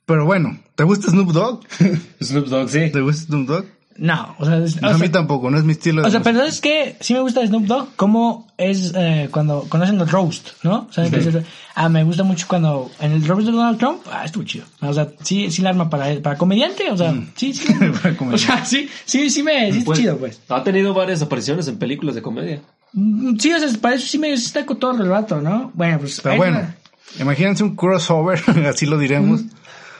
Pero 0.05 0.25
bueno, 0.25 0.57
¿te 0.75 0.83
gusta 0.85 1.11
Snoop 1.11 1.31
Dogg? 1.33 1.63
Snoop 2.23 2.45
Dogg, 2.47 2.69
sí. 2.69 2.89
¿Te 2.91 3.01
gusta 3.01 3.25
Snoop 3.25 3.47
Dogg? 3.47 3.65
No, 3.99 4.35
o 4.37 4.45
sea, 4.45 4.57
es- 4.57 4.81
o 4.81 4.85
a 4.85 4.93
mí 4.93 4.99
sea, 4.99 5.11
tampoco, 5.11 5.49
no 5.49 5.57
es 5.57 5.63
mi 5.63 5.71
estilo 5.71 6.01
de 6.03 6.07
o 6.07 6.11
sea, 6.11 6.19
música. 6.19 6.33
pero 6.35 6.45
es 6.47 6.61
que 6.61 6.95
sí 6.99 7.13
me 7.13 7.19
gusta 7.21 7.45
Snoop 7.45 7.65
Dogg, 7.65 7.95
como 7.95 8.47
es 8.57 8.93
eh, 8.95 9.27
cuando 9.31 9.63
conocen 9.69 9.97
los 9.97 10.11
roast, 10.11 10.49
¿no? 10.63 10.87
¿Saben 10.91 11.11
qué 11.11 11.17
es 11.19 11.25
el- 11.27 11.45
Ah, 11.73 11.89
me 11.89 12.03
gusta 12.03 12.23
mucho 12.23 12.45
cuando 12.47 12.91
en 12.99 13.11
el 13.11 13.27
roast 13.27 13.45
de 13.47 13.51
Donald 13.51 13.77
Trump, 13.79 14.01
ah, 14.11 14.23
estuvo 14.25 14.43
chido. 14.43 14.65
O 14.81 14.93
sea, 14.93 15.07
sí, 15.23 15.49
sí 15.51 15.61
la 15.61 15.69
arma 15.69 15.89
para, 15.89 16.19
para 16.21 16.37
comediante, 16.37 16.89
o 16.91 16.97
sea, 16.97 17.13
sí, 17.35 17.53
sí. 17.53 17.73
Mm. 17.73 17.91
Para 18.01 18.15
o 18.33 18.37
sea, 18.37 18.65
sí, 18.65 18.87
sí, 19.05 19.29
sí 19.29 19.41
me, 19.43 19.71
sí 19.71 19.79
está 19.79 19.85
Pues, 19.85 19.99
chido, 19.99 20.17
pues. 20.17 20.39
Ha 20.49 20.63
tenido 20.63 20.93
varias 20.93 21.21
apariciones 21.21 21.67
en 21.67 21.77
películas 21.77 22.15
de 22.15 22.21
comedia. 22.21 22.61
Mm, 22.93 23.37
Sí, 23.39 23.51
o 23.53 23.59
sea, 23.59 23.69
para 23.79 23.95
eso 23.95 24.07
sí 24.07 24.17
me 24.17 24.35
sí 24.37 24.45
está 24.45 24.65
todo 24.65 24.91
el 24.91 25.07
rato, 25.07 25.41
¿no? 25.41 25.71
Bueno, 25.73 25.99
pues. 25.99 26.19
Pero 26.21 26.37
bueno, 26.37 26.59
va. 26.59 26.75
imagínense 27.21 27.63
un 27.63 27.75
crossover, 27.75 28.41
así 28.69 28.85
lo 28.85 28.97
diremos. 28.97 29.41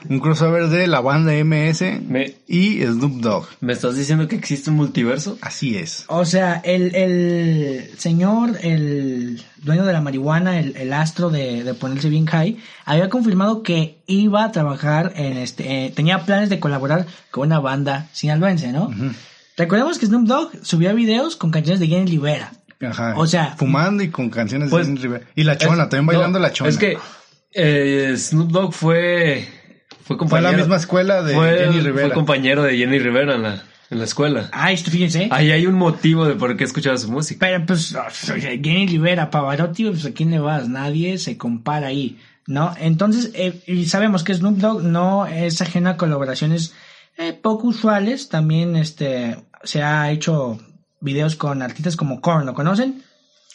Un 0.08 0.20
crossover 0.20 0.68
de 0.68 0.86
la 0.86 1.00
banda 1.00 1.32
MS 1.32 1.82
Me, 2.08 2.34
y 2.46 2.82
Snoop 2.82 3.20
Dogg. 3.20 3.46
¿Me 3.60 3.72
estás 3.72 3.96
diciendo 3.96 4.28
que 4.28 4.36
existe 4.36 4.70
un 4.70 4.76
multiverso? 4.76 5.38
Así 5.40 5.76
es. 5.76 6.04
O 6.08 6.24
sea, 6.24 6.60
el, 6.64 6.94
el 6.94 7.90
señor, 7.98 8.58
el 8.62 9.42
dueño 9.62 9.84
de 9.84 9.92
la 9.92 10.00
marihuana, 10.00 10.58
el, 10.60 10.76
el 10.76 10.92
astro 10.92 11.30
de, 11.30 11.64
de 11.64 11.74
ponerse 11.74 12.08
bien 12.08 12.26
high, 12.26 12.56
había 12.84 13.08
confirmado 13.08 13.62
que 13.62 13.98
iba 14.06 14.44
a 14.44 14.52
trabajar 14.52 15.12
en 15.16 15.36
este, 15.38 15.86
eh, 15.86 15.92
tenía 15.94 16.24
planes 16.24 16.48
de 16.50 16.60
colaborar 16.60 17.06
con 17.30 17.46
una 17.48 17.58
banda 17.60 18.08
sinaloense, 18.12 18.72
¿no? 18.72 18.90
Recordemos 19.56 19.98
que 19.98 20.06
Snoop 20.06 20.26
Dogg 20.26 20.50
subía 20.62 20.92
videos 20.92 21.34
con 21.36 21.50
canciones 21.50 21.80
de 21.80 21.88
Jenny 21.88 22.10
Rivera. 22.10 22.52
Ajá. 22.80 23.14
O 23.16 23.26
sea, 23.26 23.56
fumando 23.56 24.04
y 24.04 24.08
con 24.08 24.30
canciones 24.30 24.70
Pues, 24.70 24.86
de 24.86 24.92
Jenny 24.92 25.02
Rivera. 25.02 25.26
Y 25.34 25.42
la 25.42 25.58
chona, 25.58 25.82
Es- 25.84 25.88
también 25.88 26.06
bailando 26.06 26.38
no, 26.38 26.44
la 26.44 26.52
chona. 26.52 26.70
Es 26.70 26.78
que 26.78 26.96
eh, 27.52 28.14
Snoop 28.16 28.50
Dogg 28.52 28.72
fue, 28.72 29.48
fue 30.08 30.16
fue 30.16 30.18
compañero. 30.18 30.50
la 30.52 30.56
misma 30.58 30.76
escuela 30.76 31.22
de 31.22 31.34
fue, 31.34 31.58
Jenny 31.58 31.72
fue 31.74 31.82
Rivera. 31.82 32.14
compañero 32.14 32.62
de 32.62 32.76
Jenny 32.76 32.98
Rivera 32.98 33.34
en 33.36 33.42
la, 33.42 33.62
en 33.90 33.98
la 33.98 34.04
escuela. 34.04 34.48
Ay, 34.52 34.74
esto 34.74 34.90
fíjense. 34.90 35.28
Ahí 35.30 35.50
hay 35.50 35.66
un 35.66 35.74
motivo 35.74 36.24
de 36.26 36.34
por 36.34 36.56
qué 36.56 36.64
escuchaba 36.64 36.96
su 36.96 37.10
música. 37.10 37.38
Pero 37.46 37.66
pues, 37.66 37.94
Jenny 38.40 38.86
Rivera, 38.86 39.30
Pavarotti, 39.30 39.84
pues 39.84 40.06
a 40.06 40.12
quién 40.12 40.30
le 40.30 40.40
vas, 40.40 40.68
nadie 40.68 41.18
se 41.18 41.36
compara 41.36 41.88
ahí, 41.88 42.18
¿no? 42.46 42.74
Entonces, 42.80 43.30
eh, 43.34 43.60
y 43.66 43.84
sabemos 43.86 44.24
que 44.24 44.34
Snoop 44.34 44.56
Dogg 44.56 44.82
no 44.82 45.26
es 45.26 45.60
ajeno 45.60 45.90
a 45.90 45.96
colaboraciones 45.96 46.72
eh, 47.18 47.32
poco 47.34 47.68
usuales, 47.68 48.28
también 48.30 48.76
este 48.76 49.36
se 49.64 49.82
ha 49.82 50.10
hecho 50.10 50.58
videos 51.00 51.36
con 51.36 51.62
artistas 51.62 51.96
como 51.96 52.20
Korn, 52.20 52.46
¿lo 52.46 52.54
conocen? 52.54 53.02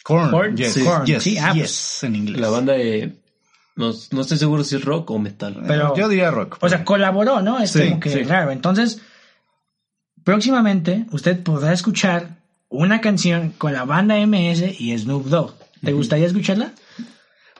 Korn. 0.02 0.30
Korn, 0.30 0.56
Yes. 0.56 0.78
Korn, 0.84 1.06
yes, 1.06 1.22
sí, 1.22 1.36
ah, 1.38 1.52
yes, 1.54 2.04
en 2.04 2.14
inglés. 2.16 2.40
La 2.40 2.50
banda 2.50 2.74
de... 2.74 3.16
No, 3.76 3.92
no 4.12 4.20
estoy 4.20 4.38
seguro 4.38 4.62
si 4.64 4.76
es 4.76 4.84
rock 4.84 5.10
o 5.10 5.18
metal. 5.18 5.62
pero- 5.66 5.96
Yo 5.96 6.08
diría 6.08 6.30
rock. 6.30 6.58
O 6.60 6.68
sea, 6.68 6.84
colaboró, 6.84 7.42
¿no? 7.42 7.58
Es 7.58 7.72
Sí, 7.72 7.88
como 7.88 8.00
que 8.00 8.10
sí. 8.10 8.22
raro. 8.22 8.50
Entonces, 8.52 9.00
próximamente 10.22 11.06
usted 11.12 11.42
podrá 11.42 11.72
escuchar 11.72 12.36
una 12.68 13.00
canción 13.00 13.50
con 13.58 13.72
la 13.72 13.84
banda 13.84 14.16
MS 14.18 14.74
y 14.78 14.96
Snoop 14.96 15.26
Dogg. 15.26 15.54
¿Te 15.82 15.92
gustaría 15.92 16.26
escucharla? 16.26 16.72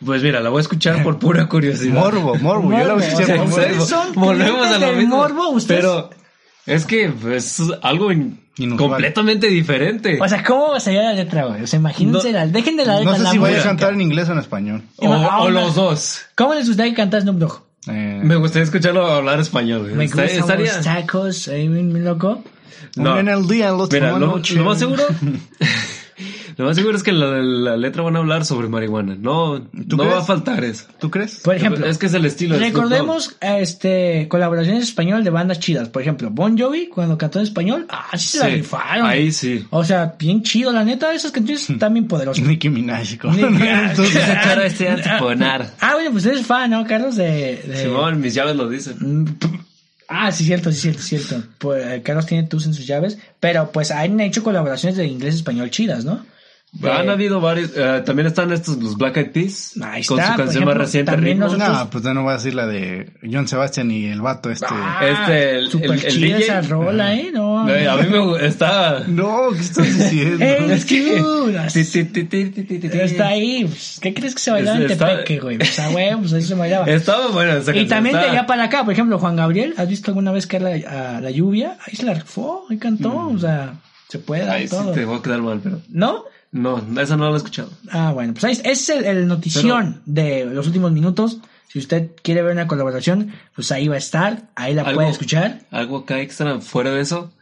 Pues 0.04 0.22
mira, 0.22 0.40
la 0.40 0.50
voy 0.50 0.58
a 0.58 0.62
escuchar 0.62 1.02
por 1.02 1.18
pura 1.18 1.46
curiosidad. 1.48 1.94
morbo, 1.94 2.34
morbo. 2.36 2.70
Yo 2.70 2.78
la 2.84 2.94
voy 2.94 3.02
a 3.04 3.06
Morbo, 3.06 3.20
escuchar 3.20 3.22
o 3.22 3.26
sea, 3.26 3.36
por 3.36 3.46
ustedes 3.48 3.70
morbo. 3.76 3.86
son 3.86 4.12
Volvemos 4.14 4.66
a 4.68 4.78
lo 4.78 4.92
mismo. 4.94 5.16
morbo, 5.16 5.48
ustedes- 5.50 5.80
Pero 5.82 6.10
es 6.66 6.86
que 6.86 7.08
pues, 7.10 7.60
es 7.60 7.68
algo 7.82 8.10
in- 8.12 8.43
Inusual. 8.58 8.88
completamente 8.90 9.48
diferente. 9.48 10.18
O 10.20 10.28
sea, 10.28 10.42
¿cómo 10.44 10.78
sería 10.78 11.02
la 11.02 11.12
letra, 11.12 11.46
güey? 11.46 11.62
O 11.62 11.66
sea, 11.66 11.78
imagínense 11.78 12.30
No- 12.32 12.38
la, 12.38 12.46
dejen 12.46 12.76
de 12.76 12.84
la 12.86 12.96
letra 13.00 13.10
No 13.12 13.16
sé 13.18 13.22
la 13.24 13.30
si 13.32 13.38
voy 13.38 13.54
a 13.54 13.62
cantar 13.62 13.92
en 13.94 14.00
inglés 14.00 14.28
o 14.28 14.32
en 14.32 14.38
español. 14.38 14.82
o, 14.96 15.12
Ah, 15.12 15.40
o 15.42 15.46
una- 15.48 15.60
los 15.62 15.74
dos. 15.74 16.20
¿Cómo 16.36 16.54
les 16.54 16.66
gustaría 16.68 16.92
que 16.92 16.96
cantara 16.96 17.22
Snoop 17.22 17.36
Dogg? 17.38 17.62
Eh, 17.88 18.20
Me 18.22 18.36
gustaría 18.36 18.64
escucharlo 18.64 19.06
hablar 19.06 19.40
español. 19.40 19.82
güey. 19.82 19.94
Me 19.94 20.06
gustan 20.06 20.24
estaría- 20.26 20.76
los 20.76 20.84
tacos, 20.84 21.48
eh, 21.48 21.68
bien 21.68 22.04
loco. 22.04 22.42
No. 22.96 23.18
En 23.18 23.28
el 23.28 23.46
día, 23.48 23.72
Mira, 23.72 24.06
en 24.08 24.12
la 24.14 24.18
lo, 24.20 24.26
noche. 24.28 24.54
lo 24.54 24.64
más 24.64 24.78
seguro. 24.78 25.02
lo 26.56 26.64
más 26.66 26.76
seguro 26.76 26.96
es 26.96 27.02
que 27.02 27.12
la, 27.12 27.26
la 27.42 27.76
letra 27.76 28.02
van 28.02 28.16
a 28.16 28.20
hablar 28.20 28.44
sobre 28.44 28.68
marihuana. 28.68 29.16
No, 29.18 29.58
no 29.58 29.96
crees? 29.96 30.12
va 30.12 30.18
a 30.18 30.24
faltar 30.24 30.62
eso. 30.64 30.84
¿Tú 31.00 31.10
crees? 31.10 31.40
Por 31.40 31.54
ejemplo, 31.54 31.86
es 31.86 31.98
que 31.98 32.06
es 32.06 32.14
el 32.14 32.24
estilo 32.24 32.54
de 32.58 32.64
recordemos 32.66 33.36
este 33.40 34.26
colaboraciones 34.28 34.82
en 34.82 34.88
español 34.88 35.24
de 35.24 35.30
bandas 35.30 35.60
chidas. 35.60 35.88
Por 35.88 36.02
ejemplo, 36.02 36.30
Bon 36.30 36.56
Jovi, 36.58 36.88
cuando 36.88 37.18
cantó 37.18 37.38
en 37.38 37.44
español, 37.44 37.86
ah, 37.88 38.16
sí 38.16 38.26
se 38.28 38.38
la 38.38 38.46
rifaron. 38.48 39.06
ahí 39.06 39.32
sí. 39.32 39.66
O 39.70 39.84
sea, 39.84 40.14
bien 40.18 40.42
chido, 40.42 40.72
la 40.72 40.84
neta, 40.84 41.12
esas 41.14 41.32
canciones 41.32 41.68
están 41.70 41.92
bien 41.94 42.06
poderosas. 42.08 42.44
Nicki 42.44 42.68
Minaj. 42.68 43.12
Entonces, 43.22 44.22
Claro, 44.42 44.62
este 44.62 44.88
antiponar. 44.90 45.70
Ah, 45.80 45.94
bueno, 45.94 46.10
pues 46.12 46.26
eres 46.26 46.46
fan, 46.46 46.70
¿no, 46.70 46.84
Carlos? 46.86 47.16
De, 47.16 47.62
de- 47.66 47.82
Simón, 47.82 48.20
mis 48.20 48.34
llaves 48.34 48.56
lo 48.56 48.68
dicen. 48.68 48.96
Mm, 49.00 49.24
Ah, 50.06 50.30
sí, 50.30 50.44
cierto, 50.44 50.70
sí, 50.70 50.80
cierto, 50.80 51.00
cierto. 51.02 51.42
Pues, 51.58 51.84
eh, 51.86 52.02
Carlos 52.04 52.26
tiene 52.26 52.46
tus 52.46 52.66
en 52.66 52.74
sus 52.74 52.86
llaves, 52.86 53.16
pero 53.40 53.72
pues 53.72 53.90
han 53.90 54.20
hecho 54.20 54.42
colaboraciones 54.42 54.98
de 54.98 55.06
inglés-español 55.06 55.70
chidas, 55.70 56.04
¿no? 56.04 56.24
De- 56.74 56.90
Han 56.90 57.08
habido 57.08 57.40
varios. 57.40 57.70
eh, 57.76 58.02
también 58.04 58.26
están 58.26 58.52
estos, 58.52 58.76
los 58.82 58.96
Black 58.96 59.16
Eyed 59.16 59.30
Peas. 59.30 59.74
Ahí 59.82 60.04
con 60.04 60.18
está, 60.18 60.32
su 60.32 60.36
por 60.36 60.44
canción 60.44 60.48
ejemplo, 60.50 60.66
más 60.66 60.76
reciente, 60.76 61.12
también 61.12 61.38
no, 61.38 61.46
pues 61.90 62.04
no 62.04 62.22
voy 62.22 62.30
a 62.32 62.36
decir 62.36 62.54
la 62.54 62.66
de 62.66 63.12
John 63.30 63.46
Sebastian 63.46 63.90
y 63.92 64.06
el 64.06 64.20
vato 64.20 64.50
este. 64.50 64.66
Ah, 64.70 65.00
Este, 65.06 65.56
el- 65.58 65.70
super 65.70 65.90
el- 65.92 66.04
el 66.04 66.20
DJ. 66.20 66.38
esa 66.38 66.60
rola, 66.62 67.14
¿eh? 67.14 67.30
No. 67.32 67.68
Eh, 67.68 67.88
A 67.88 67.96
mí 67.96 68.08
me 68.08 68.44
está. 68.46 69.04
No, 69.06 69.50
¿qué 69.52 69.60
estás 69.60 69.86
diciendo? 69.98 70.44
Es 70.44 70.84
que 70.84 71.22
está 73.04 73.28
ahí. 73.28 73.64
pues, 73.66 73.98
¿Qué 74.00 74.12
crees 74.14 74.34
que 74.34 74.40
se 74.40 74.50
bailaba 74.50 74.78
en 74.78 74.86
Tepeque, 74.86 75.38
güey? 75.38 75.56
O 75.60 75.64
sea, 75.64 75.88
güey, 75.90 76.16
pues 76.16 76.32
ahí 76.32 76.42
se 76.42 76.54
bailaba. 76.54 76.86
Estaba 76.86 77.28
buena 77.28 77.54
esa 77.58 77.74
Y 77.74 77.86
también 77.86 78.16
de 78.16 78.22
allá 78.22 78.46
para 78.46 78.64
acá, 78.64 78.84
por 78.84 78.92
ejemplo, 78.92 79.18
Juan 79.18 79.36
Gabriel, 79.36 79.74
¿has 79.76 79.88
visto 79.88 80.10
alguna 80.10 80.32
vez 80.32 80.46
que 80.46 80.60
la, 80.60 80.70
a 81.16 81.20
la 81.20 81.30
lluvia? 81.30 81.78
Ahí 81.86 81.94
se 81.96 82.04
la 82.04 82.14
rifó, 82.14 82.64
ahí 82.70 82.78
cantó, 82.78 83.28
o 83.28 83.38
sea, 83.38 83.74
se 84.08 84.18
puede 84.18 84.44
dar 84.44 84.54
Mm. 84.56 84.60
Ay, 84.60 84.68
sí, 84.68 84.76
todo. 84.76 84.92
te 84.92 85.04
voy 85.04 85.18
a 85.18 85.22
quedar 85.22 85.40
mal, 85.42 85.60
pero. 85.62 85.80
¿No? 85.88 86.24
No, 86.54 86.78
esa 87.00 87.16
no 87.16 87.26
la 87.28 87.34
he 87.34 87.36
escuchado. 87.38 87.70
Ah, 87.90 88.12
bueno, 88.12 88.32
pues 88.32 88.44
ahí, 88.44 88.52
ese 88.52 88.70
es 88.70 88.88
el, 88.90 89.04
el 89.04 89.26
notición 89.26 90.02
de 90.06 90.44
los 90.46 90.66
últimos 90.68 90.92
minutos. 90.92 91.38
Si 91.68 91.80
usted 91.80 92.12
quiere 92.22 92.42
ver 92.42 92.52
una 92.52 92.68
colaboración, 92.68 93.32
pues 93.56 93.72
ahí 93.72 93.88
va 93.88 93.96
a 93.96 93.98
estar, 93.98 94.50
ahí 94.54 94.72
la 94.72 94.82
Algo- 94.84 94.94
puede 94.94 95.10
escuchar. 95.10 95.62
Algo 95.72 95.98
acá 95.98 96.20
extra, 96.20 96.60
fuera 96.60 96.92
de 96.92 97.00
eso. 97.00 97.32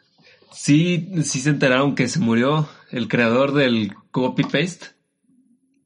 Sí, 0.51 1.11
sí 1.25 1.41
se 1.41 1.51
enteraron 1.51 1.95
que 1.95 2.09
se 2.09 2.21
murió 2.21 2.69
el 2.91 3.07
creador 3.09 3.53
del 3.53 3.93
copy-paste. 4.13 4.87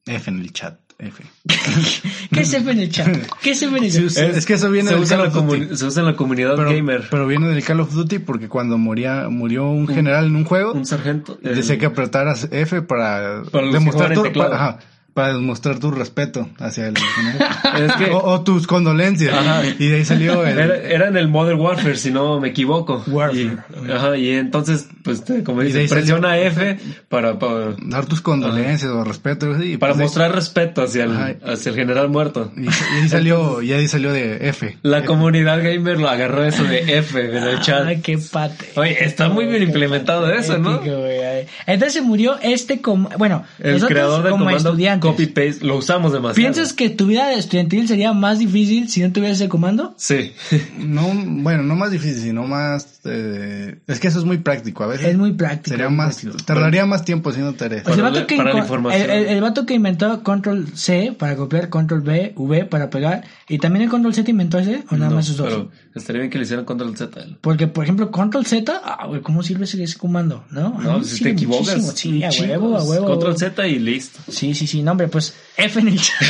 F 0.07 0.31
en 0.31 0.41
el 0.41 0.53
chat. 0.53 0.79
F. 0.99 1.23
¿Qué 2.33 2.45
se 2.45 2.61
ve 2.61 2.73
en 2.73 2.81
el 2.81 2.91
chat? 2.91 3.09
¿Qué 3.43 3.55
se 3.55 3.67
ve 3.69 3.79
en 3.79 3.85
el 3.85 3.93
chat? 4.11 4.35
Es 4.37 4.47
que 4.47 4.55
eso 4.55 4.71
viene 4.71 4.89
se 4.89 4.95
del 4.95 5.03
usa, 5.05 5.17
Call 5.19 5.27
en 5.27 5.33
la 5.33 5.39
of 5.41 5.47
Duty. 5.47 5.77
se 5.77 5.85
usa 5.87 6.01
en 6.01 6.07
la 6.07 6.17
comunidad 6.17 6.57
Pero, 6.57 6.71
gamer. 6.71 7.05
pero 7.11 7.27
viene 7.27 7.49
del 7.49 7.63
Call 7.63 7.81
of 7.81 7.93
Duty 7.93 8.19
porque 8.21 8.49
cuando 8.49 8.79
moría, 8.79 9.29
murió 9.29 9.69
un 9.69 9.87
general 9.89 10.27
en 10.27 10.37
un 10.37 10.45
juego, 10.45 10.73
un 10.73 10.87
sargento. 10.87 11.39
decía 11.43 11.79
que 11.79 11.87
apretaras 11.87 12.49
F 12.51 12.83
para, 12.83 13.43
Para 13.51 13.67
demostrar 13.69 14.15
tu, 14.15 14.23
para, 14.33 14.55
ajá, 14.55 14.79
para 15.17 15.33
demostrar 15.33 15.79
tu 15.79 15.91
respeto 15.91 16.51
hacia 16.59 16.89
el 16.89 16.95
general. 17.17 17.49
Es 17.83 17.93
que- 17.97 18.11
o, 18.11 18.19
o 18.23 18.43
tus 18.43 18.67
condolencias. 18.67 19.35
Ajá. 19.35 19.63
Y 19.67 19.89
de 19.89 19.97
ahí 19.97 20.05
salió 20.05 20.45
el, 20.45 20.59
Era, 20.59 20.77
era 20.77 21.09
en 21.09 21.17
el 21.17 21.27
Modern 21.29 21.59
Warfare, 21.59 21.97
si 21.97 22.11
no 22.11 22.39
me 22.39 22.49
equivoco. 22.49 23.03
Warfare. 23.07 23.43
Y, 23.89 23.91
ajá, 23.91 24.17
y 24.19 24.31
entonces 24.33 24.87
pues, 25.03 25.25
te- 25.25 25.43
como 25.43 25.63
dice, 25.63 25.89
salió- 25.89 25.95
presiona 26.19 26.39
F 26.39 26.79
para, 27.09 27.39
para, 27.39 27.75
Dar 27.79 28.05
tus 28.05 28.21
condolencias 28.21 28.91
o 28.93 29.03
respeto. 29.05 29.61
y 29.63 29.79
para 29.79 29.95
pues, 29.95 30.03
mostrar 30.05 30.35
respeto 30.35 30.83
hacia 30.83 31.05
Ajá. 31.07 31.31
el, 31.31 31.51
hacia 31.51 31.71
el 31.71 31.77
general 31.77 32.11
muerto. 32.11 32.53
Y, 32.55 32.65
y 32.67 32.69
ahí 33.03 33.09
salió, 33.09 33.63
y 33.63 33.73
ahí 33.73 33.89
salió 33.89 34.13
de 34.13 34.49
F. 34.51 34.77
La 34.83 35.07
comunidad 35.07 35.63
gamer 35.63 35.99
lo 35.99 36.11
agarró 36.11 36.45
eso 36.45 36.63
de 36.65 36.99
F 36.99 37.19
en 37.19 37.43
el 37.43 37.61
chat. 37.61 37.87
Ay, 37.87 38.01
qué 38.03 38.19
pate. 38.19 38.67
Oye, 38.77 39.03
está 39.03 39.31
muy 39.31 39.47
bien 39.47 39.63
implementado 39.63 40.31
eso, 40.31 40.59
¿no? 40.59 40.75
Épico, 40.77 40.99
güey, 40.99 41.21
ay. 41.25 41.47
Entonces 41.67 41.95
se 41.95 42.03
murió 42.03 42.37
este 42.43 42.83
como, 42.83 43.09
bueno, 43.17 43.45
El 43.59 43.73
nosotros 43.73 43.89
creador 43.91 44.23
del 44.23 44.33
como 44.33 44.45
comando 44.45 44.69
estudiantes. 44.69 45.06
Copy 45.11 45.27
paste 45.27 45.65
lo 45.65 45.77
usamos 45.77 46.13
demasiado. 46.13 46.35
¿Piensas 46.35 46.73
que 46.73 46.91
tu 46.91 47.07
vida 47.07 47.33
estudiantil 47.35 47.89
sería 47.89 48.13
más 48.13 48.39
difícil 48.39 48.89
si 48.89 49.01
no 49.03 49.13
tuvieras 49.13 49.39
ese 49.41 49.49
comando? 49.49 49.95
Sí. 49.97 50.33
No, 50.79 51.11
bueno, 51.15 51.63
no 51.63 51.75
más 51.75 51.91
difícil, 51.91 52.23
sino 52.23 52.45
más... 52.47 53.01
eh, 53.05 53.77
es 53.87 53.99
que 54.01 54.09
eso 54.09 54.19
es 54.19 54.25
muy 54.25 54.39
práctico. 54.39 54.85
A 54.85 54.87
veces 54.87 55.07
Es 55.09 55.17
muy 55.19 55.33
práctico. 55.33 55.71
sería 55.71 55.89
muy 55.89 55.97
más... 55.99 56.17
práctico. 56.21 56.45
Tardaría 56.45 56.87
más 56.87 57.05
tiempo 57.05 57.31
haciendo 57.31 57.55
tareas. 57.55 57.83
Pues 57.83 57.97
el 57.97 58.03
Para 58.03 58.11
vato, 58.11 58.21
la- 58.21 58.27
que, 58.27 58.37
para 58.37 58.53
la 58.53 58.59
información. 58.61 59.03
el, 59.03 59.11
el- 59.11 59.27
el 59.29 59.41
vato 59.41 59.67
que 59.67 59.75
inventó 59.75 60.23
control 60.23 60.69
C 60.77 61.15
para 61.19 61.37
copiar, 61.37 61.69
control 61.69 62.01
B, 62.03 62.33
V 62.37 62.65
para 62.67 62.89
pegar, 62.91 63.25
y 63.49 63.59
también 63.59 63.85
el 63.85 63.89
control 63.91 64.13
Z 64.15 64.29
inventó 64.31 64.59
ese, 64.59 64.85
o 64.91 64.97
nada 64.97 65.11
No, 65.11 65.17
más 65.17 65.27
esos 65.27 65.37
dos. 65.37 65.49
pero 65.49 65.71
estaría 65.95 66.21
bien 66.21 66.31
que 66.31 66.39
le 66.39 66.45
hicieran 66.45 66.65
control 66.65 66.97
Z. 66.97 67.27
Porque, 67.41 67.67
por 67.69 67.85
ejemplo, 67.85 68.11
control 68.11 68.45
Z, 68.45 68.81
ah, 68.85 69.07
güey, 69.07 69.21
¿cómo 69.21 69.43
sirve 69.43 69.65
ese, 69.65 69.83
ese 69.83 69.97
comando? 69.99 70.45
¿No? 70.51 70.79
No, 70.81 70.99
mí 70.99 71.05
si 71.05 71.19
sirve 71.19 71.31
te 71.31 71.37
equivocas. 71.37 71.93
Sí, 71.99 72.23
a 72.25 72.31
huevo, 72.31 72.77
a 72.77 72.83
huevo. 72.85 73.07
Control 73.07 73.37
Z 73.39 73.67
y 73.69 73.79
listo. 73.79 74.19
Sí, 74.29 74.55
sí, 74.55 74.67
sí, 74.67 74.83
no, 74.83 74.93
hombre, 74.93 75.09
pues 75.09 75.35
F 75.57 75.79
en 75.81 75.89
el 75.89 76.01
chat. 76.01 76.23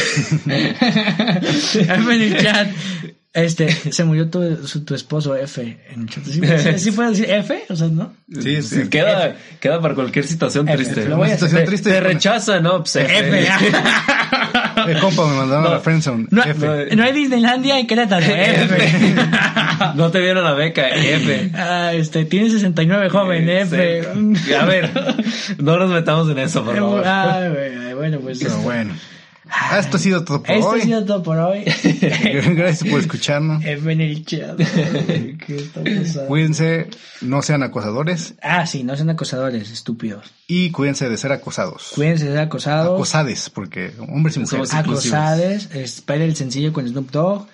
F 0.45 2.15
en 2.15 2.23
el 2.23 2.37
chat. 2.37 2.69
Este, 3.33 3.69
se 3.93 4.03
murió 4.05 4.31
tu, 4.31 4.67
su- 4.67 4.83
tu 4.85 4.95
esposo 4.95 5.37
F 5.37 5.61
en 5.91 6.01
el 6.03 6.09
chat. 6.09 6.25
¿Sí, 6.25 6.41
sí, 6.41 6.79
sí 6.79 6.91
puedes 6.93 7.19
decir 7.19 7.35
F? 7.35 7.65
O 7.69 7.77
sea, 7.77 7.89
¿no? 7.89 8.15
Sí, 8.41 8.63
sí. 8.63 8.89
Queda, 8.89 9.37
queda 9.61 9.79
para 9.81 9.95
cualquier 9.95 10.27
situación 10.27 10.67
F, 10.67 10.77
triste. 10.83 11.05
lo 11.07 11.17
voy 11.19 11.27
a 11.27 11.29
Una 11.29 11.35
situación 11.35 11.61
Te, 11.61 11.67
triste. 11.67 11.91
te 11.91 12.01
rechaza, 12.01 12.61
¿no? 12.61 12.79
Pues 12.79 12.97
F. 12.97 13.09
F. 13.43 13.49
Eh, 14.89 14.99
compa, 15.01 15.27
me 15.27 15.37
mandaron 15.37 15.67
a 15.67 15.71
la 15.71 15.81
friendzone. 15.81 16.27
No, 16.31 16.43
F. 16.43 16.97
no 16.97 17.03
hay 17.03 17.13
Disneylandia 17.13 17.79
en 17.79 17.87
Querétaro. 17.87 18.25
F. 18.27 19.15
no 19.95 20.11
te 20.11 20.21
vieron 20.21 20.45
la 20.45 20.53
beca. 20.53 20.89
F. 20.89 21.51
Ah, 21.55 21.93
este, 21.95 22.25
tiene 22.25 22.51
69 22.51 23.11
joven, 23.11 23.49
F. 23.49 24.05
Sí. 24.45 24.53
A 24.55 24.65
ver, 24.65 24.91
no 25.59 25.79
nos 25.79 25.91
metamos 25.91 26.29
en 26.31 26.39
eso, 26.39 26.65
por 26.65 26.77
favor. 26.79 27.03
Ah, 27.07 27.49
bueno, 27.95 28.19
pues. 28.21 28.39
Pero 28.39 28.51
este, 28.51 28.63
bueno. 28.65 28.95
Ah, 29.49 29.79
Esto 29.79 29.97
ha 29.97 30.01
sido 30.01 30.25
todo 30.25 30.43
por 30.43 30.51
Esto 30.55 30.69
hoy. 30.71 30.81
ha 30.81 30.85
sido 30.85 31.05
todo 31.05 31.23
por 31.23 31.39
hoy. 31.39 31.65
Gracias 32.05 32.89
por 32.91 33.01
escucharnos. 33.01 33.65
F 33.65 33.93
en 33.93 34.01
el 34.01 34.25
chat. 34.25 34.57
¿Qué 35.47 35.57
está 35.57 35.83
pasando? 35.85 36.27
Cuídense, 36.27 36.89
no 37.21 37.43
sean 37.43 37.63
acosadores 37.63 38.35
Ah, 38.43 38.67
sí, 38.67 38.83
no 38.85 38.97
sean 38.97 39.11
acosadores, 39.11 39.71
estúpidos. 39.71 40.33
y 40.49 40.71
cuídense 40.71 41.09
de 41.09 41.17
ser 41.17 41.33
acosados. 41.33 41.93
Cuídense 41.95 42.25
de 42.27 42.31
ser 42.33 42.41
acosados. 42.41 42.95
Acosades, 42.95 43.51
porque 43.51 43.93
hombres 44.09 44.37
y 44.37 44.41
mujeres. 44.41 44.75
Acosades. 44.75 45.69
Espere 45.75 46.25
el 46.25 46.37
sencillo 46.37 46.73
con 46.73 46.87
Snoop 46.89 47.11
Dogg. 47.11 47.47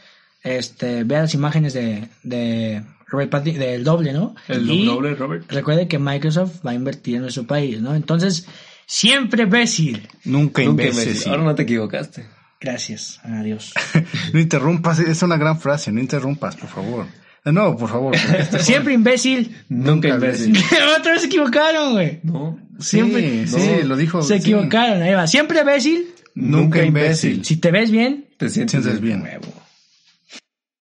Este, 0.42 1.04
vea 1.04 1.20
las 1.22 1.34
imágenes 1.34 1.72
de, 1.72 2.08
de 2.24 2.82
Robert 3.06 3.30
Pattinson, 3.30 3.60
del 3.60 3.84
doble, 3.84 4.12
¿no? 4.12 4.34
El 4.48 4.68
Y 4.68 4.86
doble, 4.86 5.14
Robert. 5.14 5.44
Recuerde 5.52 5.86
que 5.86 5.98
Microsoft 5.98 6.66
va 6.66 6.72
a 6.72 6.74
invertir 6.74 7.16
en 7.16 7.22
nuestro 7.22 7.44
país, 7.44 7.80
¿no? 7.80 7.94
Entonces, 7.94 8.46
siempre 8.86 9.42
imbécil. 9.44 10.08
Nunca 10.24 10.62
imbécil. 10.62 11.28
Ahora 11.30 11.44
no 11.44 11.54
te 11.54 11.62
equivocaste. 11.62 12.26
Gracias. 12.60 13.20
Adiós. 13.24 13.72
No 14.32 14.38
interrumpas, 14.40 14.98
es 15.00 15.22
una 15.22 15.36
gran 15.36 15.58
frase, 15.60 15.90
no 15.92 16.00
interrumpas, 16.00 16.56
por 16.56 16.68
favor. 16.68 17.06
De 17.44 17.52
nuevo, 17.52 17.76
por 17.76 17.90
favor. 17.90 18.14
este- 18.14 18.58
siempre 18.62 18.94
imbécil. 18.94 19.56
Nunca 19.68 20.08
imbécil. 20.08 20.56
Otra 20.98 21.12
vez 21.12 21.22
se 21.22 21.26
equivocaron, 21.26 21.92
güey. 21.92 22.20
No. 22.22 22.58
Siempre. 22.78 23.46
Sí, 23.48 23.58
sí, 23.58 23.82
lo 23.84 23.96
dijo. 23.96 24.22
Se 24.22 24.34
sí. 24.38 24.40
equivocaron. 24.52 25.02
Ahí 25.02 25.12
va. 25.14 25.26
Siempre 25.26 25.60
imbécil. 25.60 26.06
Nunca 26.34 26.84
imbécil. 26.84 27.44
Si 27.44 27.56
te 27.56 27.70
ves 27.72 27.90
bien, 27.90 28.26
Te 28.38 28.48
sientes 28.48 28.82
Sientes 28.82 29.00
bien. 29.00 29.22
huevo. 29.22 29.52